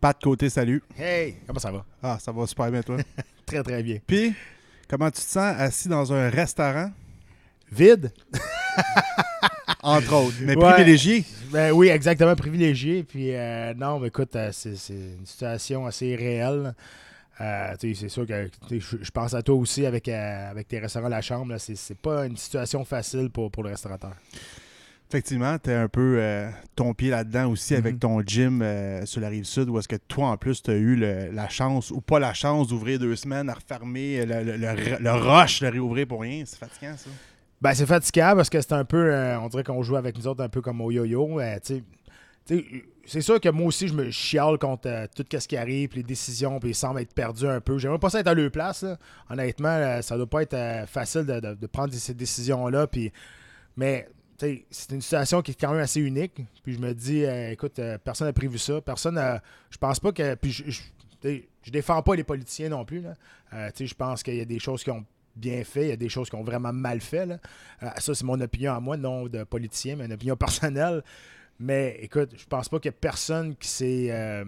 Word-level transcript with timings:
Pas 0.00 0.14
de 0.14 0.18
côté, 0.18 0.48
salut. 0.48 0.82
Hey, 0.98 1.36
comment 1.46 1.60
ça 1.60 1.70
va? 1.70 1.84
Ah, 2.02 2.18
ça 2.18 2.32
va 2.32 2.46
super 2.46 2.70
bien, 2.70 2.82
toi. 2.82 2.96
très, 3.46 3.62
très 3.62 3.82
bien. 3.82 3.98
Puis, 4.06 4.32
comment 4.88 5.10
tu 5.10 5.20
te 5.20 5.28
sens 5.28 5.54
assis 5.58 5.88
dans 5.88 6.10
un 6.10 6.30
restaurant? 6.30 6.90
Vide? 7.70 8.10
Entre 9.82 10.14
autres, 10.14 10.36
mais 10.40 10.56
privilégié. 10.56 11.24
Ben 11.52 11.72
oui, 11.72 11.88
exactement, 11.88 12.34
privilégié. 12.34 13.02
Puis, 13.02 13.34
euh, 13.34 13.74
non, 13.74 13.98
mais 13.98 14.08
écoute, 14.08 14.34
euh, 14.36 14.50
c'est 14.52 14.70
une 14.88 15.26
situation 15.26 15.84
assez 15.84 16.16
réelle. 16.16 16.74
Euh, 17.42 17.74
c'est 17.78 18.08
sûr 18.08 18.26
que 18.26 18.50
je 18.62 19.10
pense 19.10 19.34
à 19.34 19.42
toi 19.42 19.54
aussi 19.54 19.84
avec, 19.84 20.08
avec 20.08 20.68
tes 20.68 20.78
restaurants 20.78 21.08
La 21.08 21.20
Chambre. 21.20 21.54
C'est 21.58 21.98
pas 21.98 22.26
une 22.26 22.36
situation 22.38 22.84
facile 22.86 23.28
pour, 23.28 23.50
pour 23.50 23.64
le 23.64 23.70
restaurateur. 23.70 24.14
Effectivement, 25.10 25.58
tu 25.58 25.72
un 25.72 25.88
peu 25.88 26.18
euh, 26.20 26.48
ton 26.76 26.94
pied 26.94 27.10
là-dedans 27.10 27.50
aussi 27.50 27.74
avec 27.74 27.94
mhm. 27.94 27.98
ton 27.98 28.20
gym 28.20 28.62
euh, 28.62 29.04
sur 29.06 29.20
la 29.20 29.28
rive 29.28 29.42
sud, 29.42 29.68
où 29.68 29.76
est-ce 29.76 29.88
que 29.88 29.96
toi, 29.96 30.28
en 30.28 30.36
plus, 30.36 30.62
tu 30.62 30.70
as 30.70 30.76
eu 30.76 30.94
la 30.94 31.48
chance 31.48 31.90
ou 31.90 32.00
pas 32.00 32.20
la 32.20 32.32
chance 32.32 32.68
d'ouvrir 32.68 33.00
deux 33.00 33.16
semaines 33.16 33.50
à 33.50 33.54
refermer 33.54 34.24
le, 34.24 34.44
le, 34.44 34.98
le, 35.00 35.10
rush, 35.10 35.62
de 35.62 35.66
réouvrir 35.66 36.06
pour 36.06 36.20
rien? 36.20 36.44
C'est 36.46 36.60
fatigant, 36.60 36.96
ça? 36.96 37.10
Ben, 37.60 37.74
c'est 37.74 37.86
fatigant 37.86 38.34
parce 38.36 38.48
que 38.48 38.60
c'est 38.60 38.72
un 38.72 38.84
peu, 38.84 39.12
euh, 39.12 39.40
on 39.40 39.48
dirait 39.48 39.64
qu'on 39.64 39.82
joue 39.82 39.96
avec 39.96 40.16
nous 40.16 40.28
autres 40.28 40.44
un 40.44 40.48
peu 40.48 40.60
comme 40.60 40.80
au 40.80 40.92
yo-yo. 40.92 41.40
c'est 43.04 43.20
sûr 43.20 43.40
que 43.40 43.48
moi 43.48 43.66
aussi, 43.66 43.88
je 43.88 43.94
me 43.94 44.12
chiale 44.12 44.58
contre 44.58 45.08
tout 45.16 45.26
ce 45.28 45.48
qui 45.48 45.56
arrive, 45.56 45.90
les 45.96 46.04
décisions, 46.04 46.60
puis 46.60 46.70
ils 46.70 46.74
semblent 46.76 47.00
être 47.00 47.14
perdus 47.14 47.48
un 47.48 47.60
peu. 47.60 47.78
J'aimerais 47.78 47.98
pas 47.98 48.10
ça 48.10 48.20
être 48.20 48.28
à 48.28 48.34
leur 48.34 48.52
place. 48.52 48.84
Honnêtement, 49.28 50.00
ça 50.02 50.16
doit 50.16 50.30
pas 50.30 50.42
être 50.42 50.88
facile 50.88 51.24
de, 51.24 51.66
prendre 51.66 51.92
ces 51.92 52.14
décisions-là. 52.14 52.86
Puis, 52.86 53.12
mais 53.76 54.06
c'est 54.40 54.92
une 54.92 55.02
situation 55.02 55.42
qui 55.42 55.50
est 55.52 55.60
quand 55.60 55.72
même 55.72 55.80
assez 55.80 56.00
unique. 56.00 56.40
Puis 56.62 56.74
je 56.74 56.78
me 56.78 56.94
dis, 56.94 57.24
euh, 57.24 57.50
écoute, 57.50 57.78
euh, 57.78 57.98
personne 57.98 58.26
n'a 58.26 58.32
prévu 58.32 58.58
ça. 58.58 58.80
Personne 58.80 59.14
n'a. 59.14 59.42
Je 59.70 59.78
pense 59.78 60.00
pas 60.00 60.12
que. 60.12 60.34
Puis 60.34 60.52
je, 61.22 61.70
défends 61.70 62.02
pas 62.02 62.14
les 62.14 62.24
politiciens 62.24 62.70
non 62.70 62.84
plus. 62.84 63.04
Euh, 63.52 63.70
je 63.78 63.94
pense 63.94 64.22
qu'il 64.22 64.36
y 64.36 64.40
a 64.40 64.46
des 64.46 64.58
choses 64.58 64.82
qui 64.82 64.90
ont 64.90 65.04
bien 65.36 65.62
fait, 65.64 65.82
il 65.84 65.88
y 65.88 65.92
a 65.92 65.96
des 65.96 66.08
choses 66.08 66.28
qui 66.28 66.34
ont 66.34 66.42
vraiment 66.42 66.72
mal 66.72 67.00
fait. 67.00 67.28
ça, 67.98 68.14
c'est 68.14 68.24
mon 68.24 68.40
opinion 68.40 68.74
à 68.74 68.80
moi, 68.80 68.96
non 68.96 69.26
de 69.26 69.44
politicien, 69.44 69.96
mais 69.96 70.06
une 70.06 70.12
opinion 70.12 70.36
personnelle. 70.36 71.02
Mais 71.58 71.98
écoute, 72.00 72.34
je 72.36 72.46
pense 72.46 72.68
pas 72.68 72.78
qu'il 72.78 72.88
y 72.88 72.94
ait 72.94 72.98
personne 72.98 73.54
qui 73.56 73.68
s'est 73.68 74.44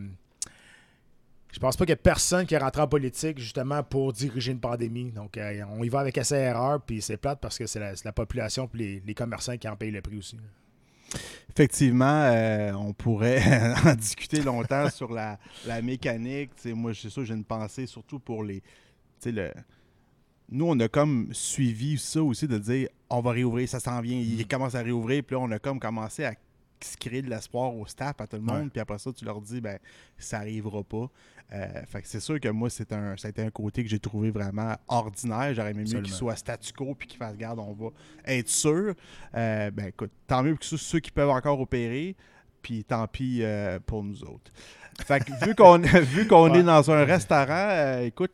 je 1.53 1.59
pense 1.59 1.77
pas 1.77 1.85
qu'il 1.85 1.91
y 1.91 1.93
ait 1.93 1.97
personne 1.97 2.47
qui 2.47 2.55
est 2.55 2.59
rentré 2.59 2.81
en 2.81 2.89
politique 2.89 3.39
justement 3.39 3.83
pour 3.83 4.15
diriger 4.15 4.53
une 4.53 4.61
pandémie. 4.61 5.13
Donc, 5.13 5.37
euh, 5.37 5.63
on 5.71 5.85
y 5.85 5.89
va 5.91 6.01
avec 6.01 6.17
assez 6.17 6.35
erreur, 6.35 6.81
puis 6.81 7.03
c'est 7.03 7.19
plate 7.19 7.41
parce 7.41 7.59
que 7.59 7.67
c'est 7.67 7.79
la, 7.79 8.13
population 8.13 8.69
et 8.79 9.03
les, 9.05 9.15
commerçants 9.15 9.59
qui 9.59 9.69
en 9.69 9.77
payent 9.77 9.91
le 9.91 10.01
prix 10.01 10.17
aussi. 10.17 10.39
Effectivement, 11.51 12.23
euh, 12.25 12.73
on 12.73 12.95
pourrait 12.95 13.43
en 13.85 13.95
discuter 13.95 14.41
longtemps 14.41 14.89
sur 14.89 15.13
la, 15.13 15.39
mécanique. 15.83 16.53
moi, 16.65 16.93
c'est 16.95 17.11
sûr, 17.11 17.23
j'ai 17.27 17.35
une 17.35 17.45
pensée 17.45 17.87
surtout 17.87 18.19
pour 18.19 18.43
les. 18.43 18.63
Le... 19.27 19.53
Nous, 20.49 20.65
on 20.67 20.81
a 20.81 20.89
comme 20.89 21.29
suivi 21.33 21.99
ça 21.99 22.23
aussi 22.23 22.49
de 22.49 22.57
dire 22.57 22.89
on 23.11 23.21
va 23.21 23.33
réouvrir, 23.33 23.69
ça 23.69 23.79
s'en 23.79 24.01
vient, 24.01 24.19
il 24.19 24.41
mm. 24.41 24.45
commence 24.47 24.75
à 24.75 24.81
réouvrir, 24.81 25.23
puis 25.23 25.37
là, 25.37 25.43
on 25.43 25.51
a 25.51 25.59
comme 25.59 25.79
commencé 25.79 26.25
à 26.25 26.35
se 26.85 26.97
créer 26.97 27.23
de 27.23 27.31
l'espoir 27.31 27.75
au 27.75 27.87
staff, 27.87 28.21
à 28.21 28.27
tout 28.27 28.37
le 28.37 28.43
monde, 28.43 28.71
puis 28.71 28.81
après 28.81 28.99
ça, 28.99 29.13
tu 29.13 29.25
leur 29.25 29.41
dis, 29.41 29.61
ben, 29.61 29.79
ça 30.19 30.39
n'arrivera 30.39 30.83
pas. 30.83 31.11
Euh, 31.53 31.83
fait 31.87 32.01
c'est 32.05 32.21
sûr 32.21 32.41
que 32.41 32.49
moi, 32.49 32.71
c'est 32.71 32.93
un, 32.93 33.17
ça 33.17 33.29
a 33.29 33.31
été 33.31 33.43
un 33.43 33.51
côté 33.51 33.83
que 33.83 33.91
j'ai 33.91 33.99
trouvé 33.99 34.31
vraiment 34.31 34.75
ordinaire. 34.89 35.53
J'aurais 35.53 35.73
aimé 35.73 35.85
mieux 35.85 36.01
qu'il 36.01 36.13
soit 36.13 36.37
statu 36.37 36.73
quo 36.73 36.95
puis 36.95 37.07
qu'il 37.07 37.19
fasse 37.19 37.37
garde, 37.37 37.59
on 37.59 37.73
va 37.73 37.91
être 38.25 38.49
sûr. 38.49 38.95
Euh, 39.35 39.71
ben 39.71 39.89
écoute, 39.89 40.11
tant 40.27 40.43
mieux 40.43 40.57
que 40.57 40.65
ceux 40.65 41.01
qui 41.01 41.11
peuvent 41.11 41.29
encore 41.29 41.61
opérer, 41.61 42.17
puis 42.63 42.85
tant 42.85 43.07
pis 43.07 43.41
euh, 43.43 43.79
pour 43.85 44.03
nous 44.03 44.23
autres. 44.25 44.51
Fait 45.05 45.23
que 45.23 45.45
vu 45.45 45.55
qu'on 45.55 45.79
vu 46.03 46.27
qu'on 46.27 46.55
est 46.55 46.63
dans 46.63 46.91
un 46.91 47.05
restaurant, 47.05 47.99
écoute, 48.01 48.33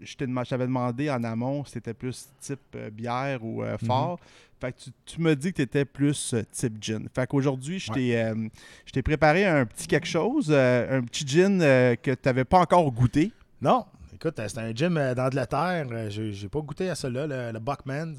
je 0.00 0.16
t'avais 0.16 0.66
demandé 0.66 1.10
en 1.10 1.22
amont 1.24 1.64
si 1.64 1.72
c'était 1.72 1.94
plus 1.94 2.28
type 2.40 2.76
bière 2.92 3.44
ou 3.44 3.62
mhm. 3.62 3.78
fort. 3.78 4.20
Fait 4.60 4.72
que 4.72 4.90
tu, 5.06 5.20
me 5.22 5.34
dis 5.34 5.52
que 5.52 5.56
tu 5.56 5.62
étais 5.62 5.86
plus 5.86 6.34
euh, 6.34 6.42
type 6.52 6.76
gin. 6.82 7.08
Fait 7.14 7.26
qu'aujourd'hui, 7.26 7.82
euh, 7.96 8.48
je 8.84 8.92
t'ai 8.92 9.02
préparé 9.02 9.46
un 9.46 9.64
petit 9.64 9.86
quelque 9.86 10.06
chose, 10.06 10.48
euh, 10.50 10.98
un 10.98 11.02
petit 11.02 11.26
gin 11.26 11.60
que 11.60 12.10
tu 12.10 12.20
n'avais 12.26 12.44
pas 12.44 12.58
encore 12.58 12.90
goûté. 12.92 13.32
Non, 13.62 13.86
écoute, 14.14 14.34
c'est 14.36 14.58
un 14.58 14.74
gin 14.74 15.14
d'Angleterre. 15.14 16.10
J'ai 16.10 16.48
pas 16.50 16.60
goûté 16.60 16.90
à 16.90 16.94
cela, 16.94 17.26
le, 17.26 17.52
le 17.52 17.58
Buckman. 17.58 18.16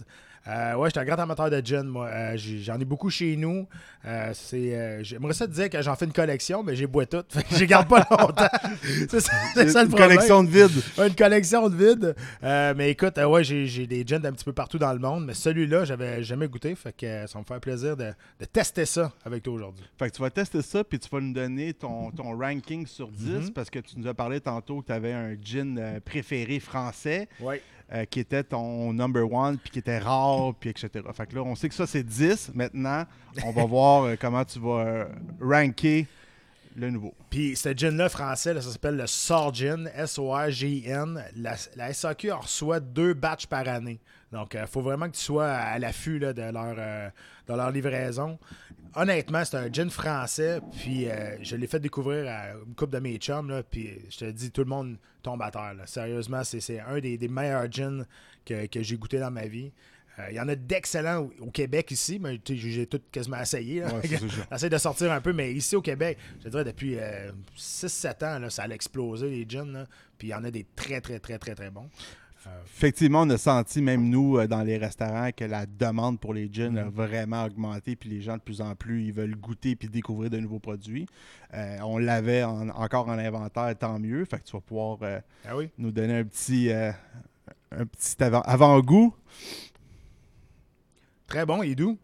Euh, 0.48 0.74
ouais, 0.76 0.90
je 0.90 0.92
suis 0.92 1.00
un 1.00 1.06
grand 1.06 1.22
amateur 1.22 1.50
de 1.50 1.62
gin, 1.64 1.84
moi. 1.84 2.08
Euh, 2.08 2.36
j'en 2.36 2.80
ai 2.80 2.86
beaucoup 2.86 3.10
chez 3.10 3.36
nous. 3.36 3.68
Euh, 4.06 4.32
c'est, 4.34 5.04
j'aimerais 5.04 5.34
ça 5.34 5.48
te 5.48 5.52
dire 5.52 5.70
que 5.70 5.82
j'en 5.82 5.96
fais 5.96 6.06
une 6.06 6.14
collection, 6.14 6.64
mais 6.64 6.76
j'ai 6.76 6.88
bois 6.88 7.06
tout. 7.06 7.24
Je 7.52 7.66
garde 7.66 7.88
pas 7.88 8.08
longtemps. 8.10 8.48
c'est 9.10 9.20
ça, 9.20 9.84
le 9.84 9.88
problème. 9.88 9.88
Une 9.88 9.92
collection 9.92 10.44
de 10.44 10.50
vide. 10.50 10.84
Une 10.98 11.16
collection 11.16 11.70
de 11.70 11.76
vide. 11.76 12.16
mais 12.42 12.90
écoute, 12.90 13.18
ouais, 13.18 13.44
j'ai, 13.44 13.86
des 13.86 14.06
gins 14.06 14.20
d'un 14.20 14.32
petit 14.32 14.46
peu 14.46 14.54
partout 14.54 14.80
dans 14.80 14.94
le 14.94 15.00
monde, 15.00 15.26
mais 15.26 15.34
celui-là, 15.34 15.86
j'avais 15.86 16.24
jamais 16.24 16.48
goûté. 16.48 16.74
Fait 16.76 16.96
que 16.96 17.28
ça 17.28 17.38
me 17.38 17.44
fait 17.44 17.60
plaisir 17.60 17.96
de, 17.96 18.14
tester 18.52 18.86
ça 18.86 19.12
avec 19.24 19.44
toi 19.44 19.54
aujourd'hui. 19.54 19.86
Fait 20.00 20.10
que 20.10 20.16
tu 20.16 20.22
vas 20.22 20.32
tester 20.32 20.62
ça, 20.62 20.84
puis 20.84 20.98
tu 20.98 21.08
vas 21.10 21.22
nous 21.22 21.34
donner 21.34 21.74
ton, 21.74 22.10
ton 22.12 22.36
ranking 22.36 22.88
sur 22.88 23.10
10, 23.10 23.28
mm-hmm. 23.28 23.54
parce 23.54 23.70
que 23.70 23.80
tu 23.80 24.00
nous 24.00 24.08
as 24.08 24.14
parlé 24.14 24.42
tantôt 24.42 24.82
que 24.82 24.88
tu 24.88 24.92
avais 24.94 25.14
un 25.14 25.36
gin 25.40 26.00
préféré 26.04 26.60
français. 26.60 27.30
Oui. 27.40 27.58
Euh, 27.94 28.06
qui 28.06 28.22
était 28.22 28.42
ton 28.42 28.94
number 28.94 29.30
one, 29.30 29.58
puis 29.58 29.70
qui 29.70 29.80
était 29.80 30.00
rare, 30.00 30.54
puis 30.58 30.70
etc. 30.70 30.90
Fait 31.14 31.28
que 31.28 31.36
là, 31.36 31.42
on 31.44 31.56
sait 31.56 31.68
que 31.68 31.76
ça, 31.76 31.86
c'est 31.86 32.04
10. 32.04 32.52
Maintenant, 32.54 33.04
on 33.44 33.52
va 33.52 33.66
voir 33.66 34.04
euh, 34.04 34.16
comment 34.18 34.46
tu 34.46 34.60
vas 34.60 34.86
euh, 34.86 35.06
ranker 35.42 36.08
le 36.78 36.90
nouveau. 36.90 37.14
Puis 37.30 37.58
ce 37.58 37.76
gin-là 37.76 38.08
français, 38.08 38.54
ça 38.54 38.62
s'appelle 38.62 38.96
le 38.96 39.08
Sorgin, 39.08 39.88
S-O-R-G-I-N. 39.94 41.22
La, 41.36 41.56
la, 41.76 41.94
SAQ 41.94 42.32
en 42.32 42.40
reçoit 42.40 42.80
deux 42.80 43.14
batchs 43.14 43.48
par 43.48 43.68
année. 43.68 44.00
Donc, 44.32 44.54
il 44.60 44.68
faut 44.68 44.82
vraiment 44.82 45.08
que 45.08 45.16
tu 45.16 45.22
sois 45.22 45.50
à 45.50 45.78
l'affût 45.78 46.20
de, 46.20 46.52
leur, 46.52 46.76
de 46.76 47.54
leur 47.54 47.72
livraison. 47.72 48.40
Honnêtement, 48.96 49.44
c'est 49.44 49.58
un 49.58 49.72
gin 49.72 49.90
français, 49.90 50.62
puis 50.80 51.08
je 51.42 51.56
l'ai 51.56 51.68
fait 51.68 51.80
découvrir 51.80 52.30
à 52.30 52.52
une 52.66 52.74
couple 52.76 52.94
de 52.94 53.00
mes 53.00 53.18
chums, 53.18 53.62
puis 53.70 54.00
je 54.10 54.20
te 54.20 54.32
dis, 54.32 54.52
tout 54.52 54.62
le 54.62 54.70
monde 54.70 54.98
tombe 55.22 55.42
à 55.42 55.52
terre. 55.52 55.76
Sérieusement, 55.86 56.44
c'est 56.44 56.80
un 56.80 57.00
des, 57.00 57.28
meilleurs 57.28 57.72
gins 57.72 58.06
que, 58.46 58.68
j'ai 58.82 58.98
goûté 58.98 59.20
dans 59.20 59.32
ma 59.32 59.48
vie. 59.48 59.72
Euh, 60.20 60.28
il 60.30 60.36
y 60.36 60.40
en 60.40 60.48
a 60.50 60.56
d'excellents 60.56 61.30
au, 61.40 61.52
Québec 61.52 61.90
ici, 61.92 62.20
mais 62.20 62.40
j'ai 62.46 62.86
tout 62.86 63.00
quasiment 63.12 63.40
essayé. 63.40 63.84
J'essaie 64.52 64.70
de 64.70 64.78
sortir 64.78 65.12
un 65.12 65.22
peu, 65.22 65.32
mais 65.32 65.54
ici 65.54 65.76
au 65.76 65.82
Québec, 65.82 66.18
je 66.44 66.50
dirais 66.50 66.66
depuis 66.66 66.98
6-7 67.58 68.08
euh, 68.24 68.36
ans, 68.36 68.40
là, 68.40 68.50
ça 68.50 68.64
a 68.64 68.70
explosé 68.70 69.30
les 69.30 69.46
gins. 69.48 69.86
Puis 70.18 70.28
il 70.28 70.32
y 70.32 70.34
en 70.34 70.44
a 70.44 70.52
des 70.52 70.66
très, 70.76 71.00
très, 71.00 71.20
très, 71.20 71.40
très, 71.40 71.56
très 71.56 71.72
bons. 71.72 71.90
Effectivement, 72.66 73.22
on 73.22 73.30
a 73.30 73.38
senti, 73.38 73.82
même 73.82 74.10
nous, 74.10 74.38
euh, 74.38 74.48
dans 74.48 74.64
les 74.64 74.78
restaurants, 74.78 75.32
que 75.32 75.46
la 75.46 75.66
demande 75.66 76.20
pour 76.20 76.34
les 76.34 76.50
gins 76.52 76.76
a 76.76 76.86
mm. 76.86 76.90
vraiment 76.90 77.46
augmenté, 77.46 77.96
puis 77.96 78.10
les 78.10 78.22
gens, 78.22 78.38
de 78.38 78.42
plus 78.42 78.62
en 78.62 78.76
plus, 78.76 79.06
ils 79.06 79.14
veulent 79.14 79.36
goûter 79.36 79.76
puis 79.76 79.88
découvrir 79.88 80.30
de 80.30 80.40
nouveaux 80.40 80.60
produits. 80.60 81.06
Euh, 81.54 81.78
on 81.84 81.98
l'avait 81.98 82.44
encore 82.44 83.08
en 83.08 83.18
inventaire, 83.18 83.78
tant 83.78 84.00
mieux. 84.00 84.26
Fait 84.26 84.40
que 84.40 84.46
tu 84.46 84.54
vas 84.54 84.62
pouvoir 84.62 84.98
euh, 85.04 85.20
ah 85.46 85.54
nous 85.78 85.92
donner 85.92 86.20
un 86.20 86.24
petit, 86.24 86.72
un 86.72 87.86
petit 87.86 88.16
avant-goût. 88.20 89.14
Très 91.28 91.46
bon, 91.46 91.62
il 91.64 91.72
est 91.72 91.76
doux. 91.76 91.98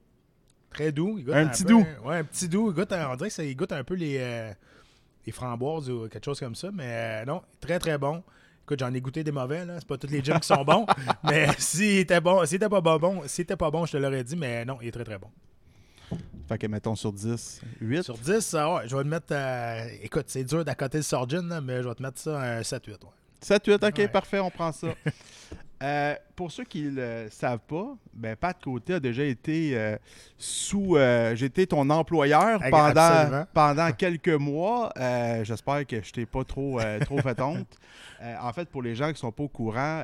Très 0.69 0.91
doux. 0.91 1.19
un, 1.33 1.47
petit 1.47 1.63
doux. 1.63 1.83
Ouais, 2.05 2.17
un 2.17 2.23
petit 2.23 2.47
doux. 2.47 2.71
Il 2.71 2.79
on 2.79 3.15
dirait 3.15 3.29
qu'il 3.29 3.55
goûte 3.55 3.71
un 3.71 3.83
peu 3.83 3.95
les, 3.95 4.53
les 5.25 5.31
framboises 5.31 5.89
ou 5.89 6.07
quelque 6.07 6.25
chose 6.25 6.39
comme 6.39 6.55
ça, 6.55 6.69
mais 6.71 7.25
non, 7.25 7.41
très 7.59 7.79
très 7.79 7.97
bon. 7.97 8.23
Écoute, 8.67 8.79
j'en 8.81 8.93
ai 8.93 8.99
goûté 8.99 9.23
des 9.23 9.31
mauvais, 9.31 9.65
là. 9.65 9.75
C'est 9.79 9.87
pas 9.87 9.97
tous 9.97 10.07
les 10.07 10.21
gins 10.21 10.39
qui 10.39 10.47
sont 10.47 10.61
bons. 10.65 10.85
mais 11.23 11.47
s'il 11.57 11.99
était 11.99 12.19
bon, 12.19 12.45
s'il 12.45 12.57
était 12.57 12.67
pas 12.67 12.81
bon, 12.81 13.25
s'il 13.25 13.43
était 13.43 13.55
pas 13.55 13.71
bon, 13.71 13.85
je 13.85 13.93
te 13.93 13.97
l'aurais 13.97 14.25
dit, 14.25 14.35
mais 14.35 14.65
non, 14.65 14.77
il 14.81 14.89
est 14.89 14.91
très 14.91 15.05
très 15.05 15.17
bon. 15.17 15.29
Fait 16.49 16.57
que 16.57 16.67
mettons 16.67 16.93
sur 16.93 17.13
10, 17.13 17.61
8. 17.79 18.03
Sur 18.03 18.17
10, 18.17 18.53
ouais, 18.55 18.87
je 18.87 18.97
vais 18.97 19.03
te 19.03 19.07
mettre. 19.07 19.27
Euh, 19.31 19.87
écoute, 20.03 20.25
c'est 20.27 20.43
dur 20.43 20.65
d'accoter 20.65 20.97
le 20.97 21.03
Sorgin, 21.03 21.61
mais 21.61 21.81
je 21.81 21.87
vais 21.87 21.95
te 21.95 22.03
mettre 22.03 22.19
ça 22.19 22.41
un 22.41 22.59
7-8. 22.59 22.89
Ouais. 22.89 22.97
7-8, 23.41 23.87
ok, 23.87 24.11
parfait, 24.11 24.39
on 24.39 24.51
prend 24.51 24.73
ça. 24.73 24.89
Euh, 25.83 26.15
pour 26.35 26.51
ceux 26.51 26.63
qui 26.63 26.83
ne 26.83 26.91
le 26.91 27.29
savent 27.29 27.59
pas, 27.67 27.95
ben, 28.13 28.35
Pat 28.35 28.57
Côté 28.59 28.95
a 28.95 28.99
déjà 28.99 29.23
été 29.23 29.77
euh, 29.77 29.95
sous. 30.37 30.95
Euh, 30.95 31.35
J'étais 31.35 31.67
ton 31.67 31.87
employeur 31.89 32.59
pendant, 32.71 33.45
pendant 33.53 33.91
quelques 33.91 34.29
mois. 34.29 34.91
J'espère 35.43 35.85
que 35.85 36.01
je 36.01 36.11
t'ai 36.11 36.25
pas 36.25 36.43
trop, 36.43 36.79
trop 37.01 37.19
fait 37.19 37.39
honte. 37.41 37.77
en 38.41 38.53
fait, 38.53 38.69
pour 38.69 38.81
les 38.81 38.95
gens 38.95 39.07
qui 39.07 39.13
ne 39.13 39.17
sont 39.17 39.31
pas 39.31 39.43
au 39.43 39.49
courant, 39.49 40.03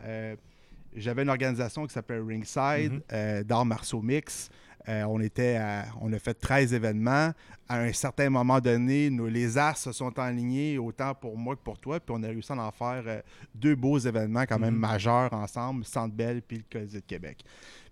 j'avais 0.95 1.23
une 1.23 1.29
organisation 1.29 1.87
qui 1.87 1.93
s'appelle 1.93 2.21
Ringside, 2.21 3.01
mm 3.11 3.43
d'art 3.43 3.65
marceau 3.65 4.01
mix. 4.01 4.49
Euh, 4.89 5.03
on, 5.03 5.21
était 5.21 5.59
on 6.01 6.12
a 6.12 6.19
fait 6.19 6.33
13 6.33 6.74
événements. 6.74 7.31
À 7.69 7.80
un 7.80 7.94
certain 7.94 8.30
moment 8.30 8.59
donné, 8.59 9.09
nous, 9.09 9.27
les 9.27 9.57
as 9.57 9.75
se 9.75 9.91
sont 9.91 10.18
alignés 10.19 10.77
autant 10.77 11.15
pour 11.15 11.38
moi 11.38 11.56
que 11.56 11.62
pour 11.62 11.80
toi. 11.80 12.00
Puis 12.00 12.13
on 12.18 12.24
a 12.24 12.27
réussi 12.27 12.51
à 12.51 12.57
en 12.57 12.71
faire 12.71 13.03
euh, 13.07 13.21
deux 13.56 13.75
beaux 13.75 13.97
événements 13.97 14.44
quand 14.44 14.59
même 14.59 14.74
mhm. 14.74 14.80
majeurs 14.80 15.33
ensemble, 15.33 15.85
Centre 15.85 16.13
Bell 16.13 16.41
puis 16.41 16.57
le 16.57 16.63
Colisée 16.69 17.00
de 17.00 17.06
Québec. 17.06 17.44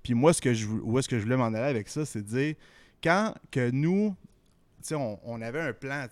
Puis 0.04 0.14
moi, 0.14 0.34
ce 0.34 0.42
que 0.42 0.54
je, 0.54 0.68
où 0.68 1.00
est-ce 1.00 1.08
que 1.08 1.18
je 1.18 1.24
voulais 1.24 1.38
m'en 1.38 1.46
aller 1.46 1.60
avec 1.60 1.88
ça, 1.88 2.06
c'est 2.06 2.22
de 2.22 2.28
dire, 2.28 2.56
quand 3.02 3.34
que 3.52 3.72
nous, 3.72 4.16
on, 4.92 5.20
on 5.24 5.42
avait 5.42 5.62
un 5.62 5.74
plan, 5.74 6.06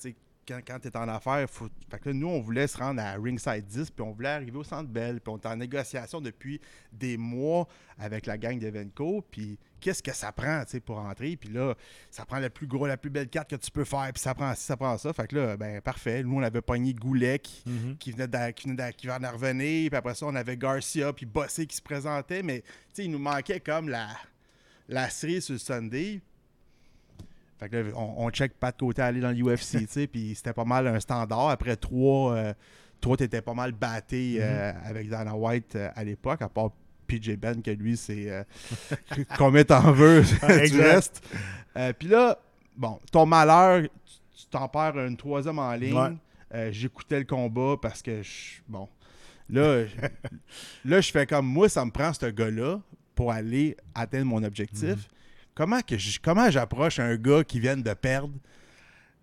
quand, 0.48 0.60
quand 0.66 0.80
tu 0.80 0.88
es 0.88 0.98
en 0.98 1.08
affaires, 1.08 1.50
faut... 1.50 1.68
fait 1.90 2.00
que 2.00 2.10
là, 2.10 2.14
nous, 2.16 2.28
on 2.28 2.40
voulait 2.40 2.68
se 2.68 2.78
rendre 2.78 3.02
à 3.02 3.14
Ringside 3.14 3.66
10, 3.66 3.92
puis 3.92 4.06
on 4.06 4.12
voulait 4.12 4.30
arriver 4.30 4.58
au 4.58 4.64
Centre 4.64 4.90
Bell, 4.90 5.20
puis 5.20 5.34
on 5.34 5.38
était 5.38 5.48
en 5.48 5.58
négociation 5.58 6.22
depuis 6.22 6.60
des 6.92 7.18
mois 7.18 7.68
avec 7.98 8.26
la 8.26 8.38
gang 8.38 8.58
d'Evenco, 8.58 9.24
puis 9.30 9.60
qu'est-ce 9.80 10.04
que 10.04 10.14
ça 10.14 10.32
prend, 10.32 10.64
tu 10.66 10.72
sais, 10.72 10.80
pour 10.80 10.98
entrer, 11.00 11.36
puis 11.38 11.50
là, 11.50 11.74
ça 12.12 12.26
prend 12.26 12.40
la 12.40 12.50
plus 12.50 12.68
gros, 12.68 12.86
la 12.88 12.98
plus 12.98 13.10
belle 13.10 13.30
carte 13.30 13.50
que 13.50 13.56
tu 13.56 13.72
peux 13.72 13.84
faire, 13.86 14.10
puis 14.14 14.22
ça 14.22 14.36
prend 14.36 14.54
ci, 14.56 14.64
ça 14.64 14.78
prend 14.78 14.98
ça, 14.98 15.12
fait 15.14 15.28
que 15.28 15.36
là, 15.36 15.58
ben 15.58 15.82
parfait, 15.82 16.24
nous, 16.24 16.36
on 16.38 16.44
avait 16.44 16.62
pogné 16.62 16.94
Goulet 16.94 17.40
qui, 17.40 17.64
Mhm. 17.68 17.98
qui 17.98 18.12
venait 18.12 18.28
d'a- 18.28 18.52
qui 18.54 18.66
venait 18.68 18.76
d'a- 18.78 18.92
qui 18.94 19.08
venait 19.08 19.20
de 19.20 19.34
revenir, 19.34 19.90
puis 19.90 19.98
après 19.98 20.16
ça, 20.16 20.26
on 20.26 20.36
avait 20.36 20.58
Garcia, 20.58 21.12
puis 21.14 21.26
Bossé 21.26 21.66
qui 21.66 21.76
se 21.76 21.82
présentait, 21.82 22.44
mais, 22.44 22.62
tu 22.62 22.68
sais, 22.94 23.06
il 23.06 23.12
nous 23.12 23.20
manquait 23.20 23.60
comme 23.60 23.90
la, 23.90 24.08
la 24.88 25.10
série 25.10 25.42
sur 25.42 25.54
le 25.54 25.60
Sunday, 25.60 26.20
fait 27.60 27.70
que 27.70 27.76
là, 27.76 27.92
on, 27.96 28.26
on 28.26 28.30
check 28.30 28.54
pas 28.54 28.72
de 28.72 28.78
côté 28.78 29.02
aller 29.02 29.20
dans 29.20 29.32
l'UFC, 29.32 29.80
tu 29.80 29.88
sais, 29.88 30.08
puis 30.08 30.34
c'était 30.36 30.54
pas 30.54 30.64
mal 30.66 30.88
un 30.88 31.00
standard. 31.00 31.50
Après 31.50 31.76
trois, 31.76 32.34
euh, 32.34 32.54
toi, 33.02 33.18
t'étais 33.18 33.42
pas 33.42 33.54
mal 33.54 33.72
batté 33.74 34.38
euh, 34.40 34.72
avec 34.86 35.10
Dana 35.10 35.36
White 35.36 35.76
euh, 35.76 35.90
à 35.96 36.04
l'époque, 36.04 36.42
à 36.42 36.48
part 36.50 36.72
PJ 37.10 37.36
Ben, 37.38 37.62
que 37.62 37.72
lui, 37.72 37.98
c'est 37.98 38.30
euh, 38.30 38.44
combien 39.38 39.64
t'en 39.64 39.92
veux, 39.92 40.24
tu 40.24 40.80
restes. 40.82 41.22
Euh, 41.76 41.92
puis 41.98 42.08
là, 42.08 42.38
bon, 42.78 43.00
ton 43.12 43.26
malheur, 43.26 43.82
tu 43.84 44.46
t'en 44.52 44.68
perds 44.68 44.98
une 45.06 45.18
troisième 45.18 45.60
en 45.60 45.74
ligne. 45.74 45.94
Ouais. 45.98 46.10
Euh, 46.54 46.70
J'écoutais 46.72 47.20
le 47.20 47.26
combat 47.26 47.76
parce 47.82 48.02
que, 48.02 48.22
je- 48.24 48.62
bon, 48.68 48.88
là, 49.50 49.86
je- 49.86 50.90
là, 50.90 51.02
je 51.02 51.12
fais 51.12 51.26
comme, 51.26 51.46
moi, 51.46 51.68
ça 51.70 51.84
me 51.86 51.92
prend 51.92 52.14
ce 52.14 52.26
gars-là 52.28 52.80
pour 53.16 53.32
aller 53.32 53.76
atteindre 53.94 54.26
mon 54.26 54.44
objectif. 54.44 55.08
Comment 55.56 55.82
que 55.82 55.98
je- 55.98 56.20
comment 56.22 56.50
j'approche 56.50 57.00
un 57.00 57.16
gars 57.18 57.44
qui 57.44 57.60
vient 57.60 57.76
de 57.78 57.94
perdre? 57.94 58.34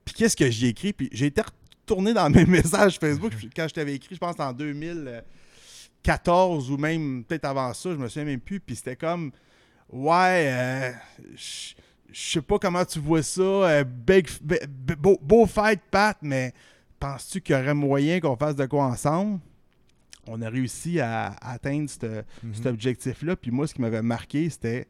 Puis 0.05 0.15
qu'est-ce 0.15 0.37
que 0.37 0.49
j'y 0.51 0.67
écrit? 0.67 0.93
Puis 0.93 1.09
j'ai 1.13 1.27
été 1.27 1.41
retourné 1.43 2.13
dans 2.15 2.29
mes 2.31 2.45
messages 2.47 2.99
Facebook 2.99 3.33
quand 3.57 3.67
je 3.69 3.75
t'avais 3.75 3.95
écrit, 3.95 4.15
je 4.15 4.21
pense 4.21 4.39
en 4.39 4.53
2014 6.07 6.71
ou 6.71 6.77
même 6.77 7.25
peut-être 7.25 7.45
avant 7.47 7.73
ça, 7.75 7.91
je 7.91 7.97
me 7.97 8.09
souviens 8.09 8.25
même 8.27 8.41
plus. 8.41 8.61
Puis 8.61 8.77
c'était 8.77 8.97
comme, 8.97 9.33
ouais, 9.93 10.47
euh, 10.53 10.93
je 11.37 11.75
sais 12.13 12.41
pas 12.43 12.59
comment 12.59 12.85
tu 12.85 12.99
vois 13.01 13.23
ça. 13.23 13.43
euh, 13.43 13.85
big, 13.85 14.29
beau, 14.99 15.19
beau 15.23 15.47
fight, 15.47 15.81
Pat, 15.91 16.17
mais 16.23 16.53
penses-tu 17.01 17.41
qu'il 17.41 17.57
y 17.57 17.59
aurait 17.59 17.75
moyen 17.75 18.21
qu'on 18.21 18.37
fasse 18.37 18.57
de 18.57 18.67
quoi 18.67 18.85
ensemble? 18.87 19.41
On 20.29 20.41
a 20.43 20.49
réussi 20.49 20.99
à, 21.01 21.29
à 21.41 21.53
atteindre 21.53 21.89
Mhm. 22.43 22.55
cet 22.55 22.67
objectif-là. 22.67 23.37
Puis 23.37 23.51
moi, 23.51 23.67
ce 23.67 23.75
qui 23.75 23.81
m'avait 23.81 24.03
marqué, 24.03 24.49
c'était 24.51 24.87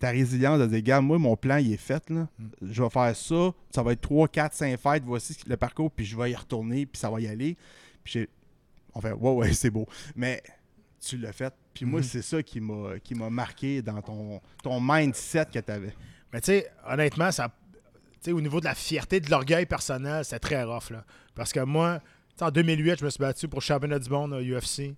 ta 0.00 0.10
résilience 0.10 0.58
de 0.60 0.66
dire, 0.66 0.82
gars, 0.82 1.00
moi, 1.00 1.18
mon 1.18 1.36
plan, 1.36 1.56
il 1.56 1.72
est 1.72 1.76
fait. 1.76 2.08
Là. 2.10 2.28
Mm. 2.38 2.46
Je 2.70 2.82
vais 2.82 2.90
faire 2.90 3.16
ça. 3.16 3.52
Ça 3.70 3.82
va 3.82 3.92
être 3.92 4.00
3, 4.00 4.28
4, 4.28 4.54
5 4.54 4.76
fights. 4.78 5.02
Voici 5.04 5.36
le 5.46 5.56
parcours. 5.56 5.90
Puis 5.90 6.04
je 6.06 6.16
vais 6.16 6.30
y 6.30 6.34
retourner. 6.36 6.86
Puis 6.86 6.98
ça 7.00 7.10
va 7.10 7.20
y 7.20 7.26
aller. 7.28 7.56
Puis 8.04 8.12
j'ai. 8.14 8.28
On 8.94 9.00
fait, 9.00 9.12
ouais, 9.12 9.32
ouais, 9.32 9.52
c'est 9.52 9.70
beau. 9.70 9.86
Mais 10.16 10.42
tu 11.00 11.16
l'as 11.18 11.32
fait. 11.32 11.52
Puis 11.74 11.84
moi, 11.84 12.00
Mhm. 12.00 12.06
c'est 12.06 12.22
ça 12.22 12.42
qui 12.42 12.60
m'a 12.60 12.98
qui 12.98 13.14
m'a 13.14 13.30
marqué 13.30 13.82
dans 13.82 14.00
ton, 14.02 14.40
ton 14.62 14.80
mindset 14.80 15.46
que 15.46 15.58
tu 15.60 15.70
avais. 15.72 15.94
Mais 16.32 16.40
tu 16.40 16.46
sais, 16.46 16.70
honnêtement, 16.86 17.30
ça, 17.30 17.48
tu 17.74 17.78
sais, 18.20 18.32
au 18.32 18.40
niveau 18.40 18.58
de 18.60 18.64
la 18.64 18.74
fierté, 18.74 19.20
de 19.20 19.30
l'orgueil 19.30 19.64
personnel, 19.66 20.24
c'est 20.24 20.40
très 20.40 20.62
rough. 20.64 20.90
Là. 20.90 21.04
Parce 21.34 21.52
que 21.52 21.60
moi, 21.60 22.00
en 22.40 22.50
2008, 22.50 22.98
je 23.00 23.04
me 23.04 23.10
suis 23.10 23.20
battu 23.20 23.46
pour 23.48 23.60
le 23.60 23.64
championnat 23.64 23.98
du 23.98 24.10
monde 24.10 24.34
à 24.34 24.40
UFC 24.42 24.94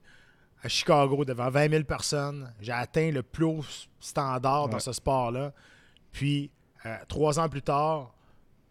à 0.63 0.69
Chicago 0.69 1.25
devant 1.25 1.49
20 1.51 1.71
000 1.71 1.85
personnes. 1.85 2.53
J'ai 2.61 2.73
atteint 2.73 3.11
le 3.11 3.23
plus 3.23 3.45
haut 3.45 3.65
standard 3.99 4.69
dans 4.69 4.79
ce 4.79 4.93
sport-là. 4.93 5.53
Puis, 6.13 6.51
euh, 6.87 6.97
trois 7.09 7.39
ans 7.39 7.49
plus 7.49 7.63
tard, 7.63 8.15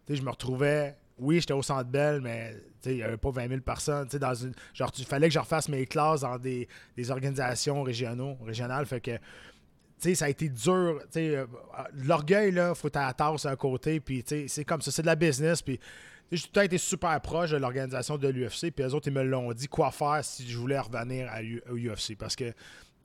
je 0.07 0.21
me 0.21 0.29
retrouvais. 0.29 0.95
Oui, 1.17 1.39
j'étais 1.39 1.53
au 1.53 1.61
centre 1.63 1.89
Bell, 1.89 2.21
mais 2.21 2.55
il 2.85 2.95
n'y 2.95 3.03
avait 3.03 3.17
pas 3.17 3.31
20 3.31 3.47
000 3.49 3.61
personnes. 3.61 4.07
Dans 4.07 4.33
une, 4.33 4.53
genre, 4.73 4.91
il 4.97 5.05
fallait 5.05 5.27
que 5.27 5.33
je 5.33 5.39
refasse 5.39 5.67
mes 5.69 5.85
classes 5.85 6.21
dans 6.21 6.37
des, 6.37 6.67
des 6.95 7.11
organisations 7.11 7.83
régionaux, 7.83 8.37
régionales. 8.45 8.85
Fait 8.85 9.01
que 9.01 9.11
ça 10.13 10.25
a 10.25 10.29
été 10.29 10.49
dur. 10.49 11.01
euh, 11.17 11.45
L'orgueil, 12.05 12.51
là, 12.51 12.73
faut 12.75 12.95
à 12.95 13.07
la 13.07 13.13
tasse 13.13 13.45
à 13.45 13.55
côté. 13.55 13.99
Puis, 13.99 14.23
c'est 14.47 14.63
comme 14.65 14.81
ça, 14.81 14.91
c'est 14.91 15.01
de 15.01 15.07
la 15.07 15.15
business. 15.15 15.61
Puis, 15.61 15.79
j'ai 16.31 16.47
tout 16.47 16.59
été 16.59 16.77
super 16.77 17.19
proche 17.21 17.51
de 17.51 17.57
l'organisation 17.57 18.17
de 18.17 18.27
l'UFC. 18.27 18.71
Puis, 18.71 18.83
eux 18.85 18.93
autres, 18.93 19.07
ils 19.07 19.13
me 19.13 19.23
l'ont 19.23 19.51
dit 19.51 19.67
quoi 19.67 19.91
faire 19.91 20.19
si 20.23 20.47
je 20.47 20.57
voulais 20.57 20.79
revenir 20.79 21.27
à 21.31 21.41
l'U- 21.41 21.61
au 21.69 21.75
UFC. 21.75 22.15
Parce 22.17 22.35
que, 22.35 22.53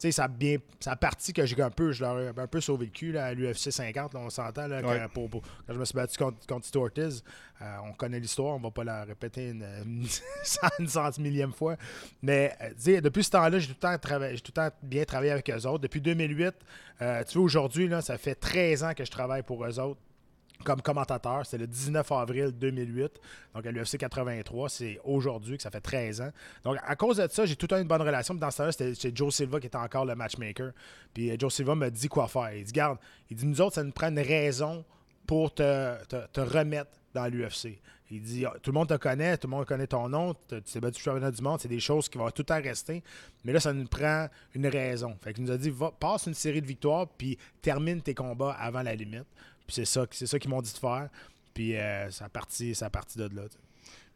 sais, 0.08 0.12
ça 0.12 0.24
a 0.24 0.28
bien. 0.28 0.56
Ça 0.80 0.92
a 0.92 0.96
parti 0.96 1.32
que 1.32 1.44
j'ai 1.46 1.60
un 1.62 1.70
peu. 1.70 1.92
Je 1.92 2.02
leur 2.04 2.18
ai 2.20 2.28
un 2.28 2.46
peu 2.46 2.60
sauvé 2.60 2.86
le 2.86 2.92
cul 2.92 3.12
là, 3.12 3.26
à 3.26 3.34
l'UFC 3.34 3.70
50. 3.70 4.14
là, 4.14 4.20
on 4.20 4.30
s'entend. 4.30 4.66
Là, 4.66 4.80
Ouais. 4.82 4.98
que 5.06 5.12
pour- 5.12 5.28
pour- 5.30 5.42
quand 5.66 5.72
je 5.74 5.78
me 5.78 5.84
suis 5.84 5.94
battu 5.94 6.16
contre, 6.18 6.46
contre 6.46 6.64
Tito 6.66 6.80
Ortiz, 6.82 7.22
euh, 7.62 7.76
on 7.84 7.92
connaît 7.92 8.20
l'histoire. 8.20 8.56
On 8.56 8.60
va 8.60 8.70
pas 8.70 8.84
la 8.84 9.04
répéter 9.04 9.50
une, 9.50 9.64
une, 9.84 10.06
cent- 10.44 10.68
une 10.78 10.88
cent 10.88 11.18
millième 11.18 11.52
fois. 11.52 11.76
Mais 12.22 12.54
euh, 12.62 13.00
depuis 13.00 13.24
ce 13.24 13.30
temps-là, 13.30 13.58
j'ai 13.58 13.66
tout, 13.68 13.74
le 13.74 13.80
temps 13.80 13.98
travaillé- 13.98 14.36
tout 14.40 14.52
le 14.56 14.62
temps 14.62 14.70
bien 14.82 15.04
travaillé 15.04 15.32
avec 15.32 15.48
eux 15.50 15.66
autres. 15.66 15.80
Depuis 15.80 16.00
2008, 16.00 16.54
euh, 17.02 17.22
tu 17.24 17.38
vois, 17.38 17.44
aujourd'hui, 17.44 17.88
là, 17.88 18.00
ça 18.00 18.18
fait 18.18 18.34
13 18.34 18.84
ans 18.84 18.94
que 18.94 19.04
je 19.04 19.10
travaille 19.10 19.42
pour 19.42 19.64
eux 19.64 19.78
autres 19.80 20.00
comme 20.62 20.80
commentateur. 20.82 21.44
C'est 21.46 21.58
le 21.58 21.66
19 21.66 22.10
avril 22.12 22.52
2008. 22.52 23.20
Donc, 23.54 23.66
à 23.66 23.70
l'UFC 23.70 23.98
83, 23.98 24.68
c'est 24.68 25.00
aujourd'hui 25.04 25.56
que 25.56 25.62
ça 25.62 25.70
fait 25.70 25.80
13 25.80 26.20
ans. 26.20 26.30
Donc, 26.62 26.76
à 26.84 26.96
cause 26.96 27.16
de 27.16 27.28
ça, 27.28 27.46
j'ai 27.46 27.56
tout 27.56 27.64
le 27.64 27.68
temps 27.68 27.78
une 27.80 27.88
bonne 27.88 28.02
relation. 28.02 28.34
Dans 28.34 28.50
ce 28.50 28.58
temps-là, 28.58 28.72
c'était 28.72 29.12
Joe 29.14 29.34
Silva 29.34 29.60
qui 29.60 29.66
était 29.66 29.76
encore 29.76 30.04
le 30.04 30.14
matchmaker. 30.14 30.72
Puis 31.12 31.30
euh, 31.30 31.36
Joe 31.38 31.52
Silva 31.52 31.74
me 31.74 31.90
dit 31.90 32.08
quoi 32.08 32.28
faire. 32.28 32.54
Il 32.54 32.64
dit, 32.64 32.72
garde, 32.72 32.98
il 33.30 33.36
dit, 33.36 33.46
nous 33.46 33.60
autres, 33.60 33.74
ça 33.74 33.82
nous 33.82 33.92
prend 33.92 34.08
une 34.08 34.20
raison 34.20 34.84
pour 35.26 35.54
te, 35.54 36.40
remettre 36.40 36.90
dans 37.14 37.26
l'UFC. 37.26 37.80
Il 38.10 38.20
dit, 38.20 38.44
Ah, 38.44 38.54
tout 38.62 38.70
le 38.70 38.74
monde 38.74 38.88
te 38.88 38.96
connaît, 38.96 39.36
tout 39.38 39.46
le 39.46 39.52
monde 39.52 39.64
connaît 39.64 39.86
ton 39.86 40.08
nom, 40.08 40.34
tu 40.34 40.62
tu 40.62 40.72
t'es 40.72 40.80
battu 40.80 41.02
championnat 41.02 41.30
du 41.30 41.42
monde, 41.42 41.58
c'est 41.60 41.68
des 41.68 41.80
choses 41.80 42.08
qui 42.08 42.18
vont 42.18 42.30
tout 42.30 42.42
le 42.42 42.44
temps 42.44 42.60
rester. 42.60 43.02
Mais 43.44 43.52
là, 43.52 43.60
ça 43.60 43.72
nous 43.72 43.86
prend 43.86 44.28
une 44.54 44.66
raison. 44.66 45.16
Fait 45.22 45.32
qu'il 45.32 45.44
nous 45.44 45.50
a 45.50 45.56
dit, 45.56 45.70
va, 45.70 45.90
passe 45.90 46.26
une 46.26 46.34
série 46.34 46.60
de 46.60 46.66
victoires, 46.66 47.08
puis 47.08 47.38
termine 47.62 48.02
tes 48.02 48.14
combats 48.14 48.52
avant 48.52 48.82
la 48.82 48.94
limite. 48.94 49.26
Puis 49.66 49.76
c'est 49.76 49.84
ça, 49.84 50.06
c'est 50.10 50.26
ça 50.26 50.38
qu'ils 50.38 50.50
m'ont 50.50 50.62
dit 50.62 50.72
de 50.72 50.78
faire. 50.78 51.08
Puis 51.54 51.76
euh, 51.76 52.10
ça 52.10 52.26
a 52.26 52.28
parti, 52.28 52.74
ça 52.74 52.86
a 52.86 52.90
parti 52.90 53.18
de 53.18 53.24
là. 53.34 53.42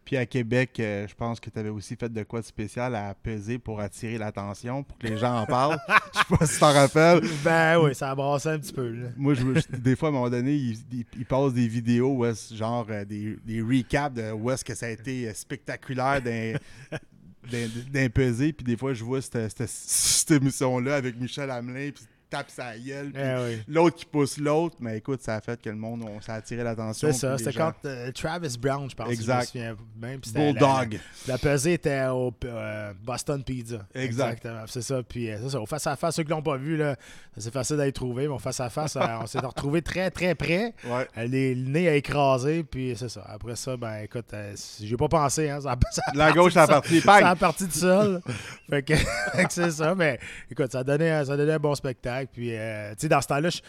Puis 0.05 0.17
à 0.17 0.25
Québec, 0.25 0.81
euh, 0.81 1.07
je 1.07 1.15
pense 1.15 1.39
que 1.39 1.51
tu 1.51 1.59
avais 1.59 1.69
aussi 1.69 1.95
fait 1.95 2.11
de 2.11 2.23
quoi 2.23 2.41
de 2.41 2.47
spécial 2.47 2.95
à 2.95 3.15
peser 3.15 3.59
pour 3.59 3.79
attirer 3.79 4.17
l'attention, 4.17 4.83
pour 4.83 4.97
que 4.97 5.07
les 5.07 5.19
gens 5.19 5.41
en 5.43 5.45
parlent. 5.45 5.79
Je 6.15 6.19
sais 6.21 6.25
pas 6.39 6.47
si 6.47 6.55
tu 6.55 6.61
t'en 6.61 6.73
rappelles. 6.73 7.21
Ben 7.45 7.79
oui, 7.79 7.95
ça 7.95 8.11
a 8.11 8.15
brassé 8.15 8.49
un 8.49 8.59
petit 8.59 8.73
peu. 8.73 8.89
là. 8.89 9.09
Moi, 9.19 9.35
je, 9.35 9.43
je- 9.43 9.77
des 9.77 9.97
fois, 9.97 10.09
à 10.09 10.11
un 10.11 10.15
moment 10.15 10.31
donné, 10.31 10.55
ils, 10.55 11.27
passent 11.27 11.53
des 11.53 11.69
vidéos, 11.69 12.11
où 12.15 12.25
est-ce- 12.25 12.55
genre 12.55 12.87
euh, 12.89 13.05
des, 13.05 13.37
des 13.45 13.61
recaps 13.61 14.17
de 14.17 14.33
où 14.33 14.51
est-ce 14.51 14.65
que 14.65 14.75
ça 14.75 14.87
a 14.87 14.89
été 14.89 15.33
spectaculaire 15.35 16.23
d'un 16.23 18.09
pesé. 18.09 18.53
Puis 18.55 18.65
des 18.65 18.77
fois, 18.77 18.95
je 18.95 19.05
vois 19.05 19.21
cette, 19.23 19.51
cette- 19.57 19.69
cette 19.69 20.31
émission-là 20.43 20.97
avec 20.97 21.21
Michel 21.21 21.51
Hamelin, 21.51 21.91
puis 21.95 22.05
tape 22.31 22.51
sa 22.51 22.77
gueule, 22.79 23.11
puis 23.13 23.23
Eh 23.23 23.43
oui. 23.57 23.63
l'autre 23.69 23.97
qui 23.97 24.05
pousse 24.05 24.39
l'autre. 24.39 24.77
Mais 24.81 24.99
écoute, 24.99 25.23
ça 25.23 25.37
a 25.37 25.41
fait 25.41 25.61
que 25.61 25.71
le 25.71 25.77
monde, 25.77 26.03
on, 26.09 26.21
ça 26.21 26.35
a 26.35 26.37
attiré 26.37 26.63
l'attention. 26.63 27.09
C'est 27.13 27.19
ça, 27.19 27.39
c'était 27.39 27.53
gens- 27.53 27.73
quand 27.83 27.89
euh, 27.89 28.13
Travis 28.13 28.57
Brown, 28.59 28.89
je 28.91 28.95
pense. 28.95 29.11
Exact. 29.11 29.51
Je 29.55 29.59
me 29.59 29.75
bien. 29.97 30.19
La- 30.35 30.41
Bulldog. 30.53 31.01
La, 31.27 31.35
la 31.35 31.39
pesée 31.39 31.73
était 31.75 32.05
au 32.07 32.33
euh, 32.45 32.93
Boston 33.03 33.43
Pizza. 33.43 33.77
Exact. 33.95 34.33
Exactement. 34.45 34.65
C'est 34.67 34.83
ça. 34.83 35.03
Puis 35.03 35.31
euh, 35.31 35.39
c'est 35.43 35.51
ça. 35.51 35.61
Au 35.61 35.67
face-à-face, 35.67 36.17
ceux 36.17 36.23
qui 36.25 36.31
l'ont 36.31 36.43
pas 36.43 36.57
vu, 36.57 36.77
là, 36.77 36.97
c'est 37.37 37.53
facile 37.53 37.77
d'aller 37.77 37.93
trouver. 37.93 38.29
Mais 38.29 38.35
au 38.35 38.39
face-à-face, 38.39 38.97
euh, 38.97 39.01
on 39.23 39.27
s'est 39.27 39.39
retrouvés 39.39 39.83
très, 39.83 40.11
très 40.11 40.35
près. 40.35 40.75
Ouais. 40.85 41.07
Euh, 41.17 41.27
les- 41.27 41.55
le 41.55 41.69
nez 41.69 41.89
a 41.89 41.95
écrasé. 41.95 42.63
Puis 42.65 42.95
c'est 42.97 43.09
ça. 43.09 43.25
Après 43.27 43.57
ça, 43.57 43.77
ben 43.77 43.99
écoute, 44.03 44.27
euh, 44.35 44.55
j'ai 44.81 44.97
pas 44.97 45.09
pensé. 45.09 45.49
Hein, 45.51 45.61
ça, 45.61 45.73
a- 45.73 45.79
ça 45.91 46.03
a 46.07 46.15
La 46.15 46.25
parti 46.27 46.39
gauche 46.39 46.53
ça. 46.55 46.67
Ça 46.67 47.29
a 47.29 47.37
parti 47.37 47.67
de 47.67 47.73
seul. 47.73 48.21
fait 48.71 48.83
que, 48.83 48.93
que 49.47 49.53
c'est 49.53 49.71
ça. 49.71 49.95
Mais 49.95 50.19
écoute, 50.51 50.73
ça 50.73 50.85
donnait, 50.85 51.25
ça 51.25 51.37
donnait 51.37 51.53
un 51.55 51.59
bon 51.59 51.75
spectacle. 51.75 52.18
Puis, 52.27 52.55
euh, 52.55 52.91
tu 52.93 53.03
sais, 53.03 53.09
dans 53.09 53.21
ce 53.21 53.29
temps-là, 53.29 53.51
je, 53.51 53.61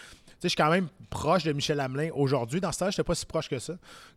suis 0.47 0.55
quand 0.55 0.69
même 0.69 0.87
proche 1.09 1.43
de 1.43 1.51
Michel 1.51 1.79
Hamelin 1.79 2.09
aujourd'hui. 2.13 2.61
Dans 2.61 2.71
ce 2.71 2.79
temps-là, 2.79 2.91
je 2.91 2.95
n'étais 2.95 3.07
pas 3.07 3.15
si 3.15 3.25
proche 3.25 3.49
que 3.49 3.59
ça. 3.59 3.73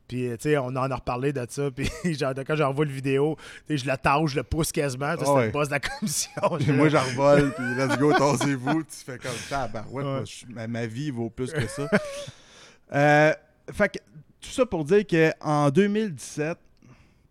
Puis, 0.08 0.28
euh, 0.28 0.36
tu 0.36 0.50
sais, 0.50 0.58
on 0.58 0.66
en 0.66 0.90
a 0.90 0.94
reparlé 0.96 1.32
de 1.32 1.44
ça. 1.48 1.70
Puis, 1.74 1.90
genre, 2.14 2.32
quand 2.46 2.56
j'envoie 2.56 2.84
le 2.84 2.90
vidéo, 2.92 3.36
je 3.68 3.86
la 3.86 3.96
tâche, 3.96 4.30
je 4.30 4.36
le 4.36 4.42
pousse 4.42 4.72
quasiment. 4.72 5.12
Tu 5.14 5.20
sais, 5.20 5.24
C'était 5.26 5.36
ouais. 5.36 5.46
le 5.46 5.52
boss 5.52 5.68
de 5.68 5.72
la 5.72 5.80
commission. 5.80 6.42
Puis 6.56 6.66
Je- 6.66 6.72
moi, 6.72 6.88
j'en 6.88 7.02
revole, 7.02 7.52
puis 7.54 7.64
let's 7.76 7.98
go, 7.98 8.12
tassez-vous. 8.12 8.82
Tu 8.84 8.96
fais 9.04 9.18
comme 9.18 9.30
ça. 9.48 9.68
Ben 9.68 9.84
ouais, 9.90 10.02
Ouais. 10.04 10.22
moi, 10.48 10.66
ma, 10.66 10.86
vie 10.86 11.10
vaut 11.10 11.30
plus 11.30 11.52
que 11.52 11.66
ça. 11.66 11.88
Euh, 12.94 13.32
fait 13.72 13.88
que 13.88 13.98
tout 14.40 14.50
ça 14.50 14.66
pour 14.66 14.84
dire 14.84 15.04
qu'en 15.06 15.70
2017, 15.70 16.58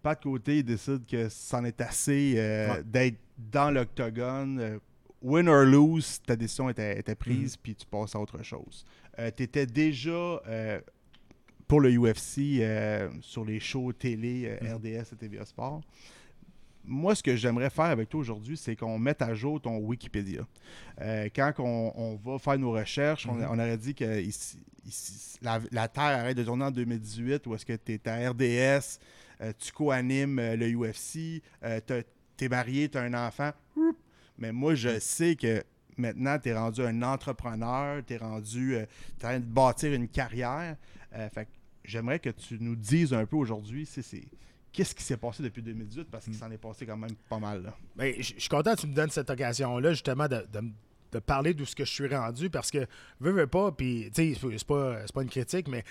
Pat 0.01 0.19
Côté 0.21 0.57
il 0.57 0.63
décide 0.63 1.05
que 1.05 1.29
c'en 1.29 1.63
est 1.63 1.79
assez 1.81 2.33
euh, 2.37 2.73
Ouais. 2.73 2.83
d'être 2.83 3.17
dans 3.37 3.69
l'octogone. 3.69 4.79
Euh, 5.23 5.27
win 5.27 5.47
or 5.47 5.63
lose, 5.65 6.21
ta 6.25 6.35
décision 6.35 6.69
était, 6.69 6.99
était 6.99 7.15
prise, 7.15 7.57
puis 7.57 7.75
tu 7.75 7.85
passes 7.85 8.15
à 8.15 8.19
autre 8.19 8.41
chose. 8.43 8.85
tu 9.35 9.43
étais 9.43 9.65
déjà 9.65 10.09
euh, 10.47 10.79
pour 11.67 11.81
le 11.81 11.89
UFC 11.91 12.59
euh, 12.59 13.09
sur 13.21 13.45
les 13.45 13.59
shows 13.59 13.93
télé 13.93 14.57
euh, 14.61 14.67
Mhm. 14.69 14.75
RDS 14.75 15.13
et 15.13 15.15
TVA 15.17 15.45
Sport. 15.45 15.81
Moi, 16.83 17.13
ce 17.13 17.21
que 17.21 17.35
j'aimerais 17.35 17.69
faire 17.69 17.85
avec 17.85 18.09
toi 18.09 18.19
aujourd'hui, 18.21 18.57
c'est 18.57 18.75
qu'on 18.75 18.97
mette 18.97 19.21
à 19.21 19.33
jour 19.35 19.61
ton 19.61 19.77
Wikipédia. 19.77 20.41
Euh, 20.99 21.29
quand 21.35 21.53
on, 21.59 21.93
on 21.95 22.15
va 22.15 22.39
faire 22.39 22.57
nos 22.57 22.71
recherches, 22.71 23.27
on, 23.27 23.33
Mhm. 23.35 23.47
on 23.51 23.59
aurait 23.59 23.77
dit 23.77 23.93
que 23.93 24.19
ici- 24.19 24.57
ici- 24.87 25.37
la, 25.43 25.59
la 25.71 25.87
Terre 25.87 26.03
arrête 26.19 26.35
de 26.37 26.43
tourner 26.43 26.65
en 26.65 26.71
2018 26.71 27.45
ou 27.45 27.53
est-ce 27.53 27.65
que 27.67 27.73
tu 27.75 27.93
es 27.93 28.09
à 28.09 28.29
RDS 28.31 28.97
euh, 29.41 29.53
tu 29.57 29.71
co-animes 29.71 30.39
euh, 30.39 30.55
le 30.55 30.67
UFC, 30.75 31.41
tu 32.37 32.45
es 32.45 32.49
marié, 32.49 32.89
tu 32.89 32.97
as 32.97 33.01
un 33.01 33.13
enfant. 33.27 33.51
Mais 34.41 34.51
moi, 34.51 34.73
je 34.73 34.99
sais 34.99 35.35
que 35.35 35.63
maintenant, 35.97 36.37
tu 36.39 36.49
es 36.49 36.57
rendu 36.57 36.81
un 36.81 37.01
entrepreneur, 37.03 38.03
tu 38.05 38.15
es 38.15 38.17
rendu, 38.17 38.75
en 38.75 38.85
train 39.19 39.39
de 39.39 39.45
bâtir 39.45 39.93
une 39.93 40.07
carrière. 40.07 40.75
fait 41.33 41.47
j'aimerais 41.83 42.19
que 42.19 42.29
tu 42.29 42.57
nous 42.59 42.75
dises 42.75 43.13
un 43.13 43.25
peu 43.25 43.35
aujourd'hui, 43.35 43.85
c'est 43.85 44.23
qu'est-ce 44.71 44.95
qui 44.95 45.03
s'est 45.03 45.17
passé 45.17 45.43
depuis 45.43 45.61
2018 45.61 46.07
parce 46.09 46.25
qu'il 46.25 46.33
mm. 46.33 46.37
s'en 46.37 46.51
est 46.51 46.57
passé 46.57 46.85
quand 46.85 46.97
même 46.97 47.15
pas 47.29 47.39
mal. 47.39 47.71
Ben, 47.95 48.13
je 48.17 48.33
suis 48.37 48.49
content 48.49 48.75
que 48.75 48.81
tu 48.81 48.87
me 48.87 48.95
donnes 48.95 49.09
cette 49.09 49.29
occasion-là, 49.29 49.91
justement, 49.91 50.27
de, 50.27 50.45
de, 51.11 51.19
parler 51.19 51.53
de 51.53 51.63
ce 51.65 51.75
que 51.75 51.85
je 51.85 51.91
suis 51.91 52.07
rendu 52.07 52.49
parce 52.49 52.71
que, 52.71 52.87
veux, 53.19 53.31
veux 53.31 53.47
pas, 53.47 53.71
puis, 53.71 54.09
tu 54.13 54.33
sais, 54.33 54.49
c'est 54.57 54.67
pas, 54.67 55.05
pas 55.13 55.21
une 55.21 55.29
critique, 55.29 55.67
mais, 55.67 55.83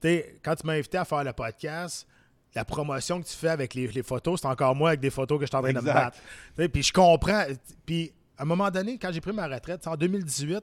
tu 0.00 0.22
quand 0.42 0.56
tu 0.56 0.66
m'as 0.66 0.74
invité 0.74 0.98
à 0.98 1.04
faire 1.04 1.22
le 1.22 1.32
podcast, 1.32 2.06
la 2.54 2.64
promotion 2.64 3.20
que 3.20 3.26
tu 3.26 3.34
fais 3.34 3.48
avec 3.48 3.74
les, 3.74 4.02
photos, 4.02 4.40
c'est 4.40 4.46
encore 4.46 4.74
moi 4.74 4.90
avec 4.90 5.00
des 5.00 5.10
photos 5.10 5.38
que 5.38 5.44
je 5.44 5.48
suis 5.48 5.56
en 5.56 5.62
train 5.62 5.72
de 5.72 5.80
me 5.80 5.84
battre. 5.84 6.18
Puis 6.56 6.82
je 6.82 6.92
comprends. 6.92 7.44
Puis 7.86 8.12
à 8.36 8.42
un 8.42 8.44
moment 8.44 8.70
donné, 8.70 8.98
quand 8.98 9.10
j'ai 9.12 9.20
pris 9.20 9.32
ma 9.32 9.46
retraite, 9.46 9.86
en 9.86 9.96
2018, 9.96 10.62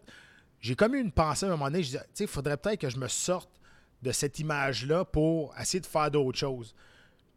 j'ai 0.61 0.75
comme 0.75 0.95
eu 0.95 1.01
une 1.01 1.11
pensée 1.11 1.45
à 1.45 1.49
un 1.49 1.51
moment 1.51 1.65
donné. 1.65 1.81
Je 1.81 1.87
disais, 1.87 1.99
tu 1.99 2.09
sais, 2.13 2.23
il 2.25 2.29
faudrait 2.29 2.57
peut-être 2.57 2.81
que 2.81 2.89
je 2.89 2.97
me 2.97 3.07
sorte 3.07 3.49
de 4.01 4.11
cette 4.11 4.39
image-là 4.39 5.05
pour 5.05 5.53
essayer 5.59 5.79
de 5.79 5.85
faire 5.85 6.11
d'autres 6.11 6.37
choses. 6.37 6.75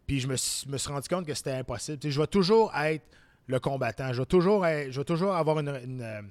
Puis 0.07 0.21
je 0.21 0.29
me, 0.29 0.37
suis 0.37 0.93
rendu 0.93 1.09
compte 1.09 1.27
que 1.27 1.35
c'était 1.35 1.53
impossible. 1.53 1.99
je 2.03 2.21
vais 2.21 2.27
toujours 2.27 2.75
être 2.77 3.05
le 3.47 3.59
combattant. 3.59 4.13
Je 4.13 4.21
vais 4.21 4.27
toujours, 4.27 4.65
je 4.65 4.99
vais 4.99 5.05
toujours 5.05 5.35
avoir 5.35 5.61
une, 5.61 5.69
une 5.69 6.31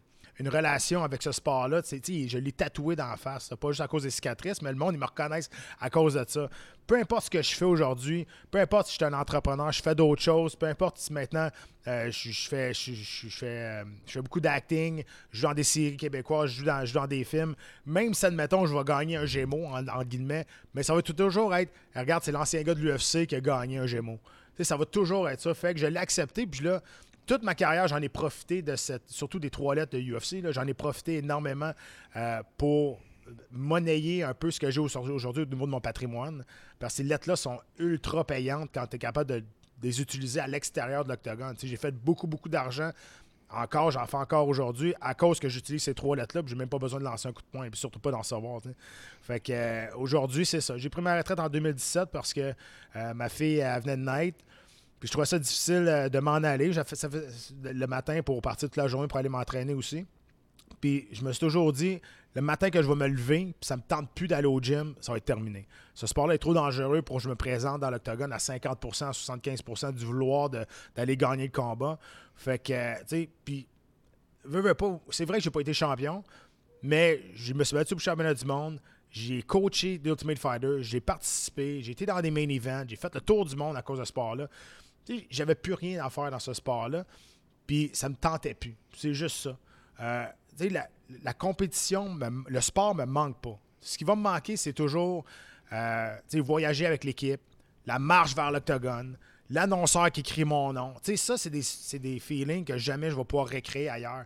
relation 0.50 1.04
avec 1.04 1.22
ce 1.22 1.32
sport-là. 1.32 1.82
Je 1.84 2.38
l'ai 2.38 2.52
tatoué 2.52 2.96
dans 2.96 3.08
la 3.08 3.18
face. 3.18 3.50
Pas 3.60 3.70
juste 3.70 3.82
à 3.82 3.88
cause 3.88 4.04
des 4.04 4.10
cicatrices, 4.10 4.62
mais 4.62 4.72
le 4.72 4.78
monde, 4.78 4.94
ils 4.94 5.00
me 5.00 5.06
reconnaissent 5.06 5.50
à 5.80 5.90
cause 5.90 6.16
de 6.16 6.26
ça. 6.28 6.50
Peu 6.88 7.00
importe 7.00 7.26
ce 7.26 7.30
que 7.30 7.42
je 7.42 7.56
fais 7.56 7.66
aujourd'hui, 7.66 8.28
peu 8.50 8.60
importe 8.60 8.88
si 8.88 8.94
je 8.94 8.98
suis 8.98 9.06
un 9.06 9.18
entrepreneur, 9.18 9.72
je 9.72 9.82
fais 9.82 9.96
d'autres 9.96 10.22
choses, 10.22 10.56
peu 10.56 10.66
importe 10.66 10.98
si 10.98 11.14
maintenant 11.14 11.50
euh, 11.88 12.12
je, 12.12 12.50
fais, 12.50 12.74
je, 12.74 13.30
fais, 13.30 13.46
euh, 13.46 13.84
je 14.06 14.12
fais 14.12 14.22
beaucoup 14.22 14.42
d'acting, 14.42 15.04
je 15.32 15.40
joue 15.40 15.48
dans 15.48 15.54
des 15.54 15.64
séries 15.64 15.96
québécoises, 15.96 16.50
je 16.50 16.60
joue 16.60 16.66
dans, 16.66 16.84
dans 16.94 17.08
des 17.08 17.24
films, 17.24 17.56
même 17.86 18.14
si, 18.14 18.26
admettons, 18.26 18.66
je 18.66 18.76
vais 18.76 18.84
gagner 18.84 19.16
un 19.16 19.26
Gémeaux, 19.26 19.66
en, 19.66 20.04
guillemets, 20.04 20.46
mais 20.74 20.84
ça 20.84 20.94
va 20.94 21.02
toujours 21.02 21.56
être, 21.56 21.72
regarde, 21.96 22.24
c'est 22.24 22.34
l'ancien 22.34 22.62
gars 22.62 22.76
de 22.76 22.82
l'UFC 22.82 23.26
qui 23.26 23.36
a 23.36 23.42
gagné 23.42 23.78
un 23.78 23.86
Gémeaux. 23.86 24.20
ça 24.60 24.76
va 24.76 24.86
toujours 24.86 25.30
être 25.30 25.40
ça. 25.40 25.54
Fait 25.54 25.74
que 25.74 25.80
je 25.80 25.88
l'ai 25.88 26.00
accepté, 26.00 26.46
puis 26.46 26.66
là, 26.66 26.82
toute 27.26 27.44
ma 27.44 27.56
carrière, 27.56 27.88
j'en 27.88 28.02
ai 28.02 28.10
profité 28.10 28.62
de 28.62 28.76
cette, 28.76 29.10
surtout 29.10 29.40
des 29.40 29.50
trois 29.50 29.76
lettres 29.76 29.98
de 29.98 30.02
UFC, 30.02 30.44
j'en 30.52 30.68
ai 30.68 30.74
profité 30.74 31.18
énormément 31.18 31.72
euh, 32.16 32.42
pour 32.58 33.00
monnayer 33.52 34.24
un 34.24 34.34
peu 34.34 34.52
ce 34.52 34.60
que 34.60 34.70
j'ai 34.72 34.80
aujourd'hui 34.80 35.44
au 35.44 35.46
niveau 35.46 35.66
de 35.66 35.72
mon 35.72 35.82
patrimoine. 35.82 36.44
Parce 36.80 36.94
que 36.94 36.98
ces 36.98 37.04
lettres-là 37.04 37.36
sont 37.36 37.60
ultra 37.78 38.26
payantes 38.26 38.70
quand 38.74 38.88
tu 38.88 38.96
es 38.96 39.00
capable 39.00 39.30
de, 39.30 39.44
les 39.82 40.02
utiliser 40.02 40.40
à 40.40 40.48
l'extérieur 40.48 41.04
de 41.04 41.10
l'octogone. 41.10 41.56
J'ai 41.62 41.76
fait 41.76 41.92
beaucoup, 41.92 42.28
beaucoup 42.28 42.50
d'argent. 42.50 42.92
Encore, 43.50 43.92
j'en 43.92 44.06
fais 44.06 44.18
encore 44.18 44.48
aujourd'hui 44.48 44.94
à 45.02 45.14
cause 45.14 45.40
que 45.40 45.50
j'utilise 45.50 45.84
ces 45.84 45.94
trois 45.94 46.16
lettres-là, 46.16 46.42
j'ai 46.46 46.56
même 46.56 46.70
pas 46.70 46.78
besoin 46.78 47.00
de 47.00 47.04
lancer 47.04 47.28
un 47.28 47.34
coup 47.34 47.42
de 47.42 47.48
poing, 47.48 47.66
et 47.66 47.70
surtout 47.74 48.00
pas 48.00 48.12
d'en 48.12 48.24
savoir. 48.24 48.62
Fait 49.22 49.42
que 49.42 49.52
euh, 49.52 49.96
aujourd'hui, 49.96 50.46
c'est 50.46 50.62
ça. 50.62 50.78
J'ai 50.78 50.90
pris 50.90 51.02
ma 51.02 51.18
retraite 51.18 51.40
en 51.40 51.50
2017 51.50 52.10
parce 52.12 52.34
que 52.34 52.54
euh, 52.96 53.14
ma 53.14 53.28
fille 53.28 53.58
elle 53.58 53.82
venait 53.82 53.98
de 53.98 54.04
naître. 54.04 54.46
Puis 55.02 55.08
je 55.08 55.14
trouvais 55.14 55.26
ça 55.26 55.40
difficile 55.40 55.88
euh, 55.88 56.10
de 56.10 56.20
m'en 56.20 56.36
aller. 56.36 56.72
J'ai 56.72 56.84
fait 56.84 56.96
ça 56.96 57.10
le 57.64 57.88
matin 57.88 58.22
pour 58.22 58.40
partir 58.40 58.70
toute 58.70 58.78
la 58.78 58.88
journée 58.88 59.08
pour 59.08 59.18
aller 59.18 59.30
m'entraîner 59.30 59.74
aussi. 59.74 60.06
Puis 60.80 61.08
je 61.12 61.24
me 61.24 61.32
suis 61.32 61.40
toujours 61.40 61.74
dit, 61.74 62.00
le 62.36 62.42
matin 62.42 62.70
que 62.70 62.82
je 62.84 62.88
vais 62.88 62.96
me 62.96 63.08
lever, 63.08 63.46
puis 63.60 63.68
ça 63.68 63.78
me 63.78 63.82
tente 63.82 64.12
plus 64.14 64.28
d'aller 64.28 64.46
au 64.46 64.60
gym, 64.62 64.94
ça 65.02 65.12
va 65.12 65.18
être 65.18 65.26
terminé. 65.26 65.68
Ce 65.96 66.06
sport-là 66.06 66.36
est 66.36 66.38
trop 66.38 66.54
dangereux 66.54 67.02
pour 67.02 67.18
que 67.18 67.24
je 67.24 67.30
me 67.30 67.36
présente 67.36 67.82
dans 67.82 67.90
l'octogone 67.90 68.32
à 68.32 68.38
50%, 68.38 69.06
à 69.06 69.12
75% 69.12 69.94
du 69.94 70.06
vouloir 70.06 70.50
d'aller 70.50 71.18
gagner 71.18 71.46
le 71.46 71.52
combat. 71.52 71.98
Fait 72.36 72.60
que, 72.60 73.00
tu 73.02 73.08
sais, 73.08 73.30
puis, 73.44 73.68
pas, 74.44 75.00
c'est 75.10 75.26
vrai 75.26 75.40
que 75.40 75.44
j'ai 75.44 75.50
pas 75.50 75.62
été 75.62 75.74
champion, 75.74 76.24
mais 76.84 77.22
je 77.34 77.56
me 77.56 77.64
suis 77.64 77.76
battu 77.76 77.96
pour 77.96 78.00
le 78.00 78.04
championnat 78.04 78.36
du 78.36 78.46
monde. 78.46 78.80
J'ai 79.10 79.42
coaché 79.42 80.00
l'Ultimate 80.04 80.40
Fighter, 80.40 80.78
j'ai 80.82 81.02
participé, 81.02 81.82
j'ai 81.82 81.92
été 81.92 82.06
dans 82.06 82.22
des 82.22 82.32
main 82.32 82.48
events, 82.48 82.86
j'ai 82.88 82.96
fait 82.96 83.14
le 83.14 83.20
tour 83.20 83.46
du 83.46 83.58
monde 83.58 83.76
à 83.76 83.82
cause 83.82 84.00
de 84.00 84.06
ce 84.06 84.10
sport-là. 84.10 84.48
J'avais 85.30 85.56
plus 85.56 85.74
rien 85.74 86.04
à 86.04 86.10
faire 86.10 86.32
dans 86.32 86.40
ce 86.40 86.54
sport-là. 86.54 87.06
Puis 87.68 87.90
ça 87.94 88.10
me 88.10 88.16
tentait 88.16 88.54
plus. 88.54 88.76
C'est 88.96 89.14
juste 89.14 89.38
ça. 89.38 89.58
Euh, 90.00 90.26
la, 90.60 90.88
la, 91.24 91.34
compétition, 91.34 92.18
le 92.48 92.62
sport 92.62 92.96
me 92.96 93.06
manque 93.06 93.40
pas. 93.42 93.58
Ce 93.80 93.98
qui 93.98 94.04
va 94.04 94.16
me 94.16 94.22
manquer, 94.22 94.58
c'est 94.58 94.74
toujours 94.74 95.26
euh, 95.74 96.16
voyager 96.34 96.86
avec 96.86 97.04
l'équipe, 97.04 97.42
la 97.86 97.98
marche 97.98 98.36
vers 98.36 98.52
l'octogone, 98.52 99.18
l'annonceur 99.50 100.12
qui 100.12 100.24
crie 100.24 100.46
mon 100.46 100.74
nom. 100.74 100.96
ça, 101.16 101.38
c'est 101.38 101.50
des, 101.50 101.64
des, 102.00 102.20
feelings 102.20 102.66
que 102.66 102.78
jamais 102.78 103.10
je 103.10 103.16
vais 103.16 103.26
pouvoir 103.26 103.50
recréer 103.50 103.90
ailleurs. 103.90 104.26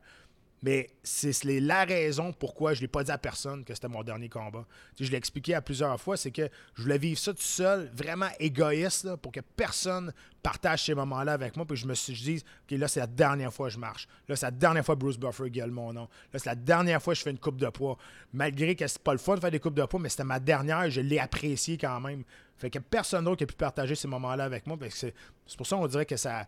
Mais 0.65 0.89
c'est 1.03 1.43
la 1.43 1.86
raison 1.86 2.34
pourquoi 2.34 2.74
je 2.74 2.79
ne 2.79 2.81
l'ai 2.81 2.88
pas 2.88 3.03
dit 3.03 3.12
à 3.12 3.19
personne 3.19 3.63
que 3.63 3.75
c'était 3.75 3.88
mon 3.88 4.01
dernier 4.01 4.29
combat. 4.29 4.65
je 5.00 5.12
l'ai 5.12 5.17
expliqué 5.17 5.53
à 5.53 5.62
plusieurs 5.62 6.01
fois, 6.01 6.17
c'est 6.17 6.31
que 6.31 6.50
je 6.74 6.81
voulais 6.81 6.98
vivre 6.98 7.19
ça 7.19 7.36
tout 7.36 7.43
seul, 7.43 7.91
vraiment 7.93 8.29
égoïste, 8.39 9.15
pour 9.17 9.31
que 9.31 9.41
personne 9.41 10.12
partage 10.41 10.86
ces 10.86 10.95
moments-là 10.95 11.34
avec 11.34 11.55
moi. 11.55 11.67
Puis 11.67 11.77
je 11.77 11.86
me 11.86 11.93
suis 11.93 12.13
dit, 12.13 12.43
OK, 12.63 12.79
là, 12.79 12.88
c'est 12.88 13.00
la 13.00 13.05
dernière 13.05 13.53
fois 13.53 13.67
que 13.67 13.75
je 13.75 13.77
marche. 13.77 14.07
Là, 14.27 14.36
c'est 14.36 14.48
la 14.48 14.51
dernière 14.51 14.84
fois 14.84 14.95
que 14.95 15.01
Bruce 15.01 15.19
Buffer 15.19 15.51
gueule 15.51 15.69
mon 15.69 15.93
nom. 15.93 16.10
Là, 16.34 16.39
c'est 16.39 16.48
la 16.48 16.55
dernière 16.55 17.00
fois 17.00 17.13
que 17.13 17.19
je 17.19 17.24
fais 17.24 17.29
une 17.29 17.38
coupe 17.38 17.57
de 17.57 17.69
poids. 17.69 18.00
Malgré 18.34 18.75
que 18.75 18.88
c'est 18.88 19.03
pas 19.03 19.13
le 19.13 19.19
fun 19.19 19.36
de 19.36 19.41
faire 19.41 19.51
des 19.51 19.60
coupes 19.60 19.75
de 19.75 19.86
poids, 19.86 20.00
mais 20.00 20.10
c'était 20.10 20.24
ma 20.24 20.39
dernière, 20.39 20.89
je 20.89 21.01
l'ai 21.01 21.19
apprécié 21.19 21.77
quand 21.77 22.01
même. 22.01 22.24
Fait 22.57 22.72
que 22.72 22.79
personne 22.79 23.25
d'autre 23.25 23.38
qui 23.38 23.43
a 23.43 23.48
pu 23.48 23.53
partager 23.53 23.93
ces 23.93 24.07
moments-là 24.07 24.45
avec 24.45 24.65
moi. 24.65 24.79
C'est 24.89 25.13
pour 25.55 25.67
ça 25.67 25.75
qu'on 25.75 25.86
dirait 25.86 26.07
que 26.07 26.17
ça. 26.17 26.48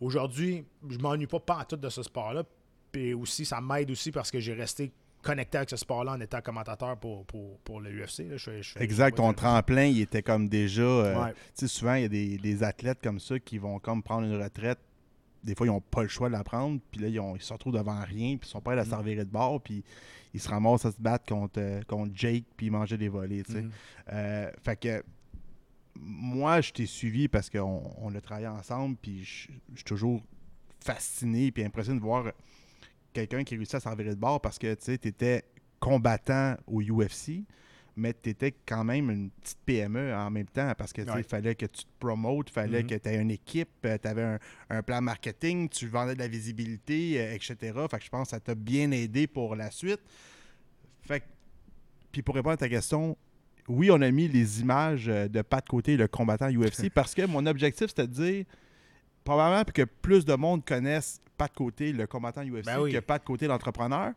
Aujourd'hui, 0.00 0.64
je 0.88 0.96
m'ennuie 0.96 1.26
pas, 1.26 1.40
pas 1.40 1.56
en 1.56 1.64
tout 1.64 1.76
de 1.76 1.90
ce 1.90 2.02
sport-là. 2.02 2.44
Puis 2.90 3.14
aussi, 3.14 3.44
ça 3.44 3.60
m'aide 3.60 3.90
aussi 3.90 4.10
parce 4.10 4.30
que 4.30 4.40
j'ai 4.40 4.54
resté 4.54 4.92
connecté 5.22 5.58
avec 5.58 5.70
ce 5.70 5.76
sport-là 5.76 6.12
en 6.12 6.20
étant 6.20 6.40
commentateur 6.40 6.96
pour, 6.96 7.26
pour, 7.26 7.80
le 7.80 7.90
UFC. 7.90 8.24
exact, 8.80 9.16
ton 9.16 9.32
tremplin, 9.32 9.84
il 9.84 10.00
était 10.00 10.22
comme 10.22 10.48
déjà. 10.48 10.82
Euh, 10.82 11.26
tu 11.28 11.34
sais, 11.54 11.68
souvent, 11.68 11.94
il 11.94 12.02
y 12.02 12.04
a 12.04 12.08
des, 12.08 12.62
athlètes 12.62 12.98
comme 13.02 13.20
ça 13.20 13.38
qui 13.38 13.58
vont 13.58 13.78
comme 13.78 14.02
prendre 14.02 14.26
une 14.26 14.40
retraite. 14.40 14.78
Des 15.44 15.54
fois, 15.54 15.66
ils 15.66 15.70
n'ont 15.70 15.80
pas 15.80 16.02
le 16.02 16.08
choix 16.08 16.28
de 16.28 16.32
la 16.32 16.42
prendre, 16.42 16.80
puis 16.90 17.00
là, 17.00 17.08
ils, 17.08 17.42
se 17.42 17.52
retrouvent 17.52 17.74
devant 17.74 18.00
rien, 18.00 18.36
puis 18.36 18.48
ils 18.48 18.50
sont 18.50 18.60
prêts 18.60 18.72
à 18.72 18.76
la 18.76 18.84
mm. 18.84 18.90
servir 18.90 19.18
de 19.18 19.30
bord, 19.30 19.60
puis 19.60 19.84
ils 20.34 20.40
se 20.40 20.48
ramassent 20.48 20.84
à 20.84 20.90
se 20.90 21.00
battre 21.00 21.26
contre, 21.26 21.60
euh, 21.60 21.80
contre 21.86 22.10
Jake, 22.14 22.44
puis 22.56 22.70
manger 22.70 22.96
des 22.96 23.08
volets. 23.08 23.42
Tu 23.44 23.52
sais. 23.52 23.62
Mm. 23.62 23.70
Euh, 24.12 24.50
fait 24.62 24.76
que 24.76 25.04
moi, 25.94 26.60
je 26.60 26.72
t'ai 26.72 26.86
suivi 26.86 27.28
parce 27.28 27.50
qu'on 27.50 27.82
on 27.98 28.14
a 28.14 28.20
travaillé 28.20 28.48
ensemble, 28.48 28.96
puis 29.00 29.24
je 29.24 29.48
suis 29.74 29.84
toujours 29.84 30.22
fasciné 30.80 31.50
puis 31.50 31.64
impressionné 31.64 31.98
de 31.98 32.04
voir 32.04 32.32
quelqu'un 33.26 33.44
qui 33.44 33.56
réussit 33.56 33.76
à 33.76 33.80
s'en 33.80 33.94
de 33.94 34.14
bord 34.14 34.40
parce 34.40 34.58
que 34.58 34.74
tu 34.74 34.92
étais 34.92 35.44
combattant 35.80 36.56
au 36.66 36.80
UFC, 36.82 37.44
mais 37.96 38.14
tu 38.14 38.30
étais 38.30 38.54
quand 38.66 38.84
même 38.84 39.10
une 39.10 39.30
petite 39.30 39.58
PME 39.66 40.14
en 40.14 40.30
même 40.30 40.46
temps 40.46 40.72
parce 40.76 40.92
que 40.92 41.02
il 41.16 41.24
fallait 41.24 41.54
que 41.54 41.66
tu 41.66 41.84
te 41.84 41.90
promotes, 41.98 42.50
il 42.50 42.52
fallait 42.52 42.82
mm-hmm. 42.82 42.86
que 42.86 42.94
tu 42.94 43.08
aies 43.08 43.20
une 43.20 43.30
équipe, 43.30 43.68
euh, 43.84 43.98
tu 44.00 44.08
avais 44.08 44.38
un, 44.70 44.82
plan 44.82 45.00
marketing, 45.00 45.68
tu 45.68 45.88
vendais 45.88 46.14
de 46.14 46.20
la 46.20 46.28
visibilité, 46.28 47.20
euh, 47.20 47.34
etc. 47.34 47.56
Fait 47.90 47.98
que 47.98 48.04
je 48.04 48.10
pense 48.10 48.28
que 48.28 48.30
ça 48.30 48.40
t'a 48.40 48.54
bien 48.54 48.90
aidé 48.92 49.26
pour 49.26 49.56
la 49.56 49.70
suite. 49.70 50.00
Fait 51.02 51.22
puis 52.12 52.22
pour 52.22 52.34
répondre 52.34 52.54
à 52.54 52.56
ta 52.56 52.68
question, 52.68 53.16
oui, 53.68 53.90
on 53.90 54.00
a 54.00 54.10
mis 54.10 54.28
les 54.28 54.60
images 54.60 55.08
euh, 55.08 55.28
de 55.28 55.42
pas 55.42 55.60
de 55.60 55.68
côté, 55.68 55.96
le 55.96 56.08
combattant 56.08 56.48
UFC, 56.48 56.90
parce 56.94 57.14
que 57.14 57.26
mon 57.26 57.44
objectif, 57.46 57.88
c'était 57.88 58.06
de 58.06 58.12
dire 58.12 58.44
probablement 59.24 59.64
que 59.64 59.82
plus 59.82 60.24
de 60.24 60.34
monde 60.34 60.64
connaisse 60.64 61.20
pas 61.38 61.46
de 61.46 61.52
côté 61.52 61.92
le 61.92 62.06
combattant 62.06 62.42
UFC 62.42 62.64
ben 62.64 63.00
pas 63.00 63.18
de 63.18 63.24
côté 63.24 63.46
l'entrepreneur. 63.46 64.12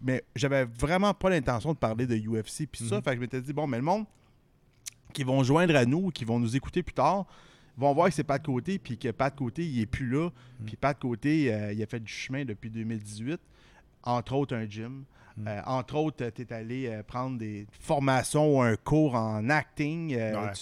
Mais 0.00 0.24
j'avais 0.34 0.64
vraiment 0.64 1.12
pas 1.12 1.28
l'intention 1.28 1.74
de 1.74 1.78
parler 1.78 2.06
de 2.06 2.16
UFC 2.16 2.66
puis 2.66 2.88
ça. 2.88 2.96
Mhm. 2.96 3.02
Fait 3.02 3.10
que 3.10 3.16
je 3.16 3.20
m'étais 3.20 3.42
dit, 3.42 3.52
bon, 3.52 3.66
mais 3.66 3.76
le 3.76 3.82
monde 3.82 4.06
qui 5.12 5.24
vont 5.24 5.42
joindre 5.42 5.76
à 5.76 5.84
nous, 5.84 6.10
qui 6.10 6.24
vont 6.24 6.38
nous 6.38 6.56
écouter 6.56 6.82
plus 6.82 6.94
tard, 6.94 7.26
vont 7.76 7.92
voir 7.92 8.08
que 8.08 8.14
c'est 8.14 8.24
pas 8.24 8.38
de 8.38 8.46
côté, 8.46 8.78
puis 8.78 8.96
que 8.96 9.10
pas 9.10 9.28
de 9.28 9.36
côté, 9.36 9.66
il 9.66 9.80
est 9.80 9.86
plus 9.86 10.08
là. 10.08 10.30
Mhm. 10.30 10.66
Puis 10.66 10.76
pas 10.76 10.94
de 10.94 10.98
côté, 10.98 11.52
euh, 11.52 11.72
il 11.72 11.82
a 11.82 11.86
fait 11.86 12.00
du 12.00 12.12
chemin 12.12 12.44
depuis 12.44 12.70
2018, 12.70 13.40
entre 14.04 14.34
autres 14.34 14.54
un 14.56 14.68
gym. 14.68 15.04
Mhm. 15.40 15.48
Euh, 15.48 15.60
entre 15.66 15.96
autres, 15.96 16.30
tu 16.30 16.42
es 16.42 16.52
allé 16.52 16.86
euh, 16.86 17.02
prendre 17.02 17.38
des 17.38 17.66
formations 17.80 18.56
ou 18.56 18.62
un 18.62 18.76
cours 18.76 19.14
en 19.14 19.48
acting. 19.50 20.16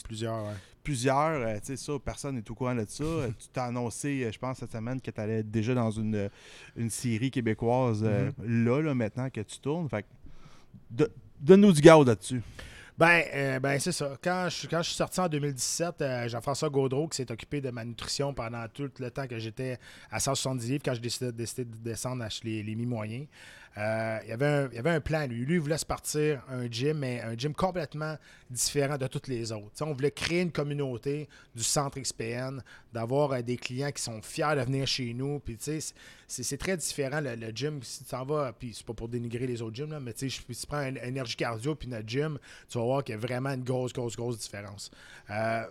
plusieurs, 0.05 0.45
ouais 0.45 0.55
plusieurs. 0.89 1.43
Euh, 1.43 1.55
tu 1.57 1.67
sais, 1.67 1.77
ça, 1.77 1.93
personne 2.03 2.37
n'est 2.37 2.51
au 2.51 2.55
courant 2.55 2.75
de 2.75 2.87
ça. 2.89 3.05
tu 3.39 3.47
t'as 3.53 3.67
annoncé, 3.67 4.25
euh, 4.25 4.33
je 4.33 4.39
pense, 4.39 4.59
cette 4.59 4.73
semaine 4.73 5.01
que 5.01 5.11
tu 5.11 5.21
allais 5.21 5.41
être 5.41 5.51
déjà 5.51 5.75
dans 5.75 5.91
une, 5.91 6.31
une 6.77 6.89
série 6.89 7.31
québécoise 7.31 8.03
euh, 8.03 8.31
mm-hmm. 8.31 8.65
là, 8.65 8.81
là, 8.81 8.95
maintenant 8.95 9.29
que 9.29 9.43
tu 9.43 9.59
tournes. 9.59 9.89
Fait 9.91 10.07
donne-nous 11.41 11.73
du 11.73 11.83
gars 11.83 11.99
là-dessus. 11.99 12.43
Ben, 12.99 13.23
euh, 13.33 13.61
ben 13.61 13.79
c'est 13.79 13.93
ça. 13.93 14.17
Quand 14.21 14.49
je, 14.49 14.67
quand 14.67 14.83
je 14.83 14.89
suis 14.89 14.97
sorti 14.97 15.21
en 15.21 15.29
2017, 15.29 16.03
euh, 16.03 16.29
Jean-François 16.29 16.69
Gaudreau, 16.69 17.07
qui 17.07 17.19
s'est 17.19 17.31
occupé 17.31 17.61
de 17.61 17.71
ma 17.71 17.85
nutrition 17.85 18.35
pendant 18.35 18.67
tout 18.67 18.91
le 18.99 19.11
temps 19.13 19.29
que 19.29 19.39
j'étais 19.39 19.79
à 20.11 20.19
170 20.19 20.69
livres, 20.69 20.83
quand 20.85 20.95
j'ai 20.95 21.01
décidé, 21.01 21.31
décidé, 21.31 21.65
de 21.65 21.77
descendre 21.77 22.25
à 22.25 22.29
les, 22.43 22.65
les 22.65 22.75
mi-moyens, 22.75 23.29
euh, 23.79 24.19
il, 24.25 24.31
y 24.31 24.33
avait 24.33 24.47
un, 24.47 24.69
il 24.71 24.75
y 24.75 24.79
avait 24.79 24.91
un 24.91 25.01
plan, 25.01 25.27
lui. 25.27 25.45
Lui, 25.45 25.55
il 25.55 25.61
voulait 25.61 25.79
se 25.79 25.87
partir 25.87 26.43
un 26.49 26.69
gym, 26.69 26.99
mais 26.99 27.21
un 27.21 27.37
gym 27.37 27.55
complètement 27.55 28.17
différent 28.51 28.99
de 28.99 29.07
toutes 29.07 29.29
les 29.29 29.53
autres. 29.53 29.83
on 29.83 29.93
voulait 29.93 30.11
créer 30.11 30.41
une 30.41 30.51
communauté 30.51 31.29
du 31.55 31.63
centre 31.63 32.01
XPN, 32.01 32.61
d'avoir 32.93 33.33
euh, 33.33 33.43
des 33.43 33.57
clients 33.57 33.93
qui 33.93 34.03
sont 34.03 34.21
fiers 34.21 34.57
de 34.57 34.63
venir 34.63 34.87
chez 34.87 35.15
nous. 35.15 35.39
Puis, 35.39 35.57
c'est 36.27 36.57
très 36.57 36.77
différent 36.77 37.21
le, 37.21 37.51
gym. 37.55 37.81
Si 37.83 38.03
tu 38.03 38.11
t'en 38.11 38.25
vas, 38.25 38.53
puis 38.53 38.73
c'est 38.75 38.87
pas 38.87 38.95
pour 38.95 39.09
dénigrer 39.09 39.47
les 39.47 39.63
autres 39.63 39.77
gyms, 39.77 39.93
là, 39.93 40.01
mais 40.01 40.13
si 40.17 40.29
tu 40.29 40.67
prends 40.67 40.79
un, 40.79 40.97
énergie 40.97 41.37
cardio 41.37 41.75
puis 41.77 41.89
notre 41.89 42.09
gym, 42.09 42.39
tu 42.69 42.79
vas 42.79 42.85
voir 42.85 43.05
qu'il 43.05 43.15
y 43.15 43.19
a 43.19 43.21
vraiment 43.21 43.51
une 43.51 43.65
grosse, 43.65 43.93
grosse, 43.93 44.17
grosse 44.17 44.39
différence. 44.39 44.91
Euh, 45.31 45.65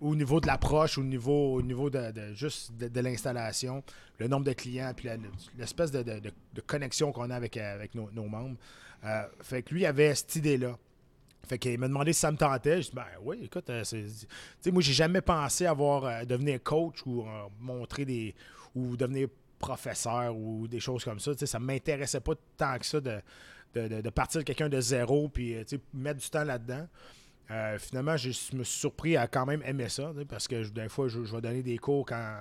au 0.00 0.14
niveau 0.14 0.40
de 0.40 0.46
l'approche, 0.46 0.98
au 0.98 1.02
niveau, 1.02 1.54
au 1.54 1.62
niveau 1.62 1.90
de, 1.90 2.12
juste 2.34 2.72
de, 2.72 3.00
l'installation, 3.00 3.82
le 4.18 4.28
nombre 4.28 4.44
de 4.44 4.52
clients, 4.52 4.92
puis 4.94 5.08
l'espèce 5.56 5.90
de, 5.90 6.32
connexion 6.66 7.12
qu'on 7.12 7.30
a 7.30 7.34
avec, 7.34 7.56
avec 7.56 7.94
nos, 7.94 8.28
membres. 8.28 8.56
Euh, 9.04 9.22
fait 9.42 9.62
que 9.62 9.74
lui 9.74 9.86
avait 9.86 10.14
cette 10.14 10.36
idée-là. 10.36 10.76
Fait 11.46 11.58
qu'il 11.58 11.78
m'a 11.78 11.88
demandé 11.88 12.12
si 12.12 12.20
ça 12.20 12.32
me 12.32 12.36
tentait. 12.36 12.82
Je 12.82 12.90
dit, 12.90 12.96
ben 12.96 13.06
oui, 13.22 13.38
écoute, 13.42 13.70
euh, 13.70 13.84
c'est, 13.84 14.70
moi, 14.70 14.82
j'ai 14.82 14.92
jamais 14.92 15.20
pensé 15.20 15.66
avoir 15.66 16.04
euh, 16.04 16.24
devenir 16.24 16.62
coach 16.62 17.06
ou 17.06 17.24
montrer 17.60 18.04
des. 18.04 18.34
ou 18.74 18.96
devenir 18.96 19.28
professeur 19.58 20.36
ou 20.36 20.68
des 20.68 20.80
choses 20.80 21.04
comme 21.04 21.18
ça. 21.18 21.32
sais, 21.36 21.46
ça 21.46 21.58
m'intéressait 21.58 22.20
pas 22.20 22.34
tant 22.56 22.78
que 22.78 22.86
ça 22.86 23.00
de, 23.00 23.20
de, 23.74 24.10
partir 24.10 24.40
de 24.40 24.44
quelqu'un 24.44 24.68
de 24.68 24.80
zéro 24.80 25.28
puis 25.28 25.56
mettre 25.92 26.20
du 26.20 26.30
temps 26.30 26.44
là-dedans. 26.44 26.86
Euh, 27.50 27.78
finalement, 27.78 28.16
je 28.16 28.28
me 28.28 28.64
suis 28.64 28.78
surpris 28.78 29.16
à 29.16 29.26
quand 29.26 29.46
même 29.46 29.62
aimer 29.64 29.88
ça, 29.88 30.12
parce 30.28 30.46
que 30.46 30.68
des 30.68 30.88
fois, 30.88 31.08
je, 31.08 31.18
vais 31.20 31.40
donner 31.40 31.62
des 31.62 31.78
cours 31.78 32.04
quand, 32.04 32.40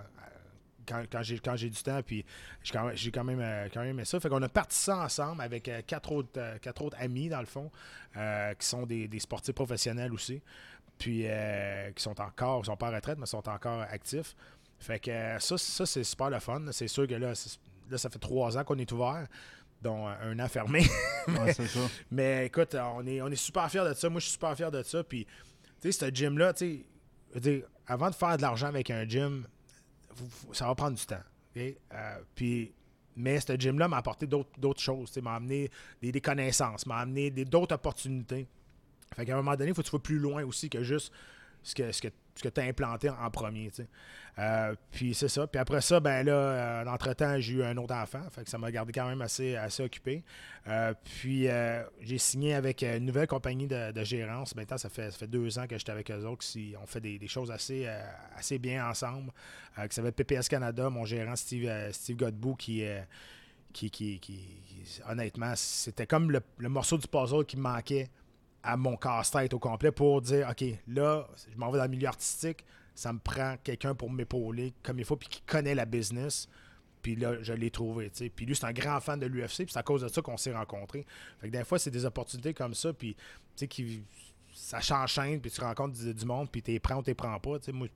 quand, 0.86 1.24
j'ai 1.24 1.70
du 1.70 1.82
temps, 1.82 2.02
puis 2.06 2.26
j'ai 2.64 2.74
quand, 2.74 2.92
quand, 3.14 3.24
même, 3.24 3.40
euh, 3.40 3.68
quand 3.74 3.82
même 3.82 3.92
aimé 3.92 4.06
ça. 4.06 4.20
Fait 4.20 4.30
qu'on 4.30 4.42
a 4.42 4.50
parti 4.50 4.78
ça 4.78 4.98
ensemble 4.98 5.42
avec 5.42 5.68
euh, 5.70 5.82
quatre, 5.86 6.12
autres, 6.12 6.58
quatre 6.62 6.82
autres 6.82 6.98
amis, 7.00 7.30
dans 7.30 7.40
le 7.40 7.46
fond, 7.46 7.72
qui 8.14 8.68
sont 8.68 8.86
des, 8.86 9.20
sportifs 9.20 9.56
professionnels 9.56 10.14
aussi, 10.14 10.42
puis 10.98 11.26
qui 11.96 12.04
sont 12.04 12.20
encore, 12.20 12.62
ils 12.64 12.66
sont 12.66 12.78
pas 12.78 12.90
en 12.90 12.96
retraite, 12.96 13.18
mais 13.18 13.26
sont 13.26 13.48
encore 13.48 13.82
actifs. 13.82 14.36
Fait 14.80 15.00
que 15.00 15.40
ça, 15.40 15.58
ça 15.58 15.86
c'est 15.86 16.04
super 16.04 16.30
le 16.30 16.40
fun. 16.40 16.62
C'est 16.72 16.88
sûr 16.88 17.08
que 17.08 17.16
là, 17.16 17.34
là, 17.90 17.98
ça 17.98 18.10
fait 18.10 18.20
trois 18.20 18.58
ans 18.58 18.64
qu'on 18.64 18.78
est 18.78 18.92
ouvert 18.92 19.28
dont 19.82 20.08
un 20.08 20.40
an 20.40 20.48
fermé. 20.48 20.86
mais, 22.12 22.48
écoute, 22.48 22.76
on 22.76 23.06
est, 23.06 23.22
on 23.22 23.28
est 23.28 23.36
super 23.36 23.70
fiers 23.70 23.86
de 23.88 23.94
ça. 23.94 24.10
Moi, 24.10 24.20
je 24.20 24.26
suis 24.26 24.34
super 24.34 24.56
fier 24.56 24.72
de 24.72 24.82
ça. 24.84 25.04
Puis, 25.04 25.26
tu 25.82 25.92
sais, 25.92 26.06
ce 26.06 26.14
gym-là, 26.14 26.54
tu 26.54 26.86
sais, 27.42 27.66
avant 27.86 28.10
de 28.10 28.16
faire 28.16 28.38
de 28.38 28.42
l'argent 28.42 28.68
avec 28.68 28.90
un 28.90 29.08
gym, 29.08 29.46
ça 30.52 30.68
va 30.68 30.76
prendre 30.76 30.98
du 30.98 31.06
temps. 31.06 31.22
Euh, 31.58 32.20
puis, 32.36 32.74
mais 33.16 33.40
ce 33.40 33.54
gym-là 33.58 33.88
m'a 33.88 33.98
apporté 33.98 34.28
d'autres 34.28 34.82
choses. 34.82 35.16
M'a 35.18 35.36
amené 35.36 35.70
des, 36.02 36.22
connaissances, 36.22 36.86
m'a 36.86 36.98
amené 36.98 37.32
d'autres 37.32 37.76
opportunités. 37.76 38.48
Fait 39.16 39.26
qu'à 39.26 39.34
un 39.34 39.38
moment 39.38 39.56
donné, 39.56 39.72
il 39.72 39.74
faut 39.74 39.82
que 39.82 39.88
tu 39.88 39.92
sois 39.92 40.04
plus 40.04 40.20
loin 40.20 40.44
aussi 40.44 40.70
que 40.70 40.84
juste 40.84 41.12
ce 41.68 41.76
que, 41.76 41.92
ce 41.92 42.02
que 42.02 42.10
ce 42.38 42.44
que 42.44 42.50
tu 42.50 42.62
as 42.62 42.66
implanté 42.66 43.10
en 43.10 43.30
premier. 43.30 43.72
Euh, 44.40 44.76
puis 44.92 45.14
c'est 45.14 45.28
ça. 45.28 45.48
Puis 45.48 45.60
après 45.60 45.82
ça, 45.82 46.00
ben 46.00 46.24
là, 46.24 46.34
euh, 46.34 46.86
entre-temps, 46.86 47.40
j'ai 47.40 47.54
eu 47.56 47.64
un 47.64 47.76
autre 47.78 47.96
enfant. 47.96 48.22
Fait 48.32 48.44
que 48.44 48.50
ça 48.50 48.58
m'a 48.58 48.72
gardé 48.72 48.92
quand 48.94 49.08
même 49.08 49.22
assez, 49.22 49.56
assez 49.56 49.84
occupé. 49.84 50.24
Euh, 50.68 50.94
puis 51.04 51.48
j'ai 52.02 52.18
signé 52.18 52.54
avec 52.54 52.84
une 52.84 53.06
nouvelle 53.06 53.28
compagnie 53.28 53.68
de, 53.68 54.04
gérance. 54.04 54.56
Maintenant, 54.56 54.78
ça 54.78 54.90
fait, 54.90 55.12
ça 55.12 55.18
fait 55.18 55.28
deux 55.28 55.58
ans 55.60 55.68
que 55.68 55.78
j'étais 55.78 55.92
avec 55.92 56.12
eux 56.12 56.26
autres. 56.26 56.46
on 56.82 56.86
fait 56.86 57.02
des, 57.02 57.28
choses 57.28 57.52
assez, 57.52 57.88
assez 58.36 58.60
bien 58.60 58.88
ensemble. 58.88 59.32
qui 59.90 59.96
s'appelle 59.96 60.14
PPS 60.14 60.48
Canada. 60.48 60.90
Mon 60.90 61.06
gérant 61.06 61.36
Steve, 61.36 61.70
Steve 61.92 62.18
Godbout 62.18 62.56
qui 62.56 62.84
qui, 63.74 63.92
qui, 63.92 64.20
honnêtement, 65.08 65.54
c'était 65.56 66.08
comme 66.08 66.32
le, 66.32 66.42
le, 66.58 66.68
morceau 66.68 66.98
du 66.98 67.08
puzzle 67.08 67.46
qui 67.46 67.58
me 67.58 67.62
manquait 67.62 68.10
à 68.68 68.76
mon 68.76 68.98
casse-tête 68.98 69.54
au 69.54 69.60
complet 69.60 69.92
pour 69.92 70.22
dire 70.22 70.50
OK, 70.50 70.66
là, 70.90 71.26
je 71.50 71.58
m'en 71.58 71.72
vais 71.72 71.78
dans 71.78 71.86
le 71.86 71.90
milieu 71.90 72.10
artistique, 72.10 72.66
ça 72.94 73.14
me 73.14 73.20
prend 73.20 73.56
quelqu'un 73.64 73.96
pour 73.96 74.12
m'épauler 74.12 74.74
comme 74.84 75.00
il 75.00 75.06
faut, 75.06 75.16
puis 75.16 75.30
qui 75.30 75.42
connaît 75.42 75.74
la 75.74 75.86
business. 75.86 76.50
Puis 77.02 77.16
là, 77.16 77.42
je 77.42 77.54
l'ai 77.54 77.72
trouvé. 77.72 78.12
Puis 78.36 78.46
lui, 78.46 78.56
c'est 78.56 78.66
un 78.66 78.74
grand 78.74 79.00
fan 79.00 79.20
de 79.20 79.26
l'UFC, 79.26 79.64
puis 79.64 79.68
c'est 79.70 79.80
à 79.80 79.84
cause 79.84 80.02
de 80.02 80.10
ça 80.10 80.22
qu'on 80.22 80.36
s'est 80.36 80.52
rencontrés. 80.52 81.06
Fait 81.40 81.48
que 81.48 81.58
des 81.58 81.64
fois, 81.64 81.80
c'est 81.80 81.92
des 81.92 82.04
opportunités 82.04 82.54
comme 82.54 82.74
ça, 82.74 82.92
puis 82.92 83.16
qui, 83.56 84.04
ça 84.54 84.82
s'enchaîne, 84.82 85.40
puis 85.40 85.50
tu 85.50 85.62
rencontres 85.62 85.98
du, 85.98 86.26
monde, 86.26 86.50
puis 86.52 86.62
t'es 86.62 86.78
prends 86.80 86.98
ou 86.98 87.04
t'es 87.04 87.14
prends 87.14 87.40
pas. 87.40 87.60
moi, 87.72 87.88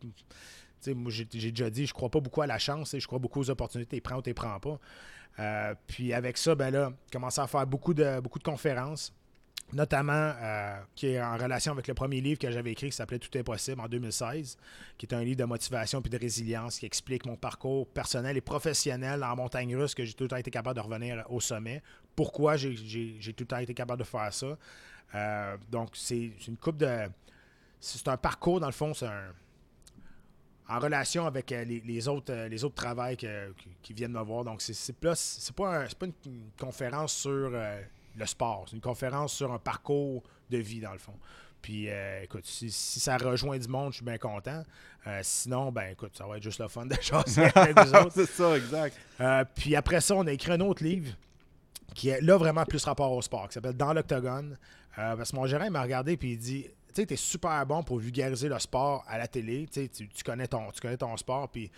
moi 0.95 1.11
j'ai 1.11 1.25
déjà 1.25 1.69
dit, 1.69 1.85
je 1.85 1.93
crois 1.93 2.09
pas 2.09 2.21
beaucoup 2.21 2.43
à 2.43 2.47
la 2.47 2.59
chance, 2.59 2.95
je 2.97 3.05
crois 3.05 3.19
beaucoup 3.19 3.41
aux 3.41 3.49
opportunités, 3.49 3.97
t'es 3.97 4.01
prends 4.01 4.17
ou 4.17 4.21
t'es 4.21 4.33
prends 4.33 4.59
pas. 4.59 4.79
Euh, 5.39 5.75
puis 5.87 6.13
avec 6.13 6.37
ça, 6.37 6.55
ben 6.55 6.71
là, 6.71 6.93
commencé 7.11 7.41
à 7.41 7.47
faire 7.47 7.67
beaucoup 7.67 7.93
de, 7.93 8.21
beaucoup 8.21 8.39
de 8.39 8.43
conférences 8.43 9.13
notamment 9.73 10.33
euh, 10.41 10.79
qui 10.95 11.07
est 11.07 11.21
en 11.21 11.37
relation 11.37 11.71
avec 11.71 11.87
le 11.87 11.93
premier 11.93 12.21
livre 12.21 12.39
que 12.39 12.51
j'avais 12.51 12.71
écrit 12.71 12.89
qui 12.89 12.95
s'appelait 12.95 13.19
Tout 13.19 13.35
est 13.37 13.43
possible 13.43 13.79
en 13.81 13.87
2016, 13.87 14.57
qui 14.97 15.05
est 15.05 15.13
un 15.13 15.23
livre 15.23 15.37
de 15.37 15.45
motivation 15.45 16.01
puis 16.01 16.09
de 16.09 16.17
résilience 16.17 16.79
qui 16.79 16.85
explique 16.85 17.25
mon 17.25 17.35
parcours 17.35 17.87
personnel 17.87 18.37
et 18.37 18.41
professionnel 18.41 19.23
en 19.23 19.35
montagne 19.35 19.75
russe 19.75 19.95
que 19.95 20.03
j'ai 20.03 20.13
tout 20.13 20.23
le 20.25 20.29
temps 20.29 20.37
été 20.37 20.51
capable 20.51 20.75
de 20.75 20.81
revenir 20.81 21.25
au 21.29 21.39
sommet. 21.39 21.81
Pourquoi 22.15 22.57
j'ai 22.57 22.75
tout 22.75 23.43
le 23.43 23.47
temps 23.47 23.57
été 23.57 23.73
capable 23.73 23.99
de 23.99 24.07
faire 24.07 24.33
ça? 24.33 24.57
Euh, 25.15 25.57
donc, 25.69 25.89
c'est 25.93 26.31
une 26.47 26.57
coupe 26.57 26.77
de. 26.77 27.09
C'est 27.79 28.07
un 28.07 28.17
parcours, 28.17 28.59
dans 28.59 28.67
le 28.67 28.73
fond, 28.73 28.93
c'est 28.93 29.07
un. 29.07 29.33
En 30.69 30.79
relation 30.79 31.25
avec 31.25 31.51
euh, 31.51 31.65
les, 31.65 32.07
autres, 32.07 32.47
les 32.47 32.63
autres 32.63 32.75
travails 32.75 33.17
qui, 33.17 33.93
viennent 33.93 34.13
me 34.13 34.21
voir. 34.21 34.45
Donc, 34.45 34.61
c'est 34.61 34.95
pas, 34.95 35.15
pas, 35.55 35.85
pas 35.99 36.05
une, 36.05 36.49
conférence 36.57 37.13
sur 37.13 37.51
le 38.15 38.25
sport. 38.25 38.65
C'est 38.67 38.75
une 38.75 38.81
conférence 38.81 39.33
sur 39.33 39.51
un 39.51 39.59
parcours 39.59 40.23
de 40.49 40.57
vie, 40.57 40.79
dans 40.79 40.91
le 40.91 40.99
fond. 40.99 41.17
Puis, 41.61 41.89
euh, 41.89 42.23
écoute, 42.23 42.45
si, 42.45 42.71
ça 42.71 43.17
rejoint 43.17 43.57
du 43.57 43.67
monde, 43.67 43.91
je 43.91 43.97
suis 43.97 44.05
bien 44.05 44.17
content. 44.17 44.63
Euh, 45.07 45.19
sinon, 45.23 45.71
ben 45.71 45.91
écoute, 45.91 46.11
ça 46.17 46.25
va 46.25 46.37
être 46.37 46.43
juste 46.43 46.59
le 46.59 46.67
fun 46.67 46.85
de 46.85 46.95
chasser 46.99 47.49
avec 47.53 47.77
autres. 47.77 48.11
C'est 48.13 48.25
ça, 48.25 48.57
exact. 48.57 48.97
Euh, 49.19 49.43
puis 49.55 49.75
après 49.75 50.01
ça, 50.01 50.15
on 50.15 50.25
a 50.25 50.31
écrit 50.31 50.51
un 50.51 50.59
autre 50.61 50.83
livre 50.83 51.15
qui 51.93 52.09
est 52.09 52.21
là 52.21 52.37
vraiment 52.37 52.63
plus 52.65 52.83
rapport 52.83 53.11
au 53.11 53.21
sport, 53.21 53.47
qui 53.47 53.53
s'appelle 53.53 53.75
Dans 53.75 53.93
l'octogone. 53.93 54.57
parce 54.95 55.31
que 55.31 55.35
mon 55.35 55.45
gérant 55.45 55.69
m'a 55.69 55.81
regardé 55.81 56.13
et 56.13 56.19
il 56.21 56.37
dit 56.37 56.63
Tu 56.63 56.71
sais, 56.93 57.05
tu 57.05 57.13
es 57.13 57.17
super 57.17 57.65
bon 57.65 57.83
pour 57.83 57.99
vulgariser 57.99 58.49
le 58.49 58.57
sport 58.59 59.03
à 59.07 59.17
la 59.17 59.27
télé. 59.27 59.67
Tu, 59.71 59.89
tu, 59.89 60.23
connais, 60.23 60.47
ton, 60.47 60.71
tu 60.71 60.81
connais 60.81 60.97
ton 60.97 61.15
sport. 61.17 61.49
Puis, 61.49 61.69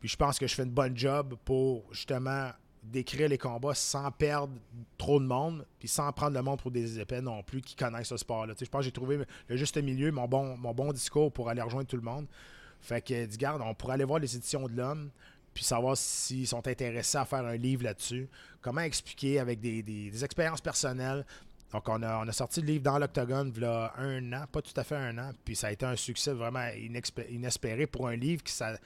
puis 0.00 0.08
je 0.08 0.16
pense 0.16 0.38
que 0.38 0.46
je 0.46 0.54
fais 0.54 0.64
une 0.64 0.70
bonne 0.70 0.96
job 0.96 1.36
pour 1.44 1.84
justement 1.92 2.50
décrire 2.82 3.28
les 3.28 3.38
combats 3.38 3.74
sans 3.74 4.10
perdre 4.10 4.54
trop 4.96 5.20
de 5.20 5.26
monde, 5.26 5.66
puis 5.78 5.88
sans 5.88 6.10
prendre 6.12 6.36
le 6.36 6.42
monde 6.42 6.60
pour 6.60 6.70
des 6.70 6.98
épais 7.00 7.20
non 7.20 7.42
plus 7.42 7.60
qui 7.60 7.76
connaissent 7.76 8.08
ce 8.08 8.16
sport-là. 8.16 8.54
Je 8.58 8.64
pense 8.66 8.80
que 8.80 8.84
j'ai 8.84 8.92
trouvé 8.92 9.20
le 9.48 9.56
juste 9.56 9.76
milieu, 9.78 10.10
mon 10.10 10.26
bon, 10.26 10.92
discours 10.92 11.32
pour 11.32 11.48
aller 11.48 11.62
rejoindre 11.62 11.88
tout 11.88 11.96
le 11.96 12.02
monde. 12.02 12.26
Fait 12.80 13.00
que, 13.00 13.26
dis, 13.26 13.36
garde, 13.36 13.62
on 13.64 13.74
pourrait 13.74 13.94
aller 13.94 14.04
voir 14.04 14.20
les 14.20 14.36
éditions 14.36 14.66
de 14.66 14.76
l'homme, 14.76 15.10
puis 15.52 15.64
savoir 15.64 15.96
s'ils 15.96 16.46
sont 16.46 16.66
intéressés 16.66 17.18
à 17.18 17.24
faire 17.24 17.44
un 17.44 17.56
livre 17.56 17.84
là-dessus. 17.84 18.28
Comment 18.60 18.82
expliquer 18.82 19.40
avec 19.40 19.60
des, 19.60 20.24
expériences 20.24 20.60
personnelles? 20.60 21.26
Donc, 21.72 21.86
on 21.88 22.02
a, 22.02 22.24
on 22.24 22.28
a, 22.28 22.32
sorti 22.32 22.60
le 22.62 22.66
livre 22.68 22.84
dans 22.84 22.98
l'Octogone 22.98 23.52
il 23.54 23.62
y 23.62 23.66
a 23.66 23.92
un 23.98 24.32
an, 24.32 24.44
pas 24.50 24.62
tout 24.62 24.72
à 24.76 24.84
fait 24.84 24.96
un 24.96 25.18
an, 25.18 25.32
puis 25.44 25.54
ça 25.54 25.66
a 25.66 25.72
été 25.72 25.84
un 25.84 25.96
succès 25.96 26.32
vraiment 26.32 26.66
inespéré 27.28 27.86
pour 27.86 28.08
un 28.08 28.16
livre 28.16 28.42
qui, 28.42 28.52
ça, 28.52 28.78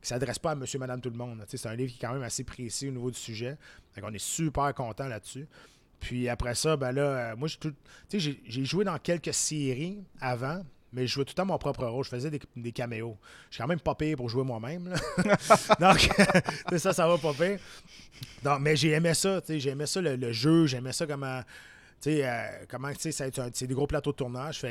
qui 0.00 0.08
s'adresse 0.08 0.38
pas 0.38 0.52
à 0.52 0.54
monsieur, 0.54 0.78
madame, 0.78 1.00
tout 1.00 1.10
le 1.10 1.16
monde. 1.16 1.44
C'est 1.46 1.66
un 1.66 1.74
livre 1.74 1.92
qui 1.92 1.98
est 1.98 2.06
quand 2.06 2.12
même 2.12 2.22
assez 2.22 2.44
précis 2.44 2.88
au 2.88 2.92
niveau 2.92 3.10
du 3.10 3.18
sujet. 3.18 3.56
Donc 3.96 4.04
on 4.08 4.12
est 4.12 4.18
super 4.18 4.74
content 4.74 5.06
là-dessus. 5.06 5.46
Puis 6.00 6.28
après 6.28 6.54
ça, 6.54 6.76
ben 6.76 6.92
là, 6.92 7.02
euh, 7.02 7.36
moi, 7.36 7.48
j'ai 8.10 8.64
joué 8.64 8.84
dans 8.84 8.98
quelques 8.98 9.34
séries 9.34 10.02
avant, 10.20 10.62
mais 10.92 11.06
je 11.06 11.12
jouais 11.12 11.24
tout 11.24 11.32
le 11.32 11.34
temps 11.34 11.46
mon 11.46 11.58
propre 11.58 11.84
rôle. 11.84 12.04
Je 12.04 12.08
faisais 12.08 12.30
des, 12.30 12.40
des 12.56 12.72
caméos. 12.72 13.18
Je 13.50 13.56
suis 13.56 13.62
quand 13.62 13.68
même 13.68 13.80
pas 13.80 13.94
pire 13.94 14.16
pour 14.16 14.28
jouer 14.30 14.42
moi-même. 14.42 14.94
Donc, 15.80 16.10
ça, 16.78 16.94
ça 16.94 17.06
va 17.06 17.18
pas 17.18 17.34
pire. 17.34 17.58
Donc, 18.42 18.60
mais 18.60 18.76
j'ai 18.76 18.92
aimé 18.92 19.12
ça, 19.12 19.40
j'ai 19.46 19.70
aimé 19.70 19.86
ça 19.86 20.00
le, 20.00 20.16
le 20.16 20.32
jeu, 20.32 20.66
j'aimais 20.66 20.92
ça 20.92 21.06
comment 21.06 21.42
euh, 22.06 22.64
comment, 22.68 22.92
tu 22.92 23.12
sais, 23.12 23.30
c'est 23.52 23.66
des 23.66 23.74
gros 23.74 23.86
plateaux 23.86 24.12
de 24.12 24.16
tournage. 24.16 24.64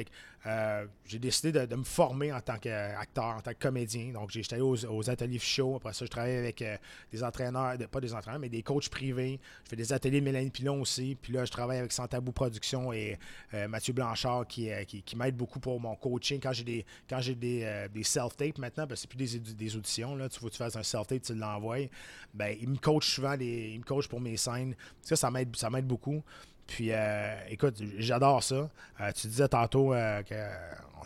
Euh, 0.46 0.86
j'ai 1.06 1.20
décidé 1.20 1.52
de, 1.52 1.76
me 1.76 1.84
former 1.84 2.32
en 2.34 2.42
tant 2.42 2.58
qu'acteur, 2.58 3.36
en 3.38 3.42
tant 3.42 3.52
que 3.52 3.60
comédien. 3.60 4.12
Donc, 4.14 4.32
j'étais 4.32 4.56
allé 4.56 4.64
aux, 4.64 5.10
ateliers 5.10 5.38
show. 5.40 5.76
Après 5.76 5.94
ça, 5.94 6.06
je 6.06 6.10
travaillais 6.10 6.38
avec 6.38 6.62
euh, 6.62 6.78
des 7.12 7.24
entraîneurs, 7.24 7.78
pas 7.92 8.02
des 8.02 8.14
entraîneurs, 8.14 8.40
mais 8.40 8.50
des 8.50 8.64
coachs 8.64 8.90
privés. 8.90 9.40
Je 9.66 9.70
fais 9.70 9.76
des 9.76 9.94
ateliers 9.94 10.22
de 10.22 10.26
Mélanie 10.26 10.50
Pilon 10.50 10.82
aussi. 10.82 11.18
Puis 11.22 11.34
là, 11.34 11.46
je 11.46 11.52
travaille 11.52 11.78
avec 11.78 11.92
Santabou 11.92 12.32
Productions 12.32 12.92
et 12.94 13.18
Mathieu 13.68 13.94
Blanchard 13.94 14.48
qui, 14.48 14.72
m'aide 15.16 15.36
beaucoup 15.36 15.60
pour 15.60 15.80
mon 15.80 15.96
coaching. 15.96 16.40
Quand 16.40 16.54
j'ai 16.54 17.36
des, 17.36 18.04
self-tapes 18.04 18.58
maintenant, 18.58 18.88
parce 18.88 19.02
que 19.02 19.08
c'est 19.12 19.40
plus 19.40 19.56
des, 19.56 19.76
auditions, 19.76 20.16
là, 20.16 20.30
tu 20.30 20.40
faut 20.40 20.48
que 20.48 20.52
tu 20.52 20.58
fasses 20.58 20.76
un 20.76 20.84
self-tape, 20.84 21.22
tu 21.22 21.36
l'envoies. 21.36 21.90
Ben, 22.34 22.56
il 22.60 22.70
me 22.70 22.78
coach 22.78 23.16
souvent, 23.16 23.36
il 23.40 23.80
me 23.80 23.84
coach 23.84 24.08
pour 24.08 24.20
mes 24.22 24.38
scènes. 24.38 24.76
Ça, 25.02 25.16
ça 25.16 25.30
m'aide 25.30 25.86
beaucoup. 25.86 26.24
Puis, 26.70 26.92
euh, 26.92 27.36
écoute, 27.50 27.82
j'adore 27.98 28.44
ça. 28.44 28.70
Euh, 29.02 29.12
tu 29.16 29.26
disais 29.26 29.48
tantôt 29.48 29.92
euh, 29.92 30.22
que 30.22 30.36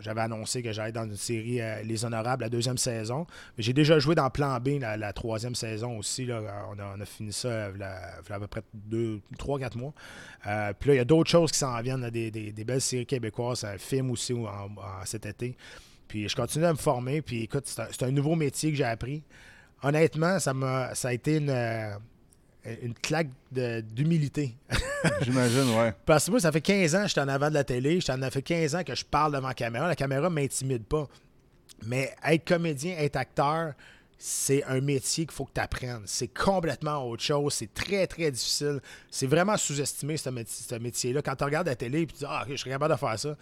j'avais 0.01 0.19
annoncé 0.19 0.61
que 0.61 0.73
j'allais 0.73 0.91
dans 0.91 1.05
une 1.05 1.15
série 1.15 1.61
Les 1.85 2.03
Honorables, 2.03 2.43
la 2.43 2.49
deuxième 2.49 2.77
saison. 2.77 3.25
Mais 3.57 3.63
j'ai 3.63 3.71
déjà 3.71 3.97
joué 3.97 4.13
dans 4.13 4.29
Plan 4.29 4.59
B, 4.59 4.79
la, 4.81 5.13
troisième 5.13 5.55
saison 5.55 5.97
aussi. 5.97 6.25
Là. 6.25 6.41
On, 6.75 7.01
a, 7.01 7.05
fini 7.05 7.31
ça 7.31 7.69
il 7.73 7.79
y 7.79 7.83
a 7.83 8.19
à 8.29 8.39
peu 8.39 8.47
près 8.47 8.61
3-4 9.39 9.77
mois. 9.77 9.93
puis 10.79 10.89
là, 10.89 10.93
il 10.95 10.97
y 10.97 10.99
a 10.99 11.05
d'autres 11.05 11.29
choses 11.29 11.51
qui 11.51 11.59
s'en 11.59 11.79
viennent, 11.81 12.09
des, 12.09 12.51
belles 12.65 12.81
séries 12.81 13.05
québécoises, 13.05 13.63
un 13.63 13.77
film 13.77 14.11
aussi 14.11 14.35
cet 15.05 15.25
été. 15.25 15.55
Puis 16.09 16.27
je 16.27 16.35
continue 16.35 16.65
à 16.65 16.73
me 16.73 16.77
former. 16.77 17.21
Puis 17.21 17.43
écoute, 17.43 17.65
c'est 17.67 18.03
un, 18.03 18.11
nouveau 18.11 18.35
métier 18.35 18.71
que 18.71 18.77
j'ai 18.77 18.83
appris. 18.83 19.23
Honnêtement, 19.81 20.39
ça, 20.39 20.53
ça 20.93 21.07
a 21.07 21.13
été 21.13 21.37
une 21.37 21.51
une 22.65 22.93
claque 22.93 23.29
d'humilité. 23.51 24.55
J'imagine, 25.21 25.75
ouais. 25.77 25.93
Parce 26.05 26.25
que 26.25 26.31
moi, 26.31 26.39
ça 26.39 26.51
fait 26.51 26.61
15 26.61 26.95
ans 26.95 27.01
que 27.01 27.07
je 27.07 27.11
suis 27.11 27.21
en 27.21 27.27
avant 27.27 27.49
de 27.49 27.53
la 27.55 27.63
télé, 27.63 27.99
ça 28.01 28.17
fait 28.31 28.41
15 28.41 28.75
ans 28.75 28.83
que 28.83 28.95
je 28.95 29.03
parle 29.03 29.33
devant 29.33 29.49
la 29.49 29.53
caméra. 29.53 29.87
La 29.87 29.95
caméra 29.95 30.29
ne 30.29 30.35
m'intimide 30.35 30.83
pas. 30.83 31.07
Mais 31.85 32.13
être 32.25 32.47
comédien, 32.47 32.95
être 32.97 33.17
acteur, 33.17 33.73
c'est 34.17 34.63
un 34.63 34.79
métier 34.79 35.25
qu'il 35.25 35.33
faut 35.33 35.43
que 35.43 35.51
tu 35.53 35.59
apprennes. 35.59 36.03
C'est 36.05 36.29
complètement 36.29 37.05
autre 37.05 37.23
chose. 37.23 37.53
C'est 37.53 37.73
très, 37.73 38.07
très 38.07 38.31
difficile. 38.31 38.79
C'est 39.11 39.27
vraiment 39.27 39.57
sous-estimé, 39.57 40.15
ce, 40.15 40.29
métier-là. 40.77 41.21
Quand 41.21 41.35
tu 41.35 41.43
regardes 41.43 41.67
la 41.67 41.75
télé 41.75 42.03
et 42.03 42.07
tu 42.07 42.15
dis 42.15 42.25
Ah, 42.25 42.45
je 42.49 42.55
serais 42.55 42.69
capable 42.69 42.93
de 42.93 42.99
faire 42.99 43.19
ça, 43.19 43.35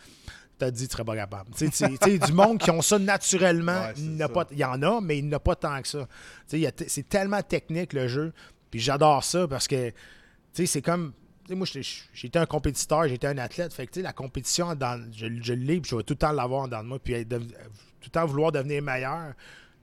tu 0.59 0.65
te 0.65 0.69
dit 0.71 0.87
tu 0.87 0.93
serais 0.93 1.03
pas 1.03 1.15
capable. 1.15 1.51
Tu 1.55 1.69
sais, 1.71 2.17
du 2.17 2.33
monde 2.33 2.57
qui 2.57 2.71
ont 2.71 2.81
ça 2.81 2.97
naturellement, 2.97 3.89
il, 3.95 4.17
y 4.57 4.63
en 4.65 4.81
a, 4.81 5.01
mais 5.01 5.19
il 5.19 5.27
n'y 5.27 5.33
en 5.33 5.37
a 5.37 5.39
pas 5.39 5.55
tant 5.55 5.79
que 5.81 5.87
ça. 5.87 6.07
C'est 6.47 7.07
tellement 7.07 7.43
technique 7.43 7.93
le 7.93 8.07
jeu. 8.07 8.33
Puis 8.71 8.79
j'adore 8.79 9.23
ça 9.23 9.47
parce 9.47 9.67
que, 9.67 9.89
tu 9.89 9.95
sais, 10.53 10.65
c'est 10.65 10.81
comme. 10.81 11.13
moi, 11.49 11.67
j'étais 12.13 12.39
un 12.39 12.45
compétiteur, 12.45 13.07
j'étais 13.07 13.27
un 13.27 13.37
athlète. 13.37 13.73
Fait 13.73 13.85
que, 13.85 13.91
tu 13.91 13.99
sais, 13.99 14.03
la 14.03 14.13
compétition, 14.13 14.73
dans, 14.73 15.11
je, 15.13 15.27
je 15.41 15.53
l'ai, 15.53 15.81
puis 15.81 15.91
je 15.91 15.95
vais 15.97 16.03
tout 16.03 16.13
le 16.13 16.19
temps 16.19 16.31
l'avoir 16.31 16.67
dans 16.67 16.83
moi. 16.83 16.97
Puis 16.97 17.25
tout 17.25 17.37
le 17.37 18.09
temps 18.09 18.25
vouloir 18.25 18.51
devenir 18.51 18.81
meilleur 18.81 19.33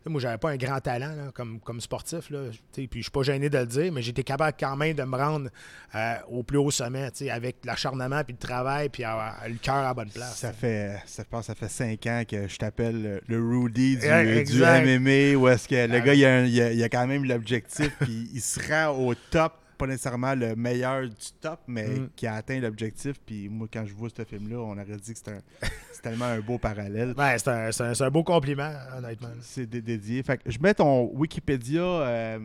moi, 0.08 0.20
j'avais 0.20 0.38
pas 0.38 0.50
un 0.50 0.56
grand 0.56 0.80
talent 0.80 1.30
comme, 1.34 1.60
comme 1.60 1.80
sportif. 1.80 2.30
Là, 2.30 2.50
puis 2.72 2.88
je 2.92 3.02
suis 3.02 3.10
pas 3.10 3.22
gêné 3.22 3.48
de 3.48 3.58
le 3.58 3.66
dire, 3.66 3.92
mais 3.92 4.02
j'étais 4.02 4.24
capable 4.24 4.56
quand 4.58 4.76
même 4.76 4.94
de 4.94 5.02
me 5.02 5.16
rendre 5.16 5.50
euh, 5.94 6.14
au 6.30 6.42
plus 6.42 6.58
haut 6.58 6.70
sommet 6.70 7.10
avec 7.30 7.56
l'acharnement, 7.64 8.22
puis 8.24 8.36
le 8.40 8.46
travail, 8.46 8.88
puis 8.88 9.02
le 9.02 9.58
cœur 9.58 9.76
à 9.76 9.82
la 9.82 9.94
bonne 9.94 10.10
place. 10.10 10.36
Ça 10.36 10.52
fait, 10.52 11.00
ça, 11.06 11.24
pense, 11.24 11.46
ça 11.46 11.54
fait 11.54 11.68
cinq 11.68 12.06
ans 12.06 12.22
que 12.28 12.48
je 12.48 12.56
t'appelle 12.56 13.20
le 13.26 13.38
Rudy 13.38 13.96
du, 13.96 14.44
du 14.44 14.60
MMA, 14.60 15.38
où 15.38 15.48
est-ce 15.48 15.68
que 15.68 15.86
le 15.86 16.00
gars, 16.00 16.14
il 16.14 16.24
a, 16.24 16.44
il 16.44 16.82
a 16.82 16.88
quand 16.88 17.06
même 17.06 17.24
l'objectif, 17.24 17.90
puis 18.00 18.28
il 18.32 18.40
sera 18.40 18.92
au 18.92 19.14
top 19.14 19.52
pas 19.78 19.86
nécessairement 19.86 20.34
le 20.34 20.56
meilleur 20.56 21.02
du 21.02 21.32
top, 21.40 21.60
mais 21.66 21.86
mm. 21.86 22.10
qui 22.16 22.26
a 22.26 22.34
atteint 22.34 22.60
l'objectif. 22.60 23.14
Puis 23.24 23.48
moi, 23.48 23.68
quand 23.72 23.86
je 23.86 23.94
vois 23.94 24.08
ce 24.14 24.24
film-là, 24.24 24.58
on 24.58 24.72
aurait 24.72 24.84
dit 24.84 25.14
que 25.14 25.18
c'est 25.18 26.02
tellement 26.02 26.26
un 26.26 26.40
beau 26.40 26.58
parallèle. 26.58 27.14
Ouais, 27.16 27.38
c'est 27.38 27.48
un, 27.48 27.92
un, 28.00 28.10
beau 28.10 28.24
compliment, 28.24 28.72
honnêtement. 28.96 29.28
C'est 29.40 29.66
dédié. 29.66 30.22
Fait 30.22 30.38
que 30.38 30.50
je 30.50 30.58
mets 30.58 30.74
ton 30.74 31.10
Wikipédia 31.14 31.82
euh, 31.82 32.38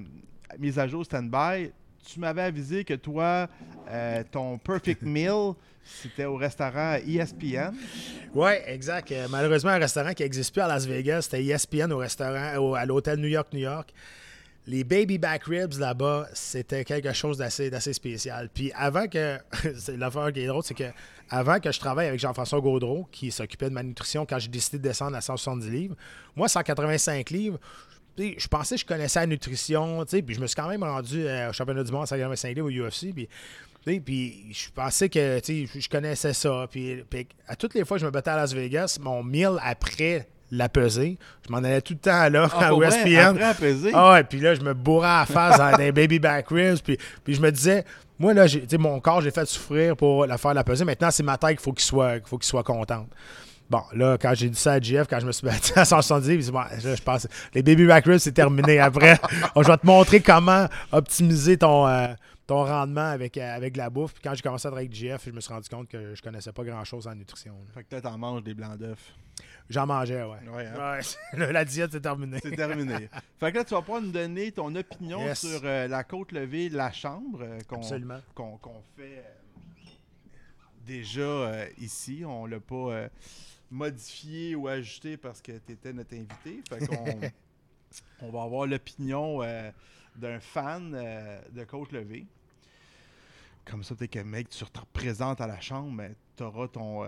mise 0.59 0.77
à 0.77 0.87
jour 0.87 1.03
stand-by. 1.03 1.71
Tu 2.05 2.19
m'avais 2.19 2.43
avisé 2.43 2.83
que 2.83 2.93
toi, 2.93 3.47
euh, 3.89 4.23
ton 4.29 4.57
Perfect 4.57 5.01
Meal, 5.03 5.53
c'était 5.83 6.25
au 6.25 6.35
restaurant 6.35 6.95
ESPN. 6.95 7.73
Oui, 8.35 8.51
exact. 8.67 9.11
Euh, 9.11 9.27
malheureusement, 9.29 9.71
un 9.71 9.79
restaurant 9.79 10.13
qui 10.13 10.23
n'existe 10.23 10.53
plus 10.53 10.61
à 10.61 10.67
Las 10.67 10.85
Vegas, 10.85 11.23
c'était 11.23 11.43
ESPN 11.43 11.91
au 11.91 11.97
restaurant, 11.97 12.73
à 12.73 12.85
l'hôtel 12.85 13.19
New 13.19 13.29
York, 13.29 13.47
New 13.53 13.59
York 13.61 13.93
les 14.65 14.83
baby 14.83 15.17
back 15.17 15.43
ribs 15.45 15.77
là-bas, 15.79 16.27
c'était 16.33 16.85
quelque 16.85 17.11
chose 17.13 17.37
d'assez, 17.37 17.93
spécial. 17.93 18.49
Puis 18.53 18.71
avant 18.75 19.07
que. 19.07 19.37
c'est 19.77 19.97
l'affaire 19.97 20.31
qui 20.31 20.41
est 20.41 20.49
c'est 20.63 20.73
que 20.73 20.91
avant 21.29 21.59
que 21.59 21.71
je 21.71 21.79
travaille 21.79 22.07
avec 22.07 22.19
Jean-François 22.19 22.61
Gaudreau, 22.61 23.07
qui 23.11 23.31
s'occupait 23.31 23.69
de 23.69 23.73
ma 23.73 23.83
nutrition 23.83 24.25
quand 24.25 24.39
j'ai 24.39 24.49
décidé 24.49 24.77
de 24.77 24.83
descendre 24.83 25.17
à 25.17 25.21
170 25.21 25.69
livres, 25.69 25.95
moi, 26.35 26.47
185 26.47 27.29
livres, 27.31 27.59
je 28.17 28.47
pensais 28.47 28.75
que 28.75 28.81
je 28.81 28.85
connaissais 28.85 29.19
la 29.19 29.27
nutrition, 29.27 30.05
puis 30.05 30.35
je 30.35 30.39
me 30.39 30.47
suis 30.47 30.55
quand 30.55 30.67
même 30.67 30.83
rendu 30.83 31.25
euh, 31.25 31.49
au 31.49 31.53
championnat 31.53 31.83
du 31.83 31.91
monde 31.91 32.03
à 32.03 32.07
185 32.07 32.55
livres 32.55 32.67
au 32.67 32.87
UFC. 32.87 33.13
Puis, 33.13 33.99
puis 33.99 34.53
je 34.53 34.69
pensais 34.69 35.09
que 35.09 35.41
je 35.43 35.89
connaissais 35.89 36.33
ça. 36.33 36.67
Puis, 36.69 37.03
puis, 37.09 37.27
à 37.47 37.55
toutes 37.55 37.73
les 37.73 37.83
fois 37.83 37.97
que 37.97 38.01
je 38.01 38.05
me 38.05 38.11
battais 38.11 38.29
à 38.29 38.37
Las 38.37 38.53
Vegas, 38.53 38.97
mon 39.01 39.23
meal 39.23 39.57
après 39.61 40.27
la 40.51 40.69
peser. 40.69 41.17
Je 41.45 41.51
m'en 41.51 41.57
allais 41.59 41.81
tout 41.81 41.93
le 41.93 41.99
temps 41.99 42.29
là, 42.29 42.47
ah, 42.53 42.67
à 42.69 42.73
ESPN. 42.73 43.39
Ah 43.93 44.13
ouais, 44.13 44.23
puis 44.23 44.39
là, 44.39 44.55
je 44.55 44.61
me 44.61 44.73
bourrais 44.73 45.07
à 45.07 45.19
la 45.21 45.25
face 45.25 45.57
dans 45.57 45.75
des 45.77 45.91
baby 45.91 46.19
back 46.19 46.47
ribs. 46.49 46.79
Puis, 46.83 46.97
puis 47.23 47.33
je 47.33 47.41
me 47.41 47.51
disais, 47.51 47.83
moi, 48.19 48.33
là, 48.33 48.45
mon 48.79 48.99
corps, 48.99 49.21
j'ai 49.21 49.31
fait 49.31 49.45
souffrir 49.45 49.95
pour 49.95 50.25
la 50.25 50.37
faire 50.37 50.53
la 50.53 50.63
peser. 50.63 50.85
Maintenant, 50.85 51.11
c'est 51.11 51.23
ma 51.23 51.37
tête 51.37 51.51
qu'il 51.51 51.59
faut 51.59 51.73
qu'il 51.73 51.85
soit, 51.85 52.19
qu'il 52.19 52.27
faut 52.27 52.37
qu'il 52.37 52.47
soit 52.47 52.63
contente. 52.63 53.09
Bon, 53.69 53.81
là, 53.93 54.17
quand 54.19 54.33
j'ai 54.35 54.49
dit 54.49 54.59
ça 54.59 54.73
à 54.73 54.79
GF, 54.79 55.07
quand 55.09 55.19
je 55.19 55.25
me 55.25 55.31
suis 55.31 55.47
battu 55.47 55.71
à 55.75 55.85
170, 55.85 56.51
bon, 56.51 56.61
je 56.79 57.01
pense, 57.01 57.27
les 57.53 57.63
baby 57.63 57.87
back 57.87 58.05
ribs, 58.05 58.19
c'est 58.19 58.31
terminé. 58.31 58.79
Après, 58.79 59.19
je 59.55 59.67
vais 59.67 59.77
te 59.77 59.85
montrer 59.85 60.21
comment 60.21 60.67
optimiser 60.91 61.57
ton, 61.57 61.87
euh, 61.87 62.07
ton 62.45 62.65
rendement 62.65 63.09
avec, 63.09 63.37
euh, 63.37 63.55
avec 63.55 63.77
la 63.77 63.89
bouffe. 63.89 64.13
Puis 64.13 64.21
quand 64.23 64.35
j'ai 64.35 64.41
commencé 64.41 64.67
à 64.67 64.71
travailler 64.71 64.89
avec 64.89 64.97
GF, 64.97 65.25
je 65.25 65.31
me 65.31 65.41
suis 65.41 65.53
rendu 65.53 65.69
compte 65.69 65.87
que 65.87 66.13
je 66.13 66.21
connaissais 66.21 66.51
pas 66.51 66.63
grand-chose 66.63 67.07
en 67.07 67.15
nutrition. 67.15 67.53
Fait 67.73 67.83
que 67.83 67.89
peut-être 67.89 68.05
en 68.05 68.17
manges 68.17 68.43
des 68.43 68.53
blancs 68.53 68.77
d'œufs. 68.77 69.13
J'en 69.69 69.87
mangeais, 69.87 70.23
ouais. 70.23 70.49
ouais, 70.49 70.67
hein? 70.67 70.99
la 71.51 71.65
diète, 71.65 71.91
c'est 71.93 72.01
terminé. 72.01 72.37
C'est 72.41 72.55
terminé. 72.55 73.09
fait 73.39 73.51
que 73.51 73.57
là, 73.57 73.63
tu 73.63 73.73
vas 73.73 73.81
pouvoir 73.81 74.01
nous 74.01 74.11
donner 74.11 74.51
ton 74.51 74.75
opinion 74.75 75.33
sur 75.33 75.61
euh, 75.63 75.87
la 75.87 76.03
côte 76.03 76.31
levée, 76.31 76.69
la 76.69 76.91
chambre, 76.91 77.41
euh, 77.41 77.59
qu'on 77.67 77.81
fait 77.81 78.03
euh, 79.01 79.21
déjà 80.85 81.67
ici. 81.77 82.23
On 82.25 82.45
l'a 82.45 82.59
pas 82.59 83.07
modifié 83.71 84.55
ou 84.55 84.67
ajusté 84.67 85.17
parce 85.17 85.41
que 85.41 85.53
tu 85.53 85.71
étais 85.71 85.93
notre 85.93 86.13
invité. 86.13 86.61
Fait 86.69 86.85
qu'on 86.85 87.19
on 88.21 88.29
va 88.29 88.43
avoir 88.43 88.67
l'opinion 88.67 89.39
d'un 90.15 90.39
fan 90.39 90.91
de 91.51 91.63
côte 91.63 91.93
levée. 91.93 92.27
Comme 93.65 93.83
ça, 93.83 93.95
peut-être 93.95 94.11
que 94.11 94.19
mec, 94.19 94.49
tu 94.49 94.65
te 94.65 94.79
représentes 94.79 95.39
à 95.39 95.47
la 95.47 95.61
chambre, 95.61 95.91
mais 95.91 96.11
tu 96.35 96.43
auras 96.43 96.67
ton 96.67 97.07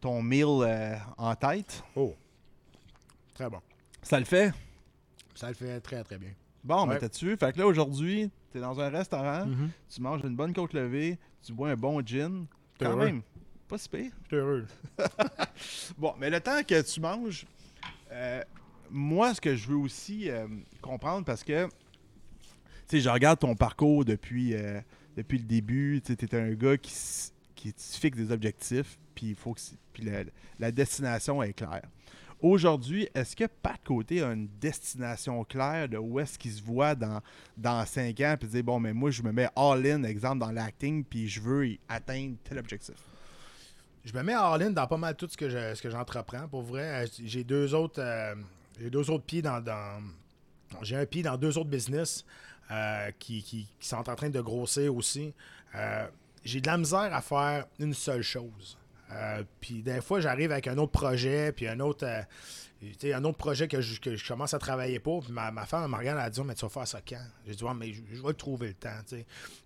ton 0.00 0.22
meal 0.22 0.46
euh, 0.46 0.96
en 1.16 1.34
tête. 1.34 1.82
Oh. 1.94 2.14
Très 3.34 3.48
bon. 3.48 3.60
Ça 4.02 4.18
le 4.18 4.24
fait? 4.24 4.52
Ça 5.34 5.48
le 5.48 5.54
fait 5.54 5.80
très, 5.80 6.02
très 6.04 6.18
bien. 6.18 6.30
Bon, 6.64 6.86
mais 6.86 6.98
t'as-tu? 6.98 7.36
Fait 7.36 7.52
que 7.52 7.58
là, 7.58 7.66
aujourd'hui, 7.66 8.30
t'es 8.52 8.60
dans 8.60 8.78
un 8.80 8.88
restaurant, 8.88 9.46
mm-hmm. 9.46 9.68
tu 9.88 10.00
manges 10.00 10.20
une 10.24 10.34
bonne 10.34 10.52
côte 10.52 10.72
levée, 10.72 11.18
tu 11.42 11.52
bois 11.52 11.70
un 11.70 11.76
bon 11.76 12.04
gin. 12.04 12.46
Quand 12.78 12.96
même, 12.96 13.22
pas 13.68 13.78
si 13.78 13.88
pire. 13.88 14.12
Je 14.30 14.36
heureux. 14.36 14.66
bon, 15.98 16.14
mais 16.18 16.30
le 16.30 16.40
temps 16.40 16.62
que 16.62 16.80
tu 16.82 17.00
manges, 17.00 17.46
euh, 18.10 18.42
moi, 18.90 19.34
ce 19.34 19.40
que 19.40 19.54
je 19.54 19.68
veux 19.68 19.76
aussi 19.76 20.28
euh, 20.28 20.46
comprendre, 20.82 21.24
parce 21.24 21.44
que, 21.44 21.66
tu 21.66 21.70
sais, 22.88 23.00
je 23.00 23.08
regarde 23.08 23.38
ton 23.38 23.54
parcours 23.54 24.04
depuis, 24.04 24.54
depuis 25.16 25.38
le 25.38 25.44
début, 25.44 26.02
tu 26.04 26.12
es 26.12 26.34
un 26.34 26.52
gars 26.52 26.76
qui, 26.76 26.92
qui 27.56 27.74
fixe 27.76 28.16
des 28.16 28.30
objectifs, 28.30 28.98
puis 29.14 29.30
il 29.30 29.34
faut 29.34 29.54
que 29.54 30.02
la, 30.58 30.70
destination 30.70 31.42
est 31.42 31.54
claire. 31.54 31.82
Aujourd'hui, 32.40 33.08
est-ce 33.14 33.34
que 33.34 33.46
Pat 33.46 33.80
Côté 33.82 34.22
a 34.22 34.30
une 34.30 34.46
destination 34.60 35.42
claire 35.44 35.88
de 35.88 35.96
où 35.96 36.20
est-ce 36.20 36.38
qu'il 36.38 36.52
se 36.52 36.62
voit 36.62 36.94
dans, 36.94 37.20
dans 37.56 37.84
5 37.84 38.20
ans, 38.20 38.36
puis 38.38 38.48
dire, 38.48 38.62
bon, 38.62 38.78
mais 38.78 38.92
moi, 38.92 39.10
je 39.10 39.22
me 39.22 39.32
mets 39.32 39.48
all-in, 39.56 40.04
exemple, 40.04 40.38
dans 40.40 40.52
l'acting, 40.52 41.02
puis 41.02 41.26
je 41.26 41.40
veux 41.40 41.76
atteindre 41.88 42.36
tel 42.44 42.58
objectif? 42.58 42.96
Je 44.04 44.12
me 44.12 44.22
mets 44.22 44.34
all-in 44.34 44.70
dans 44.70 44.86
pas 44.86 44.98
mal 44.98 45.16
tout 45.16 45.26
ce 45.28 45.36
que, 45.36 45.48
je, 45.48 45.88
j'entreprends. 45.88 46.46
Pour 46.46 46.62
vrai, 46.62 47.06
j'ai 47.24 47.42
deux 47.42 47.74
autres, 47.74 48.00
euh, 48.00 48.34
j'ai 48.78 48.90
deux 48.90 49.10
autres 49.10 49.24
pieds 49.24 49.42
dans, 49.42 49.62
j'ai 50.82 50.96
un 50.96 51.06
pied 51.06 51.22
dans 51.22 51.36
deux 51.36 51.56
autres 51.58 51.70
business 51.70 52.24
euh, 52.70 53.10
qui, 53.18 53.68
sont 53.80 54.08
en 54.08 54.14
train 54.14 54.30
de 54.30 54.40
grossir 54.40 54.94
aussi. 54.94 55.32
Euh, 55.74 56.06
j'ai 56.46 56.60
de 56.60 56.66
la 56.66 56.78
misère 56.78 57.12
à 57.12 57.20
faire 57.20 57.66
une 57.78 57.94
seule 57.94 58.22
chose. 58.22 58.78
Euh, 59.10 59.42
puis 59.60 59.82
des 59.82 60.00
fois, 60.00 60.20
j'arrive 60.20 60.52
avec 60.52 60.66
un 60.66 60.78
autre 60.78 60.92
projet, 60.92 61.52
puis 61.52 61.68
un 61.68 61.80
autre, 61.80 62.06
euh, 62.06 63.14
un 63.14 63.24
autre 63.24 63.38
projet 63.38 63.68
que 63.68 63.80
je, 63.80 64.26
commence 64.26 64.54
à 64.54 64.58
travailler 64.58 64.98
pour. 64.98 65.24
Puis 65.24 65.32
ma, 65.32 65.50
femme 65.66 65.90
me 65.90 65.96
regarde, 65.96 66.20
elle 66.24 66.30
dit 66.30 66.40
oh, 66.40 66.44
Mais 66.44 66.54
tu 66.54 66.64
vas 66.64 66.70
faire 66.70 66.88
ça 66.88 67.00
quand? 67.06 67.24
J'ai 67.46 67.54
dit 67.54 67.64
mais 67.76 67.92
je, 67.92 68.22
vais 68.22 68.32
trouver 68.34 68.68
le 68.68 68.74
temps. 68.74 68.98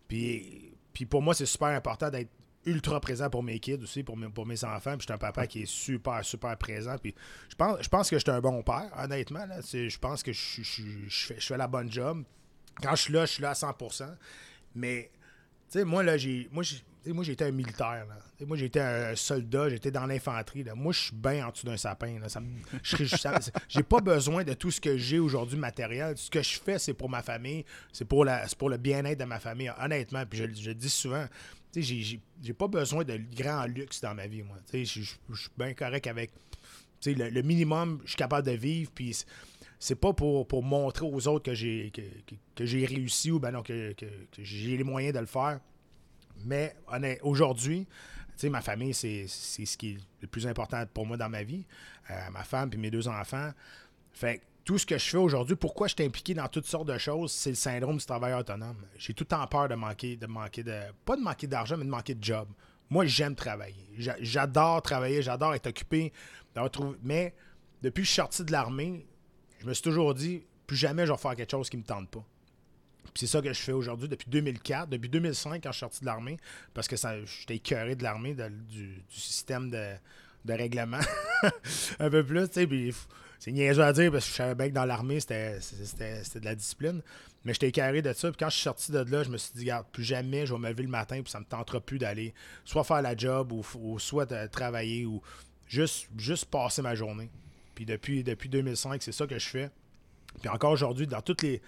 Puis, 0.09 0.75
puis 0.93 1.07
pour 1.07 1.23
moi, 1.23 1.35
c'est 1.35 1.47
super 1.47 1.69
important 1.69 2.11
d'être 2.11 2.31
ultra 2.67 3.01
présent 3.01 3.31
pour 3.31 3.43
mes 3.43 3.59
kids 3.59 3.83
aussi, 3.83 4.03
pour 4.03 4.17
mes, 4.17 4.29
pour 4.29 4.47
mes 4.47 4.63
enfants. 4.65 4.93
Puis 4.93 5.01
je 5.01 5.05
suis 5.05 5.13
un 5.13 5.19
papa 5.19 5.47
qui 5.47 5.63
est 5.63 5.71
super, 5.71 6.25
super 6.25 6.57
présent. 6.59 6.97
Puis 6.99 7.15
je 7.49 7.55
pense, 7.55 7.79
je 7.81 7.89
pense 7.89 8.11
que 8.11 8.17
je 8.17 8.23
suis 8.23 8.31
un 8.31 8.41
bon 8.41 8.63
père, 8.63 8.91
honnêtement. 8.99 9.47
Je 9.63 9.99
pense 9.99 10.23
que 10.23 10.33
je, 10.33 10.63
fais, 10.63 11.37
je 11.39 11.47
fais 11.47 11.57
la 11.57 11.69
bonne 11.69 11.91
job. 11.91 12.25
Quand 12.83 12.95
je 12.95 13.03
suis 13.03 13.13
là, 13.13 13.27
je 13.27 13.33
suis 13.33 13.43
là 13.43 13.51
à 13.51 13.55
100%. 13.55 14.15
Mais, 14.75 15.11
sais, 15.71 15.85
moi, 15.85 16.03
là, 16.03 16.17
j'ai. 16.17 16.49
Moi, 16.53 16.63
j'ai 16.63 16.83
moi, 17.07 17.25
j'étais 17.25 17.47
un 17.47 17.51
militaire. 17.51 18.07
Moi, 18.47 18.57
j'étais 18.57 18.81
un 18.81 19.17
soldat, 19.17 19.71
j'étais 19.71 19.91
dans 19.91 20.07
l'infanterie. 20.07 20.65
Moi, 20.75 20.93
je 20.93 21.01
suis 21.05 21.15
bien 21.15 21.47
en 21.47 21.51
dessous 21.51 21.67
d'un 21.67 21.77
sapin. 21.77 22.19
j'ai 23.69 23.83
pas 23.83 24.01
besoin 24.01 24.45
de 24.45 24.53
tout 24.53 24.71
ce 24.71 24.81
que 24.81 24.97
j'ai 24.99 25.19
aujourd'hui 25.19 25.59
matériel. 25.59 26.17
Ce 26.19 26.31
que 26.31 26.43
je 26.43 26.61
fais, 26.61 26.79
c'est 26.79 26.93
pour 26.93 27.09
ma 27.09 27.23
famille, 27.23 27.65
c'est 27.93 28.05
pour, 28.05 28.27
pour 28.59 28.71
le 28.71 28.77
bien-être 28.77 29.19
de 29.19 29.25
ma 29.25 29.41
famille, 29.41 29.73
honnêtement. 29.81 30.25
Puis 30.27 30.41
je, 30.41 30.63
je 30.63 30.71
dis 30.73 30.91
souvent, 30.91 31.25
j'ai 31.75 32.53
pas 32.57 32.69
besoin 32.69 33.05
de 33.05 33.19
grand 33.35 33.65
luxe 33.65 34.01
dans 34.01 34.15
ma 34.15 34.27
vie, 34.27 34.43
moi. 34.43 34.57
Je 34.73 34.85
suis 34.85 35.19
bien 35.57 35.73
correct 35.75 36.07
avec 36.07 36.33
le, 37.07 37.31
le, 37.31 37.43
minimum, 37.43 38.01
je 38.05 38.11
suis 38.11 38.17
capable 38.17 38.47
de 38.47 38.53
vivre, 38.53 38.91
puis 38.95 39.25
c'est 39.81 39.97
pas 39.97 40.13
pour, 40.13 40.47
pour 40.47 40.63
montrer 40.63 41.07
aux 41.07 41.27
autres 41.27 41.47
que 41.47 41.55
j'ai 41.55 41.91
que, 41.91 42.65
j'ai 42.65 42.85
réussi 42.85 43.33
ou 43.33 43.41
ben 43.41 43.51
non, 43.51 43.63
que, 43.63 43.95
j'ai 44.39 44.77
les 44.77 44.85
moyens 44.85 45.15
de 45.15 45.19
le 45.19 45.27
faire. 45.27 45.59
Mais 46.45 46.77
aujourd'hui, 47.23 47.89
ma 48.45 48.61
famille, 48.61 48.95
c'est 48.95 49.27
ce 49.27 49.77
qui 49.77 49.93
est 49.93 49.99
le 50.21 50.29
plus 50.29 50.47
important 50.47 50.85
pour 50.93 51.07
moi 51.07 51.17
dans 51.17 51.29
ma 51.31 51.43
vie. 51.43 51.65
Euh, 52.11 52.31
ma 52.31 52.45
femme 52.45 52.71
et 52.73 52.77
mes 52.77 52.91
deux 52.91 53.09
enfants. 53.09 53.51
Fait 54.13 54.43
tout 54.65 54.77
ce 54.79 54.85
que 54.85 54.99
je 54.99 55.05
fais 55.05 55.17
aujourd'hui, 55.17 55.57
pourquoi 55.57 55.89
je 55.89 55.95
suis 55.95 56.05
impliqué 56.05 56.35
dans 56.35 56.47
toutes 56.49 56.67
sortes 56.67 56.87
de 56.87 56.99
choses, 56.99 57.33
c'est 57.33 57.51
le 57.51 57.57
syndrome 57.57 57.97
du 57.97 58.05
travailleur 58.05 58.41
autonome. 58.41 58.85
J'ai 58.99 59.15
tout 59.15 59.25
le 59.25 59.29
temps 59.29 59.47
peur 59.47 59.69
de 59.69 59.75
manquer, 59.75 60.17
de 60.17 60.27
manquer 60.27 60.63
de. 60.63 60.79
Pas 61.05 61.17
de 61.17 61.23
manquer 61.23 61.47
d'argent, 61.47 61.77
mais 61.79 61.85
de 61.85 61.91
manquer 61.91 62.15
de 62.15 62.23
job. 62.23 62.49
Moi, 62.91 63.07
j'aime 63.07 63.35
travailler. 63.35 63.89
J'adore 64.21 64.83
travailler, 64.83 65.23
j'adore 65.23 65.55
être 65.55 65.69
occupé. 65.69 66.13
Mais 67.03 67.35
depuis 67.83 68.03
que 68.03 68.07
je 68.07 68.13
suis 68.13 68.17
sorti 68.17 68.45
de 68.45 68.53
l'armée, 68.53 69.07
je 69.61 69.67
me 69.67 69.75
suis 69.75 69.83
toujours 69.83 70.15
dit, 70.15 70.43
plus 70.67 70.77
jamais 70.77 71.07
je 71.07 71.13
vais 71.13 71.19
faire 71.19 71.37
quelque 71.37 71.51
chose 71.51 71.69
qui 71.69 71.77
ne 71.77 71.83
me 71.83 71.87
tente 71.87 72.09
pas. 72.09 72.25
c'est 73.15 73.27
ça 73.27 73.43
que 73.43 73.53
je 73.53 73.61
fais 73.61 73.73
aujourd'hui 73.73 74.09
depuis 74.09 74.29
2004, 74.31 74.89
depuis 74.89 75.09
2005 75.09 75.63
quand 75.63 75.71
je 75.71 75.77
suis 75.77 75.81
sorti 75.81 76.01
de 76.01 76.07
l'armée, 76.07 76.39
parce 76.75 76.89
que 76.89 76.97
j'étais 76.97 77.57
écœuré 77.57 77.95
de 77.95 78.03
l'armée, 78.03 78.35
du, 78.35 79.03
système 79.11 79.71
de, 79.71 80.53
règlement. 80.53 81.01
un 81.99 82.11
peu 82.11 82.25
plus, 82.25 82.49
tu 82.49 82.67
sais, 82.67 82.95
c'est 83.39 83.53
niaiseux 83.53 83.83
à 83.83 83.93
dire 83.93 84.13
parce 84.13 84.27
que 84.27 84.31
je 84.31 84.37
savais 84.37 84.55
bien 84.55 84.69
que 84.69 84.75
dans 84.75 84.85
l'armée, 84.85 85.19
c'était 85.19 85.59
de 85.59 86.45
la 86.45 86.55
discipline. 86.55 87.03
Mais 87.45 87.55
j'étais 87.55 87.73
carré 87.73 88.03
de 88.03 88.13
ça. 88.13 88.29
Puis 88.29 88.37
quand 88.39 88.51
je 88.51 88.55
suis 88.55 88.63
sorti 88.63 88.93
de 88.93 88.99
là, 88.99 89.23
je 89.23 89.31
me 89.31 89.39
suis 89.39 89.53
dit, 89.55 89.61
regarde, 89.61 89.87
plus 89.91 90.05
jamais 90.05 90.45
je 90.45 90.53
vais 90.53 90.59
me 90.59 90.69
lever 90.69 90.83
le 90.83 90.91
matin, 90.91 91.23
puis 91.23 91.31
ça 91.31 91.41
me 91.41 91.47
tentera 91.47 91.81
plus 91.81 91.99
d'aller 91.99 92.35
soit 92.67 92.85
faire 92.85 93.01
la 93.01 93.17
job 93.17 93.53
ou, 93.53 93.99
soit 93.99 94.27
travailler 94.49 95.07
ou 95.07 95.23
juste 95.67 96.45
passer 96.51 96.83
ma 96.83 96.95
journée. 96.95 97.31
Puis 97.81 97.87
depuis, 97.87 98.23
depuis 98.23 98.51
2005, 98.51 99.03
c'est 99.03 99.11
ça 99.11 99.27
que 99.27 99.39
je 99.39 99.49
fais. 99.49 99.71
Puis 100.39 100.51
encore 100.51 100.73
aujourd'hui, 100.73 101.07
dans 101.07 101.23
tous 101.23 101.39
les, 101.41 101.63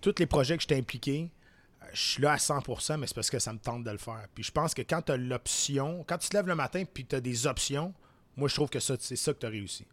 tous 0.00 0.14
les 0.16 0.26
projets 0.26 0.56
que 0.56 0.62
je 0.62 0.68
t'ai 0.68 0.76
impliqué, 0.76 1.32
euh, 1.82 1.86
je 1.92 2.00
suis 2.00 2.22
là 2.22 2.34
à 2.34 2.36
100%, 2.36 2.98
mais 2.98 3.08
c'est 3.08 3.14
parce 3.16 3.30
que 3.30 3.40
ça 3.40 3.52
me 3.52 3.58
tente 3.58 3.82
de 3.82 3.90
le 3.90 3.98
faire. 3.98 4.28
Puis 4.32 4.44
je 4.44 4.52
pense 4.52 4.74
que 4.74 4.82
quand 4.82 5.02
tu 5.02 5.10
as 5.10 5.16
l'option, 5.16 6.04
quand 6.06 6.18
tu 6.18 6.28
te 6.28 6.36
lèves 6.36 6.46
le 6.46 6.54
matin 6.54 6.84
puis 6.84 7.04
tu 7.04 7.16
as 7.16 7.20
des 7.20 7.48
options, 7.48 7.92
moi 8.36 8.48
je 8.48 8.54
trouve 8.54 8.70
que 8.70 8.78
c'est 8.78 9.16
ça 9.16 9.34
que 9.34 9.40
tu 9.40 9.46
as 9.46 9.48
réussi. 9.48 9.84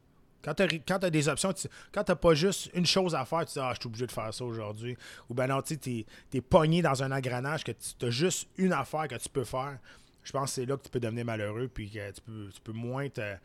Quand 0.43 0.53
tu 0.53 0.61
as, 0.61 1.09
des 1.09 1.27
options, 1.27 1.51
quand 1.91 2.03
tu 2.03 2.15
pas 2.17 2.35
juste 2.35 2.69
une 2.75 2.85
chose 2.85 3.15
à 3.15 3.25
faire, 3.25 3.43
tu 3.43 3.53
dis 3.53 3.59
Ah, 3.59 3.71
je 3.73 3.79
suis 3.79 3.87
obligé 3.87 4.05
de 4.05 4.11
faire 4.11 4.31
ça 4.31 4.45
aujourd'hui. 4.45 4.95
Ou 5.27 5.33
ben 5.33 5.47
non, 5.47 5.63
tu 5.63 5.73
es, 5.73 6.05
es, 6.37 6.41
pogné 6.41 6.83
dans 6.83 7.01
un 7.01 7.11
engrenage 7.11 7.63
que 7.63 7.71
tu 7.71 8.05
as 8.05 8.11
juste 8.11 8.47
une 8.57 8.73
affaire 8.73 9.07
que 9.07 9.15
tu 9.15 9.29
peux 9.29 9.43
faire. 9.43 9.79
Je 10.23 10.31
pense 10.31 10.51
que 10.51 10.53
c'est 10.53 10.65
là 10.67 10.77
que 10.77 10.83
tu 10.83 10.91
peux 10.91 10.99
devenir 10.99 11.25
malheureux 11.25 11.67
puis 11.67 11.89
que 11.89 12.11
tu 12.11 12.21
peux, 12.21 12.49
tu 12.53 12.61
peux 12.61 12.73
moins 12.73 13.09
te, 13.09 13.37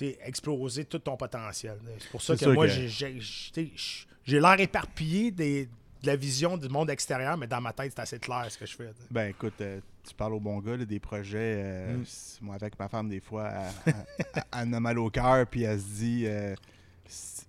exploser 0.00 0.84
tout 0.84 0.98
ton 0.98 1.16
potentiel. 1.16 1.78
C'est 1.98 2.10
pour 2.10 2.22
ça 2.22 2.36
que 2.36 2.46
moi, 2.46 2.66
j'ai 2.66 4.40
l'air 4.40 4.60
éparpillé 4.60 5.30
des, 5.30 5.68
de 6.02 6.06
la 6.06 6.16
vision 6.16 6.56
du 6.56 6.68
monde 6.68 6.90
extérieur, 6.90 7.36
mais 7.36 7.46
dans 7.46 7.60
ma 7.60 7.72
tête, 7.72 7.92
c'est 7.94 8.02
assez 8.02 8.18
clair 8.18 8.46
ce 8.48 8.58
que 8.58 8.66
je 8.66 8.74
fais. 8.74 8.90
Ben 9.10 9.30
écoute, 9.30 9.54
euh, 9.60 9.80
tu 10.06 10.14
parles 10.14 10.34
au 10.34 10.40
bon 10.40 10.58
gars, 10.58 10.76
des 10.76 10.98
projets. 10.98 11.62
Euh, 11.64 11.96
mm. 11.98 12.04
Moi, 12.42 12.54
avec 12.56 12.78
ma 12.78 12.88
femme, 12.88 13.08
des 13.08 13.20
fois, 13.20 13.52
elle, 13.86 14.74
a 14.74 14.80
mal 14.80 14.98
au 14.98 15.10
cœur, 15.10 15.46
puis 15.46 15.62
elle 15.62 15.80
se 15.80 15.84
dit 15.84 16.24
euh, 16.26 16.54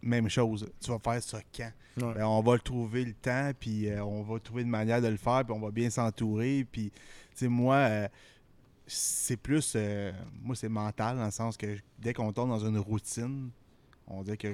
même 0.02 0.30
chose, 0.30 0.70
tu 0.80 0.92
vas 0.92 1.00
faire 1.00 1.24
ça 1.24 1.40
quand? 1.56 1.72
Ben, 1.98 2.24
On 2.24 2.42
va 2.42 2.54
le 2.54 2.60
trouver 2.60 3.06
le 3.06 3.14
temps, 3.14 3.52
puis 3.60 3.88
on 4.00 4.22
va 4.24 4.40
trouver 4.40 4.64
une 4.64 4.70
manière 4.70 5.02
de 5.02 5.08
le 5.08 5.18
faire, 5.18 5.44
puis 5.46 5.54
on 5.54 5.60
va 5.60 5.72
bien 5.72 5.90
s'entourer. 5.90 6.66
Puis, 6.72 6.92
tu 6.92 7.02
sais, 7.36 7.48
moi, 7.48 8.08
c'est 8.94 9.38
plus. 9.38 9.76
moi, 10.42 10.56
c'est 10.56 10.70
mental, 10.70 11.18
dans 11.18 11.26
le 11.26 11.32
sens 11.32 11.58
que 11.58 11.78
dès 12.00 12.14
qu'on 12.14 12.32
tombe 12.34 12.50
dans 12.50 12.66
une 12.66 12.78
routine, 12.78 13.50
on 14.08 14.24
dirait 14.24 14.38
que 14.38 14.54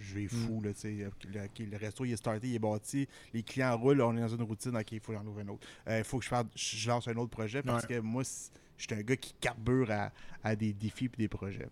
je, 0.00 0.14
vais 0.14 0.26
fou. 0.26 0.60
Mm. 0.60 0.64
Là, 0.64 1.46
le, 1.58 1.64
le, 1.66 1.76
resto 1.76 2.04
il 2.04 2.12
est 2.12 2.16
starté, 2.16 2.48
il 2.48 2.54
est 2.54 2.58
bâti, 2.58 3.08
les 3.32 3.42
clients 3.42 3.76
roulent, 3.76 4.02
on 4.02 4.16
est 4.16 4.20
dans 4.20 4.28
une 4.28 4.42
routine, 4.42 4.76
ok, 4.76 4.92
il 4.92 5.00
faut 5.00 5.14
en 5.14 5.26
ouvrir 5.26 5.46
un 5.46 5.50
autre. 5.50 5.66
Il 5.86 5.92
euh, 5.92 6.04
faut 6.04 6.18
que 6.18 6.24
je, 6.24 6.28
fasse, 6.28 6.46
je 6.54 6.88
lance 6.88 7.08
un 7.08 7.16
autre 7.16 7.30
projet 7.30 7.62
parce 7.62 7.86
que 7.86 8.00
moi, 8.00 8.22
je 8.76 8.84
suis 8.84 8.94
un 8.94 9.02
gars 9.02 9.16
qui 9.16 9.34
carbure 9.40 9.90
à, 10.42 10.56
des 10.56 10.72
défis 10.72 11.06
et 11.06 11.16
des 11.16 11.28
projets. 11.28 11.68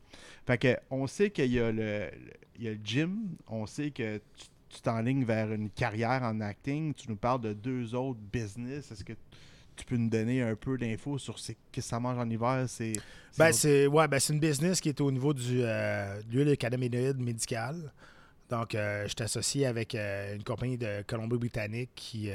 Fait 0.47 0.59
que 0.59 0.77
on 0.90 1.07
sait 1.07 1.31
qu'il 1.31 1.53
y, 1.53 1.59
a 1.59 1.73
le, 1.73 2.11
il 2.57 2.64
y 2.64 2.68
a 2.68 2.73
le 2.73 2.81
gym, 2.83 3.37
on 3.47 3.66
sait 3.66 3.90
que 3.90 4.21
tu 4.68 4.83
t'enlignes 4.83 5.25
vers 5.25 5.51
une 5.53 5.71
carrière 5.71 6.23
en 6.23 6.40
acting, 6.40 6.92
tu 6.92 7.09
nous 7.09 7.16
parles 7.16 7.40
de 7.40 7.55
deux 7.55 7.94
autres 7.94 8.21
business. 8.33 8.92
Est-ce 8.92 9.05
que 9.05 9.14
tu 9.79 9.85
peux 9.85 9.97
nous 9.97 10.11
donner 10.11 10.43
un 10.43 10.55
peu 10.55 10.77
d'infos 10.77 11.19
sur 11.19 11.38
ce 11.38 11.53
que 11.73 11.81
ça 11.81 12.01
mange 12.01 12.19
en 12.19 12.29
hiver? 12.29 12.64
C'est, 12.69 12.95
ben, 13.38 13.53
c'est, 13.53 13.87
ouais, 13.87 14.09
ben, 14.09 14.19
c'est 14.19 14.33
une 14.33 14.41
business 14.41 14.81
qui 14.81 14.88
est 14.88 15.01
au 15.01 15.11
niveau 15.11 15.33
du, 15.33 15.61
euh, 15.62 16.21
de 16.23 16.33
l'huile 16.33 16.57
cannabinoïde 16.57 17.19
médicale. 17.19 17.93
Donc, 18.51 18.75
euh, 18.75 19.03
je 19.05 19.09
suis 19.09 19.23
associé 19.23 19.67
avec 19.67 19.95
euh, 19.95 20.35
une 20.35 20.43
compagnie 20.43 20.79
de 20.79 21.03
Colombie-Britannique 21.07 21.91
qui, 21.95 22.31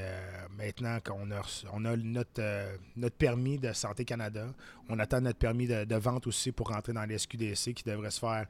maintenant 0.58 1.00
qu'on 1.04 1.32
a, 1.32 1.42
on 1.74 1.86
a 1.86 1.98
notre, 1.98 2.78
notre 2.96 3.16
permis 3.16 3.58
de 3.58 3.74
Santé 3.74 4.06
Canada, 4.06 4.48
on 4.90 5.00
attend 5.00 5.22
notre 5.22 5.40
permis 5.40 5.68
de, 5.68 5.96
vente 5.96 6.28
aussi 6.28 6.52
pour 6.52 6.70
rentrer 6.70 6.94
dans 6.94 7.06
les 7.06 7.18
SQDC 7.18 7.74
qui 7.74 7.84
devrait 7.84 8.12
se 8.12 8.20
faire 8.20 8.46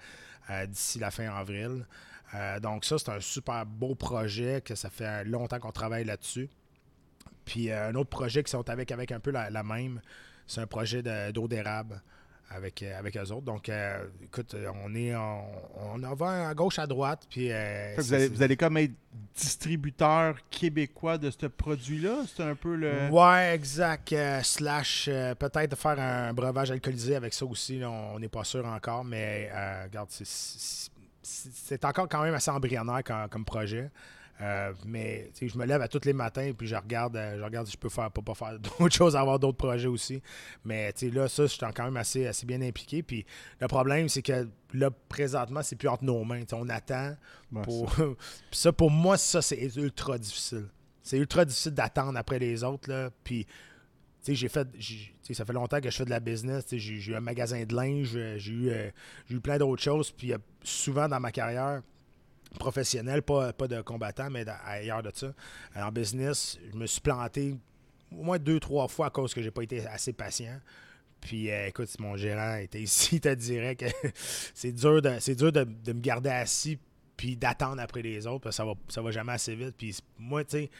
d'ici 0.68 1.00
la 1.00 1.10
fin 1.10 1.34
avril. 1.34 1.86
donc, 2.62 2.84
ça, 2.84 3.00
c'est 3.00 3.10
un 3.10 3.22
super 3.22 3.66
beau 3.66 3.96
projet 3.96 4.62
que 4.64 4.76
ça 4.76 4.90
fait 4.90 5.24
longtemps 5.24 5.60
qu'on 5.60 5.72
travaille 5.72 6.04
là-dessus. 6.04 6.50
Puis 7.46 7.70
euh, 7.70 7.90
un 7.90 7.96
autre 7.96 8.10
projet 8.10 8.44
qui 8.44 8.52
sont 8.52 8.70
avec, 8.70 8.92
avec 8.92 9.12
un 9.12 9.20
peu 9.20 9.32
la, 9.32 9.64
même, 9.64 10.02
c'est 10.48 10.62
un 10.62 10.68
projet 10.68 11.04
d'eau 11.32 11.48
d'érable 11.48 12.02
avec, 12.50 12.84
euh, 12.84 12.98
avec 12.98 13.18
eux 13.18 13.32
autres. 13.32 13.42
Donc, 13.42 13.70
euh, 13.70 14.06
écoute, 14.24 14.56
on 14.84 14.94
est 14.94 15.16
on, 15.16 15.44
on 16.04 16.14
va 16.14 16.50
à 16.50 16.54
gauche, 16.54 16.78
à 16.80 16.86
droite. 16.86 17.26
Puis, 17.30 17.48
vous, 17.98 18.14
allez, 18.14 18.28
vous, 18.28 18.44
allez, 18.44 18.56
comme 18.56 18.78
être 18.78 18.94
distributeur 19.36 20.36
québécois 20.50 21.18
de 21.18 21.32
ce 21.32 21.48
produit-là? 21.48 22.24
C'est 22.28 22.44
un 22.44 22.56
peu 22.56 22.76
le. 22.76 23.10
Ouais, 23.10 23.56
exact. 23.56 24.14
slash, 24.44 25.06
peut-être 25.40 25.76
faire 25.76 26.00
un 26.00 26.34
breuvage 26.34 26.72
alcoolisé 26.72 27.16
avec 27.16 27.34
ça 27.34 27.46
aussi. 27.46 27.82
on 27.84 28.20
n'est 28.20 28.30
pas 28.30 28.44
sûr 28.44 28.66
encore, 28.66 29.04
mais 29.04 29.50
regarde, 29.86 30.10
c'est 30.12 31.86
encore 31.86 32.08
quand 32.08 32.22
même 32.22 32.36
assez 32.36 32.52
embryonnaire 32.52 33.04
comme 33.30 33.46
projet. 33.46 33.90
Euh, 34.44 34.74
mais 34.86 35.32
je 35.42 35.58
me 35.58 35.66
lève 35.66 35.82
à 35.82 35.88
tous 35.88 36.04
les 36.04 36.12
matins 36.12 36.52
puis 36.58 36.68
je 36.68 36.76
regarde, 36.76 37.16
euh, 37.16 37.38
je 37.38 37.44
regarde 37.44 37.66
si 37.66 37.74
je 37.74 37.78
peux 37.78 37.88
faire, 37.88 38.12
pas, 38.12 38.22
pas 38.22 38.34
faire 38.34 38.60
d'autres 38.80 38.94
choses, 38.94 39.16
avoir 39.16 39.40
d'autres 39.40 39.58
projets 39.58 39.88
aussi. 39.88 40.22
Mais 40.66 40.94
là, 41.14 41.30
ça, 41.30 41.44
je 41.44 41.48
suis 41.48 41.60
quand 41.60 41.86
même 41.86 41.96
assez, 41.96 42.28
assez 42.28 42.46
bien 42.46 42.62
impliqué. 42.62 43.04
Puis 43.04 43.26
le 43.62 43.68
problème, 43.68 44.10
c'est 44.10 44.22
que 44.22 44.50
là, 44.74 44.90
présentement, 45.08 45.62
c'est 45.64 45.78
plus 45.78 45.88
entre 45.88 46.04
nos 46.04 46.26
mains. 46.26 46.44
on 46.52 46.68
attend. 46.68 47.16
pour... 47.64 47.96
ça. 48.52 48.74
pour 48.74 48.92
moi, 48.92 49.18
ça, 49.18 49.42
c'est 49.42 49.64
ultra 49.78 50.18
difficile. 50.18 50.68
C'est 51.02 51.18
ultra 51.18 51.46
difficile 51.46 51.74
d'attendre 51.74 52.18
après 52.18 52.40
les 52.40 52.66
autres. 52.66 52.90
Là. 52.90 53.12
Puis 53.24 53.48
j'ai 54.28 54.50
fait 54.50 54.68
ça 55.32 55.46
fait 55.46 55.54
longtemps 55.54 55.82
que 55.82 55.90
je 55.90 55.98
fais 55.98 56.06
de 56.06 56.10
la 56.10 56.22
business 56.22 56.64
j'ai 56.72 57.12
eu 57.12 57.14
un 57.14 57.20
magasin 57.20 57.62
de 57.66 57.76
linge 57.76 58.18
j'ai 58.38 58.54
eu, 58.54 58.70
euh, 58.70 58.90
eu 59.30 59.42
plein 59.42 59.58
d'autres 59.58 59.84
choses 59.84 60.12
puis 60.12 60.32
souvent 60.64 61.10
dans 61.10 61.20
ma 61.20 61.34
carrière 61.34 61.82
professionnel, 62.60 63.22
pas, 63.22 63.54
pas 63.54 63.68
de 63.68 63.82
combattant, 63.82 64.30
mais 64.30 64.46
ailleurs 64.66 65.04
de 65.04 65.12
ça. 65.14 65.34
En 65.76 65.92
business, 65.92 66.60
je 66.72 66.78
me 66.78 66.86
suis 66.86 67.02
planté 67.02 67.56
au 68.12 68.24
moins 68.24 68.40
deux, 68.40 68.60
trois 68.60 68.88
fois 68.88 69.08
à 69.08 69.10
cause 69.10 69.34
que 69.34 69.42
j'ai 69.42 69.52
pas 69.52 69.64
été 69.64 69.86
assez 69.88 70.14
patient. 70.14 70.60
Puis 71.22 71.50
euh, 71.50 71.68
écoute, 71.68 71.90
mon 72.00 72.18
gérant 72.18 72.56
était 72.56 72.82
ici, 72.82 73.16
il 73.16 73.22
te 73.22 73.34
dirait 73.34 73.76
que 73.76 73.86
c'est 74.54 74.72
dur, 74.72 75.02
de, 75.02 75.16
c'est 75.20 75.36
dur 75.36 75.52
de, 75.52 75.64
me 75.64 76.02
garder 76.02 76.30
assis 76.30 76.78
puis 77.16 77.38
d'attendre 77.38 77.82
après 77.82 78.02
les 78.02 78.28
autres, 78.28 78.42
parce 78.42 78.58
que 78.58 78.64
ça 78.64 78.66
va, 78.66 78.74
ça 78.90 79.02
va 79.02 79.12
jamais 79.12 79.34
assez 79.34 79.56
vite. 79.56 79.76
Puis 79.78 79.98
moi, 80.18 80.44
tu 80.44 80.52
sais, 80.52 80.72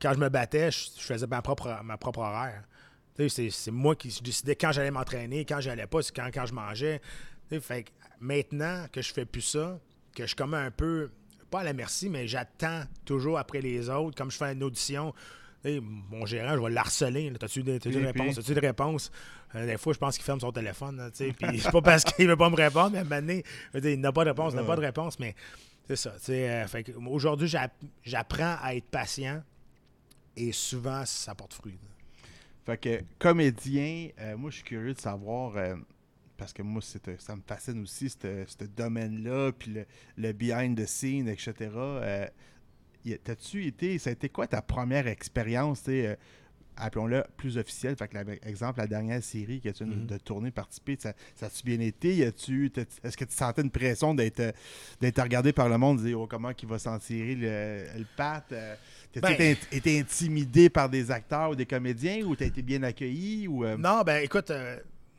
quand 0.00 0.12
je 0.12 0.18
me 0.18 0.28
battais, 0.28 0.70
je, 0.70 0.90
faisais 0.98 1.26
ma 1.26 1.40
propre, 1.40 1.80
ma 1.82 1.96
propre 1.96 2.20
horaire. 2.20 2.64
C'est, 3.28 3.50
c'est 3.50 3.70
moi 3.70 3.94
qui 3.94 4.08
décidais 4.22 4.56
quand 4.56 4.72
j'allais 4.72 4.90
m'entraîner, 4.90 5.44
quand 5.44 5.60
j'allais 5.60 5.86
pas, 5.86 6.02
c'est 6.02 6.14
quand, 6.14 6.28
quand 6.34 6.46
je 6.46 6.52
mangeais. 6.52 7.00
fait 7.60 7.86
maintenant 8.20 8.86
que 8.90 9.00
je 9.00 9.12
fais 9.12 9.24
plus 9.24 9.42
ça, 9.42 9.78
que 10.14 10.22
je 10.22 10.28
suis 10.28 10.36
comme 10.36 10.54
un 10.54 10.70
peu, 10.70 11.10
pas 11.50 11.60
à 11.60 11.64
la 11.64 11.72
merci, 11.72 12.08
mais 12.08 12.26
j'attends 12.26 12.82
toujours 13.04 13.38
après 13.38 13.60
les 13.60 13.88
autres. 13.90 14.16
Comme 14.16 14.30
je 14.30 14.36
fais 14.36 14.52
une 14.52 14.62
audition, 14.62 15.14
mon 15.64 16.26
gérant, 16.26 16.56
je 16.56 16.60
vais 16.60 16.70
l'harceler. 16.70 17.32
T'as-tu 17.38 17.62
des, 17.62 17.78
des 17.78 17.98
réponses? 17.98 18.38
As-tu 18.38 18.54
des 18.54 18.60
réponses? 18.60 19.10
Euh, 19.54 19.66
des 19.66 19.78
fois, 19.78 19.92
je 19.92 19.98
pense 19.98 20.16
qu'il 20.16 20.24
ferme 20.24 20.40
son 20.40 20.52
téléphone. 20.52 21.10
Puis 21.16 21.34
c'est 21.60 21.70
pas 21.70 21.82
parce 21.82 22.04
qu'il 22.04 22.26
veut 22.26 22.36
pas 22.36 22.50
me 22.50 22.56
répondre, 22.56 22.90
mais 22.90 22.98
à 22.98 23.02
un 23.02 23.20
moment 23.20 23.42
il 23.74 24.00
n'a 24.00 24.12
pas 24.12 24.24
de 24.24 24.30
réponse, 24.30 24.52
il 24.52 24.56
n'a 24.56 24.64
pas 24.64 24.76
de 24.76 24.80
réponse. 24.80 25.18
Mais 25.18 25.34
c'est 25.86 25.96
ça. 25.96 26.14
Euh, 26.28 26.66
aujourd'hui, 27.06 27.48
j'apprends 28.02 28.56
à 28.60 28.74
être 28.74 28.86
patient 28.86 29.42
et 30.36 30.52
souvent, 30.52 31.04
ça 31.06 31.34
porte 31.34 31.54
fruit. 31.54 31.78
Fait 32.66 32.78
que, 32.78 33.02
comédien, 33.18 34.08
euh, 34.20 34.36
moi, 34.36 34.50
je 34.50 34.56
suis 34.56 34.64
curieux 34.64 34.94
de 34.94 35.00
savoir 35.00 35.56
parce 36.36 36.52
que 36.52 36.62
moi, 36.62 36.82
ça 37.18 37.36
me 37.36 37.42
fascine 37.46 37.82
aussi, 37.82 38.08
ce 38.10 38.64
domaine-là, 38.76 39.52
puis 39.52 39.74
le, 40.16 40.32
behind 40.32 40.76
the 40.80 40.86
scene, 40.86 41.28
etc. 41.28 41.52
Euh, 41.76 42.26
t'as-tu 43.22 43.66
été, 43.66 43.98
ça 43.98 44.10
a 44.10 44.12
été 44.14 44.28
quoi 44.28 44.46
ta 44.46 44.62
première 44.62 45.06
expérience, 45.06 45.82
euh, 45.88 46.16
appelons-le, 46.76 47.22
plus 47.36 47.56
officielle. 47.58 47.94
Fait 47.96 48.08
que, 48.08 48.14
la- 48.14 48.48
exemple, 48.48 48.78
la 48.80 48.86
dernière 48.88 49.22
série 49.22 49.60
que 49.60 49.68
tu 49.68 49.84
Mhm. 49.84 50.06
de 50.06 50.16
tourner, 50.18 50.50
participer, 50.50 50.96
ça, 50.98 51.12
ça 51.36 51.46
a-tu 51.46 51.62
bien 51.64 51.78
été? 51.80 52.18
Est-ce 52.18 53.16
que 53.16 53.24
tu 53.24 53.34
sentais 53.34 53.62
une 53.62 53.70
pression 53.70 54.12
d'être 54.14 54.40
euh, 54.40 54.52
d'être 55.00 55.22
regardé 55.22 55.52
par 55.52 55.68
le 55.68 55.78
monde, 55.78 55.98
de 55.98 56.06
dire 56.06 56.20
oh, 56.20 56.26
comment 56.26 56.50
il 56.60 56.68
va 56.68 56.78
s'en 56.78 56.98
tirer 56.98 57.34
le, 57.36 57.84
le 57.98 58.06
pat? 58.16 58.44
Euh, 58.52 58.74
T'as-tu 59.12 59.36
Ben- 59.36 59.52
été, 59.52 59.76
été 59.76 60.00
intimidé 60.00 60.68
par 60.68 60.88
des 60.88 61.12
acteurs 61.12 61.50
ou 61.50 61.54
des 61.54 61.66
comédiens 61.66 62.24
ou 62.24 62.34
t'as 62.34 62.46
été 62.46 62.62
bien 62.62 62.82
accueilli? 62.82 63.46
Ou, 63.46 63.64
euh, 63.64 63.76
Non, 63.76 64.02
ben 64.02 64.24
écoute, 64.24 64.50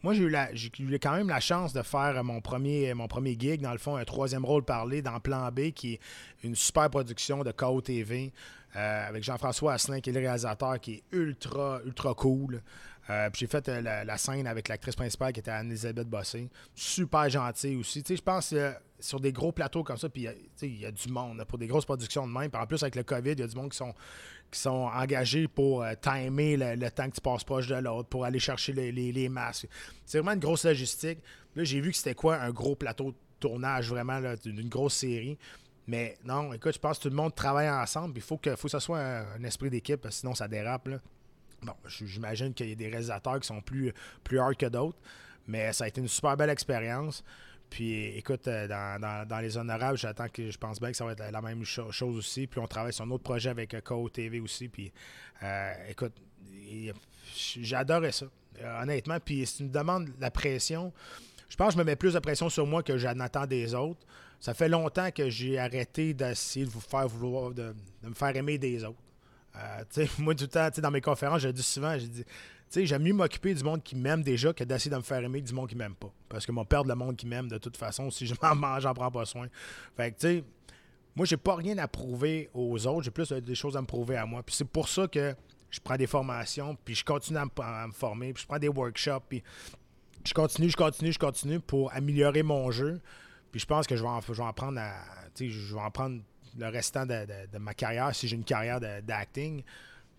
moi 0.05 0.13
j'ai 0.13 0.21
eu, 0.21 0.29
la, 0.29 0.53
j'ai 0.53 0.69
quand 0.99 1.15
même 1.15 1.29
la 1.29 1.39
chance 1.39 1.73
de 1.73 1.81
faire 1.81 2.23
mon 2.23 2.39
premier, 2.39 2.93
mon 2.93 3.07
premier 3.07 3.35
gig, 3.37 3.59
dans 3.59 3.71
le 3.71 3.79
fond, 3.79 3.95
un 3.95 4.05
troisième 4.05 4.45
rôle 4.45 4.63
parlé 4.63 5.01
dans 5.01 5.19
Plan 5.19 5.49
B, 5.51 5.71
qui 5.71 5.93
est 5.93 5.99
une 6.43 6.53
super 6.53 6.91
production 6.91 7.43
de 7.43 7.51
KO 7.51 7.81
TV, 7.81 8.31
euh, 8.75 9.07
avec 9.09 9.23
Jean-François 9.23 9.73
Asselin, 9.73 10.01
qui 10.01 10.11
est 10.11 10.13
le 10.13 10.19
réalisateur, 10.19 10.79
qui 10.79 10.93
est 10.93 11.03
ultra, 11.11 11.79
ultra 11.83 12.13
cool. 12.13 12.61
Euh, 13.09 13.29
puis 13.31 13.41
j'ai 13.41 13.47
fait 13.47 13.67
euh, 13.67 13.81
la, 13.81 14.17
scène 14.17 14.45
avec 14.45 14.67
l'actrice 14.67 14.95
principale 14.95 15.33
qui 15.33 15.39
était 15.39 15.51
Anne-Elisabeth 15.51 16.07
Bossé. 16.07 16.49
Super 16.75 17.27
gentille 17.29 17.75
aussi. 17.75 18.03
Je 18.07 18.21
pense 18.21 18.53
euh, 18.53 18.71
sur 18.99 19.19
des 19.19 19.31
gros 19.31 19.51
plateaux 19.51 19.83
comme 19.83 19.97
ça, 19.97 20.09
puis 20.09 20.27
il 20.61 20.79
y 20.79 20.85
a- 20.85 20.91
du 20.91 21.09
monde 21.09 21.43
pour 21.47 21.57
des 21.57 21.67
grosses 21.67 21.85
productions 21.85 22.27
de 22.27 22.31
même. 22.31 22.49
Puis 22.49 22.61
en 22.61 22.65
plus, 22.65 22.81
avec 22.81 22.95
le 22.95 23.03
COVID, 23.03 23.31
il 23.31 23.39
y 23.39 23.43
a 23.43 23.47
du 23.47 23.55
monde 23.55 23.71
qui 23.71 23.77
sont, 23.77 23.93
qui 24.51 24.59
sont 24.59 24.89
engagés 24.93 25.47
pour 25.47 25.83
euh, 25.83 25.93
timer 26.01 26.57
le, 26.57 26.89
temps 26.89 27.09
que 27.09 27.15
tu 27.15 27.21
passes 27.21 27.43
proche 27.43 27.67
de 27.67 27.75
l'autre, 27.75 28.09
pour 28.09 28.25
aller 28.25 28.39
chercher 28.39 28.73
les, 28.73 29.29
masques. 29.29 29.67
C'est 30.05 30.19
vraiment 30.19 30.33
une 30.33 30.39
grosse 30.39 30.65
logistique. 30.65 31.19
Là, 31.55 31.63
j'ai 31.63 31.81
vu 31.81 31.91
que 31.91 31.97
c'était 31.97 32.15
quoi 32.15 32.37
un 32.37 32.51
gros 32.51 32.75
plateau 32.75 33.11
de 33.11 33.17
tournage, 33.39 33.89
vraiment, 33.89 34.21
d'une 34.43 34.69
grosse 34.69 34.95
série. 34.95 35.37
Mais 35.87 36.17
non, 36.23 36.51
écoute, 36.53 36.73
je 36.73 36.79
pense 36.79 36.97
que 36.97 37.03
tout 37.03 37.09
le 37.09 37.15
monde 37.15 37.35
travaille 37.35 37.69
ensemble. 37.69 38.13
Il 38.15 38.21
faut 38.21 38.37
que, 38.37 38.55
faut 38.55 38.67
que 38.67 38.71
ce 38.71 38.79
soit 38.79 38.99
un, 38.99 39.43
esprit 39.43 39.69
d'équipe, 39.69 40.05
sinon 40.09 40.33
ça 40.33 40.47
dérape. 40.47 40.87
Là. 40.87 40.99
Bon, 41.61 41.73
j'imagine 41.87 42.53
qu'il 42.53 42.69
y 42.69 42.71
a 42.71 42.75
des 42.75 42.87
réalisateurs 42.87 43.39
qui 43.39 43.47
sont 43.47 43.61
plus, 43.61 43.93
plus 44.23 44.39
que 44.57 44.65
d'autres, 44.65 44.97
mais 45.47 45.71
ça 45.73 45.83
a 45.83 45.87
été 45.87 46.01
une 46.01 46.07
super 46.07 46.35
belle 46.35 46.49
expérience. 46.49 47.23
Puis 47.69 48.05
écoute, 48.17 48.47
euh, 48.47 48.67
dans, 48.67 49.27
dans- 49.27 49.39
les 49.39 49.57
honorables, 49.57 49.97
j'attends 49.97 50.29
que 50.29 50.49
je 50.49 50.57
pense 50.57 50.79
bien 50.79 50.91
que 50.91 50.97
ça 50.97 51.05
va 51.05 51.11
être 51.13 51.23
la, 51.31 51.41
même 51.41 51.63
cho- 51.65 51.91
chose 51.91 52.17
aussi. 52.17 52.47
Puis 52.47 52.59
on 52.59 52.67
travaille 52.67 52.93
sur 52.93 53.03
un 53.05 53.11
autre 53.11 53.23
projet 53.23 53.49
avec 53.49 53.73
euh, 53.73 53.81
KO 53.81 54.07
TV 54.09 54.39
aussi. 54.39 54.69
Puis 54.69 54.91
euh, 55.43 55.73
écoute, 55.89 56.13
j'adorais 57.35 58.11
ça, 58.11 58.25
euh, 58.61 58.81
honnêtement. 58.81 59.19
Puis 59.19 59.45
si 59.45 59.57
tu 59.57 59.63
me 59.63 59.69
demandes 59.69 60.09
la 60.19 60.31
pression, 60.31 60.93
je 61.49 61.55
pense 61.55 61.69
que 61.69 61.73
je 61.73 61.77
me 61.79 61.83
mets 61.83 61.95
plus 61.95 62.13
de 62.13 62.19
pression 62.19 62.49
sur 62.49 62.65
moi 62.65 62.83
que 62.83 62.97
j'en 62.97 63.19
attends 63.19 63.45
des 63.47 63.73
autres. 63.73 64.05
Ça 64.39 64.53
fait 64.53 64.69
longtemps 64.69 65.11
que 65.11 65.29
j'ai 65.29 65.57
arrêté 65.57 66.13
d'essayer 66.13 66.65
de 66.65 66.71
vous 66.71 66.81
faire 66.81 67.07
vouloir, 67.07 67.51
de, 67.51 67.73
me 68.03 68.13
faire 68.13 68.35
aimer 68.35 68.57
des 68.57 68.83
autres. 68.83 68.99
Euh, 69.55 70.05
moi, 70.19 70.35
tout 70.35 70.43
le 70.43 70.49
temps, 70.49 70.69
dans 70.81 70.91
mes 70.91 71.01
conférences, 71.01 71.41
je 71.41 71.49
dis 71.49 71.63
souvent, 71.63 71.95
dit, 71.97 72.23
tu 72.23 72.25
sais, 72.69 72.85
j'aime 72.85 73.03
mieux 73.03 73.13
m'occuper 73.13 73.53
du 73.53 73.63
monde 73.63 73.83
qui 73.83 73.95
m'aime 73.95 74.23
déjà 74.23 74.53
que 74.53 74.63
d'essayer 74.63 74.91
de 74.91 74.97
me 74.97 75.01
faire 75.01 75.23
aimer 75.23 75.41
du 75.41 75.53
monde 75.53 75.69
qui 75.69 75.75
m'aime 75.75 75.95
pas. 75.95 76.11
Parce 76.29 76.45
que 76.45 76.51
moi, 76.51 76.65
perdre 76.65 76.89
le 76.89 76.95
monde 76.95 77.15
qui 77.15 77.27
m'aime 77.27 77.47
de 77.47 77.57
toute 77.57 77.77
façon, 77.77 78.09
si 78.11 78.25
je 78.27 78.33
m'en 78.41 78.55
mange, 78.55 78.83
j'en 78.83 78.93
prends 78.93 79.11
pas 79.11 79.25
soin. 79.25 79.47
Fait 79.95 80.11
que, 80.11 80.19
tu 80.19 80.27
sais, 80.27 80.43
moi, 81.15 81.25
j'ai 81.25 81.37
pas 81.37 81.55
rien 81.55 81.77
à 81.77 81.87
prouver 81.87 82.49
aux 82.53 82.85
autres, 82.87 83.03
j'ai 83.03 83.11
plus 83.11 83.31
euh, 83.31 83.39
des 83.39 83.55
choses 83.55 83.77
à 83.77 83.81
me 83.81 83.87
prouver 83.87 84.17
à 84.17 84.25
moi. 84.25 84.43
Puis 84.43 84.55
c'est 84.55 84.67
pour 84.67 84.89
ça 84.89 85.07
que 85.07 85.33
je 85.69 85.79
prends 85.79 85.95
des 85.95 86.07
formations, 86.07 86.77
puis 86.83 86.95
je 86.95 87.05
continue 87.05 87.39
à 87.39 87.45
me, 87.45 87.91
former, 87.93 88.33
puis 88.33 88.43
je 88.43 88.47
prends 88.47 88.59
des 88.59 88.67
workshops, 88.69 89.23
puis 89.29 89.43
je 90.25 90.33
continue, 90.33 90.69
je 90.69 90.77
continue, 90.77 91.11
je 91.13 91.19
continue 91.19 91.59
pour 91.59 91.93
améliorer 91.93 92.43
mon 92.43 92.69
jeu. 92.71 92.99
Puis 93.51 93.61
je 93.61 93.65
pense 93.65 93.87
que 93.87 93.95
je 93.95 94.01
vais 94.03 94.09
en, 94.09 94.19
prendre 94.53 94.79
je 95.39 95.73
vais 95.73 95.81
en 95.81 95.91
prendre 95.91 96.21
le 96.57 96.67
restant 96.67 97.05
de, 97.05 97.25
de- 97.51 97.57
ma 97.57 97.73
carrière 97.73 98.13
si 98.13 98.27
j'ai 98.27 98.35
une 98.35 98.43
carrière 98.43 98.79
d'acting. 99.03 99.63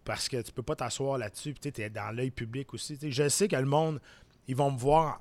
Parce 0.06 0.28
que 0.28 0.40
tu 0.40 0.52
peux 0.52 0.62
pas 0.62 0.76
t'asseoir 0.76 1.18
là-dessus. 1.18 1.52
Puis 1.52 1.72
tu 1.72 1.82
es 1.82 1.90
dans 1.90 2.14
l'œil 2.14 2.30
public 2.30 2.72
aussi. 2.72 2.96
Je 3.02 3.28
sais 3.28 3.48
que 3.48 3.56
le 3.56 3.66
monde, 3.66 4.00
ils 4.46 4.56
vont 4.56 4.70
me 4.70 4.78
voir 4.78 5.20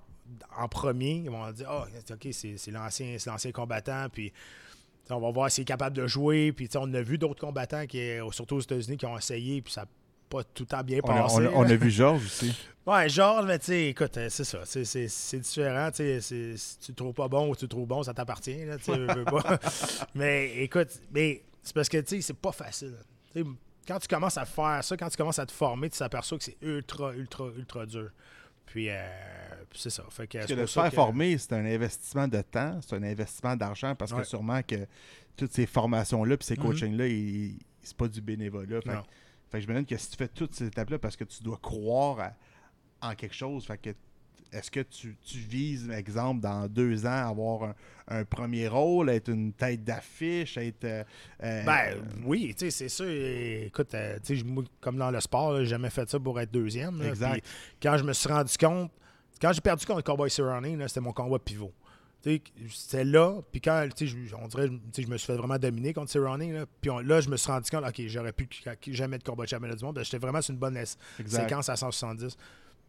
en 0.55 0.67
premier. 0.69 1.23
Ils 1.25 1.29
vont 1.31 1.51
dire 1.51 1.67
Ah, 1.69 1.87
OK, 2.11 2.27
c'est 2.31 2.71
l'ancien 2.71 3.51
combattant. 3.51 4.07
Puis 4.09 4.31
on 5.09 5.19
va 5.19 5.31
voir 5.31 5.51
s'il 5.51 5.63
est 5.63 5.65
capable 5.65 5.97
de 5.97 6.07
jouer. 6.07 6.51
Puis 6.53 6.69
on 6.75 6.93
a 6.93 7.01
vu 7.01 7.17
d'autres 7.17 7.41
combattants, 7.41 7.85
qui, 7.87 7.99
surtout 8.31 8.57
aux 8.57 8.61
États-Unis, 8.61 8.97
qui 8.97 9.05
ont 9.07 9.17
essayé. 9.17 9.61
Puis 9.61 9.73
ça 9.73 9.81
n'a 9.81 9.87
pas 10.29 10.43
tout 10.43 10.63
le 10.63 10.67
temps 10.67 10.83
bien 10.83 10.99
on, 11.03 11.09
a, 11.09 11.21
passé. 11.23 11.35
on 11.35 11.39
a- 11.39 11.43
là. 11.43 11.51
on 11.55 11.63
a 11.63 11.75
vu 11.75 11.89
Georges 11.91 12.25
aussi. 12.25 12.55
Ouais, 12.85 13.09
genre, 13.09 13.41
mais 13.41 13.57
tu 13.57 13.65
sais, 13.65 13.87
écoute, 13.87 14.15
euh, 14.17 14.27
c'est 14.29 14.43
ça. 14.43 14.59
C'est, 14.63 15.39
différent. 15.39 15.89
Si 15.91 16.77
tu 16.79 16.91
le 16.91 16.93
trouves 16.93 17.15
pas 17.15 17.27
bon 17.27 17.49
ou 17.49 17.55
tu 17.55 17.65
le 17.65 17.69
trouves 17.69 17.87
bon, 17.87 18.03
ça 18.03 18.13
t'appartient. 18.13 18.59
Mais 20.13 20.57
écoute, 20.57 20.89
mais 21.11 21.41
c'est 21.63 21.73
parce 21.73 21.89
que 21.89 21.97
tu 21.97 22.17
sais, 22.17 22.21
c'est 22.21 22.37
pas 22.37 22.51
facile. 22.51 22.93
Quand 23.87 23.99
tu 23.99 24.07
commences 24.07 24.37
à 24.37 24.45
faire 24.45 24.83
ça, 24.83 24.97
quand 24.97 25.09
tu 25.09 25.17
commences 25.17 25.39
à 25.39 25.45
te 25.45 25.51
former, 25.51 25.89
tu 25.89 25.97
t'aperçois 25.99 26.37
que 26.37 26.43
c'est 26.43 26.57
ultra, 26.61 27.13
ultra, 27.13 27.45
ultra 27.55 27.85
dur. 27.85 28.09
Puis, 28.65 28.89
euh, 28.89 29.05
puis 29.69 29.79
c'est 29.79 29.89
ça. 29.91 30.03
Fait 30.09 30.27
que, 30.27 30.37
Parce 30.39 30.49
que 30.49 30.53
de 30.55 30.65
se 30.65 30.73
faire 30.79 30.89
que- 30.89 30.95
former, 30.95 31.37
c'est 31.37 31.53
un 31.53 31.65
investissement 31.65 32.27
de 32.27 32.41
temps, 32.41 32.79
c'est 32.81 32.95
un 32.95 33.03
investissement 33.03 33.55
d'argent 33.55 33.93
parce 33.95 34.11
Ouais. 34.11 34.19
que 34.21 34.27
sûrement 34.27 34.61
que 34.63 34.87
toutes 35.37 35.53
ces 35.53 35.65
formations-là 35.67 36.35
puis 36.37 36.45
ces 36.47 36.55
Mhm. 36.57 36.63
coachings-là, 36.63 37.07
ils- 37.07 37.57
c'est 37.83 37.95
pas 37.95 38.07
du 38.07 38.21
bénévolat. 38.21 38.81
Fait, 38.81 38.89
que- 38.89 38.95
fait 39.51 39.57
que 39.57 39.59
je 39.61 39.67
me 39.67 39.73
demande 39.73 39.85
que 39.87 39.97
si 39.97 40.09
tu 40.09 40.17
fais 40.17 40.27
toutes 40.27 40.55
ces 40.55 40.65
étapes-là 40.67 40.97
parce 40.97 41.15
que 41.15 41.23
tu 41.25 41.43
dois 41.43 41.59
croire 41.61 42.19
à- 42.19 42.33
en 43.11 43.13
quelque 43.15 43.35
chose, 43.35 43.65
fait 43.65 43.77
que 43.77 43.89
est-ce 44.57 44.71
que 44.71 44.79
tu, 44.81 45.15
tu 45.25 45.37
vises, 45.37 45.89
exemple, 45.89 46.41
dans 46.41 46.67
deux 46.67 47.05
ans, 47.05 47.29
avoir 47.29 47.63
un, 47.63 47.75
un 48.19 48.25
premier 48.25 48.67
rôle, 48.67 49.09
être 49.09 49.29
une 49.29 49.53
tête 49.53 49.83
d'affiche, 49.83 50.57
être. 50.57 50.83
euh, 50.85 51.03
euh, 51.43 51.63
Ben 51.65 51.95
oui, 52.25 52.53
tu 52.57 52.65
sais, 52.65 52.71
c'est 52.71 52.89
sûr. 52.89 53.07
Écoute, 53.07 53.93
euh, 53.93 54.17
tu 54.23 54.37
sais, 54.37 54.43
comme 54.81 54.97
dans 54.97 55.11
le 55.11 55.19
sport, 55.21 55.57
j'ai 55.59 55.65
jamais 55.65 55.89
fait 55.89 56.09
ça 56.09 56.19
pour 56.19 56.39
être 56.39 56.51
deuxième. 56.51 56.99
là. 57.01 57.09
Exact. 57.09 57.31
Puis 57.41 57.41
quand 57.81 57.97
je 57.97 58.03
me 58.03 58.13
suis 58.13 58.29
rendu 58.29 58.57
compte, 58.57 58.91
quand 59.41 59.51
j'ai 59.53 59.61
perdu 59.61 59.85
contre 59.85 60.03
Cowboy 60.03 60.29
Cerrone, 60.29 60.87
c'était 60.87 61.01
mon 61.01 61.11
combat 61.13 61.39
pivot. 61.39 61.73
Tu 62.23 62.31
sais, 62.37 62.41
C'était 62.71 63.03
là, 63.03 63.39
puis 63.51 63.61
quand, 63.61 63.87
tu 63.95 64.07
sais, 64.07 64.15
je- 64.27 64.35
on 64.35 64.47
dirait, 64.47 64.67
tu 64.69 64.79
sais, 64.93 65.01
je 65.03 65.07
me 65.07 65.15
suis 65.17 65.27
fait 65.27 65.35
vraiment 65.35 65.59
dominer 65.59 65.93
contre 65.93 66.09
Cerrone, 66.11 66.51
là, 66.53 66.65
puis 66.81 66.89
là, 67.03 67.21
je 67.21 67.29
me 67.29 67.37
suis 67.37 67.51
rendu 67.51 67.69
compte, 67.69 67.83
OK, 67.87 68.01
j'aurais 68.07 68.31
pu 68.33 68.47
jamais 68.93 69.17
de 69.19 69.23
combat 69.23 69.43
de 69.43 69.49
championnat 69.49 69.75
du 69.75 69.83
monde, 69.85 69.99
j'étais 70.03 70.17
vraiment 70.17 70.41
sur 70.41 70.53
une 70.53 70.59
bonne 70.59 70.75
séquence 71.43 71.69
à 71.69 71.75
170. 71.75 72.35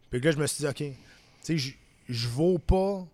Puis 0.08 0.20
là, 0.20 0.30
je 0.30 0.38
me 0.38 0.46
suis 0.46 0.64
dit, 0.64 0.68
OK, 0.70 0.96
je- 1.54 2.28
vaux 2.28 2.58
pas 2.58 3.06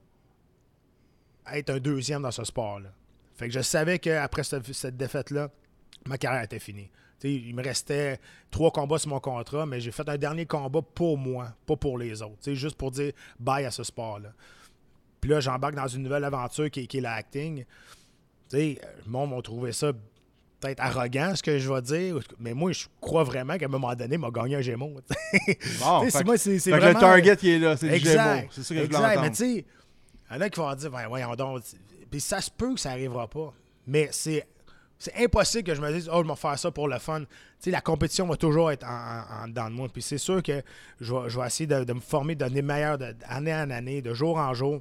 être 1.52 1.70
un 1.70 1.78
deuxième 1.80 2.22
dans 2.22 2.30
ce 2.30 2.44
sport-là. 2.44 2.92
Fait 3.34 3.48
que 3.48 3.54
je 3.54 3.60
savais 3.60 3.98
qu'après 3.98 4.44
cette, 4.44 4.72
cette 4.72 4.96
défaite-là, 4.96 5.50
ma 6.06 6.16
carrière 6.18 6.42
était 6.42 6.58
finie. 6.58 6.88
Il 7.24 7.54
me 7.54 7.62
restait 7.62 8.18
trois 8.50 8.70
combats 8.72 8.98
sur 8.98 9.10
mon 9.10 9.20
contrat, 9.20 9.64
mais 9.64 9.80
j'ai 9.80 9.92
fait 9.92 10.08
un 10.08 10.18
dernier 10.18 10.44
combat 10.46 10.82
pour 10.82 11.16
moi, 11.18 11.54
pas 11.66 11.76
pour 11.76 11.96
les 11.98 12.20
autres. 12.22 12.52
Juste 12.52 12.76
pour 12.76 12.90
dire 12.90 13.12
bye 13.38 13.64
à 13.64 13.70
ce 13.70 13.84
sport-là. 13.84 14.32
Puis 15.20 15.30
là, 15.30 15.38
j'embarque 15.40 15.76
dans 15.76 15.86
une 15.86 16.02
nouvelle 16.02 16.24
aventure 16.24 16.68
qui, 16.70 16.80
est- 16.80 16.86
qui 16.88 16.98
est 16.98 17.00
l'acting. 17.02 17.64
Le 18.52 18.76
monde 19.06 19.30
m'a 19.30 19.40
trouvé 19.40 19.70
ça 19.72 19.92
peut-être 20.62 20.80
arrogant, 20.80 21.34
ce 21.34 21.42
que 21.42 21.58
je 21.58 21.70
vais 21.72 21.82
dire, 21.82 22.18
mais 22.38 22.54
moi, 22.54 22.72
je 22.72 22.86
crois 23.00 23.24
vraiment 23.24 23.58
qu'à 23.58 23.66
un 23.66 23.68
moment 23.68 23.94
donné, 23.94 24.14
il 24.14 24.18
m'a 24.20 24.30
gagné 24.30 24.56
un 24.56 24.60
Gémeaux. 24.62 24.94
Bon, 25.80 26.08
c'est 26.08 26.24
moi, 26.24 26.38
c'est 26.38 26.56
vraiment... 26.70 26.88
le 26.88 26.94
target, 26.94 27.36
il 27.42 27.48
est 27.50 27.58
là, 27.58 27.76
c'est 27.76 27.88
le 27.88 27.94
Exact. 27.94 28.36
Gémeaux. 28.36 28.48
C'est 28.52 28.62
ça 28.62 28.74
que 28.74 28.80
je 28.80 28.86
voulais 28.86 28.96
exact. 28.98 29.20
Mais 29.22 29.30
tu 29.30 29.36
sais, 29.36 29.50
il 30.30 30.34
y 30.34 30.38
en 30.38 30.40
a 30.40 30.48
qui 30.48 30.60
vont 30.60 30.74
dire, 30.74 30.90
ben, 30.90 31.08
voyons 31.08 31.34
donc. 31.34 31.62
Puis 32.10 32.20
ça 32.20 32.40
se 32.40 32.50
peut 32.50 32.74
que 32.74 32.80
ça 32.80 32.90
n'arrivera 32.90 33.28
pas. 33.28 33.52
Mais 33.86 34.08
c'est. 34.12 34.46
C'est 34.98 35.16
impossible 35.24 35.64
que 35.64 35.74
je 35.74 35.80
me 35.80 35.92
dise, 35.92 36.08
oh, 36.12 36.22
je 36.22 36.28
vais 36.28 36.36
faire 36.36 36.56
ça 36.56 36.70
pour 36.70 36.86
le 36.86 36.96
fun. 37.00 37.22
Tu 37.22 37.26
sais, 37.58 37.70
la 37.72 37.80
compétition 37.80 38.24
va 38.28 38.36
toujours 38.36 38.70
être 38.70 38.84
en, 38.86 38.88
en- 38.88 39.44
en 39.44 39.48
dedans 39.48 39.68
de 39.68 39.74
moi. 39.74 39.88
Puis 39.92 40.00
c'est 40.00 40.16
sûr 40.16 40.40
que 40.44 40.62
je 41.00 41.12
vais, 41.12 41.28
je 41.28 41.40
vais 41.40 41.46
essayer 41.48 41.66
de, 41.66 41.82
de 41.82 41.92
me 41.92 41.98
former, 41.98 42.36
de 42.36 42.44
devenir 42.44 42.62
meilleur 42.62 42.98
d'année 42.98 43.52
en 43.52 43.68
année, 43.70 44.00
de 44.00 44.14
jour 44.14 44.38
en 44.38 44.54
jour, 44.54 44.80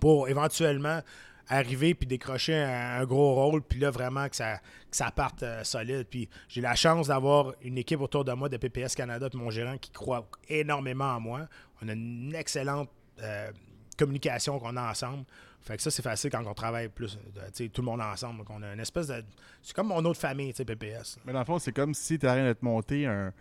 pour 0.00 0.28
éventuellement 0.28 1.00
arriver 1.48 1.94
puis 1.94 2.06
décrocher 2.06 2.54
un, 2.54 3.04
gros 3.04 3.34
rôle, 3.34 3.62
puis 3.62 3.78
là, 3.78 3.90
vraiment 3.90 4.28
que 4.28 4.36
ça, 4.36 4.58
que 4.58 4.96
ça 4.96 5.10
parte 5.10 5.42
euh, 5.42 5.64
solide. 5.64 6.06
Puis 6.08 6.28
j'ai 6.48 6.60
la 6.60 6.74
chance 6.74 7.08
d'avoir 7.08 7.54
une 7.62 7.78
équipe 7.78 8.00
autour 8.00 8.24
de 8.24 8.32
moi 8.32 8.48
de 8.48 8.56
PPS 8.56 8.94
Canada, 8.94 9.28
puis 9.30 9.38
mon 9.38 9.50
gérant 9.50 9.78
qui 9.78 9.90
croit 9.90 10.28
énormément 10.48 11.12
en 11.16 11.20
moi. 11.20 11.48
On 11.82 11.88
a 11.88 11.92
une 11.92 12.34
excellente 12.34 12.90
euh, 13.22 13.50
communication 13.98 14.58
qu'on 14.58 14.76
a 14.76 14.90
ensemble. 14.90 15.24
Fait 15.60 15.76
que 15.76 15.82
ça, 15.82 15.90
c'est 15.90 16.02
facile 16.02 16.30
quand 16.30 16.44
on 16.46 16.54
travaille 16.54 16.88
plus, 16.88 17.18
euh, 17.38 17.68
tout 17.68 17.82
le 17.82 17.86
monde 17.86 18.00
ensemble. 18.00 18.38
Donc 18.38 18.50
on 18.50 18.62
a 18.62 18.72
une 18.72 18.80
espèce 18.80 19.08
de. 19.08 19.24
C'est 19.62 19.74
comme 19.74 19.88
mon 19.88 20.04
autre 20.04 20.20
famille, 20.20 20.52
PPS. 20.52 21.18
Mais 21.24 21.32
dans 21.32 21.40
le 21.40 21.44
fond, 21.44 21.58
c'est 21.58 21.72
comme 21.72 21.94
si 21.94 22.18
tu 22.18 22.26
de 22.26 22.52
te 22.52 22.64
monter 22.64 23.06
un, 23.06 23.32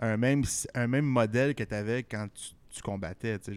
un, 0.00 0.16
même, 0.16 0.44
un 0.74 0.86
même 0.86 1.04
modèle 1.04 1.54
que 1.54 1.64
tu 1.64 1.74
avais 1.74 2.02
quand 2.02 2.28
tu, 2.34 2.52
tu 2.72 2.82
combattais. 2.82 3.38
Tu 3.38 3.52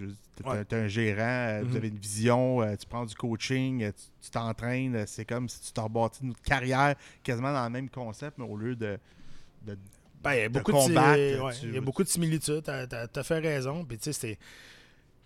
Ouais. 0.45 0.65
un 0.71 0.88
gérant, 0.88 1.21
euh, 1.21 1.62
vous 1.63 1.70
Mhm. 1.72 1.76
avez 1.78 1.88
une 1.88 1.97
vision, 1.97 2.61
euh, 2.61 2.76
tu 2.76 2.86
prends 2.86 3.05
du 3.05 3.16
coaching, 3.16 3.84
euh, 3.84 3.91
tu 3.91 4.03
tu 4.26 4.32
t'entraînes. 4.32 4.95
euh, 4.95 5.03
C'est 5.07 5.26
comme 5.26 5.47
si 5.49 5.61
tu 5.61 5.72
t'as 5.72 5.84
rebâti 5.84 6.24
une 6.24 6.36
carrière 6.36 6.95
quasiment 7.24 7.53
dans 7.53 7.63
le 7.63 7.70
même 7.70 7.89
concept, 7.89 8.38
mais 8.38 8.45
au 8.45 8.57
lieu 8.57 8.76
de. 8.76 8.99
de- 9.66 9.78
Ben, 10.24 10.34
il 10.34 10.39
y 10.39 10.43
a 10.43 10.49
beaucoup 10.49 10.72
de, 10.72 10.78
ouais, 11.43 11.53
tu- 11.53 11.68
il 11.68 11.74
y 11.76 11.78
a 11.78 11.82
beaucoup 11.82 12.03
de 12.03 12.07
similitudes. 12.09 12.63
T'as 12.63 12.86
as, 13.16 13.24
fait 13.24 13.39
raison. 13.39 13.86
Puis, 13.86 13.97
tu 13.99 14.11
sais, 14.11 14.38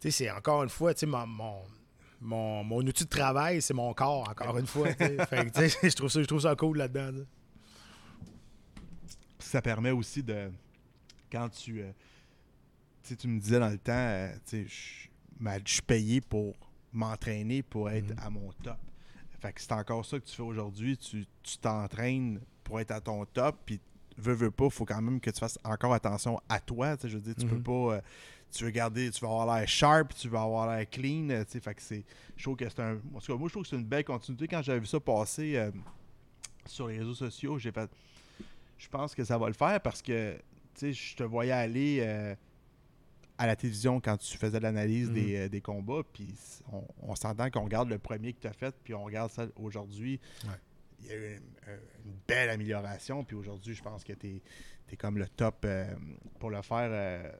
c'est- 0.02 0.12
tu 0.12 0.30
encore 0.30 0.64
une 0.64 0.70
fois, 0.70 0.94
tu 0.94 1.02
sais, 1.02 1.06
mon, 1.06 1.26
mon, 1.26 1.62
mon, 2.22 2.64
mon 2.66 2.78
outil 2.86 3.06
de 3.06 3.10
travail, 3.10 3.62
c'est 3.62 3.74
mon 3.74 3.94
corps, 3.94 4.28
encore 4.30 4.58
une 4.58 4.68
fois. 4.68 4.94
tu. 4.94 4.96
Fait 5.30 5.50
que, 5.50 5.70
tu 5.70 5.90
je 5.92 5.96
trouve 5.96 6.10
ça, 6.10 6.22
je 6.22 6.28
trouve 6.28 6.42
ça 6.42 6.56
cool 6.56 6.78
là-dedans. 6.78 7.12
là. 7.18 7.24
ça 9.40 9.62
permet 9.62 9.92
aussi 9.92 10.22
de 10.22 10.52
quand 11.32 11.50
tu. 11.50 11.82
euh, 11.82 11.92
tu 11.92 11.96
sais, 13.10 13.16
tu 13.16 13.28
me 13.28 13.39
disais 13.39 13.60
dans 13.60 13.70
le 13.70 13.78
temps, 13.78 13.91
euh, 13.93 14.32
tu 14.45 14.68
sais, 14.68 15.10
je 15.66 15.72
suis 15.74 15.82
payé 15.82 16.22
pour 16.22 16.55
m'entraîner 16.93 17.62
pour 17.64 17.89
être 17.89 18.12
Mhm. 18.12 18.20
à 18.20 18.30
mon 18.30 18.51
top. 18.64 18.78
Fait 19.39 19.53
que 19.53 19.62
c'est 19.62 19.72
encore 19.72 20.05
ça 20.05 20.20
que 20.20 20.26
tu 20.26 20.36
fais 20.36 20.41
aujourd'hui. 20.43 20.97
Tu 20.97 21.26
tu 21.43 21.57
t'entraînes 21.60 22.41
pour 22.64 22.80
être 22.80 22.91
à 22.91 22.99
ton 22.99 23.26
top, 23.26 23.57
puis 23.66 23.80
veux, 24.18 24.34
veux 24.34 24.51
pas, 24.51 24.70
faut 24.70 24.84
quand 24.86 25.01
même 25.01 25.20
que 25.22 25.30
tu 25.30 25.39
fasses 25.39 25.57
encore 25.64 25.93
attention 25.93 26.39
à 26.49 26.60
toi. 26.60 26.97
Je 27.01 27.07
veux 27.18 27.22
dire, 27.22 27.36
tu 27.36 27.45
peux 27.45 27.55
Mhm. 27.55 27.64
pas. 27.64 27.72
euh, 27.95 28.01
tu 28.51 28.64
veux 28.66 28.72
garder, 28.72 29.10
tu 29.12 29.22
veux 29.22 29.28
avoir 29.28 29.55
l'air 29.60 29.68
sharp, 29.68 30.14
tu 30.16 30.28
veux 30.28 30.38
avoir 30.38 30.76
l'air 30.76 30.89
clean. 30.89 31.30
euh, 31.30 31.43
tu 31.45 31.51
sais, 31.51 31.60
Fait 31.62 31.76
que 31.76 31.82
c'est. 31.82 32.03
Je 32.36 32.43
trouve 32.43 32.55
que 32.57 32.68
c'est 32.68 32.80
un. 32.82 32.95
En 33.14 33.20
tout 33.20 33.32
cas, 33.32 33.38
moi, 33.38 33.47
je 33.47 33.53
trouve 33.53 33.64
que 33.64 33.70
c'est 33.70 33.76
une 33.78 33.86
belle 33.86 34.03
continuité. 34.03 34.47
Quand 34.47 34.62
j'avais 34.64 34.80
vu 34.80 34.88
ça 34.88 34.99
passer 34.99 35.55
euh, 35.55 35.72
sur 36.66 36.88
les 36.88 36.97
réseaux 36.99 37.14
sociaux, 37.14 37.57
j'ai 37.60 37.72
fait. 37.72 37.89
Je 38.78 38.88
pense 38.89 39.14
que 39.16 39.24
ça 39.24 39.38
va 39.38 39.47
le 39.47 39.53
faire 39.53 39.80
parce 39.82 40.01
que 40.01 40.38
je 40.82 41.16
te 41.16 41.24
voyais 41.24 41.51
aller 41.51 41.99
euh, 42.01 42.34
à 43.40 43.48
la 43.48 43.56
télévision 43.56 44.00
quand 44.00 44.18
tu 44.18 44.38
faisais 44.38 44.60
l'analyse 44.60 45.10
des, 45.12 45.36
euh, 45.38 45.50
des 45.50 45.62
combats, 45.62 46.02
puis 46.14 46.28
on, 46.72 46.84
on 47.02 47.16
s'entend 47.16 47.50
qu'on 47.50 47.64
regarde 47.64 47.90
le 47.90 47.98
premier 47.98 48.34
que 48.34 48.40
tu 48.42 48.48
as 48.48 48.54
fait, 48.54 48.76
puis 48.84 48.94
on 48.94 49.04
regarde 49.04 49.32
ça 49.32 49.48
aujourd'hui. 49.56 50.20
Ouais. 50.44 50.52
Il 51.02 51.08
y 51.08 51.12
a 51.12 51.16
eu 51.16 51.26
une, 51.38 51.74
une 52.06 52.14
belle 52.28 52.50
amélioration, 52.50 53.24
puis 53.24 53.36
aujourd'hui, 53.38 53.74
je 53.74 53.82
pense 53.82 54.04
que 54.04 54.14
tu 54.14 54.42
es, 54.92 54.96
comme 54.98 55.18
le 55.18 55.28
top 55.28 55.64
euh, 55.66 55.86
pour 56.40 56.50
le 56.52 56.62
faire 56.62 56.90
euh, 56.92 57.32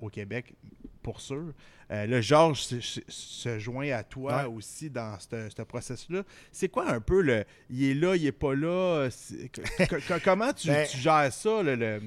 au 0.00 0.08
Québec, 0.08 0.54
pour 1.02 1.20
sûr. 1.20 1.52
Euh, 1.90 2.06
là, 2.06 2.20
Georges 2.22 2.60
se, 2.62 3.58
joint 3.58 3.90
à 3.90 4.02
toi 4.04 4.44
Ouais. 4.48 4.54
aussi 4.54 4.88
dans 4.88 5.18
ce 5.20 5.50
ce 5.54 5.62
processus-là. 5.62 6.22
C'est 6.50 6.68
quoi 6.70 6.88
un 6.90 7.00
peu 7.00 7.20
le. 7.20 7.44
Il 7.68 7.84
est 7.84 7.94
là, 7.94 8.16
il 8.16 8.24
est 8.24 8.32
pas 8.32 8.54
là. 8.54 9.08
comment 10.24 10.52
tu, 10.52 10.68
Ben- 10.68 10.86
tu 10.88 10.96
gères 10.98 11.32
ça, 11.32 11.62
le- 11.62 11.74
le- 11.74 12.00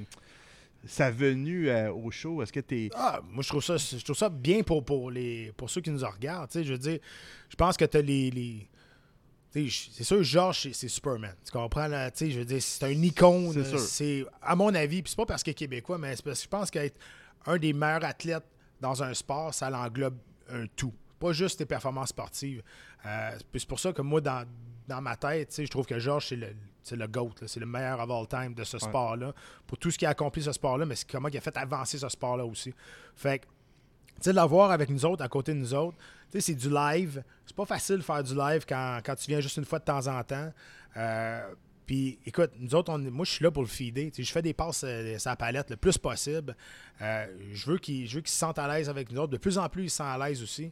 sa 0.85 1.11
venue 1.11 1.69
euh, 1.69 1.91
au 1.91 2.11
show? 2.11 2.41
Est-ce 2.41 2.53
que 2.53 2.59
tu 2.59 2.85
es. 2.85 2.89
Ah, 2.95 3.21
moi, 3.29 3.43
je 3.43 3.49
trouve 3.49 3.63
ça, 3.63 3.77
je 3.77 4.03
trouve 4.03 4.15
ça 4.15 4.29
bien 4.29 4.61
pour, 4.63 4.83
pour, 4.85 5.11
les, 5.11 5.51
pour 5.57 5.69
ceux 5.69 5.81
qui 5.81 5.89
nous 5.91 6.05
regardent. 6.05 6.49
tu 6.49 6.59
sais, 6.59 6.63
Je 6.63 6.73
veux 6.73 6.79
dire, 6.79 6.99
je 7.49 7.55
pense 7.55 7.75
que 7.77 7.85
tu 7.85 7.97
as 7.97 8.01
les. 8.01 8.67
c'est 9.53 10.03
sûr, 10.03 10.21
Georges, 10.23 10.71
c'est- 10.73 10.87
Superman. 10.87 11.33
Tu 11.45 11.51
comprends? 11.51 11.87
Là, 11.87 12.11
tu 12.11 12.25
sais, 12.25 12.31
je 12.31 12.39
veux 12.39 12.45
dire, 12.45 12.61
c'est 12.61 12.83
un 12.85 13.01
icône. 13.01 13.63
C'est 13.77 14.25
à 14.41 14.55
mon 14.55 14.73
avis, 14.73 15.01
puis 15.01 15.09
c'est 15.11 15.17
pas 15.17 15.25
parce 15.25 15.43
qu'il 15.43 15.51
est 15.51 15.55
québécois, 15.55 15.97
mais 15.97 16.15
c'est 16.15 16.23
parce 16.25 16.39
que 16.39 16.43
je 16.43 16.49
pense 16.49 16.71
qu'être 16.71 16.97
un 17.45 17.57
des 17.57 17.73
meilleurs 17.73 18.03
athlètes 18.05 18.45
dans 18.81 19.01
un 19.03 19.13
sport, 19.13 19.53
ça 19.53 19.69
l'englobe 19.69 20.17
un 20.49 20.65
tout. 20.75 20.93
Pas 21.19 21.31
juste 21.31 21.59
tes 21.59 21.65
performances 21.65 22.09
sportives. 22.09 22.61
Euh, 23.05 23.31
puis 23.51 23.61
c'est 23.61 23.69
pour 23.69 23.79
ça 23.79 23.93
que 23.93 24.01
moi, 24.01 24.19
dans, 24.19 24.45
dans 24.87 25.01
ma 25.01 25.15
tête, 25.15 25.53
je 25.57 25.69
trouve 25.69 25.85
que 25.85 25.99
Georges, 25.99 26.27
c'est 26.27 26.35
le, 26.35 26.55
c'est 26.83 26.95
le 26.95 27.07
GOAT. 27.07 27.33
C'est 27.47 27.59
le 27.59 27.65
meilleur 27.65 27.99
of 27.99 28.09
all 28.09 28.27
time 28.27 28.53
de 28.53 28.63
ce 28.63 28.77
sport-là. 28.77 29.33
Pour 29.65 29.77
tout 29.77 29.91
ce 29.91 29.97
qui 29.97 30.05
a 30.05 30.09
accompli 30.09 30.41
ce 30.41 30.51
sport-là, 30.51 30.85
mais 30.85 30.95
c'est 30.95 31.09
comment 31.09 31.27
il 31.27 31.37
a 31.37 31.41
fait 31.41 31.57
avancer 31.57 31.97
ce 31.97 32.07
sport-là 32.07 32.45
aussi. 32.45 32.73
Fait 33.15 33.39
que, 33.39 33.45
tu 33.45 34.21
sais, 34.21 34.29
de 34.31 34.35
l'avoir 34.35 34.71
avec 34.71 34.89
nous 34.89 35.05
autres, 35.05 35.23
à 35.23 35.27
côté 35.27 35.53
de 35.53 35.59
nous 35.59 35.73
autres, 35.73 35.97
tu 36.31 36.39
sais, 36.39 36.41
c'est 36.41 36.55
du 36.55 36.69
live. 36.69 37.23
C'est 37.45 37.55
pas 37.55 37.65
facile 37.65 37.97
de 37.97 38.01
faire 38.01 38.23
du 38.23 38.35
live 38.35 38.65
quand, 38.67 38.99
quand 39.03 39.15
tu 39.15 39.27
viens 39.27 39.39
juste 39.39 39.57
une 39.57 39.65
fois 39.65 39.79
de 39.79 39.85
temps 39.85 40.07
en 40.07 40.23
temps. 40.23 40.51
Euh, 40.97 41.53
puis, 41.85 42.19
écoute, 42.25 42.51
nous 42.59 42.73
autres, 42.73 42.91
on 42.91 42.97
moi, 42.97 43.25
je 43.25 43.31
suis 43.31 43.43
là 43.43 43.51
pour 43.51 43.61
le 43.61 43.69
feeder. 43.69 44.05
Tu 44.11 44.17
sais, 44.17 44.23
je 44.23 44.31
fais 44.31 44.41
des 44.41 44.53
passes 44.53 44.83
euh, 44.83 45.17
la 45.23 45.35
palette 45.35 45.69
le 45.69 45.77
plus 45.77 45.97
possible. 45.97 46.55
Euh, 47.01 47.27
je 47.51 47.69
veux 47.69 47.77
qu'ils 47.77 48.09
se 48.09 48.21
sentent 48.25 48.59
à 48.59 48.67
l'aise 48.67 48.89
avec 48.89 49.11
nous 49.11 49.19
autres. 49.19 49.31
De 49.31 49.37
plus 49.37 49.57
en 49.57 49.69
plus, 49.69 49.83
ils 49.83 49.89
se 49.89 49.97
sentent 49.97 50.21
à 50.21 50.27
l'aise 50.27 50.41
aussi. 50.41 50.71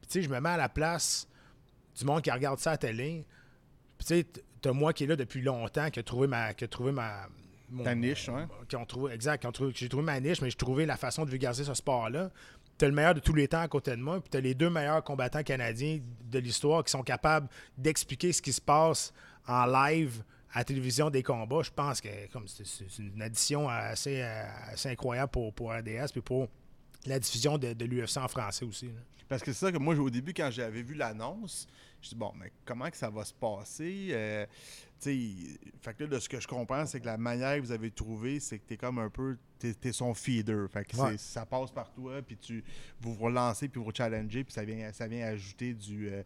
Puis, 0.00 0.08
tu 0.08 0.12
sais, 0.12 0.22
je 0.22 0.28
me 0.28 0.40
mets 0.40 0.50
à 0.50 0.56
la 0.56 0.68
place 0.68 1.28
du 1.96 2.04
monde 2.04 2.22
qui 2.22 2.30
regarde 2.30 2.58
ça 2.58 2.70
à 2.70 2.74
la 2.74 2.78
télé. 2.78 3.26
Tu 3.98 4.06
sais, 4.06 4.26
t'as 4.60 4.72
moi 4.72 4.92
qui 4.92 5.04
est 5.04 5.06
là 5.06 5.16
depuis 5.16 5.40
longtemps, 5.42 5.90
qui 5.90 6.00
a 6.00 6.02
trouvé 6.02 6.26
ma. 6.26 6.54
Qui 6.54 6.64
a 6.64 6.68
trouvé 6.68 6.92
ma 6.92 7.26
mon- 7.70 7.82
Ta 7.84 7.94
niche, 7.94 8.28
ouais. 8.28 8.44
qui 8.68 8.76
ont 8.76 8.84
trouvé, 8.84 9.12
exact, 9.14 9.40
qui 9.40 9.46
ont 9.46 9.52
trouvé, 9.52 9.72
j'ai 9.74 9.88
trouvé 9.88 10.04
ma 10.04 10.20
niche, 10.20 10.40
mais 10.42 10.50
j'ai 10.50 10.56
trouvé 10.56 10.86
la 10.86 10.96
façon 10.96 11.24
de 11.24 11.30
vulgariser 11.30 11.64
ce 11.64 11.74
sport-là. 11.74 12.30
T'as 12.76 12.86
le 12.86 12.92
meilleur 12.92 13.14
de 13.14 13.20
tous 13.20 13.34
les 13.34 13.48
temps 13.48 13.60
à 13.60 13.68
côté 13.68 13.92
de 13.92 13.96
moi, 14.02 14.20
puis 14.20 14.28
t'as 14.30 14.40
les 14.40 14.54
deux 14.54 14.68
meilleurs 14.70 15.02
combattants 15.02 15.42
canadiens 15.42 15.98
de 16.24 16.38
l'histoire 16.38 16.84
qui 16.84 16.90
sont 16.90 17.02
capables 17.02 17.48
d'expliquer 17.78 18.32
ce 18.32 18.42
qui 18.42 18.52
se 18.52 18.60
passe 18.60 19.12
en 19.46 19.64
live 19.66 20.22
à 20.52 20.58
la 20.58 20.64
télévision 20.64 21.08
des 21.10 21.22
combats. 21.22 21.62
Je 21.62 21.70
pense 21.70 22.00
que 22.00 22.08
comme 22.32 22.46
c'est 22.48 22.64
une 22.98 23.22
addition 23.22 23.68
assez, 23.68 24.22
euh, 24.22 24.44
assez 24.72 24.90
incroyable 24.90 25.30
pour, 25.32 25.52
pour 25.54 25.72
RDS 25.72 26.12
puis 26.12 26.20
pour 26.20 26.48
la 27.06 27.18
diffusion 27.18 27.58
de, 27.58 27.72
de 27.72 27.84
l'UFC 27.84 28.16
en 28.18 28.28
français 28.28 28.64
aussi. 28.64 28.86
là. 28.86 29.00
Parce 29.28 29.42
que 29.42 29.52
c'est 29.52 29.66
ça 29.66 29.72
que 29.72 29.78
moi, 29.78 29.94
au 29.96 30.10
début, 30.10 30.34
quand 30.34 30.50
j'avais 30.50 30.82
vu 30.82 30.94
l'annonce, 30.94 31.66
je 32.02 32.10
dis 32.10 32.14
bon, 32.14 32.32
mais 32.38 32.52
comment 32.66 32.90
que 32.90 32.96
ça 32.96 33.08
va 33.08 33.24
se 33.24 33.32
passer? 33.32 34.08
Euh, 34.10 34.44
tu 35.00 35.10
sais, 35.10 35.58
fait 35.80 35.94
que 35.94 36.04
là, 36.04 36.10
de 36.10 36.18
ce 36.18 36.28
que 36.28 36.38
je 36.40 36.46
comprends, 36.46 36.84
c'est 36.84 37.00
que 37.00 37.06
la 37.06 37.16
manière 37.16 37.56
que 37.56 37.62
vous 37.62 37.72
avez 37.72 37.90
trouvé, 37.90 38.38
c'est 38.38 38.58
que 38.58 38.64
t'es 38.66 38.76
comme 38.76 38.98
un 38.98 39.08
peu, 39.08 39.38
t'es, 39.58 39.72
t'es 39.72 39.92
son 39.92 40.12
feeder. 40.12 40.68
Fait 40.70 40.84
que 40.84 40.96
Ouais. 40.98 41.16
ça 41.16 41.46
passe 41.46 41.70
par 41.70 41.90
toi, 41.92 42.20
puis 42.22 42.36
tu, 42.36 42.62
vous 43.00 43.14
vous 43.14 43.24
relancez, 43.24 43.68
puis 43.68 43.80
vous 43.82 43.90
challengez, 43.94 44.44
puis 44.44 44.52
ça 44.52 44.64
vient, 44.64 44.92
ça 44.92 45.06
vient 45.08 45.26
ajouter 45.26 45.72
du, 45.72 46.08
euh, 46.10 46.22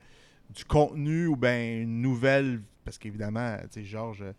du 0.51 0.64
contenu 0.64 1.29
ou 1.29 1.37
bien 1.37 1.81
une 1.83 2.03
nouvelle, 2.03 2.61
parce 2.85 2.99
qu'évidemment, 2.99 3.59
tu 3.70 3.81
sais, 3.81 3.85
Georges, 3.85 4.22
euh, 4.22 4.33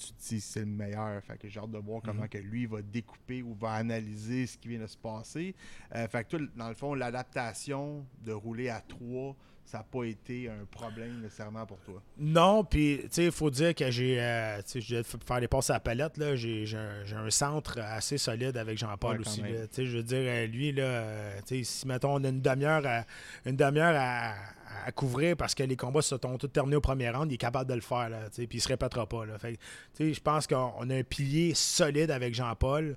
tu 0.00 0.12
te 0.12 0.28
dis 0.28 0.40
c'est 0.40 0.60
le 0.60 0.66
meilleur. 0.66 1.22
Fait 1.22 1.36
que 1.36 1.48
j'ai 1.48 1.60
hâte 1.60 1.70
de 1.70 1.78
voir 1.78 2.02
comment 2.02 2.26
que 2.26 2.38
lui 2.38 2.66
va 2.66 2.80
découper 2.82 3.42
ou 3.42 3.54
va 3.54 3.72
analyser 3.72 4.46
ce 4.46 4.56
qui 4.56 4.68
vient 4.68 4.80
de 4.80 4.86
se 4.86 4.96
passer. 4.96 5.54
Euh, 5.94 6.08
fait 6.08 6.24
que 6.24 6.36
toi, 6.36 6.46
dans 6.56 6.68
le 6.68 6.74
fond, 6.74 6.94
l'adaptation 6.94 8.04
de 8.24 8.32
rouler 8.32 8.70
à 8.70 8.80
3, 8.80 9.36
ça 9.64 9.78
n'a 9.78 9.84
pas 9.84 10.04
été 10.04 10.48
un 10.48 10.64
problème 10.70 11.20
nécessairement 11.20 11.64
pour 11.64 11.78
toi? 11.80 12.02
Non, 12.18 12.64
puis 12.64 13.00
tu 13.04 13.08
sais, 13.12 13.24
il 13.26 13.30
faut 13.32 13.50
dire 13.50 13.74
que 13.74 13.90
j'ai, 13.90 14.20
euh, 14.20 14.60
je 14.74 14.96
vais 14.96 15.02
faire 15.04 15.40
des 15.40 15.46
passes 15.48 15.70
à 15.70 15.74
la 15.74 15.80
palette, 15.80 16.16
là, 16.16 16.34
j'ai, 16.34 16.66
j'ai 16.66 16.76
un, 16.76 17.04
j'ai 17.04 17.14
un 17.16 17.30
centre 17.30 17.78
assez 17.78 18.18
solide 18.18 18.56
avec 18.56 18.78
Jean-Paul 18.78 19.20
Ouais, 19.20 19.26
aussi. 19.26 19.42
là. 19.42 19.66
Tu 19.68 19.74
sais, 19.74 19.86
je 19.86 19.96
veux 19.98 20.02
dire, 20.02 20.22
euh, 20.22 20.46
lui, 20.46 20.72
là, 20.72 20.82
euh, 20.82 21.38
tu 21.46 21.58
sais, 21.58 21.64
si 21.64 21.86
mettons, 21.86 22.14
on 22.14 22.24
a 22.24 22.28
une 22.28 22.40
demi-heure 22.42 22.84
à, 22.84 23.04
une 23.46 23.56
demi-heure 23.56 23.94
à, 23.96 24.34
à 24.86 24.92
couvrir 24.92 25.36
parce 25.36 25.54
que 25.54 25.62
les 25.62 25.76
combats 25.76 26.02
se 26.02 26.16
sont 26.20 26.38
tous 26.38 26.48
terminés 26.48 26.76
au 26.76 26.80
premier 26.80 27.10
round, 27.10 27.30
il 27.30 27.34
est 27.34 27.38
capable 27.38 27.68
de 27.70 27.74
le 27.74 27.80
faire, 27.80 28.08
là, 28.08 28.28
tu 28.28 28.42
sais, 28.42 28.46
puis 28.48 28.58
il 28.58 28.60
se 28.60 28.68
répétera 28.68 29.06
pas. 29.06 29.24
Je 29.98 30.20
pense 30.20 30.46
qu'on 30.48 30.72
on 30.78 30.90
a 30.90 30.96
un 30.96 31.02
pilier 31.04 31.54
solide 31.54 32.10
avec 32.10 32.34
Jean-Paul. 32.34 32.96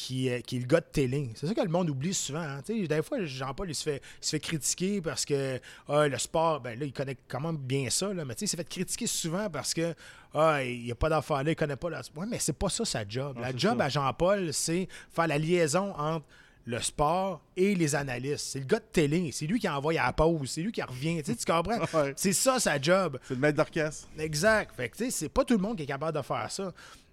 Qui, 0.00 0.28
est- 0.28 0.42
qui 0.42 0.58
est 0.58 0.60
le 0.60 0.66
gars 0.66 0.78
de 0.80 0.86
télé. 0.92 1.30
C'est 1.34 1.48
ça 1.48 1.54
que 1.54 1.60
le 1.60 1.68
monde 1.68 1.90
oublie 1.90 2.14
souvent. 2.14 2.38
hein. 2.38 2.60
Des 2.68 3.02
fois, 3.02 3.18
Jean-Paul, 3.24 3.68
il 3.68 3.74
se 3.74 3.82
fait, 3.82 4.00
il 4.22 4.24
se 4.24 4.30
fait 4.30 4.38
critiquer 4.38 5.00
parce 5.00 5.24
que 5.24 5.58
ah, 5.88 6.06
le 6.06 6.16
sport, 6.18 6.60
ben 6.60 6.78
là, 6.78 6.84
il 6.86 6.92
connaît 6.92 7.16
quand 7.26 7.40
même 7.40 7.56
bien 7.56 7.90
ça, 7.90 8.14
là, 8.14 8.24
mais 8.24 8.34
il 8.40 8.46
s'est 8.46 8.56
fait 8.56 8.68
critiquer 8.68 9.08
souvent 9.08 9.50
parce 9.50 9.74
que 9.74 9.94
ah, 10.34 10.62
il 10.62 10.84
n'y 10.84 10.92
a 10.92 10.94
pas 10.94 11.08
d'affaires 11.08 11.42
là, 11.42 11.50
il 11.50 11.56
connaît 11.56 11.74
pas 11.74 11.90
la. 11.90 12.02
Ouais, 12.14 12.26
mais 12.30 12.38
c'est 12.38 12.52
pas 12.52 12.68
ça 12.68 12.84
sa 12.84 13.08
job. 13.08 13.38
La 13.40 13.50
job 13.56 13.76
ça. 13.78 13.84
à 13.86 13.88
Jean-Paul, 13.88 14.52
c'est 14.52 14.86
faire 15.10 15.26
la 15.26 15.36
liaison 15.38 15.92
entre 15.98 16.26
le 16.64 16.80
sport 16.80 17.40
et 17.56 17.74
les 17.74 17.94
analystes. 17.96 18.46
C'est 18.52 18.60
le 18.60 18.66
gars 18.66 18.78
de 18.78 18.84
télé. 18.92 19.30
C'est 19.32 19.46
lui 19.46 19.58
qui 19.58 19.68
envoie 19.68 19.94
à 20.00 20.06
la 20.06 20.12
pause. 20.12 20.48
C'est 20.50 20.60
lui 20.62 20.70
qui 20.70 20.82
revient. 20.82 21.20
Tu, 21.24 21.32
sais, 21.32 21.36
tu 21.36 21.44
comprends? 21.50 21.78
Ouais. 21.98 22.12
C'est 22.14 22.32
ça 22.34 22.60
sa 22.60 22.80
job. 22.80 23.18
C'est 23.24 23.34
le 23.34 23.40
maître 23.40 23.56
d'orchestre. 23.56 24.06
Exact. 24.16 24.76
Fait 24.76 24.90
que, 24.90 24.96
tu 24.96 25.04
sais, 25.06 25.10
c'est 25.10 25.28
pas 25.28 25.44
tout 25.44 25.54
le 25.54 25.60
monde 25.62 25.76
qui 25.76 25.82
est 25.82 25.86
capable 25.86 26.16
de 26.16 26.22
faire 26.22 26.48
ça. 26.52 26.72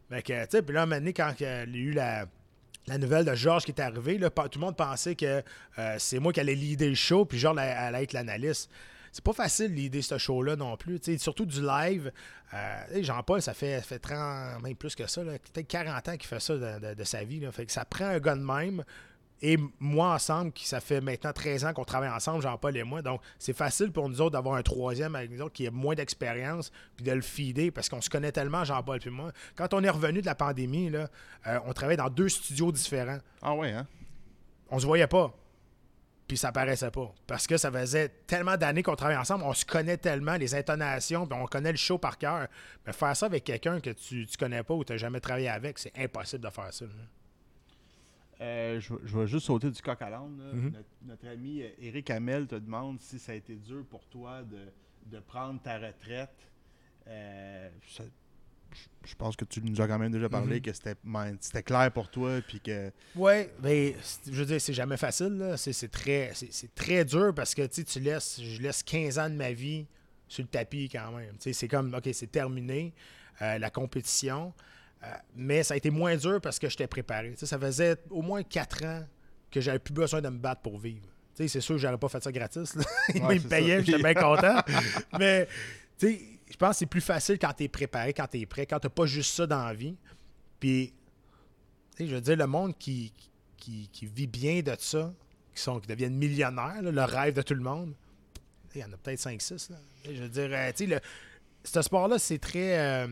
Fait 0.10 0.22
que, 0.22 0.44
tu 0.44 0.52
sais, 0.52 0.62
puis 0.62 0.76
là, 0.76 0.84
un 0.84 0.86
moment 0.86 0.98
donné, 1.00 1.14
quand 1.14 1.34
il 1.40 1.44
y 1.44 1.48
a 1.48 1.64
eu 1.64 1.92
la, 1.94 2.28
la 2.88 2.98
nouvelle 2.98 3.26
de 3.26 3.34
Georges 3.34 3.64
qui 3.66 3.72
est 3.72 3.82
arrivée, 3.82 4.18
là, 4.18 4.30
tout 4.30 4.60
le 4.60 4.66
monde 4.66 4.76
pensait 4.76 5.16
que 5.16 5.44
euh, 5.80 5.96
c'est 5.98 6.20
moi 6.20 6.32
qui 6.34 6.40
allais 6.40 6.56
leader 6.56 6.90
le 6.90 6.96
show, 6.96 7.26
puis 7.26 7.38
Georges 7.38 7.58
allait, 7.58 8.04
être 8.04 8.14
l'analyste. 8.14 8.70
C'est 9.12 9.24
pas 9.24 9.34
facile 9.34 9.72
de 9.72 9.76
leader 9.76 10.04
ce 10.04 10.18
show-là 10.18 10.56
non 10.58 10.76
plus. 10.76 11.00
Tu 11.00 11.14
sais, 11.14 11.18
surtout 11.18 11.46
du 11.46 11.62
live. 11.62 12.12
Euh, 12.54 13.02
Jean-Paul, 13.02 13.42
ça 13.42 13.54
fait, 13.54 13.82
fait 13.82 13.98
30, 13.98 14.62
même 14.62 14.76
plus 14.76 14.94
que 14.94 15.08
ça, 15.08 15.22
peut-être 15.24 15.68
40 15.68 16.10
ans 16.10 16.18
qu'il 16.18 16.28
fait 16.28 16.42
ça 16.42 16.56
de 16.56 17.04
sa 17.06 17.24
vie. 17.24 17.40
Là. 17.40 17.52
Fait 17.52 17.66
que 17.66 17.72
ça 17.72 17.86
prend 17.86 18.06
un 18.06 18.20
gars 18.20 18.36
de 18.36 18.44
même 18.44 18.84
et 19.42 19.58
moi 19.80 20.14
ensemble, 20.14 20.52
qui 20.52 20.68
ça 20.68 20.80
fait 20.80 21.02
maintenant 21.02 21.34
13 21.34 21.66
ans 21.66 21.74
qu'on 21.74 21.84
travaille 21.84 22.10
ensemble, 22.10 22.42
Jean-Paul 22.42 22.76
et 22.78 22.84
moi. 22.84 23.02
Donc, 23.02 23.22
c'est 23.38 23.56
facile 23.56 23.92
pour 23.92 24.08
nous 24.08 24.22
autres 24.22 24.32
d'avoir 24.32 24.56
un 24.56 24.64
troisième 24.64 25.16
avec 25.16 25.30
nous 25.30 25.42
autres 25.42 25.54
qui 25.54 25.68
a 25.68 25.72
moins 25.72 25.96
d'expérience, 25.96 26.72
puis 26.96 27.06
de 27.06 27.12
le 27.12 27.22
feeder, 27.22 27.72
parce 27.72 27.90
qu'on 27.90 28.02
se 28.02 28.10
connaît 28.10 28.32
tellement, 28.32 28.64
Jean-Paul 28.64 29.00
et 29.06 29.10
moi. 29.10 29.32
Quand 29.56 29.74
on 29.74 29.84
est 29.84 29.90
revenu 29.90 30.22
de 30.22 30.26
la 30.26 30.36
pandémie, 30.36 30.90
là, 30.90 31.10
euh, 31.48 31.60
on 31.66 31.74
travaillait 31.74 31.98
dans 31.98 32.10
deux 32.10 32.30
studios 32.30 32.72
différents. 32.72 33.20
Ah 33.42 33.54
ouais, 33.56 33.72
hein? 33.72 33.88
On 34.70 34.80
se 34.80 34.86
voyait 34.86 35.08
pas. 35.08 35.34
Puis 36.28 36.38
ça 36.38 36.52
paraissait 36.52 36.90
pas. 36.90 37.14
Parce 37.28 37.46
que 37.46 37.58
ça 37.58 37.72
faisait 37.72 38.10
tellement 38.26 38.58
d'années 38.58 38.82
qu'on 38.82 38.96
travaillait 38.96 39.20
ensemble, 39.20 39.44
on 39.44 39.54
se 39.54 39.66
connaît 39.66 39.98
tellement, 39.98 40.38
les 40.38 40.56
intonations, 40.56 41.28
puis 41.28 41.38
on 41.40 41.46
connaît 41.46 41.72
le 41.72 41.78
show 41.78 41.98
par 41.98 42.18
cœur. 42.18 42.48
Mais 42.88 42.94
faire 42.94 43.16
ça 43.16 43.28
avec 43.28 43.44
quelqu'un 43.44 43.80
que 43.80 43.92
tu, 43.92 44.26
tu 44.26 44.38
connais 44.38 44.64
pas 44.64 44.74
ou 44.74 44.84
tu 44.84 44.94
n'as 44.94 44.98
jamais 44.98 45.20
travaillé 45.20 45.50
avec, 45.50 45.78
c'est 45.78 45.94
impossible 45.98 46.44
de 46.44 46.50
faire 46.50 46.74
ça. 46.74 46.86
là. 46.86 46.92
Euh, 48.42 48.80
je, 48.82 48.94
je 49.06 49.18
vais 49.18 49.28
juste 49.28 49.46
sauter 49.46 49.72
du 49.72 49.82
coq 49.82 50.02
à 50.02 50.10
l'âne. 50.10 50.38
Mhm. 50.54 50.72
notre, 50.72 50.90
notre 51.04 51.28
ami 51.28 51.62
euh, 51.62 51.70
Éric 51.80 52.10
Hamel 52.10 52.48
te 52.48 52.56
demande 52.56 53.00
si 53.00 53.18
ça 53.18 53.32
a 53.32 53.36
été 53.36 53.56
dur 53.56 53.86
pour 53.90 54.06
toi 54.08 54.44
de, 54.44 54.58
de 55.06 55.20
prendre 55.22 55.62
ta 55.62 55.78
retraite. 55.80 56.36
Euh, 57.08 57.70
ça- 57.88 58.04
je, 58.74 59.10
je 59.10 59.16
pense 59.16 59.38
que 59.38 59.46
tu 59.46 59.62
nous 59.62 59.80
as 59.80 59.88
quand 59.88 59.98
même 60.00 60.12
déjà 60.12 60.28
parlé 60.28 60.56
Mhm. 60.58 60.62
que 60.64 60.72
c'était 60.74 61.64
clair 61.64 61.90
pour 61.94 62.10
toi 62.10 62.42
puis 62.46 62.60
que 62.60 62.92
Oui, 63.16 63.46
mais 63.64 63.96
c'est- 64.02 64.26
je 64.34 64.38
veux 64.38 64.46
dire, 64.46 64.60
c'est 64.60 64.74
jamais 64.74 64.98
facile. 64.98 65.54
C'est, 65.56 65.90
très, 65.90 66.34
très 66.74 67.06
dur 67.06 67.34
parce 67.34 67.56
que 67.56 67.66
tu 67.68 68.00
laisses, 68.02 68.42
je 68.42 68.62
laisse 68.62 68.84
15 68.84 69.18
ans 69.18 69.30
de 69.30 69.36
ma 69.36 69.54
vie 69.54 69.86
sur 70.28 70.44
le 70.44 70.50
tapis 70.50 70.90
quand 70.90 71.12
même. 71.14 71.36
C'est 71.40 71.68
comme, 71.70 71.94
OK, 71.94 72.10
c'est 72.12 72.32
terminé, 72.32 72.94
euh, 73.42 73.58
la 73.60 73.70
compétition. 73.70 74.54
Mais 75.36 75.64
ça 75.64 75.74
a 75.74 75.78
été 75.78 75.90
moins 75.90 76.16
dur 76.16 76.40
parce 76.42 76.60
que 76.60 76.70
j'étais 76.70 76.88
préparé. 76.88 77.34
ça 77.36 77.60
faisait 77.60 77.98
au 78.10 78.22
moins 78.22 78.44
quatre 78.44 78.84
ans 78.86 79.04
que 79.52 79.62
j'avais 79.62 79.80
plus 79.80 79.94
besoin 79.94 80.22
de 80.22 80.30
me 80.30 80.38
battre 80.38 80.62
pour 80.62 80.78
vivre. 80.78 81.08
c'est 81.34 81.48
sûr 81.48 81.76
que 81.76 81.82
j'aurais 81.82 81.98
pas 81.98 82.10
fait 82.10 82.24
ça 82.24 82.32
gratis. 82.32 82.76
Ils 83.16 83.24
me 83.24 83.40
payaient, 83.40 83.84
j'étais 83.84 84.02
bien 84.02 84.14
content. 84.14 84.60
mais 85.20 85.48
je 86.02 86.58
pense 86.58 86.72
que 86.72 86.76
c'est 86.78 86.86
plus 86.86 87.02
facile 87.02 87.40
quand 87.40 87.54
tu 87.54 87.64
es 87.64 87.68
préparé, 87.68 88.14
quand 88.14 88.28
tu 88.28 88.40
es 88.40 88.46
prêt, 88.46 88.66
quand 88.66 88.80
tu 88.80 88.90
pas 88.90 89.06
juste 89.06 89.34
ça 89.34 89.48
dans 89.48 89.64
la 89.66 89.74
vie. 89.74 89.96
Puis, 90.60 90.94
je 92.00 92.06
veux 92.06 92.22
dire, 92.22 92.38
le 92.38 92.48
monde 92.48 92.78
qui, 92.78 93.14
qui, 93.58 93.90
vit 94.04 94.28
bien 94.28 94.62
de 94.62 94.76
ça, 94.78 95.14
qui, 95.54 95.62
sont, 95.62 95.80
qui 95.80 95.88
deviennent 95.88 96.16
millionnaires, 96.16 96.82
le 96.82 97.04
rêve 97.04 97.34
de 97.34 97.42
tout 97.42 97.56
le 97.56 97.62
monde, 97.62 97.94
il 98.74 98.82
y 98.82 98.84
en 98.84 98.92
a 98.92 98.98
peut-être 98.98 99.20
5-6. 99.20 99.72
Je 100.06 100.22
veux 100.22 100.30
dire, 100.30 100.50
euh, 100.52 100.72
tu 100.76 100.88
sais, 100.88 101.02
ce 101.64 101.82
sport-là, 101.82 102.20
c'est 102.20 102.38
très. 102.38 102.78
Euh, 102.80 103.08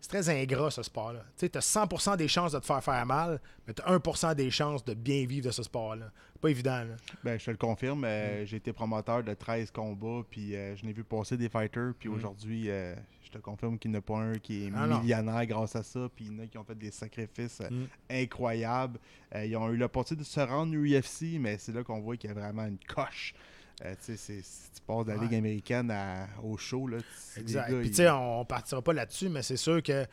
c'est 0.00 0.08
très 0.08 0.28
ingrat, 0.30 0.70
ce 0.70 0.82
sport-là. 0.82 1.24
Tu 1.36 1.46
as 1.46 1.60
100% 1.60 2.16
des 2.16 2.28
chances 2.28 2.52
de 2.52 2.58
te 2.58 2.66
faire 2.66 2.82
faire 2.82 3.04
mal, 3.04 3.40
mais 3.66 3.74
tu 3.74 3.82
as 3.82 3.98
1% 3.98 4.34
des 4.34 4.50
chances 4.50 4.84
de 4.84 4.94
bien 4.94 5.26
vivre 5.26 5.46
de 5.46 5.50
ce 5.50 5.62
sport-là. 5.62 6.10
C'est 6.32 6.40
pas 6.40 6.48
évident. 6.48 6.84
Ben, 7.22 7.38
je 7.38 7.44
te 7.44 7.50
le 7.50 7.58
confirme. 7.58 8.04
Euh, 8.06 8.42
mm. 8.42 8.46
J'ai 8.46 8.56
été 8.56 8.72
promoteur 8.72 9.22
de 9.22 9.34
13 9.34 9.70
combats, 9.70 10.24
puis 10.30 10.52
je 10.52 10.86
n'ai 10.86 10.92
vu 10.92 11.04
passer 11.04 11.36
des 11.36 11.48
fighters, 11.48 11.92
puis 11.98 12.08
mm. 12.08 12.14
aujourd'hui, 12.14 12.64
je 12.64 13.30
te 13.30 13.38
confirme 13.38 13.78
qu'il 13.78 13.90
n'y 13.90 13.98
en 13.98 14.00
a 14.00 14.02
pas 14.02 14.16
un 14.16 14.38
qui 14.38 14.66
est 14.66 14.72
ah 14.74 14.86
millionnaire 14.86 15.44
grâce 15.46 15.76
à 15.76 15.82
ça, 15.82 16.08
puis 16.14 16.26
il 16.26 16.32
y 16.32 16.40
en 16.40 16.42
a 16.44 16.46
qui 16.46 16.56
ont 16.56 16.64
fait 16.64 16.78
des 16.78 16.90
sacrifices 16.90 17.60
mm. 17.60 17.84
incroyables. 18.10 18.98
ils 19.34 19.56
ont 19.56 19.68
eu 19.70 19.76
l'opportunité 19.76 20.24
de 20.24 20.28
se 20.28 20.40
rendre 20.40 20.74
au 20.76 20.82
UFC, 20.82 21.38
mais 21.38 21.58
c'est 21.58 21.72
là 21.72 21.84
qu'on 21.84 22.00
voit 22.00 22.16
qu'il 22.16 22.30
y 22.30 22.32
a 22.32 22.34
vraiment 22.34 22.64
une 22.64 22.78
coche 22.88 23.34
euh, 23.84 23.94
tu 24.06 24.82
pars 24.86 25.04
de 25.04 25.12
la 25.12 25.18
Ligue 25.18 25.34
américaine 25.34 25.94
au 26.42 26.56
show. 26.56 26.86
Là, 26.86 26.98
exact. 27.36 27.72
Puis, 27.80 27.90
tu 27.90 27.96
sais, 27.96 28.10
on, 28.10 28.44
partira 28.44 28.82
pas 28.82 28.92
là-dessus, 28.92 29.28
mais 29.28 29.42
c'est 29.42 29.56
sûr 29.56 29.82
que 29.82 30.06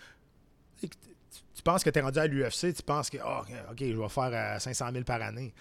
tu 0.79 1.63
penses 1.63 1.83
que 1.83 1.89
tu 1.89 1.99
es 1.99 2.01
rendu 2.01 2.19
à 2.19 2.27
l'UFC, 2.27 2.73
tu 2.73 2.83
penses 2.83 3.09
que, 3.09 3.17
oh, 3.17 3.41
OK, 3.71 3.79
je 3.79 3.97
vais 3.97 4.09
faire 4.09 4.61
500 4.61 4.87
euh, 4.87 4.91
000 4.91 5.03
par 5.03 5.21
année. 5.21 5.53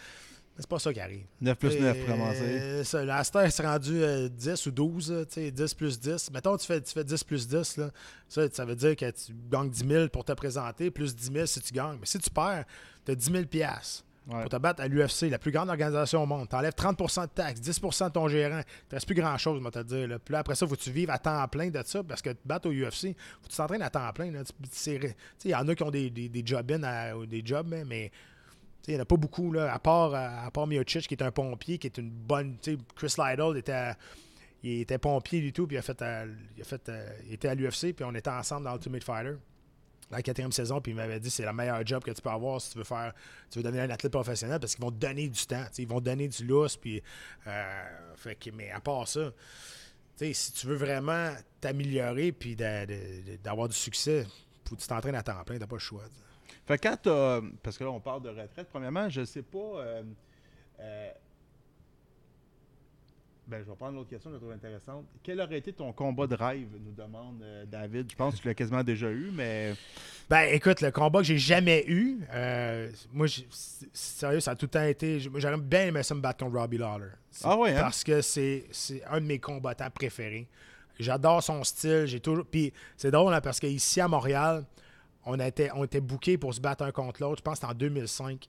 C'est 0.58 0.68
pas 0.68 0.78
ça 0.78 0.92
qui 0.92 1.00
arrive. 1.00 1.26
9 1.42 1.58
plus 1.58 1.78
9 1.78 1.98
pour 1.98 2.16
commencer. 2.16 2.84
Ça, 2.84 3.04
la 3.04 3.22
star 3.24 3.50
c'est 3.52 3.66
rendu 3.66 3.92
10 4.30 4.48
euh, 4.48 4.68
ou 4.68 4.70
12, 4.70 5.26
10 5.36 5.74
plus 5.74 6.00
10. 6.00 6.30
Mettons, 6.30 6.56
tu 6.56 6.66
fais, 6.66 6.80
tu 6.80 6.92
fais 6.92 7.04
10 7.04 7.24
plus 7.24 7.46
10. 7.46 7.76
Là. 7.76 7.90
Ça, 8.28 8.48
ça 8.50 8.64
veut 8.64 8.76
dire 8.76 8.96
que 8.96 9.10
tu 9.10 9.34
gagnes 9.50 9.68
10 9.68 9.86
000 9.86 10.08
pour 10.08 10.24
te 10.24 10.32
présenter, 10.32 10.90
plus 10.90 11.14
10 11.14 11.32
000 11.32 11.46
si 11.46 11.60
tu 11.60 11.74
gagnes. 11.74 11.98
Mais 12.00 12.06
si 12.06 12.18
tu 12.18 12.30
perds, 12.30 12.64
tu 13.04 13.12
as 13.12 13.14
10 13.14 13.32
000 13.32 13.44
pour 14.28 14.48
te 14.48 14.56
battre 14.56 14.82
à 14.82 14.88
l'UFC, 14.88 15.30
la 15.30 15.38
plus 15.38 15.52
grande 15.52 15.68
organisation 15.68 16.22
au 16.22 16.26
monde. 16.26 16.48
Tu 16.48 16.56
enlèves 16.56 16.72
30% 16.72 17.22
de 17.22 17.26
taxes, 17.28 17.60
10% 17.60 18.08
de 18.08 18.12
ton 18.12 18.28
gérant. 18.28 18.58
Il 18.58 18.90
ne 18.90 18.96
reste 18.96 19.06
plus 19.06 19.14
grand-chose, 19.14 19.60
moi, 19.60 19.70
te 19.70 19.82
dire. 19.82 20.18
Puis 20.24 20.32
là, 20.32 20.40
après 20.40 20.56
ça, 20.56 20.66
faut 20.66 20.74
que 20.74 20.80
tu 20.80 20.90
vives 20.90 21.10
à 21.10 21.18
temps 21.18 21.46
plein 21.48 21.70
de 21.70 21.80
ça? 21.84 22.02
Parce 22.02 22.22
que 22.22 22.30
te 22.30 22.38
battre 22.44 22.68
au 22.68 22.72
UFC, 22.72 23.14
faut 23.40 23.46
que 23.46 23.50
tu 23.50 23.56
t'entraînes 23.56 23.82
à 23.82 23.90
temps 23.90 24.12
plein. 24.12 24.26
Il 24.26 25.50
y 25.50 25.54
en 25.54 25.68
a 25.68 25.74
qui 25.74 25.82
ont 25.84 25.90
des, 25.90 26.10
des, 26.10 26.28
des 26.28 26.42
job 26.44 26.66
des 26.66 27.42
jobs, 27.44 27.74
mais 27.86 28.10
il 28.88 28.94
n'y 28.94 28.98
en 28.98 29.02
a 29.02 29.06
pas 29.06 29.16
beaucoup, 29.16 29.52
là, 29.52 29.72
à 29.72 29.78
part, 29.78 30.14
à 30.14 30.50
part 30.50 30.66
Miocic, 30.66 31.06
qui 31.06 31.14
est 31.14 31.22
un 31.22 31.30
pompier, 31.30 31.78
qui 31.78 31.86
est 31.86 31.98
une 31.98 32.10
bonne. 32.10 32.56
Chris 32.96 33.14
Lytle 33.18 33.56
était, 33.56 33.92
il 34.64 34.80
était 34.80 34.98
pompier 34.98 35.40
du 35.40 35.52
tout, 35.52 35.68
puis 35.68 35.76
il, 35.76 35.78
a 35.78 35.82
fait, 35.82 36.02
il, 36.56 36.62
a 36.62 36.64
fait, 36.64 36.90
il 37.28 37.34
était 37.34 37.48
à 37.48 37.54
l'UFC, 37.54 37.92
puis 37.94 38.04
on 38.04 38.14
était 38.14 38.30
ensemble 38.30 38.64
dans 38.64 38.74
Ultimate 38.74 39.04
Fighter 39.04 39.36
la 40.10 40.22
quatrième 40.22 40.52
saison, 40.52 40.80
puis 40.80 40.92
il 40.92 40.94
m'avait 40.94 41.18
dit 41.18 41.30
c'est 41.30 41.44
le 41.44 41.52
meilleur 41.52 41.84
job 41.84 42.04
que 42.04 42.10
tu 42.10 42.22
peux 42.22 42.30
avoir 42.30 42.60
si 42.60 42.70
tu 42.70 42.78
veux 42.78 42.84
faire, 42.84 43.12
tu 43.50 43.58
veux 43.58 43.64
devenir 43.64 43.84
un 43.84 43.90
athlète 43.90 44.12
professionnel 44.12 44.60
parce 44.60 44.74
qu'ils 44.74 44.84
vont 44.84 44.90
donner 44.90 45.28
du 45.28 45.46
temps, 45.46 45.64
ils 45.78 45.88
vont 45.88 46.00
donner 46.00 46.28
du 46.28 46.44
lousse, 46.46 46.76
puis 46.76 47.02
euh, 47.46 48.14
fait 48.16 48.36
que, 48.36 48.50
mais 48.50 48.70
à 48.70 48.80
part 48.80 49.08
ça, 49.08 49.32
si 50.16 50.52
tu 50.52 50.66
veux 50.66 50.76
vraiment 50.76 51.32
t'améliorer 51.60 52.32
puis 52.32 52.56
d'avoir 52.56 53.68
du 53.68 53.76
succès, 53.76 54.26
faut 54.64 54.76
que 54.76 54.80
tu 54.80 54.88
t'entraînes 54.88 55.14
à 55.14 55.22
temps 55.22 55.42
plein, 55.44 55.58
t'as 55.58 55.66
pas 55.66 55.76
le 55.76 55.80
choix. 55.80 56.04
Fait 56.66 56.78
quand 56.78 56.96
parce 57.62 57.76
que 57.76 57.84
là 57.84 57.90
on 57.90 58.00
parle 58.00 58.22
de 58.22 58.30
retraite, 58.30 58.68
premièrement, 58.70 59.08
je 59.08 59.24
sais 59.24 59.42
pas. 59.42 59.58
Euh, 59.58 60.02
euh, 60.80 61.10
ben, 63.46 63.62
je 63.64 63.70
vais 63.70 63.76
prendre 63.76 63.94
l'autre 63.94 64.10
question, 64.10 64.30
je 64.30 64.34
la 64.34 64.40
trouve 64.40 64.52
intéressante. 64.52 65.06
Quel 65.22 65.40
aurait 65.40 65.58
été 65.58 65.72
ton 65.72 65.92
combat 65.92 66.26
de 66.26 66.34
rêve, 66.34 66.68
nous 66.84 66.92
demande 66.92 67.40
euh, 67.42 67.64
David? 67.64 68.10
Je 68.10 68.16
pense 68.16 68.34
que 68.34 68.42
tu 68.42 68.48
l'as 68.48 68.54
quasiment 68.54 68.82
déjà 68.82 69.08
eu, 69.08 69.30
mais. 69.32 69.74
Ben, 70.28 70.48
écoute, 70.52 70.80
le 70.80 70.90
combat 70.90 71.20
que 71.20 71.26
j'ai 71.26 71.38
jamais 71.38 71.84
eu, 71.86 72.18
euh, 72.32 72.90
moi, 73.12 73.26
sérieux, 73.92 74.40
ça 74.40 74.50
a 74.52 74.56
tout 74.56 74.66
le 74.66 74.70
temps 74.70 74.84
été. 74.84 75.20
J'aurais 75.20 75.56
bien 75.58 75.86
aimé 75.86 76.02
ça 76.02 76.16
me 76.16 76.20
battre 76.20 76.44
contre 76.44 76.58
Robbie 76.58 76.78
Lawler. 76.78 77.10
Ah 77.44 77.56
ouais, 77.56 77.72
hein? 77.76 77.82
Parce 77.82 78.02
que 78.02 78.20
c'est 78.20 78.64
un 79.08 79.20
de 79.20 79.26
mes 79.26 79.38
combattants 79.38 79.90
préférés. 79.90 80.48
J'adore 80.98 81.42
son 81.42 81.62
style. 81.62 82.06
J'ai 82.06 82.18
toujours. 82.18 82.46
Puis 82.46 82.72
c'est 82.96 83.12
drôle, 83.12 83.32
hein, 83.32 83.40
parce 83.40 83.60
qu'ici 83.60 84.00
à 84.00 84.08
Montréal, 84.08 84.64
on, 85.24 85.38
était, 85.38 85.70
on 85.74 85.84
était 85.84 86.00
bookés 86.00 86.36
pour 86.36 86.52
se 86.52 86.60
battre 86.60 86.82
un 86.82 86.90
contre 86.90 87.22
l'autre. 87.22 87.38
Je 87.38 87.42
pense 87.42 87.60
que 87.60 87.66
c'était 87.66 87.72
en 87.72 87.76
2005. 87.76 88.48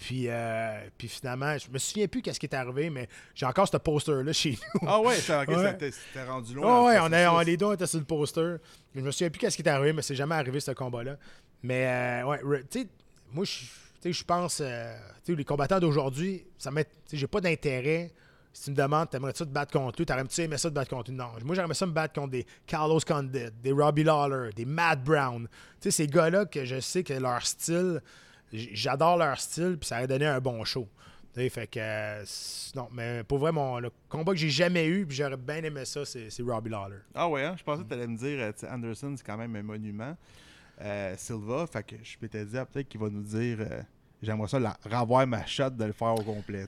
Puis, 0.00 0.26
euh, 0.28 0.88
puis 0.98 1.08
finalement, 1.08 1.56
je 1.58 1.70
me 1.70 1.78
souviens 1.78 2.06
plus 2.06 2.22
qu'est-ce 2.22 2.38
qui 2.38 2.46
est 2.46 2.54
arrivé, 2.54 2.90
mais 2.90 3.08
j'ai 3.34 3.46
encore 3.46 3.66
ce 3.66 3.76
poster-là 3.76 4.32
chez 4.32 4.50
nous. 4.50 4.80
Ah 4.86 5.00
ouais, 5.00 5.16
ça, 5.16 5.44
c'était 5.46 6.24
rendu 6.24 6.54
loin. 6.54 6.66
Ah 6.68 6.84
ouais, 6.84 6.98
on, 7.00 7.12
est, 7.12 7.26
on, 7.26 7.40
les 7.40 7.56
deux 7.56 7.72
étaient 7.72 7.86
sur 7.86 7.98
le 7.98 8.04
poster. 8.04 8.56
Je 8.94 9.00
me 9.00 9.10
souviens 9.10 9.30
plus 9.30 9.38
qu'est-ce 9.38 9.56
qui 9.56 9.62
est 9.62 9.68
arrivé, 9.68 9.92
mais 9.92 10.02
c'est 10.02 10.14
jamais 10.14 10.34
arrivé 10.34 10.60
ce 10.60 10.72
combat-là. 10.72 11.16
Mais 11.62 11.86
euh, 11.86 12.24
ouais, 12.24 12.62
tu 12.70 12.80
sais, 12.80 12.88
moi, 13.32 13.44
je, 13.44 14.12
je 14.12 14.24
pense, 14.24 14.60
euh, 14.62 14.94
tu 15.24 15.32
sais, 15.32 15.36
les 15.36 15.44
combattants 15.44 15.80
d'aujourd'hui, 15.80 16.44
ça 16.58 16.70
met, 16.70 16.86
j'ai 17.12 17.26
pas 17.26 17.40
d'intérêt. 17.40 18.12
Si 18.52 18.64
tu 18.64 18.70
me 18.70 18.76
demandes, 18.76 19.10
t'aimerais-tu 19.10 19.44
te 19.44 19.50
battre 19.50 19.72
contre 19.72 20.00
eux? 20.00 20.06
T'aurais-tu 20.06 20.40
aimé 20.40 20.56
ça 20.56 20.70
te 20.70 20.74
battre 20.74 20.90
contre 20.90 21.10
eux? 21.10 21.14
Non. 21.14 21.28
Moi, 21.44 21.54
j'aimerais 21.54 21.74
ça 21.74 21.84
me 21.84 21.92
battre 21.92 22.14
contre 22.14 22.30
des 22.30 22.46
Carlos 22.66 23.00
Condit, 23.06 23.50
des 23.62 23.72
Robbie 23.72 24.04
Lawler, 24.04 24.50
des 24.54 24.64
Matt 24.64 25.04
Brown. 25.04 25.46
Tu 25.80 25.90
sais, 25.90 25.90
ces 25.90 26.06
gars-là 26.06 26.46
que 26.46 26.64
je 26.64 26.80
sais 26.80 27.02
que 27.02 27.12
leur 27.12 27.44
style, 27.46 28.00
j'adore 28.52 29.16
leur 29.16 29.38
style, 29.40 29.76
puis 29.78 29.86
ça 29.88 29.96
aurait 29.96 30.06
donné 30.06 30.26
un 30.26 30.40
bon 30.40 30.64
show. 30.64 30.88
fait 31.34 31.66
que, 31.66 32.76
non, 32.76 32.88
mais 32.92 33.24
pour 33.24 33.38
vrai, 33.38 33.52
le 33.52 33.90
combat 34.08 34.32
que 34.32 34.38
j'ai 34.38 34.50
jamais 34.50 34.86
eu, 34.86 35.06
puis 35.06 35.16
j'aurais 35.16 35.36
bien 35.36 35.62
aimé 35.62 35.84
ça, 35.84 36.04
c'est 36.04 36.30
Robbie 36.40 36.70
Lawler. 36.70 36.98
Ah 37.14 37.28
ouais, 37.28 37.44
hein? 37.44 37.54
je 37.58 37.64
pensais 37.64 37.82
que 37.82 37.88
tu 37.88 37.94
allais 37.94 38.06
me 38.06 38.16
dire, 38.16 38.38
euh, 38.40 38.72
Anderson, 38.74 39.14
c'est 39.16 39.26
quand 39.26 39.36
même 39.36 39.54
un 39.56 39.62
monument. 39.62 40.16
Euh, 40.80 41.14
Silva, 41.16 41.66
fait 41.66 41.82
que 41.82 41.96
je 42.02 42.18
peux 42.18 42.28
te 42.28 42.42
dire 42.44 42.66
peut-être 42.66 42.88
qu'il 42.88 43.00
va 43.00 43.08
nous 43.08 43.22
dire, 43.22 43.58
euh, 43.60 43.82
j'aimerais 44.22 44.48
ça 44.48 44.60
la, 44.60 44.76
revoir 44.84 45.26
ma 45.26 45.46
shot 45.46 45.70
de 45.70 45.84
le 45.84 45.92
faire 45.92 46.14
au 46.14 46.22
complet. 46.22 46.66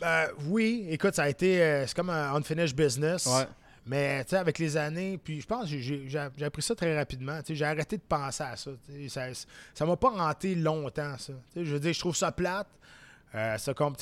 Ben, 0.00 0.26
oui, 0.46 0.86
écoute, 0.90 1.14
ça 1.14 1.24
a 1.24 1.28
été, 1.28 1.84
c'est 1.86 1.96
comme 1.96 2.10
un 2.10 2.34
unfinished 2.34 2.76
business. 2.76 3.26
Ouais. 3.26 3.46
Mais 3.86 4.24
tu 4.24 4.30
sais, 4.30 4.36
avec 4.36 4.58
les 4.58 4.76
années, 4.76 5.16
puis 5.16 5.40
je 5.40 5.46
pense 5.46 5.70
que 5.70 5.78
j'ai 5.78 6.44
appris 6.44 6.62
ça 6.62 6.74
très 6.74 6.96
rapidement. 6.96 7.38
J'ai 7.48 7.64
arrêté 7.64 7.96
de 7.96 8.02
penser 8.02 8.42
à 8.42 8.56
ça. 8.56 8.72
Ça 9.08 9.26
ça 9.72 9.86
m'a 9.86 9.96
pas 9.96 10.10
renté 10.10 10.56
longtemps, 10.56 11.16
ça. 11.18 11.32
je 11.54 11.62
veux 11.62 11.78
dire, 11.78 11.92
je 11.92 12.00
trouve 12.00 12.16
ça 12.16 12.32
plate. 12.32 12.68
Euh, 13.34 13.56
ça 13.58 13.74
comme, 13.74 13.94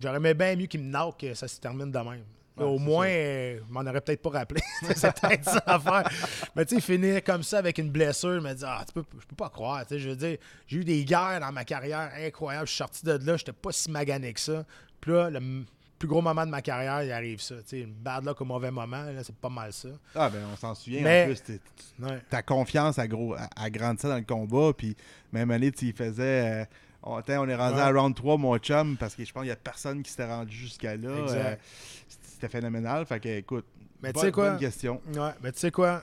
j'aurais 0.00 0.16
aimé 0.16 0.34
bien 0.34 0.54
mieux 0.54 0.66
qu'il 0.66 0.80
me 0.82 0.90
knock 0.90 1.18
que 1.20 1.34
ça 1.34 1.48
se 1.48 1.60
termine 1.60 1.90
de 1.90 1.98
même. 1.98 2.24
Au 2.56 2.78
moins, 2.78 3.08
je 3.08 3.62
m'en 3.68 3.80
aurais 3.80 4.00
peut-être 4.00 4.22
pas 4.22 4.30
rappelé. 4.30 4.60
c'est 4.94 5.20
peut-être 5.20 5.44
ça 5.44 5.62
à 5.66 5.80
faire. 5.80 6.08
Mais 6.54 6.64
tu 6.64 6.76
sais, 6.76 6.80
finir 6.80 7.24
comme 7.24 7.42
ça 7.42 7.58
avec 7.58 7.78
une 7.78 7.90
blessure, 7.90 8.40
me 8.40 8.54
dire, 8.54 8.68
ah, 8.68 8.84
tu 8.86 8.92
peux, 8.92 9.04
je 9.20 9.26
peux 9.26 9.34
pas 9.34 9.48
croire. 9.48 9.84
Je 9.90 10.08
veux 10.08 10.14
dire, 10.14 10.38
j'ai 10.68 10.76
eu 10.76 10.84
des 10.84 11.04
guerres 11.04 11.40
dans 11.40 11.50
ma 11.50 11.64
carrière 11.64 12.12
incroyables. 12.16 12.68
Je 12.68 12.72
suis 12.72 12.78
sorti 12.78 13.04
de 13.04 13.12
là, 13.12 13.36
j'étais 13.36 13.52
pas 13.52 13.72
si 13.72 13.90
magané 13.90 14.32
que 14.32 14.38
ça. 14.38 14.64
Puis 15.00 15.10
là, 15.10 15.30
le, 15.30 15.64
plus 16.04 16.08
gros 16.08 16.20
moment 16.20 16.44
de 16.44 16.50
ma 16.50 16.60
carrière, 16.60 17.02
il 17.02 17.10
arrive 17.10 17.40
ça. 17.40 17.54
sais, 17.64 17.80
une 17.80 17.94
bad 17.94 18.26
luck 18.26 18.38
au 18.38 18.44
mauvais 18.44 18.70
moment, 18.70 19.06
c'est 19.22 19.34
pas 19.34 19.48
mal 19.48 19.72
ça. 19.72 19.88
Ah, 20.14 20.28
ben 20.28 20.40
on 20.52 20.56
s'en 20.56 20.74
souvient. 20.74 21.00
en 21.00 21.26
plus, 21.26 21.42
ta 22.28 22.42
confiance 22.42 22.98
a, 22.98 23.08
gros, 23.08 23.34
a, 23.34 23.70
grandi 23.70 24.02
dans 24.02 24.16
le 24.16 24.24
combat. 24.24 24.72
Puis 24.76 24.94
même 25.32 25.50
année, 25.50 25.72
il 25.80 25.92
faisait. 25.94 26.62
Euh, 26.62 26.64
on, 27.02 27.22
on, 27.26 27.48
est 27.48 27.54
rendu 27.54 27.80
à 27.80 27.90
round 27.90 28.14
3, 28.14 28.36
mon 28.36 28.58
chum, 28.58 28.98
parce 28.98 29.14
que 29.14 29.24
je 29.24 29.32
pense 29.32 29.42
qu'il 29.42 29.48
n'y 29.48 29.52
a 29.52 29.56
personne 29.56 30.02
qui 30.02 30.10
s'était 30.10 30.26
rendu 30.26 30.54
jusqu'à 30.54 30.96
là. 30.96 31.08
Euh, 31.08 31.56
c'était 32.08 32.48
phénoménal. 32.48 33.06
Fait 33.06 33.20
que, 33.20 33.28
écoute, 33.28 33.66
mais 34.02 34.12
tu 34.12 34.20
sais 34.20 34.32
quoi? 34.32 34.50
bonne 34.50 34.60
question. 34.60 35.00
Ouais, 35.14 35.30
mais 35.42 35.52
tu 35.52 35.60
sais 35.60 35.70
quoi? 35.70 36.02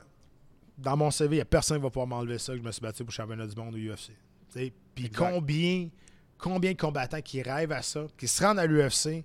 Dans 0.79 0.97
mon 0.97 1.11
CV, 1.11 1.35
il 1.35 1.37
n'y 1.37 1.41
a 1.41 1.45
personne 1.45 1.77
qui 1.77 1.83
va 1.83 1.89
pouvoir 1.91 2.07
m'enlever 2.07 2.39
ça 2.39 2.53
que 2.53 2.59
je 2.59 2.63
me 2.63 2.71
suis 2.71 2.81
battu 2.81 3.03
pour 3.03 3.11
le 3.11 3.13
championnat 3.13 3.45
du 3.45 3.55
monde 3.55 3.75
au 3.75 3.77
UFC. 3.77 4.11
Puis 4.95 5.11
combien, 5.11 5.89
combien 6.39 6.71
de 6.71 6.77
combattants 6.77 7.21
qui 7.21 7.43
rêvent 7.43 7.71
à 7.71 7.83
ça, 7.83 8.07
qui 8.17 8.27
se 8.27 8.43
rendent 8.43 8.57
à 8.57 8.65
l'UFC, 8.65 9.23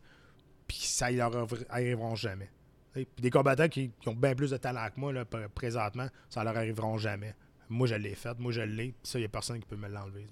puis 0.67 0.79
ça 0.79 1.11
ne 1.11 1.17
leur 1.17 1.49
arriveront 1.69 2.15
jamais. 2.15 2.51
Puis 2.93 3.07
des 3.19 3.31
combattants 3.31 3.69
qui, 3.69 3.93
ont 4.07 4.15
bien 4.15 4.35
plus 4.35 4.51
de 4.51 4.57
talent 4.57 4.87
que 4.95 4.99
moi 4.99 5.13
là, 5.13 5.25
présentement, 5.55 6.09
ça 6.31 6.43
leur 6.45 6.57
arriveront 6.57 6.97
jamais. 6.97 7.35
Moi, 7.69 7.87
je 7.87 7.95
l'ai 7.95 8.15
fait, 8.15 8.39
moi, 8.39 8.53
je 8.53 8.61
l'ai, 8.61 8.93
puis 8.93 8.95
ça, 9.03 9.19
il 9.19 9.23
n'y 9.23 9.27
a 9.27 9.29
personne 9.29 9.59
qui 9.59 9.67
peut 9.67 9.77
me 9.77 9.89
l'enlever. 9.89 10.27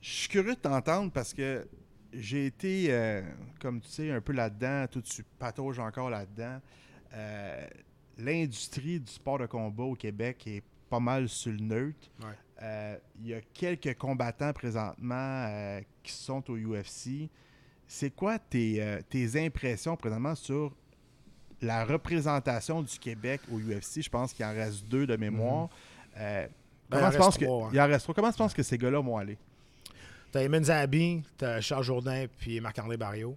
Je 0.00 0.10
suis 0.10 0.28
curieux 0.28 0.54
de 0.54 0.60
t'entendre 0.60 1.10
parce 1.12 1.32
que 1.32 1.66
j'ai 2.12 2.46
été, 2.46 2.86
euh, 2.90 3.22
comme 3.60 3.80
tu 3.80 3.88
sais, 3.88 4.10
un 4.10 4.20
peu 4.20 4.32
là-dedans, 4.32 4.86
tout 4.90 5.00
tu 5.00 5.24
patauges 5.38 5.78
encore 5.78 6.10
là-dedans. 6.10 6.60
Euh, 7.14 7.66
l'industrie 8.18 9.00
du 9.00 9.10
sport 9.10 9.38
de 9.38 9.46
combat 9.46 9.84
au 9.84 9.94
Québec 9.94 10.46
est 10.46 10.62
pas 10.90 11.00
mal 11.00 11.28
sur 11.28 11.52
le 11.52 11.58
neutre. 11.58 12.10
Euh, 12.62 12.96
il 13.20 13.28
y 13.28 13.34
a 13.34 13.40
quelques 13.40 13.96
combattants 13.96 14.52
présentement 14.52 15.80
qui 16.02 16.12
sont 16.12 16.50
au 16.50 16.56
UFC 16.56 17.30
c'est 17.86 18.10
quoi 18.10 18.38
euh, 18.54 19.00
tes, 19.08 19.44
impressions 19.46 19.96
présentement 19.96 20.34
sur 20.34 20.74
la 21.60 21.84
représentation 21.84 22.82
du 22.82 22.98
Québec 22.98 23.40
au 23.52 23.58
UFC? 23.58 24.02
Je 24.02 24.10
pense 24.10 24.32
qu'il 24.32 24.44
en 24.44 24.52
reste 24.52 24.84
deux 24.86 25.06
de 25.06 25.16
mémoire. 25.16 25.64
Mhm. 25.64 25.68
Euh, 26.18 26.46
Ben, 26.90 26.98
Comment 26.98 27.10
il 27.10 27.14
tu 27.14 27.20
en 27.20 27.24
penses 27.24 27.38
que, 27.38 27.44
hein. 27.44 27.70
il 27.72 27.80
en 27.80 27.86
reste 27.86 28.02
trois? 28.04 28.14
Comment 28.14 28.30
tu 28.30 28.38
penses 28.38 28.54
que 28.54 28.62
ces 28.62 28.76
gars-là 28.78 29.00
vont 29.00 29.16
aller? 29.16 29.38
T'as 30.30 30.42
Emin 30.42 30.62
Zabi, 30.62 31.22
t'as 31.38 31.60
Charles 31.60 31.84
Jourdain, 31.84 32.26
puis 32.38 32.60
Marc-André 32.60 32.96
Barrio. 32.96 33.36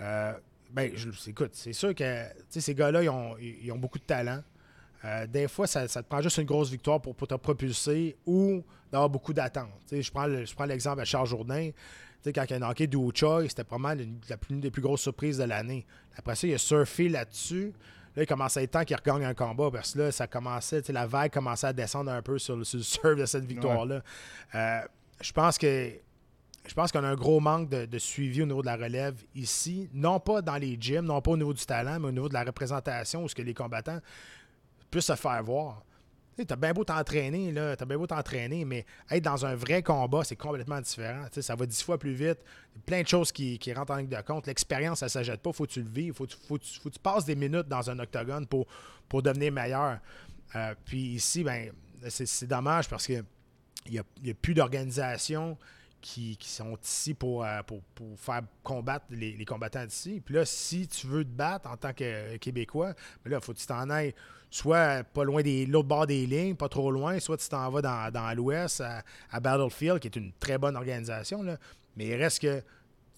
Euh, 0.00 0.32
ben, 0.70 0.90
je- 0.94 1.30
écoute, 1.30 1.52
c'est 1.54 1.72
sûr 1.72 1.94
que 1.94 2.24
ces 2.50 2.74
gars-là, 2.74 3.02
ils 3.02 3.08
ont, 3.08 3.36
ils 3.38 3.70
ont 3.72 3.78
beaucoup 3.78 3.98
de 3.98 4.04
talent. 4.04 4.42
Euh, 5.04 5.26
des 5.28 5.46
fois, 5.48 5.66
ça, 5.66 5.86
ça 5.88 6.02
te 6.02 6.08
prend 6.08 6.20
juste 6.20 6.38
une 6.38 6.44
grosse 6.44 6.70
victoire 6.70 7.00
pour, 7.00 7.14
pour 7.14 7.26
te 7.28 7.34
propulser 7.36 8.16
ou 8.26 8.62
d'avoir 8.90 9.08
beaucoup 9.08 9.32
d'attentes. 9.32 9.70
Tu 9.88 9.96
sais, 9.96 10.02
Je 10.02 10.10
prends 10.10 10.26
le- 10.26 10.44
je 10.44 10.54
prends 10.54 10.64
l'exemple 10.66 11.00
de 11.00 11.04
Charles 11.04 11.26
Jourdain. 11.28 11.70
Tu 12.22 12.24
sais, 12.24 12.32
Quand 12.32 12.44
il 12.48 12.54
a 12.54 12.58
knocké 12.58 12.86
du 12.86 12.98
Choi, 13.14 13.42
c'était 13.48 13.64
probablement 13.64 14.02
une, 14.02 14.18
la 14.28 14.36
plus- 14.36 14.54
une 14.54 14.60
des 14.60 14.70
plus 14.70 14.82
grosses 14.82 15.02
surprises 15.02 15.38
de 15.38 15.44
l'année. 15.44 15.86
Après 16.16 16.34
ça, 16.34 16.46
il 16.46 16.54
a 16.54 16.58
surfé 16.58 17.08
là-dessus. 17.08 17.72
Là, 18.16 18.22
il 18.24 18.26
commençait 18.26 18.60
à 18.60 18.62
être 18.64 18.72
temps 18.72 18.84
qu'il 18.84 18.96
regagne 18.96 19.24
un 19.24 19.34
combat 19.34 19.70
parce 19.70 19.92
que 19.92 19.98
là, 20.00 20.12
ça 20.12 20.26
commençait, 20.26 20.82
la 20.88 21.06
vague 21.06 21.32
commençait 21.32 21.68
à 21.68 21.72
descendre 21.72 22.10
un 22.10 22.22
peu 22.22 22.38
sur, 22.38 22.56
le- 22.56 22.64
sur 22.64 22.78
le 22.78 22.82
surf 22.84 23.16
de 23.16 23.26
cette 23.26 23.44
victoire-là. 23.44 24.02
Euh, 24.54 24.80
je 25.20 25.32
pense 25.32 25.56
que 25.58 25.92
je 26.66 26.74
pense 26.74 26.92
qu'on 26.92 27.02
a 27.04 27.08
un 27.08 27.14
gros 27.14 27.40
manque 27.40 27.70
de, 27.70 27.86
de 27.86 27.98
suivi 27.98 28.42
au 28.42 28.46
niveau 28.46 28.60
de 28.60 28.66
la 28.66 28.76
relève 28.76 29.22
ici. 29.34 29.88
Non 29.94 30.20
pas 30.20 30.42
dans 30.42 30.56
les 30.56 30.76
gyms, 30.78 31.04
non 31.06 31.22
pas 31.22 31.30
au 31.30 31.36
niveau 31.36 31.54
du 31.54 31.64
talent, 31.64 31.98
mais 32.00 32.08
au 32.08 32.12
niveau 32.12 32.28
de 32.28 32.34
la 32.34 32.44
représentation, 32.44 33.24
où 33.24 33.28
ce 33.28 33.34
que 33.34 33.40
les 33.42 33.54
combattants 33.54 34.00
puissent 34.90 35.06
se 35.06 35.14
faire 35.14 35.42
voir. 35.42 35.82
Tu 36.46 36.52
as 36.52 36.56
bien 36.56 36.72
beau 36.72 36.84
t'entraîner, 36.84 37.52
là, 37.52 37.76
t'as 37.76 37.84
bien 37.84 37.96
beau 37.96 38.06
t'entraîner, 38.06 38.64
mais 38.64 38.86
être 39.10 39.24
dans 39.24 39.44
un 39.44 39.54
vrai 39.54 39.82
combat, 39.82 40.22
c'est 40.24 40.36
complètement 40.36 40.80
différent. 40.80 41.26
Ça 41.32 41.56
va 41.56 41.66
dix 41.66 41.82
fois 41.82 41.98
plus 41.98 42.12
vite. 42.12 42.38
Plein 42.86 43.02
de 43.02 43.08
choses 43.08 43.32
qui, 43.32 43.58
qui 43.58 43.72
rentrent 43.72 43.92
en 43.92 43.96
ligne 43.96 44.08
de 44.08 44.20
compte. 44.20 44.46
L'expérience, 44.46 45.00
ça 45.00 45.06
ne 45.06 45.10
s'achète 45.10 45.40
pas. 45.40 45.52
Faut 45.52 45.66
que 45.66 45.72
tu 45.72 45.82
le 45.82 45.88
vives. 45.88 46.14
Faut, 46.14 46.26
faut, 46.26 46.58
faut 46.58 46.88
que 46.88 46.94
tu 46.94 47.00
passes 47.00 47.24
des 47.24 47.34
minutes 47.34 47.68
dans 47.68 47.90
un 47.90 47.98
octogone 47.98 48.46
pour, 48.46 48.66
pour 49.08 49.22
devenir 49.22 49.52
meilleur. 49.52 49.98
Euh, 50.54 50.74
puis 50.84 51.14
ici, 51.14 51.42
ben, 51.44 51.72
c'est 52.08 52.46
dommage 52.46 52.88
parce 52.88 53.06
que 53.06 53.24
il 53.86 53.92
n'y 53.92 53.98
a, 53.98 54.04
y 54.22 54.30
a 54.30 54.34
plus 54.34 54.54
d'organisations 54.54 55.56
qui, 56.00 56.38
sont 56.40 56.76
ici 56.82 57.14
pour, 57.14 57.44
euh, 57.44 57.62
pour, 57.62 57.82
pour 57.94 58.18
faire 58.18 58.42
combattre 58.62 59.06
les, 59.10 59.44
combattants 59.44 59.84
d'ici. 59.84 60.20
Puis 60.24 60.34
là, 60.34 60.44
si 60.44 60.86
tu 60.86 61.06
veux 61.06 61.24
te 61.24 61.30
battre 61.30 61.68
en 61.70 61.76
tant 61.76 61.92
que 61.92 62.04
euh, 62.04 62.38
Québécois, 62.38 62.94
ben 63.24 63.30
là, 63.30 63.38
il 63.40 63.44
faut 63.44 63.52
que 63.52 63.58
tu 63.58 63.66
t'en 63.66 63.88
ailles 63.90 64.14
soit 64.50 65.04
pas 65.04 65.24
loin 65.24 65.42
de 65.42 65.70
l'autre 65.70 65.88
bord 65.88 66.06
des 66.06 66.26
lignes, 66.26 66.54
pas 66.54 66.68
trop 66.68 66.90
loin, 66.90 67.20
soit 67.20 67.36
tu 67.36 67.48
t'en 67.48 67.68
vas 67.70 67.82
dans, 67.82 68.10
dans 68.10 68.34
l'Ouest, 68.34 68.80
à, 68.80 69.02
à 69.30 69.40
Battlefield, 69.40 70.00
qui 70.00 70.08
est 70.08 70.16
une 70.16 70.32
très 70.40 70.58
bonne 70.58 70.76
organisation. 70.76 71.42
Là. 71.42 71.58
Mais 71.96 72.06
il 72.06 72.14
reste 72.14 72.40
que 72.40 72.60
tu 72.60 72.64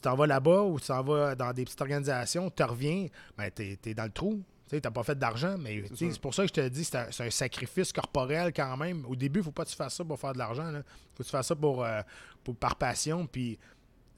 t'en 0.03 0.17
vas 0.17 0.27
là-bas 0.27 0.63
ou 0.63 0.81
tu 0.81 0.87
t'en 0.87 1.03
vas 1.03 1.35
dans 1.35 1.53
des 1.53 1.65
petites 1.65 1.81
organisations, 1.81 2.51
tu 2.51 2.63
reviens, 2.63 3.09
ben, 3.37 3.51
tu 3.55 3.79
es, 3.85 3.95
dans 3.95 4.05
le 4.05 4.11
trou. 4.11 4.43
Tu 4.71 4.81
n'as 4.83 4.91
pas 4.91 5.03
fait 5.03 5.19
d'argent, 5.19 5.57
mais 5.59 5.83
tu 5.97 6.13
c'est 6.13 6.21
pour 6.21 6.33
ça 6.33 6.43
que 6.43 6.49
je 6.49 6.53
te 6.53 6.69
dis 6.69 6.85
c'est 6.85 6.97
un, 6.97 7.31
sacrifice 7.31 7.93
corporel 7.93 8.53
quand 8.55 8.77
même. 8.77 9.05
Au 9.07 9.17
début, 9.17 9.41
il 9.41 9.43
ne 9.43 9.45
faut 9.47 9.51
pas 9.51 9.65
que 9.65 9.71
tu 9.71 9.77
fasses 9.77 9.97
ça 9.97 10.05
pour 10.05 10.19
faire 10.19 10.33
de 10.33 10.39
l'argent. 10.39 10.71
Il 10.71 10.83
faut 11.15 11.23
que 11.23 11.25
tu 11.25 11.31
fasses 11.31 11.49
ça 11.49 11.57
pour, 11.57 11.85
euh, 11.85 12.03
pour, 12.45 12.55
par 12.55 12.77
passion. 12.77 13.27
Puis 13.27 13.59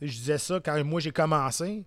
je 0.02 0.12
disais 0.12 0.38
ça 0.38 0.60
quand 0.60 0.82
moi 0.84 1.00
j'ai 1.00 1.10
commencé, 1.10 1.84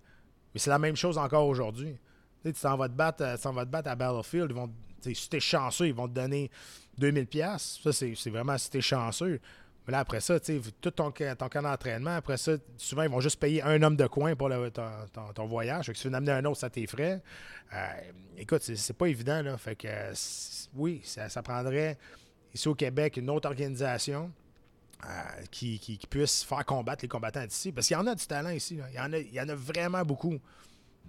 mais 0.53 0.59
c'est 0.59 0.71
la 0.71 0.79
même 0.79 0.95
chose 0.95 1.17
encore 1.17 1.47
aujourd'hui. 1.47 1.95
Tu 2.43 2.53
tu 2.53 2.61
t'en 2.61 2.77
vas 2.77 2.89
te 2.89 2.93
battre, 2.93 3.23
euh, 3.23 3.37
tu 3.37 3.47
vas 3.53 3.65
te 3.65 3.71
battre 3.71 3.89
à 3.89 3.95
Battlefield, 3.95 4.47
ils 4.49 4.55
vont, 4.55 4.71
tu 5.01 5.13
si 5.13 5.29
t'es 5.29 5.39
chanceux, 5.39 5.87
ils 5.87 5.93
vont 5.93 6.07
te 6.07 6.13
donner 6.13 6.49
2000 6.97 7.27
pièces. 7.27 7.79
Ça, 7.83 7.93
c'est 7.93 8.13
c'est 8.15 8.29
vraiment 8.31 8.57
si 8.57 8.69
t'es 8.69 8.81
chanceux. 8.81 9.39
Mais 9.87 9.91
là, 9.91 9.99
après 9.99 10.19
ça, 10.19 10.39
tu 10.39 10.61
sais, 10.61 10.71
tout 10.81 10.91
ton, 10.91 11.11
ton 11.11 11.49
camp 11.49 11.61
d'entraînement, 11.61 12.15
après 12.15 12.37
ça, 12.37 12.53
souvent, 12.77 13.03
ils 13.03 13.09
vont 13.09 13.19
juste 13.19 13.39
payer 13.39 13.61
un 13.61 13.81
homme 13.83 13.95
de 13.95 14.07
coin 14.07 14.35
pour 14.35 14.49
ton, 14.49 15.31
ton- 15.33 15.45
voyage. 15.45 15.85
Fait 15.85 15.91
que 15.91 15.97
si 15.97 16.03
tu 16.03 16.07
veux 16.09 16.13
en 16.13 16.17
amener 16.17 16.31
un 16.31 16.45
autre, 16.45 16.57
ça 16.59 16.69
tes 16.69 16.87
frais. 16.87 17.21
Euh, 17.73 17.77
écoute, 18.37 18.61
c'est 18.63 18.97
pas 18.97 19.07
évident, 19.07 19.41
là. 19.43 19.57
Fait 19.57 19.75
que, 19.75 19.87
oui, 20.75 21.01
ça, 21.03 21.29
ça 21.29 21.43
prendrait, 21.43 21.97
ici 22.53 22.67
au 22.67 22.73
Québec, 22.75 23.17
une 23.17 23.29
autre 23.29 23.47
organisation 23.47 24.31
euh, 25.03 25.07
qui, 25.51 25.77
qui- 25.77 25.97
qui 25.99 26.07
puisse 26.07 26.43
faire 26.43 26.65
combattre 26.65 27.03
les 27.03 27.07
combattants 27.09 27.45
d'ici. 27.45 27.71
Parce 27.71 27.85
qu'il 27.87 27.95
y 27.95 27.99
en 27.99 28.07
a 28.07 28.15
du 28.15 28.25
talent 28.25 28.49
ici, 28.49 28.77
là. 28.77 28.85
Il 28.91 28.95
y 28.95 28.99
en 28.99 29.13
a, 29.13 29.17
il 29.19 29.33
y 29.33 29.39
en 29.39 29.49
a 29.49 29.55
vraiment 29.55 30.01
beaucoup. 30.03 30.39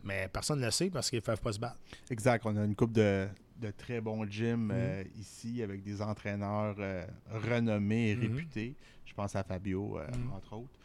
Mais 0.05 0.29
personne 0.33 0.61
ne 0.61 0.67
le 0.67 0.71
sait 0.71 0.91
parce 0.91 1.09
qu'ils 1.09 1.19
ne 1.21 1.25
peuvent 1.25 1.41
pas 1.41 1.53
se 1.53 1.59
battre. 1.59 1.79
Exact. 2.11 2.43
On 2.45 2.57
a 2.57 2.65
une 2.65 2.75
coupe 2.77 2.93
de, 2.93 3.27
de 3.61 3.71
très 3.71 4.01
bons 4.01 4.25
gyms 4.31 4.71
euh, 4.73 5.03
ici 5.19 5.63
avec 5.63 5.83
des 5.83 6.03
entraîneurs 6.03 6.77
euh, 6.79 7.07
renommés 7.31 8.11
et 8.11 8.17
Mhm. 8.17 8.23
réputés. 8.37 8.75
Je 9.05 9.15
pense 9.15 9.35
à 9.37 9.43
Fabio, 9.43 9.99
euh, 9.99 10.07
Mhm. 10.09 10.33
entre 10.33 10.53
autres. 10.55 10.79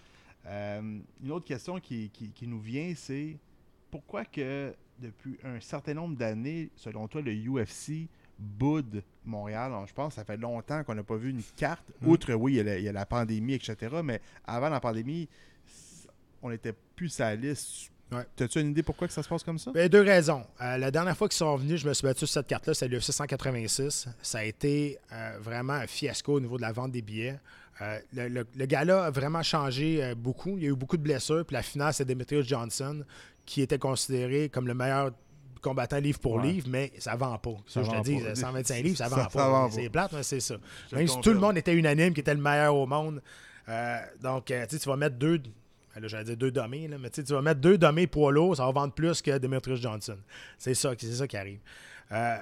Une 1.23 1.31
autre 1.31 1.45
question 1.45 1.79
qui, 1.79 2.09
qui- 2.09 2.31
qui 2.31 2.47
nous 2.47 2.59
vient, 2.59 2.93
c'est 2.95 3.37
pourquoi 3.91 4.25
que 4.25 4.73
depuis 4.99 5.37
un 5.43 5.59
certain 5.59 5.93
nombre 5.93 6.15
d'années, 6.15 6.69
selon 6.75 7.07
toi, 7.07 7.21
le 7.21 7.31
UFC 7.33 8.07
boude 8.39 9.03
Montréal? 9.23 9.65
Alors, 9.71 9.85
je 9.85 9.93
pense 9.93 10.09
que 10.09 10.15
ça 10.15 10.25
fait 10.25 10.37
longtemps 10.37 10.83
qu'on 10.83 10.95
n'a 10.95 11.03
pas 11.03 11.15
vu 11.17 11.29
une 11.29 11.43
carte. 11.55 11.91
Mhm. 12.01 12.09
Outre, 12.09 12.33
oui, 12.33 12.53
il 12.53 12.57
y, 12.57 12.59
a 12.61 12.63
la, 12.63 12.77
il 12.79 12.83
y 12.83 12.89
a 12.89 12.91
la 12.91 13.05
pandémie, 13.05 13.53
etc. 13.53 13.75
Mais 14.03 14.19
avant 14.45 14.69
la 14.69 14.79
pandémie, 14.79 15.27
on 16.41 16.49
n'était 16.49 16.73
plus 16.95 17.19
la 17.19 17.35
liste. 17.35 17.90
Ouais. 18.11 18.25
As-tu 18.41 18.59
une 18.59 18.71
idée 18.71 18.83
pourquoi 18.83 19.07
que 19.07 19.13
ça 19.13 19.23
se 19.23 19.29
passe 19.29 19.41
comme 19.43 19.57
ça? 19.57 19.71
Ben, 19.71 19.87
deux 19.87 20.01
raisons. 20.01 20.43
Euh, 20.61 20.77
la 20.77 20.91
dernière 20.91 21.15
fois 21.15 21.29
qu'ils 21.29 21.37
sont 21.37 21.55
venus, 21.55 21.79
je 21.81 21.87
me 21.87 21.93
suis 21.93 22.05
battu 22.05 22.19
sur 22.19 22.29
cette 22.29 22.47
carte-là, 22.47 22.73
c'est 22.73 22.87
l'UFC 22.87 23.11
186. 23.13 24.07
Ça 24.21 24.39
a 24.39 24.43
été 24.43 24.97
euh, 25.13 25.37
vraiment 25.39 25.73
un 25.73 25.87
fiasco 25.87 26.33
au 26.33 26.39
niveau 26.39 26.57
de 26.57 26.61
la 26.61 26.71
vente 26.73 26.91
des 26.91 27.01
billets. 27.01 27.39
Euh, 27.81 27.97
le, 28.13 28.27
le- 28.27 28.47
le 28.55 28.65
gala 28.65 29.05
a 29.05 29.11
vraiment 29.11 29.41
changé 29.43 30.13
beaucoup. 30.15 30.57
Il 30.57 30.63
y 30.63 30.67
a 30.67 30.69
eu 30.69 30.75
beaucoup 30.75 30.97
de 30.97 31.01
blessures. 31.03 31.45
Puis 31.45 31.53
la 31.53 31.63
finale, 31.63 31.93
c'est 31.93 32.05
Demetrius 32.05 32.45
Johnson, 32.47 33.03
qui 33.45 33.61
était 33.61 33.79
considéré 33.79 34.49
comme 34.49 34.67
le 34.67 34.73
meilleur 34.73 35.11
combattant 35.61 35.97
livre 35.99 36.19
pour 36.19 36.33
Ouais. 36.33 36.47
livre, 36.51 36.67
mais 36.69 36.91
ça 36.99 37.15
vend 37.15 37.37
pas. 37.37 37.51
Ça, 37.67 37.83
Ça 37.83 37.91
je 37.91 37.97
te 37.97 38.03
dis, 38.03 38.19
pas. 38.19 38.35
125 38.35 38.83
livres, 38.83 38.97
ça 38.97 39.07
vend 39.07 39.15
ça 39.17 39.29
pas. 39.29 39.69
C'est 39.71 39.89
plate, 39.89 40.11
mais 40.13 40.23
c'est 40.23 40.39
ça. 40.39 40.55
Je 40.91 40.95
Même 40.97 41.07
si 41.07 41.19
tout 41.21 41.31
le 41.31 41.39
monde 41.39 41.57
était 41.57 41.73
unanime 41.73 42.09
qu'il 42.13 42.21
était 42.21 42.33
le 42.33 42.41
meilleur 42.41 42.75
au 42.75 42.85
monde. 42.87 43.21
Donc, 44.21 44.45
tu 44.69 44.77
vas 44.89 44.95
mettre 44.97 45.15
deux. 45.17 45.41
Là, 45.99 46.07
j'allais 46.07 46.23
dire 46.23 46.37
deux 46.37 46.51
dommés, 46.51 46.87
là, 46.87 46.97
mais 46.97 47.09
tu 47.09 47.21
vas 47.23 47.41
mettre 47.41 47.59
deux 47.61 47.77
dommés 47.77 48.07
poids 48.07 48.31
lourds, 48.31 48.55
ça 48.57 48.65
va 48.65 48.71
vendre 48.71 48.93
plus 48.93 49.21
que 49.21 49.37
Demetrius 49.37 49.81
Johnson. 49.81 50.17
C'est 50.57 50.73
ça, 50.73 50.93
c'est 50.97 51.11
ça 51.13 51.27
qui 51.27 51.35
arrive. 51.37 51.59
Euh, 52.11 52.37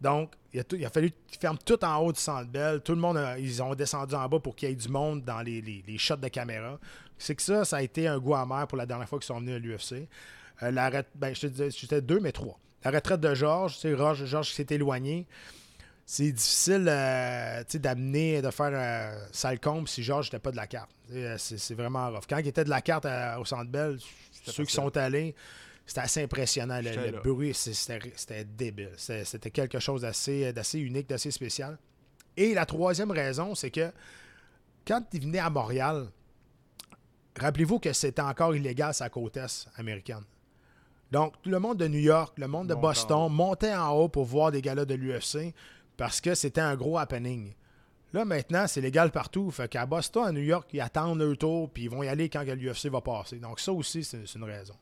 donc, 0.00 0.32
il 0.52 0.60
a, 0.60 0.64
tout- 0.64 0.76
il 0.76 0.84
a 0.84 0.90
fallu 0.90 1.12
qu'ils 1.28 1.38
ferment 1.40 1.58
tout 1.64 1.82
en 1.84 1.96
haut 1.98 2.12
du 2.12 2.20
centre. 2.20 2.50
Tout 2.78 2.92
le 2.94 3.00
monde, 3.00 3.18
ils 3.38 3.62
ont 3.62 3.74
descendu 3.74 4.14
en 4.14 4.28
bas 4.28 4.38
pour 4.40 4.54
qu'il 4.56 4.68
y 4.68 4.72
ait 4.72 4.74
du 4.74 4.88
monde 4.88 5.22
dans 5.24 5.40
les, 5.40 5.60
les- 5.60 5.84
les 5.86 5.98
shots 5.98 6.16
de 6.16 6.28
caméra. 6.28 6.78
C'est 7.16 7.34
que 7.36 7.42
ça, 7.42 7.64
ça 7.64 7.76
a 7.76 7.82
été 7.82 8.08
un 8.08 8.18
goût 8.18 8.34
amer 8.34 8.66
pour 8.66 8.76
la 8.76 8.86
dernière 8.86 9.08
fois 9.08 9.18
qu'ils 9.18 9.26
sont 9.26 9.38
venus 9.40 9.54
à 9.54 9.58
l'UFC. 9.58 10.08
Euh, 10.62 10.70
la 10.70 10.90
ben, 11.14 11.34
je 11.34 11.42
te 11.42 11.46
disais, 11.46 11.70
j'étais 11.70 12.02
deux, 12.02 12.20
mais 12.20 12.32
trois. 12.32 12.58
La 12.84 12.90
retraite 12.90 13.20
de 13.20 13.34
Georges, 13.34 13.74
tu 13.76 13.80
sais, 13.96 13.96
Georges, 14.26 14.52
s'est 14.52 14.66
éloigné. 14.70 15.26
C'est 16.06 16.32
difficile 16.32 16.86
euh, 16.88 17.62
d'amener, 17.74 18.42
de 18.42 18.50
faire 18.50 18.70
euh, 18.72 19.26
sale 19.32 19.58
comble 19.58 19.88
si 19.88 20.02
Georges 20.02 20.26
n'était 20.26 20.38
pas 20.38 20.50
de 20.50 20.56
la 20.56 20.66
carte. 20.66 20.90
Euh, 21.12 21.36
C'est 21.38 21.74
vraiment 21.74 22.10
rough. 22.10 22.24
Quand 22.28 22.38
il 22.38 22.46
était 22.46 22.64
de 22.64 22.68
la 22.70 22.82
carte 22.82 23.06
à- 23.06 23.40
au 23.40 23.44
Centre 23.44 23.70
Bell, 23.70 23.98
ceux 24.44 24.64
qui 24.64 24.72
sont 24.74 24.94
allés, 24.98 25.34
c'était 25.86 26.00
assez 26.02 26.22
impressionnant. 26.22 26.80
Le, 26.82 27.22
bruit, 27.22 27.54
c'était 27.54 28.44
débile. 28.44 28.90
C'était 28.96 29.50
quelque 29.50 29.78
chose 29.78 30.02
d'assez 30.02 30.52
unique, 30.74 31.08
d'assez 31.08 31.30
spécial. 31.30 31.78
Et 32.36 32.52
la 32.52 32.66
troisième 32.66 33.10
raison, 33.10 33.54
c'est 33.54 33.70
que 33.70 33.90
quand 34.86 35.02
il 35.12 35.22
venait 35.22 35.38
à 35.38 35.48
Montréal, 35.48 36.08
rappelez-vous 37.38 37.78
que 37.78 37.92
c'était 37.92 38.20
encore 38.22 38.54
illégal 38.54 38.92
sa 38.92 39.08
côte 39.08 39.36
est 39.38 39.66
américaine. 39.76 40.24
Donc, 41.10 41.40
tout 41.42 41.50
le 41.50 41.60
monde 41.60 41.78
de 41.78 41.86
New 41.86 42.00
York, 42.00 42.34
le 42.38 42.48
monde 42.48 42.68
de 42.68 42.74
Boston 42.74 43.30
montait 43.32 43.74
en 43.74 43.90
haut 43.92 44.08
pour 44.08 44.24
voir 44.24 44.50
des 44.50 44.60
galas 44.60 44.84
de 44.84 44.94
l'UFC 44.94 45.54
parce 45.96 46.20
que 46.20 46.34
c'était 46.34 46.60
un 46.60 46.74
gros 46.76 46.98
happening. 46.98 47.54
Là, 48.12 48.24
maintenant, 48.24 48.66
c'est 48.68 48.80
légal 48.80 49.10
partout. 49.10 49.50
Fait 49.50 49.68
qu'à 49.68 49.86
Boston, 49.86 50.24
à 50.26 50.32
New 50.32 50.42
York, 50.42 50.68
ils 50.72 50.80
attendent 50.80 51.18
leur 51.18 51.36
tour 51.36 51.68
puis 51.70 51.84
ils 51.84 51.90
vont 51.90 52.02
y 52.02 52.08
aller 52.08 52.28
quand 52.28 52.42
l'UFC 52.42 52.86
va 52.86 53.00
passer. 53.00 53.36
Donc, 53.38 53.58
ça 53.60 53.72
aussi, 53.72 54.04
c'est 54.04 54.24
une 54.36 54.44
raison. 54.44 54.74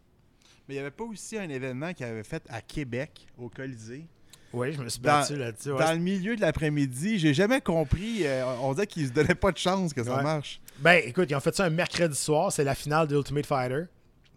Mais 0.68 0.74
il 0.74 0.76
n'y 0.76 0.80
avait 0.80 0.90
pas 0.90 1.04
aussi 1.04 1.38
un 1.38 1.48
événement 1.48 1.92
qu'il 1.94 2.04
avait 2.06 2.22
fait 2.24 2.42
à 2.48 2.60
Québec, 2.60 3.26
au 3.38 3.48
Colisée? 3.48 4.06
Oui, 4.52 4.72
je 4.74 4.82
me 4.82 4.88
suis 4.90 5.00
battu 5.00 5.34
là-dessus. 5.36 5.72
ouais. 5.72 5.78
Dans 5.82 5.92
le 5.92 5.98
milieu 5.98 6.36
de 6.36 6.42
l'après-midi, 6.42 7.18
j'ai 7.18 7.32
jamais 7.32 7.62
compris. 7.62 8.26
euh, 8.26 8.44
on 8.60 8.72
disait 8.74 8.86
qu'ils 8.86 9.08
se 9.08 9.12
donnaient 9.12 9.34
pas 9.34 9.50
de 9.50 9.56
chance 9.56 9.94
que 9.94 10.04
ça 10.04 10.16
Ouais. 10.16 10.22
marche. 10.22 10.60
Ben, 10.80 11.02
écoute, 11.06 11.30
ils 11.30 11.34
ont 11.34 11.40
fait 11.40 11.56
ça 11.56 11.64
un 11.64 11.70
mercredi 11.70 12.14
soir. 12.16 12.52
C'est 12.52 12.64
la 12.64 12.74
finale 12.74 13.08
de 13.08 13.16
Ultimate 13.16 13.46
Fighter. 13.46 13.84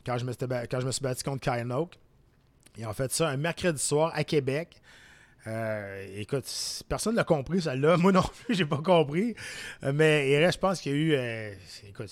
Quand 0.05 0.17
je 0.17 0.23
me 0.25 0.31
suis, 0.31 0.47
ba- 0.47 0.67
quand 0.67 0.79
je 0.79 0.85
me 0.85 0.91
suis 0.93 1.01
battu 1.01 1.23
contre 1.23 1.41
Kyle 1.41 1.65
Noak. 1.65 1.99
Ils 2.77 2.85
ont 2.87 2.93
fait 2.93 3.11
ça 3.11 3.27
un 3.27 3.35
mercredi 3.37 3.81
soir 3.81 4.11
à 4.15 4.23
Québec. 4.23 4.81
Euh, 5.47 6.07
écoute, 6.15 6.45
personne 6.89 7.13
ne 7.13 7.17
l'a 7.17 7.23
compris, 7.23 7.61
celle-là. 7.61 7.97
Moi 8.01 8.11
non 8.11 8.23
plus, 8.23 8.55
j'ai 8.55 8.65
pas 8.65 8.81
compris. 8.81 9.35
Euh, 9.83 9.91
mais 9.93 10.29
il 10.31 10.37
reste, 10.37 10.55
je 10.57 10.59
pense 10.59 10.81
qu'il 10.81 10.91
y 10.91 10.95
a 10.95 10.97
eu, 10.97 11.13
euh, 11.13 11.53
écoute, 11.87 12.11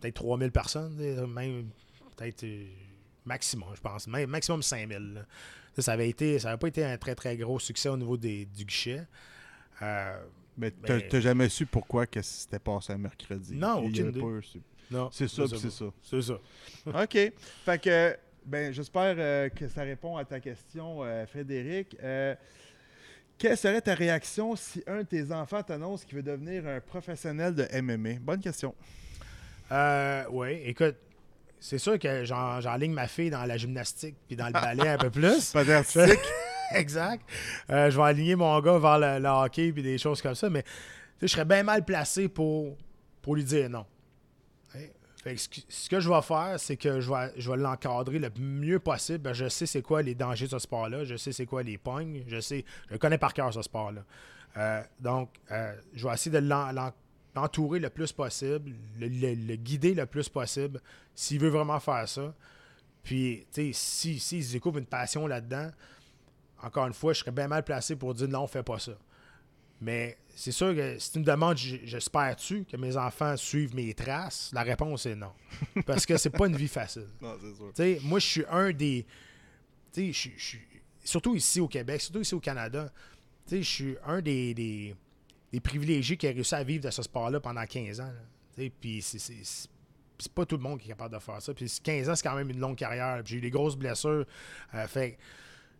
peut-être 0.00 0.14
3000 0.14 0.50
personnes, 0.50 0.96
même 1.26 1.70
peut-être 2.16 2.46
maximum, 3.24 3.68
je 3.74 3.80
pense. 3.80 4.06
Même, 4.06 4.28
maximum 4.28 4.62
5000. 4.62 5.14
là. 5.14 5.20
Ça, 5.76 5.82
ça 5.82 5.92
avait 5.92 6.08
été, 6.08 6.38
ça 6.38 6.50
avait 6.50 6.58
pas 6.58 6.68
été 6.68 6.84
un 6.84 6.96
très 6.98 7.14
très 7.14 7.36
gros 7.36 7.58
succès 7.58 7.88
au 7.88 7.96
niveau 7.96 8.16
des, 8.16 8.46
du 8.46 8.64
guichet. 8.64 9.06
Mais 9.80 10.72
t'as 10.72 10.96
Mais- 10.96 11.08
t'as 11.08 11.20
jamais 11.20 11.48
su 11.48 11.66
pourquoi 11.66 12.06
que 12.06 12.20
c'était 12.20 12.58
passé 12.58 12.92
un 12.92 12.98
mercredi. 12.98 13.54
Non, 13.54 13.78
aucune 13.84 14.08
idée. 14.08 14.20
pas 14.20 14.40
non, 14.90 15.10
C'est 15.12 15.28
ça, 15.28 15.44
c'est 15.46 15.70
ça. 15.70 15.84
C'est 16.02 16.22
ça. 16.22 16.38
OK. 16.86 17.32
Fait 17.64 17.82
que, 17.82 18.16
ben, 18.48 18.72
j'espère 18.72 19.14
euh, 19.18 19.48
que 19.50 19.68
ça 19.68 19.82
répond 19.82 20.16
à 20.16 20.24
ta 20.24 20.40
question, 20.40 21.04
euh, 21.04 21.26
Frédéric. 21.26 21.96
Euh, 22.02 22.34
Quelle 23.36 23.56
serait 23.56 23.80
ta 23.80 23.94
réaction 23.94 24.56
si 24.56 24.82
un 24.86 24.98
de 24.98 25.02
tes 25.02 25.30
enfants 25.32 25.62
t'annonce 25.62 26.04
qu'il 26.04 26.16
veut 26.16 26.22
devenir 26.22 26.66
un 26.66 26.80
professionnel 26.80 27.54
de 27.54 27.66
MMA? 27.80 28.18
Bonne 28.20 28.40
question. 28.40 28.74
Oui, 30.30 30.60
écoute, 30.64 30.96
c'est 31.60 31.78
sûr 31.78 31.98
que 31.98 32.24
j'en- 32.24 32.60
j'enligne 32.60 32.92
ma 32.92 33.06
fille 33.06 33.30
dans 33.30 33.44
la 33.44 33.56
gymnastique 33.56 34.16
puis 34.26 34.34
dans 34.36 34.46
le 34.46 34.52
ballet 34.52 34.88
un 34.88 34.98
peu 34.98 35.10
plus. 35.10 35.50
Pas 35.52 35.64
d'artistique. 35.64 36.18
exact. 36.74 37.22
Je 37.68 37.96
vais 37.96 38.02
aligner 38.02 38.34
mon 38.34 38.58
gars 38.60 38.78
vers 38.78 38.98
le, 38.98 39.18
le 39.22 39.28
hockey 39.28 39.72
puis 39.72 39.82
des 39.82 39.98
choses 39.98 40.22
comme 40.22 40.34
ça, 40.34 40.48
mais 40.48 40.64
je 41.20 41.26
serais 41.26 41.44
bien 41.44 41.62
mal 41.62 41.84
placé 41.84 42.28
pour, 42.28 42.76
pour 43.22 43.36
lui 43.36 43.44
dire 43.44 43.68
non. 43.68 43.84
Fait 45.36 45.36
ce, 45.68 45.88
que, 45.90 46.00
je 46.00 46.08
vais 46.08 46.22
faire, 46.22 46.54
c'est 46.58 46.76
que 46.76 47.00
je 47.00 47.10
vais, 47.10 47.32
je 47.36 47.50
vais 47.50 47.56
l'encadrer 47.58 48.18
le 48.18 48.30
mieux 48.38 48.78
possible. 48.78 49.18
Ben, 49.18 49.32
je 49.34 49.48
sais 49.48 49.66
c'est 49.66 49.82
quoi 49.82 50.00
les 50.02 50.14
dangers 50.14 50.46
de 50.46 50.50
ce 50.52 50.58
sport-là, 50.58 51.04
je 51.04 51.16
sais 51.16 51.32
c'est 51.32 51.44
quoi 51.46 51.62
les 51.62 51.76
pognes, 51.76 52.22
je 52.26 52.40
sais, 52.40 52.64
je 52.90 52.96
connais 52.96 53.18
par 53.18 53.34
cœur 53.34 53.52
ce 53.52 53.60
sport-là. 53.62 54.02
Euh, 54.56 54.82
donc, 55.00 55.30
euh, 55.50 55.74
je 55.94 56.06
vais 56.08 56.14
essayer 56.14 56.40
de 56.40 56.46
l'en- 56.46 56.72
l'en- 56.72 56.92
l'entourer 57.34 57.78
le 57.78 57.90
plus 57.90 58.10
possible, 58.12 58.72
le, 58.98 59.06
le- 59.08 59.56
guider 59.56 59.94
le 59.94 60.06
plus 60.06 60.28
possible, 60.28 60.80
s'il 61.14 61.40
veut 61.40 61.50
vraiment 61.50 61.78
faire 61.78 62.08
ça. 62.08 62.34
Puis, 63.02 63.46
tu 63.52 63.66
sais, 63.66 63.70
si, 63.74 64.18
s'il 64.18 64.50
découvre 64.50 64.78
une 64.78 64.86
passion 64.86 65.26
là-dedans, 65.26 65.70
encore 66.62 66.86
une 66.86 66.94
fois, 66.94 67.12
je 67.12 67.20
serais 67.20 67.30
bien 67.30 67.48
mal 67.48 67.62
placé 67.64 67.96
pour 67.96 68.14
dire 68.14 68.28
non, 68.28 68.46
fais 68.46 68.62
pas 68.62 68.78
ça. 68.78 68.92
Mais 69.80 70.18
c'est 70.34 70.50
sûr 70.52 70.74
que 70.74 70.98
si 70.98 71.12
tu 71.12 71.18
me 71.20 71.24
demandes, 71.24 71.56
j'espère-tu 71.56 72.64
que 72.64 72.76
mes 72.76 72.96
enfants 72.96 73.36
suivent 73.36 73.74
mes 73.74 73.94
traces, 73.94 74.50
la 74.52 74.62
réponse 74.62 75.06
est 75.06 75.14
non. 75.14 75.32
Parce 75.86 76.04
que 76.04 76.16
c'est 76.16 76.30
pas 76.30 76.46
une 76.46 76.56
vie 76.56 76.68
facile. 76.68 77.06
non, 77.20 77.36
c'est 77.40 77.54
sûr. 77.56 78.02
Moi, 78.02 78.18
je 78.18 78.26
suis 78.26 78.44
un 78.50 78.72
des. 78.72 79.06
Tu 79.92 80.12
sais, 80.12 80.32
je 80.36 80.40
suis- 80.44 80.60
Surtout 81.04 81.34
ici 81.34 81.58
au 81.60 81.68
Québec, 81.68 82.00
surtout 82.02 82.20
ici 82.20 82.34
au 82.34 82.40
Canada, 82.40 82.92
tu 83.46 83.56
sais, 83.56 83.62
je 83.62 83.68
suis 83.70 83.96
un 84.04 84.20
des, 84.20 84.52
des, 84.52 84.94
des 85.52 85.60
privilégiés 85.60 86.18
qui 86.18 86.26
a 86.26 86.30
réussi 86.30 86.54
à 86.54 86.62
vivre 86.62 86.84
de 86.84 86.90
ce 86.90 87.02
sport-là 87.02 87.40
pendant 87.40 87.64
15 87.64 88.00
ans. 88.00 88.12
Puis 88.80 89.00
c'est- 89.00 89.68
pas 90.34 90.44
tout 90.44 90.56
le 90.56 90.62
monde 90.62 90.80
qui 90.80 90.86
est 90.86 90.90
capable 90.90 91.14
de 91.14 91.20
faire 91.20 91.40
ça. 91.40 91.54
Puis 91.54 91.72
15 91.82 92.10
ans, 92.10 92.14
c'est 92.16 92.24
quand 92.28 92.34
même 92.34 92.50
une 92.50 92.58
longue 92.58 92.76
carrière. 92.76 93.22
J'ai 93.24 93.36
eu 93.36 93.40
des 93.40 93.50
grosses 93.50 93.76
blessures. 93.76 94.26
Euh, 94.74 94.86
fait 94.88 95.16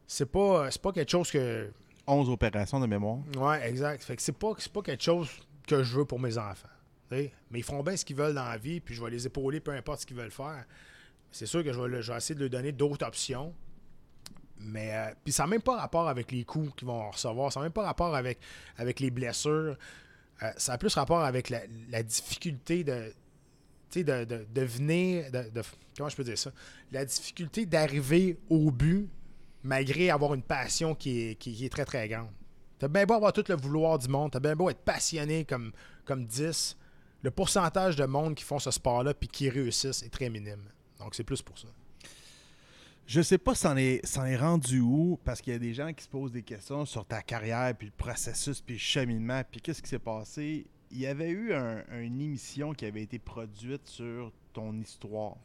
c'est 0.06 0.30
pas, 0.30 0.70
c'est 0.70 0.80
pas 0.80 0.92
quelque 0.92 1.10
chose 1.10 1.30
que. 1.30 1.70
11 2.08 2.30
opérations 2.30 2.80
de 2.80 2.86
mémoire. 2.86 3.18
Ouais, 3.36 3.68
exact. 3.68 4.02
Fait 4.02 4.16
que 4.16 4.22
c'est 4.22 4.32
pas, 4.32 4.54
quelque 4.82 5.02
chose 5.02 5.28
que 5.66 5.82
je 5.82 5.98
veux 5.98 6.04
pour 6.04 6.18
mes 6.18 6.38
enfants. 6.38 6.68
Mais 7.10 7.32
ils 7.54 7.62
font 7.62 7.82
bien 7.82 7.96
ce 7.96 8.04
qu'ils 8.04 8.16
veulent 8.16 8.34
dans 8.34 8.44
la 8.44 8.58
vie, 8.58 8.80
puis 8.80 8.94
je 8.94 9.02
vais 9.02 9.10
les 9.10 9.26
épauler 9.26 9.60
peu 9.60 9.70
importe 9.70 10.00
ce 10.00 10.06
qu'ils 10.06 10.16
veulent 10.16 10.30
faire. 10.30 10.64
C'est 11.30 11.46
sûr 11.46 11.62
que 11.62 11.72
je 11.72 11.80
vais, 11.80 12.02
je 12.02 12.12
essayer 12.12 12.34
de 12.34 12.40
leur 12.40 12.50
donner 12.50 12.72
d'autres 12.72 13.06
options. 13.06 13.54
Mais 14.60 14.92
euh, 14.92 15.14
puis 15.22 15.32
ça 15.32 15.44
n'a 15.44 15.50
même 15.50 15.62
pas 15.62 15.76
rapport 15.76 16.08
avec 16.08 16.32
les 16.32 16.44
coups 16.44 16.74
qu'ils 16.74 16.88
vont 16.88 17.10
recevoir, 17.10 17.52
ça 17.52 17.60
n'a 17.60 17.64
même 17.64 17.72
pas 17.72 17.84
rapport 17.84 18.14
avec, 18.14 18.38
avec 18.76 19.00
les 19.00 19.10
blessures. 19.10 19.76
Euh, 20.42 20.50
ça 20.56 20.72
a 20.72 20.78
plus 20.78 20.94
rapport 20.94 21.20
avec 21.20 21.50
la, 21.50 22.02
difficulté 22.02 22.84
de, 22.84 23.12
de, 23.94 24.02
de, 24.02 24.46
de 24.52 24.62
venir. 24.62 25.30
De- 25.30 25.62
comment 25.96 26.08
je 26.08 26.16
peux 26.16 26.24
dire 26.24 26.38
ça? 26.38 26.50
La 26.92 27.04
difficulté 27.04 27.66
d'arriver 27.66 28.38
au 28.48 28.70
but 28.70 29.08
malgré 29.62 30.10
avoir 30.10 30.34
une 30.34 30.42
passion 30.42 30.94
qui 30.94 31.36
est, 31.40 31.72
très 31.72 31.84
très 31.84 32.08
grande. 32.08 32.30
T'as 32.78 32.88
bien 32.88 33.04
beau 33.04 33.14
avoir 33.14 33.32
tout 33.32 33.44
le 33.48 33.56
vouloir 33.56 33.98
du 33.98 34.08
monde, 34.08 34.30
t'as 34.30 34.40
bien 34.40 34.54
beau 34.54 34.70
être 34.70 34.80
passionné 34.80 35.44
comme, 35.44 35.72
comme 36.04 36.26
10. 36.26 36.76
Le 37.22 37.30
pourcentage 37.30 37.96
de 37.96 38.04
monde 38.04 38.34
qui 38.34 38.44
font 38.44 38.60
ce 38.60 38.70
sport-là 38.70 39.14
puis 39.14 39.28
qui 39.28 39.50
réussissent 39.50 40.02
est 40.02 40.10
très 40.10 40.30
minime. 40.30 40.62
Donc 41.00 41.14
c'est 41.14 41.24
plus 41.24 41.42
pour 41.42 41.58
ça. 41.58 41.68
Je 43.06 43.22
sais 43.22 43.38
pas 43.38 43.54
si 43.54 43.62
c'en 43.62 43.76
est, 43.76 44.02
est 44.04 44.36
rendu 44.36 44.80
où, 44.80 45.18
parce 45.24 45.40
qu'il 45.40 45.54
y 45.54 45.56
a 45.56 45.58
des 45.58 45.72
gens 45.72 45.92
qui 45.94 46.04
se 46.04 46.08
posent 46.08 46.30
des 46.30 46.42
questions 46.42 46.84
sur 46.84 47.06
ta 47.06 47.22
carrière, 47.22 47.74
puis 47.74 47.86
le 47.86 47.92
processus, 47.96 48.60
puis 48.60 48.74
le 48.74 48.80
cheminement, 48.80 49.40
puis 49.50 49.62
qu'est-ce 49.62 49.80
qui 49.80 49.88
s'est 49.88 49.98
passé. 49.98 50.66
Il 50.90 50.98
y 51.00 51.06
avait 51.06 51.28
eu 51.30 51.52
un- 51.52 51.84
une 52.00 52.20
émission 52.20 52.72
qui 52.72 52.86
avait 52.86 53.02
été 53.02 53.18
produite 53.18 53.86
sur 53.86 54.32
ton 54.54 54.72
histoire. 54.80 55.36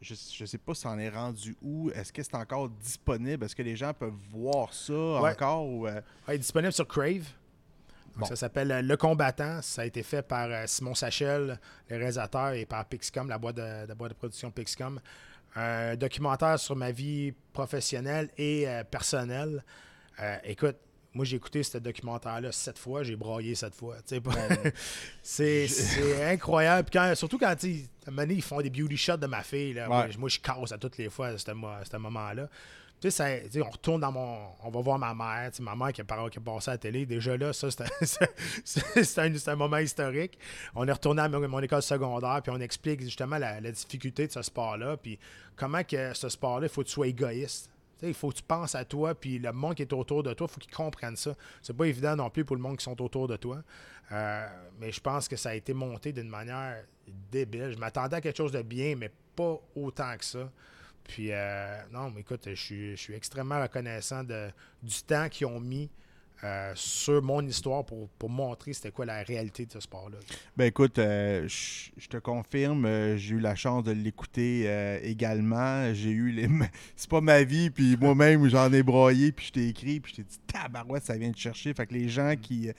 Je, 0.00 0.14
je 0.14 0.44
sais 0.44 0.58
pas 0.58 0.74
si 0.74 0.82
c'en 0.82 0.98
est 0.98 1.08
rendu 1.10 1.56
où. 1.60 1.90
Est-ce 1.90 2.12
que 2.12 2.22
c'est 2.22 2.34
encore 2.36 2.68
disponible? 2.68 3.44
Est-ce 3.44 3.56
que 3.56 3.62
les 3.62 3.74
gens 3.76 3.92
peuvent 3.92 4.12
voir 4.30 4.72
ça 4.72 4.92
Ouais. 5.20 5.30
encore? 5.32 5.66
Ou, 5.66 5.86
euh, 5.86 5.94
Ouais, 5.94 6.00
il 6.28 6.34
est 6.34 6.38
disponible 6.38 6.72
sur 6.72 6.86
Crave. 6.86 7.26
Bon. 8.16 8.26
Ça 8.26 8.36
s'appelle 8.36 8.70
euh, 8.70 8.82
Le 8.82 8.96
Combattant. 8.96 9.60
Ça 9.62 9.82
a 9.82 9.86
été 9.86 10.02
fait 10.02 10.22
par 10.22 10.48
euh, 10.50 10.64
Simon 10.66 10.94
Sachel, 10.94 11.58
le 11.88 11.96
réalisateur, 11.96 12.52
et 12.52 12.64
par 12.66 12.84
Pixcom, 12.84 13.28
la 13.28 13.38
boîte 13.38 13.56
de, 13.56 13.86
la 13.88 13.94
boîte 13.94 14.12
de 14.12 14.16
production 14.16 14.50
Pixcom. 14.50 15.00
Un 15.56 15.96
documentaire 15.96 16.58
sur 16.58 16.76
ma 16.76 16.92
vie 16.92 17.32
professionnelle 17.52 18.30
et 18.38 18.68
euh, 18.68 18.84
personnelle. 18.84 19.64
Euh, 20.20 20.36
écoute, 20.44 20.76
moi 21.14 21.24
j'ai 21.24 21.36
écouté 21.36 21.62
ce 21.62 21.78
documentaire-là 21.78 22.52
sept 22.52 22.78
fois, 22.78 23.02
j'ai 23.02 23.16
braillé 23.16 23.54
sept 23.54 23.74
fois. 23.74 23.96
c'est 25.22 25.68
incroyable. 26.24 26.88
Puis 26.90 26.98
quand- 26.98 27.14
surtout 27.14 27.38
quand 27.38 27.54
tu 27.56 27.74
sais, 27.74 27.84
à 28.06 28.08
un 28.08 28.12
moment 28.12 28.22
donné, 28.22 28.34
ils 28.34 28.42
font 28.42 28.60
des 28.60 28.70
beauty 28.70 28.96
shots 28.96 29.16
de 29.16 29.26
ma 29.26 29.42
fille. 29.42 29.74
Là. 29.74 29.88
Moi, 29.88 30.02
Ouais. 30.04 30.12
je- 30.12 30.18
Moi, 30.18 30.28
je 30.28 30.40
casse 30.40 30.72
à 30.72 30.78
toutes 30.78 30.98
les 30.98 31.08
fois 31.10 31.28
à 31.28 31.38
ce, 31.38 31.96
moment-là. 31.96 32.48
Tu 33.00 33.10
sais, 33.10 33.50
on 33.60 33.68
retourne 33.70 34.00
dans 34.00 34.12
mon. 34.12 34.46
On 34.62 34.70
va 34.70 34.80
voir 34.80 34.96
ma 34.96 35.12
mère, 35.12 35.50
ma 35.60 35.74
mère 35.74 35.92
qui 35.92 36.02
a, 36.02 36.28
qui 36.30 36.38
a 36.38 36.40
passé 36.40 36.70
à 36.70 36.74
la 36.74 36.78
télé. 36.78 37.04
Déjà 37.04 37.36
là, 37.36 37.52
ça, 37.52 37.66
c'est 38.64 39.48
un, 39.48 39.56
moment 39.56 39.78
historique. 39.78 40.38
On 40.76 40.86
est 40.86 40.92
retourné 40.92 41.20
à 41.22 41.28
mon, 41.28 41.48
mon 41.48 41.58
école 41.60 41.82
secondaire, 41.82 42.40
puis 42.44 42.52
on 42.54 42.60
explique 42.60 43.00
justement 43.00 43.38
la, 43.38 43.60
la 43.60 43.72
difficulté 43.72 44.28
de 44.28 44.32
ce 44.32 44.42
sport-là, 44.42 44.96
puis 44.98 45.18
comment 45.56 45.82
que 45.82 46.14
ce 46.14 46.28
sport-là, 46.28 46.66
il 46.66 46.72
faut 46.72 46.82
que 46.82 46.86
tu 46.86 46.92
sois 46.92 47.08
égoïste. 47.08 47.71
Il 48.02 48.14
faut 48.14 48.30
que 48.30 48.36
tu 48.36 48.42
penses 48.42 48.74
à 48.74 48.84
toi, 48.84 49.14
puis 49.14 49.38
le 49.38 49.52
monde 49.52 49.74
qui 49.74 49.82
est 49.82 49.92
autour 49.92 50.22
de 50.22 50.34
toi, 50.34 50.46
il 50.50 50.52
faut 50.52 50.60
qu'ils 50.60 50.74
comprennent 50.74 51.16
ça. 51.16 51.34
C'est 51.60 51.76
pas 51.76 51.86
évident 51.86 52.16
non 52.16 52.30
plus 52.30 52.44
pour 52.44 52.56
le 52.56 52.62
monde 52.62 52.76
qui 52.76 52.84
sont 52.84 53.00
autour 53.00 53.28
de 53.28 53.36
toi. 53.36 53.62
Euh, 54.10 54.46
mais 54.80 54.92
je 54.92 55.00
pense 55.00 55.28
que 55.28 55.36
ça 55.36 55.50
a 55.50 55.54
été 55.54 55.72
monté 55.72 56.12
d'une 56.12 56.28
manière 56.28 56.84
débile. 57.30 57.72
Je 57.72 57.78
m'attendais 57.78 58.16
à 58.16 58.20
quelque 58.20 58.36
chose 58.36 58.52
de 58.52 58.62
bien, 58.62 58.96
mais 58.96 59.10
pas 59.36 59.58
autant 59.74 60.16
que 60.16 60.24
ça. 60.24 60.50
Puis, 61.04 61.32
euh, 61.32 61.82
non, 61.90 62.10
mais 62.10 62.20
écoute, 62.20 62.42
je 62.46 62.54
suis, 62.54 62.90
je 62.92 63.00
suis 63.00 63.14
extrêmement 63.14 63.60
reconnaissant 63.60 64.22
de, 64.22 64.50
du 64.82 65.02
temps 65.02 65.28
qu'ils 65.28 65.46
ont 65.46 65.60
mis 65.60 65.90
euh, 66.44 66.72
sur 66.74 67.22
mon 67.22 67.40
histoire 67.46 67.84
pour, 67.84 68.08
pour 68.18 68.28
montrer 68.30 68.72
c'était 68.72 68.90
quoi 68.90 69.04
la 69.06 69.22
réalité 69.22 69.64
de 69.66 69.72
ce 69.72 69.80
sport-là. 69.80 70.18
Ben 70.56 70.64
écoute, 70.66 70.98
euh, 70.98 71.46
je 71.46 72.08
te 72.08 72.16
confirme, 72.16 72.84
euh, 72.84 73.16
j'ai 73.16 73.36
eu 73.36 73.40
la 73.40 73.54
chance 73.54 73.84
de 73.84 73.92
l'écouter 73.92 74.64
également. 75.02 75.92
J'ai 75.94 76.10
eu 76.10 76.30
les. 76.32 76.48
C'est 76.96 77.08
pas 77.10 77.20
ma 77.20 77.42
vie, 77.44 77.70
puis 77.70 77.96
moi-même 78.00 78.48
j'en 78.48 78.72
ai 78.72 78.82
broyé, 78.82 79.32
puis 79.32 79.46
je 79.46 79.52
t'ai 79.52 79.68
écrit, 79.68 80.00
puis 80.00 80.12
je 80.12 80.16
t'ai 80.16 80.24
dit 80.24 80.38
tabarouette, 80.46 81.04
ça 81.04 81.16
vient 81.16 81.30
de 81.30 81.36
chercher. 81.36 81.72
Fait 81.74 81.86
que 81.86 81.94
les 81.94 82.08
gens 82.08 82.34
qui, 82.40 82.70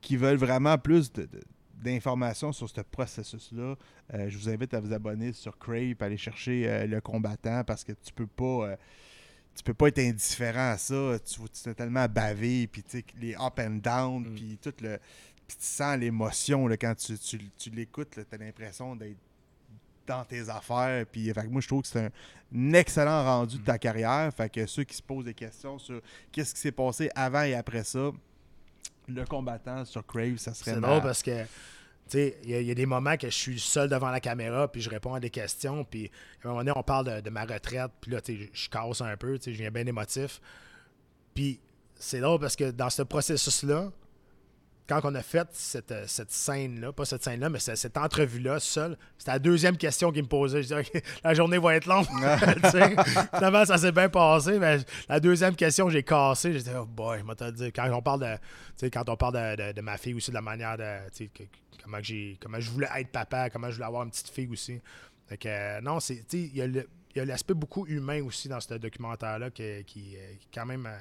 qui 0.00 0.16
veulent 0.16 0.36
vraiment 0.36 0.76
plus 0.78 1.12
de- 1.12 1.22
de- 1.22 1.40
d'informations 1.82 2.52
sur 2.52 2.68
ce 2.68 2.80
processus-là, 2.80 3.76
euh, 4.14 4.28
je 4.28 4.36
vous 4.38 4.48
invite 4.48 4.74
à 4.74 4.80
vous 4.80 4.92
abonner 4.92 5.32
sur 5.32 5.56
Crave, 5.58 5.94
aller 6.00 6.16
chercher 6.16 6.64
euh, 6.66 6.86
le 6.86 7.00
combattant 7.00 7.62
parce 7.64 7.84
que 7.84 7.92
tu 7.92 8.12
peux 8.14 8.26
pas. 8.26 8.44
euh, 8.70 8.76
tu 9.56 9.62
peux 9.64 9.74
pas 9.74 9.88
être 9.88 9.98
indifférent 9.98 10.70
à 10.72 10.78
ça. 10.78 11.18
Tu 11.24 11.34
tu 11.40 11.62
t'es 11.62 11.74
tellement 11.74 12.06
bavé, 12.06 12.66
puis 12.66 12.84
les 13.20 13.34
up 13.34 13.58
and 13.58 13.80
down, 13.82 14.22
Mm. 14.24 14.34
puis 14.34 14.58
tout 14.62 14.74
le. 14.82 14.98
Puis 15.46 15.56
tu 15.58 15.64
sens 15.66 15.96
l'émotion 15.98 16.66
quand 16.70 16.94
tu, 16.96 17.16
tu, 17.18 17.38
tu 17.56 17.70
l'écoutes, 17.70 18.10
tu 18.10 18.20
as 18.20 18.36
l'impression 18.38 18.96
d'être 18.96 19.16
dans 20.06 20.24
tes 20.24 20.48
affaires. 20.48 21.06
Puis 21.06 21.32
fait 21.32 21.42
que 21.42 21.48
moi, 21.48 21.60
je 21.60 21.68
trouve 21.68 21.82
que 21.82 21.88
c'est 21.88 22.00
un, 22.06 22.10
un 22.54 22.72
excellent 22.74 23.22
rendu 23.24 23.58
de 23.58 23.64
ta 23.64 23.78
carrière. 23.78 24.32
Fait 24.34 24.48
que 24.50 24.66
ceux 24.66 24.84
qui 24.84 24.96
se 24.96 25.02
posent 25.02 25.24
des 25.24 25.34
questions 25.34 25.78
sur 25.78 26.00
qu'est-ce 26.32 26.52
qui 26.54 26.60
s'est 26.60 26.72
passé 26.72 27.10
avant 27.14 27.42
et 27.42 27.54
après 27.54 27.84
ça, 27.84 28.10
le 29.08 29.24
combattant 29.24 29.84
sur 29.84 30.04
Crave, 30.04 30.36
ça 30.38 30.52
serait 30.52 30.74
C'est 30.74 30.80
drôle 30.80 31.00
parce 31.00 31.22
que, 31.22 31.44
il 32.14 32.32
y, 32.44 32.64
y 32.64 32.70
a 32.70 32.74
des 32.74 32.86
moments 32.86 33.16
que 33.16 33.28
je 33.28 33.34
suis 33.34 33.58
seul 33.58 33.88
devant 33.88 34.10
la 34.10 34.20
caméra, 34.20 34.70
puis 34.70 34.80
je 34.80 34.90
réponds 34.90 35.14
à 35.14 35.20
des 35.20 35.30
questions, 35.30 35.84
puis 35.84 36.10
à 36.42 36.46
un 36.46 36.50
moment 36.50 36.60
donné, 36.60 36.72
on 36.76 36.82
parle 36.82 37.22
de, 37.22 37.30
ma 37.30 37.44
retraite, 37.44 37.90
puis 38.00 38.12
là, 38.12 38.20
je, 38.26 38.68
casse 38.68 39.00
un 39.00 39.16
peu, 39.16 39.38
je 39.44 39.50
viens 39.50 39.70
bien 39.70 39.86
émotif. 39.86 40.40
Puis 41.34 41.60
c'est 41.96 42.20
drôle 42.20 42.40
parce 42.40 42.56
que 42.56 42.70
dans 42.70 42.90
ce 42.90 43.02
processus-là, 43.02 43.90
quand 44.88 45.00
on 45.04 45.14
a 45.14 45.22
fait 45.22 45.48
cette, 45.52 45.90
euh, 45.92 46.04
cette 46.06 46.30
scène-là, 46.30 46.92
pas 46.92 47.04
cette 47.04 47.24
scène-là, 47.24 47.48
mais 47.50 47.58
cette, 47.58 47.76
cette 47.76 47.96
entrevue-là 47.96 48.60
seule, 48.60 48.96
c'était 49.18 49.32
la 49.32 49.38
deuxième 49.38 49.76
question 49.76 50.12
qu'il 50.12 50.22
me 50.22 50.28
posait. 50.28 50.62
Je 50.62 50.68
disais, 50.68 50.80
OK, 50.80 51.02
la 51.24 51.34
journée 51.34 51.58
va 51.58 51.74
être 51.74 51.86
longue. 51.86 52.06
Finalement, 53.34 53.64
ça 53.64 53.78
s'est 53.78 53.92
bien 53.92 54.08
passé, 54.08 54.58
mais 54.58 54.78
la 55.08 55.20
deuxième 55.20 55.54
question, 55.56 55.88
j'ai 55.90 56.02
cassé. 56.02 56.52
J'ai 56.52 56.62
dit, 56.62 56.70
oh 56.76 56.84
boy, 56.86 57.22
je 57.28 57.50
dire. 57.50 57.70
Quand 57.74 57.90
on 57.92 58.02
parle 58.02 58.38
de, 58.80 58.88
quand 58.88 59.08
on 59.08 59.16
parle 59.16 59.34
de, 59.56 59.68
de- 59.68 59.72
de 59.72 59.80
ma 59.80 59.96
fille 59.96 60.14
aussi, 60.14 60.30
de 60.30 60.36
la 60.36 60.42
manière 60.42 60.76
de, 60.76 60.98
que- 61.28 61.42
comment, 61.82 61.98
j'ai, 62.02 62.38
comment 62.40 62.60
je 62.60 62.70
voulais 62.70 62.88
être 62.96 63.10
papa, 63.10 63.50
comment 63.50 63.68
je 63.70 63.74
voulais 63.74 63.86
avoir 63.86 64.02
une 64.04 64.10
petite 64.10 64.28
fille 64.30 64.48
aussi. 64.48 64.80
Fait 65.28 65.36
que, 65.38 65.48
euh, 65.48 65.80
non, 65.80 65.98
c'est, 66.00 66.24
il 66.32 66.56
y 66.56 67.20
a 67.20 67.24
l'aspect 67.24 67.54
beaucoup 67.54 67.86
humain 67.86 68.22
aussi 68.22 68.48
dans 68.48 68.60
ce 68.60 68.74
documentaire-là 68.74 69.50
qui, 69.50 69.62
euh, 69.62 69.82
qui 69.86 70.14
est 70.14 70.38
quand 70.54 70.66
même 70.66 70.86
euh, 70.86 70.96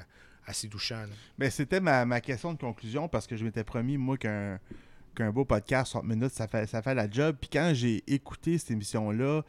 assez 0.46 0.70
touchant. 0.70 1.06
Mais 1.38 1.50
c'était 1.50 1.80
ma, 1.80 2.06
ma 2.06 2.22
question 2.22 2.54
de 2.54 2.60
conclusion 2.60 3.08
parce 3.08 3.28
que 3.28 3.36
je 3.36 3.43
m'étais 3.43 3.64
promis, 3.64 3.98
moi, 3.98 4.18
qu'un 4.18 5.32
beau 5.32 5.46
podcast, 5.46 5.91
30 5.91 6.06
minutes, 6.06 6.34
ça 6.34 6.48
fait, 6.48 6.68
ça 6.68 6.82
fait 6.82 6.96
la 6.96 7.10
job. 7.10 7.38
Puis 7.39 7.50
quand 7.52 7.72
j'ai 7.74 8.04
écouté 8.08 8.58
cette 8.58 8.72
émission-là, 8.72 9.43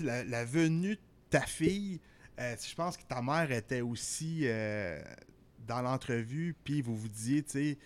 la 0.00 0.44
venue 0.44 0.96
de 0.96 1.00
ta 1.30 1.42
fille, 1.42 2.00
euh, 2.38 2.54
je 2.56 2.74
pense 2.74 2.96
que 2.96 3.04
ta 3.04 3.22
mère 3.22 3.50
était 3.50 3.80
aussi 3.80 4.42
euh, 4.44 5.00
dans 5.66 5.82
l'entrevue, 5.82 6.54
puis 6.64 6.82
vous 6.82 6.96
vous 6.96 7.08
disiez, 7.08 7.42
tu 7.42 7.50
sais, 7.50 7.78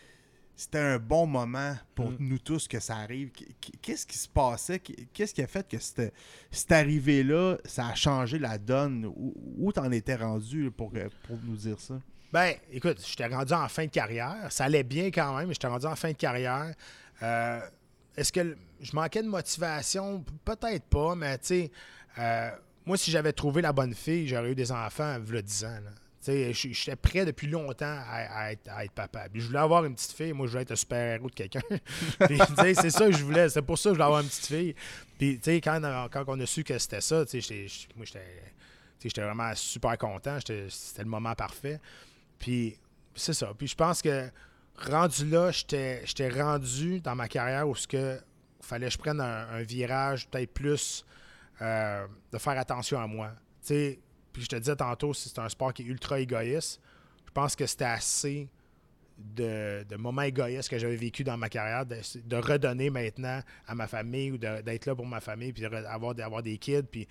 c'était 0.61 0.78
un 0.78 0.98
bon 0.98 1.26
moment 1.26 1.74
pour 1.94 2.11
Mm. 2.11 2.16
nous 2.20 2.38
tous 2.38 2.68
que 2.68 2.78
ça 2.80 2.96
arrive. 2.96 3.30
Qu- 3.30 3.46
qu- 3.61 3.72
Qu'est-ce 3.80 4.06
qui 4.06 4.18
se 4.18 4.28
passait? 4.28 4.78
Qu- 4.78 5.06
Qu'est-ce 5.12 5.32
qui 5.34 5.42
a 5.42 5.46
fait 5.46 5.66
que 5.66 5.78
cette, 5.78 6.12
cette 6.50 6.72
arrivée-là, 6.72 7.56
ça 7.64 7.86
a 7.88 7.94
changé 7.94 8.38
la 8.38 8.58
donne? 8.58 9.06
Où, 9.16 9.72
t'en 9.72 9.90
étais 9.90 10.16
rendu 10.16 10.70
pour, 10.70 10.92
euh, 10.96 11.08
pour 11.26 11.38
nous 11.44 11.56
dire 11.56 11.80
ça? 11.80 11.94
Ben, 12.32 12.54
écoute, 12.70 13.02
j'étais 13.06 13.26
rendu 13.26 13.52
en 13.54 13.68
fin 13.68 13.86
de 13.86 13.90
carrière. 13.90 14.52
Ça 14.52 14.64
allait 14.64 14.82
bien 14.84 15.06
quand 15.06 15.36
même, 15.36 15.48
mais 15.48 15.54
j'étais 15.54 15.66
rendu 15.66 15.86
en 15.86 15.96
fin 15.96 16.11
de 16.12 16.16
carrière. 16.16 16.74
Euh, 17.22 17.61
Est-ce 18.16 18.32
que 18.32 18.56
je 18.80 18.94
manquais 18.94 19.22
de 19.22 19.28
motivation? 19.28 20.24
Peut-être 20.44 20.84
pas, 20.84 21.14
mais 21.14 21.38
tu 21.38 21.46
sais, 21.46 21.70
euh, 22.18 22.50
moi, 22.84 22.96
si 22.96 23.11
j'avais 23.11 23.32
trouvé 23.32 23.62
la 23.62 23.72
bonne 23.72 23.94
fille, 23.94 24.26
j'aurais 24.28 24.50
eu 24.52 24.54
des 24.54 24.70
enfants 24.72 25.16
il 25.26 25.34
y 25.34 25.38
a 25.38 25.42
10 25.42 25.64
ans. 25.64 25.68
là. 25.84 25.90
J'étais 26.22 26.96
prêt 26.96 27.24
depuis 27.24 27.46
longtemps 27.46 27.86
à, 27.86 28.46
à 28.46 28.52
être, 28.52 28.92
papa. 28.94 29.28
Puis 29.30 29.40
je 29.40 29.46
voulais 29.46 29.58
avoir 29.58 29.84
une 29.84 29.94
petite 29.94 30.12
fille. 30.12 30.32
Moi, 30.32 30.46
je 30.46 30.52
voulais 30.52 30.62
être 30.62 30.72
un 30.72 30.76
super-héros 30.76 31.30
de 31.30 31.34
quelqu'un. 31.34 31.60
C'est 32.74 32.90
ça 32.90 33.06
que 33.06 33.12
je 33.12 33.24
voulais. 33.24 33.48
C'est 33.48 33.62
pour 33.62 33.78
ça 33.78 33.90
que 33.90 33.94
je 33.94 33.98
voulais 33.98 34.04
avoir 34.04 34.20
une 34.20 34.28
petite 34.28 34.46
fille. 34.46 34.74
Puis, 35.18 35.40
quand, 35.60 35.80
quand 36.12 36.24
on 36.26 36.40
a 36.40 36.46
su 36.46 36.62
que 36.62 36.78
c'était 36.78 37.00
ça, 37.00 37.24
moi, 37.96 38.04
j'étais 39.02 39.22
vraiment 39.22 39.54
super 39.54 39.96
content. 39.96 40.38
C'était 40.40 41.02
le 41.02 41.08
moment 41.08 41.34
parfait. 41.34 41.80
Puis, 42.38 42.76
c'est 43.14 43.34
ça. 43.34 43.52
Puis, 43.56 43.68
je 43.68 43.74
pense 43.74 44.02
que 44.02 44.30
rendu 44.76 45.26
là, 45.26 45.50
j'étais 45.50 46.28
rendu 46.28 47.00
dans 47.00 47.14
ma 47.14 47.28
carrière 47.28 47.68
où 47.68 47.74
ce 47.74 47.86
que 47.86 48.20
fallait 48.60 48.86
que 48.86 48.92
je 48.92 48.98
prenne 48.98 49.20
un, 49.20 49.62
virage 49.62 50.28
peut-être 50.28 50.52
plus 50.52 51.04
euh, 51.62 52.06
de 52.32 52.38
faire 52.38 52.58
attention 52.58 53.00
à 53.00 53.06
moi. 53.06 53.32
Puis 54.32 54.42
je 54.42 54.48
te 54.48 54.56
disais 54.56 54.76
tantôt, 54.76 55.12
c'est 55.14 55.38
un 55.38 55.48
sport 55.48 55.72
qui 55.72 55.82
est 55.82 55.86
ultra 55.86 56.20
égoïste. 56.20 56.80
Je 57.26 57.32
pense 57.32 57.54
que 57.56 57.66
c'était 57.66 57.84
assez 57.84 58.48
de, 59.18 59.84
de 59.88 59.96
moments 59.96 60.22
égoïstes 60.22 60.68
que 60.68 60.78
j'avais 60.78 60.96
vécu 60.96 61.22
dans 61.24 61.36
ma 61.36 61.48
carrière, 61.48 61.84
de, 61.86 61.96
de 62.24 62.36
redonner 62.36 62.90
maintenant 62.90 63.40
à 63.66 63.74
ma 63.74 63.86
famille 63.86 64.32
ou 64.32 64.38
d'être 64.38 64.86
là 64.86 64.94
pour 64.94 65.06
ma 65.06 65.20
famille, 65.20 65.52
puis 65.52 65.62
d'avoir 65.62 66.14
d'avoir 66.14 66.42
des 66.42 66.56
kids, 66.58 66.82
puis 66.90 67.06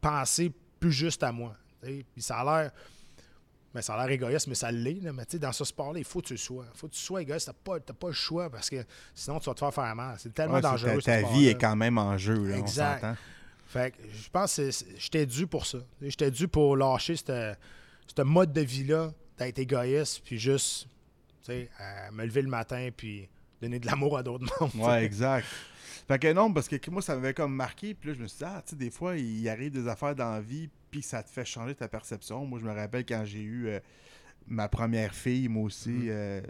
penser 0.00 0.52
plus 0.78 0.92
juste 0.92 1.22
à 1.22 1.32
moi. 1.32 1.56
Puis 1.82 2.04
ça 2.18 2.38
a 2.40 2.44
l'air. 2.62 2.70
Mais 3.74 3.82
ça 3.82 3.94
a 3.94 4.06
l'air 4.06 4.14
égoïste, 4.14 4.46
mais 4.46 4.54
ça 4.54 4.72
l'est. 4.72 5.00
Mais 5.12 5.24
tu 5.26 5.32
sais, 5.32 5.38
dans 5.38 5.52
ce 5.52 5.64
sport-là, 5.64 5.98
il 5.98 6.04
faut 6.04 6.20
que 6.20 6.28
tu 6.28 6.32
le 6.34 6.38
sois. 6.38 6.64
Il 6.74 6.78
faut 6.78 6.88
que 6.88 6.94
tu 6.94 7.00
sois 7.00 7.20
égoïste. 7.22 7.46
Tu 7.46 7.50
n'as 7.50 7.74
pas, 7.74 7.80
t'as 7.80 7.92
pas 7.92 8.06
le 8.08 8.12
choix 8.14 8.48
parce 8.48 8.70
que 8.70 8.82
sinon, 9.14 9.38
tu 9.40 9.46
vas 9.50 9.54
te 9.54 9.58
faire 9.60 9.74
faire 9.74 9.94
mal. 9.94 10.16
C'est 10.18 10.32
tellement 10.32 10.54
Ouais, 10.54 10.60
dangereux. 10.62 11.02
ta 11.02 11.18
ce 11.20 11.22
ta 11.26 11.28
vie 11.32 11.48
est 11.48 11.60
quand 11.60 11.76
même 11.76 11.98
en 11.98 12.16
jeu, 12.16 12.44
là, 12.48 12.56
Exact. 12.56 13.04
Fait 13.68 13.94
que 13.94 14.02
je 14.10 14.30
pense 14.30 14.56
que 14.56 14.70
j'étais 14.96 15.26
dû 15.26 15.46
pour 15.46 15.66
ça. 15.66 15.78
J'étais 16.00 16.30
dû 16.30 16.48
pour 16.48 16.74
lâcher 16.74 17.16
ce 17.16 17.54
mode 18.22 18.52
de 18.52 18.62
vie-là, 18.62 19.12
d'être 19.36 19.58
égoïste, 19.58 20.22
puis 20.24 20.38
juste 20.38 20.88
tu 21.44 21.52
sais, 21.52 21.70
à 21.78 22.10
me 22.10 22.24
lever 22.24 22.42
le 22.42 22.48
matin, 22.48 22.88
puis 22.96 23.28
donner 23.60 23.78
de 23.78 23.86
l'amour 23.86 24.16
à 24.16 24.22
d'autres 24.22 24.46
mondes. 24.60 24.86
Ouais, 24.86 25.04
exact. 25.04 25.46
Fait 26.06 26.18
que 26.18 26.32
non, 26.32 26.50
parce 26.50 26.66
que 26.66 26.90
moi, 26.90 27.02
ça 27.02 27.14
m'avait 27.14 27.34
comme 27.34 27.54
marqué. 27.54 27.92
Puis 27.92 28.08
là, 28.08 28.14
je 28.16 28.22
me 28.22 28.26
suis 28.26 28.38
dit, 28.38 28.44
ah, 28.46 28.62
tu 28.64 28.70
sais, 28.70 28.76
des 28.76 28.90
fois, 28.90 29.18
il 29.18 29.46
arrive 29.50 29.70
des 29.70 29.86
affaires 29.86 30.14
dans 30.14 30.32
la 30.32 30.40
vie, 30.40 30.70
puis 30.90 31.02
ça 31.02 31.22
te 31.22 31.28
fait 31.28 31.44
changer 31.44 31.74
ta 31.74 31.88
perception. 31.88 32.46
Moi, 32.46 32.58
je 32.60 32.64
me 32.64 32.72
rappelle 32.72 33.04
quand 33.04 33.22
j'ai 33.26 33.42
eu 33.42 33.68
euh, 33.68 33.80
ma 34.48 34.68
première 34.68 35.14
fille, 35.14 35.48
moi 35.48 35.64
aussi, 35.64 35.90
Mhm. 35.90 36.06
euh, 36.08 36.40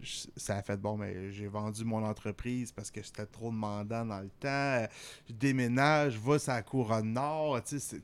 je- 0.00 0.26
ça 0.36 0.56
a 0.58 0.62
fait 0.62 0.76
bon, 0.76 0.96
mais 0.96 1.32
j'ai 1.32 1.46
vendu 1.48 1.84
mon 1.84 2.04
entreprise 2.04 2.72
parce 2.72 2.90
que 2.90 3.02
c'était 3.02 3.26
trop 3.26 3.50
demandant 3.50 4.04
dans 4.06 4.20
le 4.20 4.30
temps. 4.40 4.86
Je 5.28 5.32
déménage, 5.34 6.14
je 6.14 6.18
vais 6.30 6.38
sur 6.38 6.52
la 6.52 6.62
couronne 6.62 7.12
nord. 7.12 7.60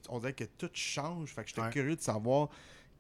On 0.09 0.19
dirait 0.19 0.33
que 0.33 0.45
tout 0.45 0.71
change. 0.75 1.31
Fait 1.35 1.43
que 1.43 1.49
j'étais 1.49 1.61
Ouais. 1.63 1.71
curieux 1.71 1.97
de 1.97 2.01
savoir 2.01 2.49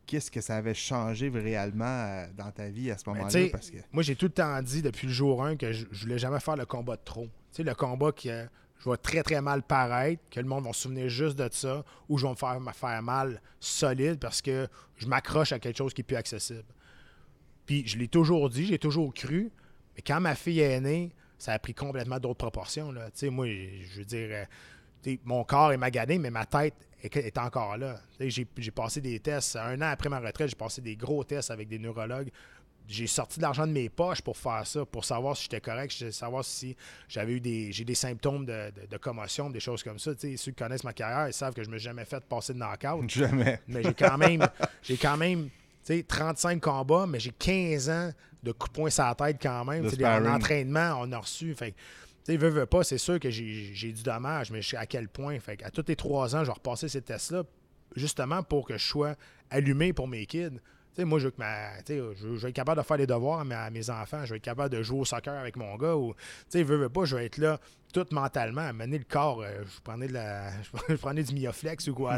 qu'est-ce 0.07 0.31
que 0.31 0.41
ça 0.41 0.57
avait 0.57 0.75
changé 0.75 1.29
réellement 1.31 1.85
euh, 1.87 2.27
dans 2.37 2.51
ta 2.51 2.69
vie 2.69 2.91
à 2.91 2.99
ce 2.99 3.09
moment-là. 3.09 3.49
Parce 3.51 3.71
que 3.71 3.79
Moi, 3.93 4.03
j'ai 4.03 4.15
tout 4.17 4.27
le 4.27 4.33
temps 4.33 4.61
dit 4.63 4.83
depuis 4.83 5.07
le 5.07 5.13
jour 5.13 5.45
1 5.45 5.57
que 5.57 5.73
je, 5.73 5.87
je 5.91 6.03
voulais 6.03 6.19
jamais 6.19 6.41
faire 6.41 6.57
le 6.57 6.67
combat 6.67 6.97
de 6.97 7.03
trop. 7.05 7.25
Tu 7.25 7.31
sais, 7.59 7.63
le 7.63 7.75
combat 7.75 8.13
qui 8.13 8.31
euh, 8.31 8.45
je 8.85 8.91
vais 8.91 8.97
très 8.99 9.23
très 9.23 9.41
mal 9.41 9.63
paraître, 9.63 10.23
que 10.31 10.41
le 10.41 10.47
monde 10.47 10.65
va 10.65 10.73
se 10.73 10.83
souvenir 10.83 11.09
juste 11.09 11.37
de 11.39 11.49
ça, 11.51 11.85
ou 12.09 12.19
je 12.19 12.27
vais 12.27 12.33
me 12.61 12.73
faire, 12.73 13.03
mal 13.03 13.41
solide 13.59 14.19
parce 14.19 14.43
que 14.43 14.69
je 14.97 15.07
m'accroche 15.07 15.53
à 15.53 15.59
quelque 15.59 15.79
chose 15.79 15.95
qui 15.95 16.03
est 16.03 16.05
plus 16.05 16.17
accessible. 16.17 16.65
Puis 17.65 17.87
je 17.87 17.97
l'ai 17.97 18.09
toujours 18.09 18.51
dit, 18.51 18.67
j'ai 18.67 18.79
toujours 18.79 19.15
cru, 19.15 19.51
mais 19.97 20.03
quand 20.03 20.21
ma 20.21 20.35
fille 20.35 20.61
est 20.61 20.81
née, 20.81 21.13
ça 21.39 21.53
a 21.53 21.59
pris 21.59 21.75
complètement 21.75 22.19
d'autres 22.19 22.39
proportions. 22.39 22.93
Là. 22.93 23.07
Tu 23.07 23.21
sais, 23.21 23.31
moi, 23.31 23.47
je 23.47 23.99
veux 23.99 24.05
dire, 24.05 24.29
euh, 24.31 25.17
mon 25.25 25.45
corps 25.45 25.73
est 25.73 25.79
magané, 25.79 26.19
mais 26.19 26.31
ma 26.31 26.45
tête 26.45 26.75
est, 27.03 27.17
est 27.17 27.39
encore 27.39 27.79
là. 27.79 28.01
J'ai 28.21 28.71
passé 28.71 29.01
des 29.01 29.19
tests. 29.19 29.57
Un 29.57 29.81
an 29.81 29.91
après 29.91 30.11
ma 30.11 30.21
retraite, 30.21 30.51
j'ai 30.51 30.57
passé 30.57 30.83
des 30.83 30.97
gros 30.97 31.25
tests 31.25 31.51
avec 31.51 31.69
des 31.69 31.79
neurologues. 31.79 32.31
J'ai 32.87 33.07
sorti 33.07 33.39
de 33.39 33.43
l'argent 33.43 33.67
de 33.67 33.73
mes 33.73 33.89
poches 33.89 34.21
pour 34.21 34.37
faire 34.37 34.67
ça, 34.67 34.85
pour 34.85 35.05
savoir 35.05 35.37
si 35.37 35.45
j'étais 35.45 35.61
correct, 35.61 36.11
savoir 36.11 36.45
si 36.45 36.77
j'avais 37.09 37.33
eu 37.33 37.41
des, 37.41 37.73
j'ai 37.73 37.85
des 37.85 37.95
symptômes 37.95 38.45
de, 38.45 38.71
de- 38.79 38.87
de 38.87 38.97
commotion, 38.99 39.49
des 39.49 39.61
choses 39.61 39.83
comme 39.83 39.99
ça. 39.99 40.13
Ceux 40.21 40.35
qui 40.37 40.53
connaissent 40.55 40.85
ma 40.85 40.93
carrière, 40.93 41.27
ils 41.29 41.33
savent 41.33 41.55
que 41.55 41.63
je 41.63 41.69
ne 41.69 41.75
me 41.75 41.79
suis 41.79 41.85
jamais 41.87 42.05
fait 42.05 42.23
passer 42.25 42.53
de 42.53 42.59
knockout. 42.59 43.09
jamais. 43.11 43.61
Mais 43.69 43.83
j'ai 43.83 43.95
quand 43.95 44.19
même, 44.19 44.47
j'ai 44.83 44.97
quand 44.99 45.17
même, 45.17 45.45
tu 45.47 45.51
sais, 45.97 46.03
35 46.03 46.61
combats, 46.61 47.07
mais 47.07 47.19
j'ai 47.21 47.31
15 47.31 47.89
ans 47.89 48.11
de 48.43 48.53
coups 48.53 48.71
de 48.73 48.75
poing 48.77 48.91
sur 48.91 49.05
la 49.05 49.15
tête 49.15 49.39
quand 49.41 49.65
même. 49.65 49.85
En 50.05 50.35
entraînement, 50.35 50.99
on 51.01 51.11
a 51.13 51.19
reçu. 51.19 51.55
Fait 51.55 51.75
tu 52.27 52.37
veux, 52.37 52.49
veux 52.51 52.67
pas, 52.67 52.85
c'est 52.85 52.99
sûr 52.99 53.19
que 53.19 53.31
j'ai 53.31 53.93
du 53.93 54.03
dommage, 54.03 54.51
mais 54.51 54.61
je 54.61 54.71
sais 54.71 54.77
à 54.77 54.85
quel 54.87 55.09
point. 55.09 55.39
Fait 55.41 55.63
à 55.63 55.71
tous 55.71 55.85
les 55.89 55.97
trois 55.97 56.37
ans, 56.37 56.41
je 56.41 56.47
vais 56.49 56.53
repasser 56.53 56.89
ces 56.89 57.01
tests-là, 57.03 57.45
justement 57.97 58.43
pour 58.43 58.67
que 58.67 58.77
je 58.77 58.87
sois 58.87 59.15
allumé 59.51 59.93
pour 59.95 60.07
mes 60.09 60.27
kids. 60.27 60.59
Moi, 60.99 61.19
je 61.19 61.27
veux, 61.27 61.31
que 61.33 61.39
ma, 61.39 61.79
je, 61.89 62.47
être 62.47 62.55
capable 62.55 62.81
de 62.81 62.87
faire 62.87 62.97
les 62.97 63.07
devoirs 63.07 63.41
à 63.41 63.65
à 63.65 63.71
mes 63.71 63.91
enfants. 63.91 64.25
Je 64.25 64.31
veux 64.31 64.37
être 64.37 64.43
capable 64.43 64.75
de 64.75 64.83
jouer 64.83 65.01
au 65.01 65.05
soccer 65.05 65.35
avec 65.35 65.57
mon 65.57 65.77
gars. 65.77 65.97
Ou, 65.97 66.15
veux, 66.53 66.63
veux 66.77 66.89
pas, 66.89 67.05
je 67.05 67.17
vais 67.17 67.27
être 67.27 67.39
là 67.39 67.59
tout 67.93 68.07
mentalement. 68.11 68.63
Amener 68.63 68.99
le 68.99 69.05
corps, 69.05 69.43
euh, 69.43 69.63
je 69.65 69.81
prenais 69.81 70.09
de 70.09 70.13
la, 70.13 70.51
je 70.89 70.95
prenais 70.97 71.23
du 71.23 71.35
Mioflex 71.35 71.89
ou 71.89 71.95
quoi, 71.95 72.15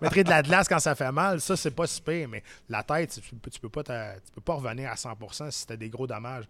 mettrais 0.00 0.24
de 0.24 0.30
la 0.30 0.42
glace 0.42 0.68
quand 0.68 0.80
ça 0.80 0.94
fait 0.94 1.12
mal. 1.12 1.40
Ça, 1.40 1.56
c'est 1.56 1.70
pas 1.70 1.86
si 1.86 2.02
pire, 2.02 2.28
mais 2.28 2.42
la 2.68 2.82
tête, 2.82 3.10
tu, 3.10 3.34
peux- 3.36 3.68
pas 3.68 3.82
tu 3.82 4.32
peux 4.32 4.40
pas 4.40 4.54
revenir 4.54 4.90
à 4.90 4.94
100% 4.94 5.50
si 5.50 5.66
t'as 5.66 5.76
des 5.76 5.88
gros 5.88 6.06
dommages. 6.06 6.44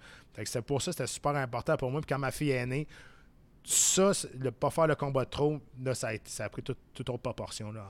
C'est 0.45 0.63
pour 0.63 0.83
ça, 0.83 0.93
c'était 0.93 1.07
super 1.07 1.37
important 1.37 1.77
pour 1.77 1.91
moi. 1.91 2.01
Puis 2.01 2.09
quand 2.09 2.19
ma 2.19 2.31
fille 2.31 2.51
est 2.51 2.67
née, 2.67 2.89
ça, 3.63 4.13
le 4.39 4.51
pas 4.51 4.71
faire 4.71 4.87
le 4.87 4.95
combat 4.95 5.27
trop, 5.27 5.61
là, 5.83 5.95
ça 5.95 6.09
a, 6.09 6.49
pris 6.49 6.63
toute, 6.63 6.79
toute 6.95 7.09
autre 7.11 7.23
proportion. 7.23 7.73
Là, 7.73 7.87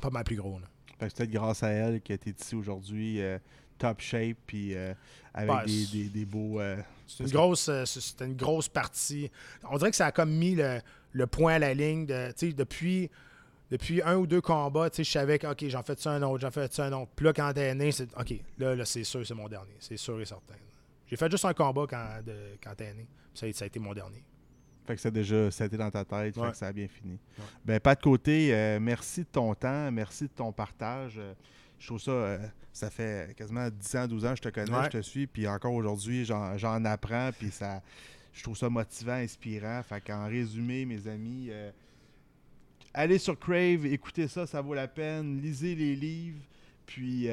pas 0.00 0.10
mal 0.10 0.24
plus 0.24 0.36
gros. 0.36 0.58
Là. 0.58 0.66
C'est 1.00 1.14
peut-être 1.14 1.30
grâce 1.30 1.62
à 1.62 1.68
elle 1.70 2.00
que 2.00 2.14
tu 2.14 2.28
es 2.30 2.32
ici 2.38 2.54
aujourd'hui, 2.54 3.20
euh, 3.20 3.38
top 3.78 4.00
shape, 4.00 4.36
puis 4.46 4.74
euh, 4.74 4.94
avec 5.34 5.48
Ben, 5.50 5.64
des, 5.66 5.86
des, 5.86 6.08
des 6.08 6.24
beaux. 6.24 6.60
euh, 6.60 6.76
C'est 7.06 7.24
une 7.24 7.30
grosse, 7.30 7.68
euh, 7.68 7.84
c'est- 7.84 8.24
une 8.24 8.34
grosse 8.36 8.68
partie. 8.68 9.30
On 9.70 9.76
dirait 9.76 9.90
que 9.90 9.96
ça 9.96 10.06
a 10.06 10.12
comme 10.12 10.30
mis 10.32 10.54
le, 10.54 10.80
le 11.12 11.26
point 11.26 11.54
à 11.54 11.58
la 11.58 11.74
ligne. 11.74 12.06
De, 12.06 12.32
depuis, 12.52 13.10
depuis 13.70 14.00
un 14.02 14.16
ou 14.16 14.26
deux 14.26 14.40
combats, 14.40 14.88
je 14.96 15.02
savais 15.02 15.38
que 15.38 15.46
OK, 15.46 15.68
j'en 15.68 15.82
fais 15.82 15.96
ça 15.96 16.12
un 16.12 16.22
autre, 16.22 16.40
j'en 16.40 16.50
fais 16.50 16.68
ça 16.70 16.86
un 16.86 16.92
autre. 16.92 17.10
Puis 17.14 17.26
là, 17.26 17.32
quand 17.34 17.52
t'es 17.52 17.74
né, 17.74 17.92
c'est 17.92 18.08
OK, 18.18 18.34
là, 18.58 18.74
là 18.74 18.84
c'est 18.86 19.04
sûr, 19.04 19.26
c'est 19.26 19.34
mon 19.34 19.48
dernier. 19.48 19.74
C'est 19.80 19.98
sûr 19.98 20.18
et 20.20 20.24
certain. 20.24 20.54
J'ai 21.08 21.16
fait 21.16 21.30
juste 21.30 21.44
un 21.44 21.52
combat 21.54 21.84
quand, 21.88 22.22
de, 22.24 22.56
quand 22.62 22.74
t'es 22.74 22.94
né. 22.94 23.06
Ça 23.34 23.44
a 23.46 23.66
été 23.66 23.78
mon 23.78 23.92
dernier. 23.92 24.24
Fait 24.86 24.94
que 24.94 25.00
ça 25.00 25.08
a 25.08 25.10
déjà 25.10 25.48
été 25.48 25.76
dans 25.76 25.90
ta 25.90 26.04
tête, 26.04 26.34
fait 26.34 26.50
que 26.50 26.56
ça 26.56 26.68
a 26.68 26.72
bien 26.72 26.86
fini. 26.88 27.18
Ouais. 27.38 27.44
Ben, 27.64 27.80
pas 27.80 27.94
de 27.94 28.00
côté, 28.02 28.54
euh, 28.54 28.78
merci 28.80 29.20
de 29.20 29.26
ton 29.32 29.54
temps, 29.54 29.90
merci 29.90 30.24
de 30.24 30.30
ton 30.34 30.52
partage. 30.52 31.14
Euh, 31.18 31.34
je 31.78 31.86
trouve 31.88 32.00
ça, 32.00 32.10
euh, 32.10 32.38
ça 32.72 32.88
fait 32.90 33.34
quasiment 33.36 33.68
10 33.68 33.96
ans, 33.96 34.06
12 34.06 34.24
ans 34.24 34.30
que 34.30 34.36
je 34.36 34.42
te 34.42 34.48
connais, 34.48 34.70
Ouais. 34.70 34.84
je 34.84 34.98
te 34.98 35.02
suis, 35.02 35.26
puis 35.26 35.46
encore 35.48 35.74
aujourd'hui, 35.74 36.24
j'en 36.24 36.84
apprends, 36.84 37.30
puis 37.38 37.50
ça, 37.50 37.82
je 38.32 38.42
trouve 38.42 38.56
ça 38.56 38.68
motivant, 38.68 39.14
inspirant. 39.14 39.82
Fait 39.82 40.00
qu'en 40.00 40.26
résumé, 40.28 40.84
mes 40.86 41.06
amis, 41.08 41.50
allez 42.94 43.18
sur 43.18 43.38
Crave, 43.38 43.86
écoutez 43.86 44.28
ça, 44.28 44.46
ça 44.46 44.60
vaut 44.60 44.74
la 44.74 44.88
peine, 44.88 45.40
lisez 45.40 45.74
les 45.74 45.96
livres, 45.96 46.40
puis 46.86 47.28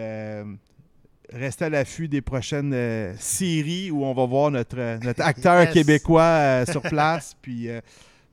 restez 1.34 1.66
à 1.66 1.70
l'affût 1.70 2.08
des 2.08 2.22
prochaines 2.22 2.74
euh, 2.74 3.14
séries 3.18 3.92
où 3.92 4.04
on 4.06 4.14
va 4.14 4.26
voir 4.26 4.52
notre, 4.52 4.78
euh, 4.80 4.98
notre 5.00 5.22
acteur 5.26 5.62
Yes. 5.64 5.74
québécois 5.74 6.22
euh, 6.24 6.66
sur 6.66 6.82
place, 6.82 7.36
puis 7.42 7.70
euh, 7.70 7.82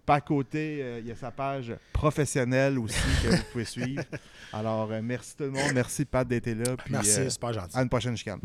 par 0.06 0.24
côté, 0.24 0.78
euh, 0.82 0.98
il 1.00 1.06
y 1.08 1.12
a 1.12 1.16
sa 1.16 1.30
page 1.30 1.72
professionnelle 1.92 2.78
aussi 2.78 2.96
que 3.22 3.28
vous 3.28 3.42
pouvez 3.52 3.64
suivre. 3.64 4.02
Alors, 4.52 4.90
euh, 4.90 5.00
merci 5.02 5.36
tout 5.36 5.44
le 5.44 5.50
monde, 5.50 5.70
merci 5.74 6.04
Pat 6.04 6.26
d'être 6.26 6.46
là, 6.48 6.76
puis 6.76 6.92
Merci, 6.92 7.10
euh, 7.10 7.24
c'est 7.24 7.30
super 7.30 7.52
gentil. 7.52 7.76
à 7.76 7.82
une 7.82 7.88
prochaine 7.88 8.16
chicane. 8.16 8.40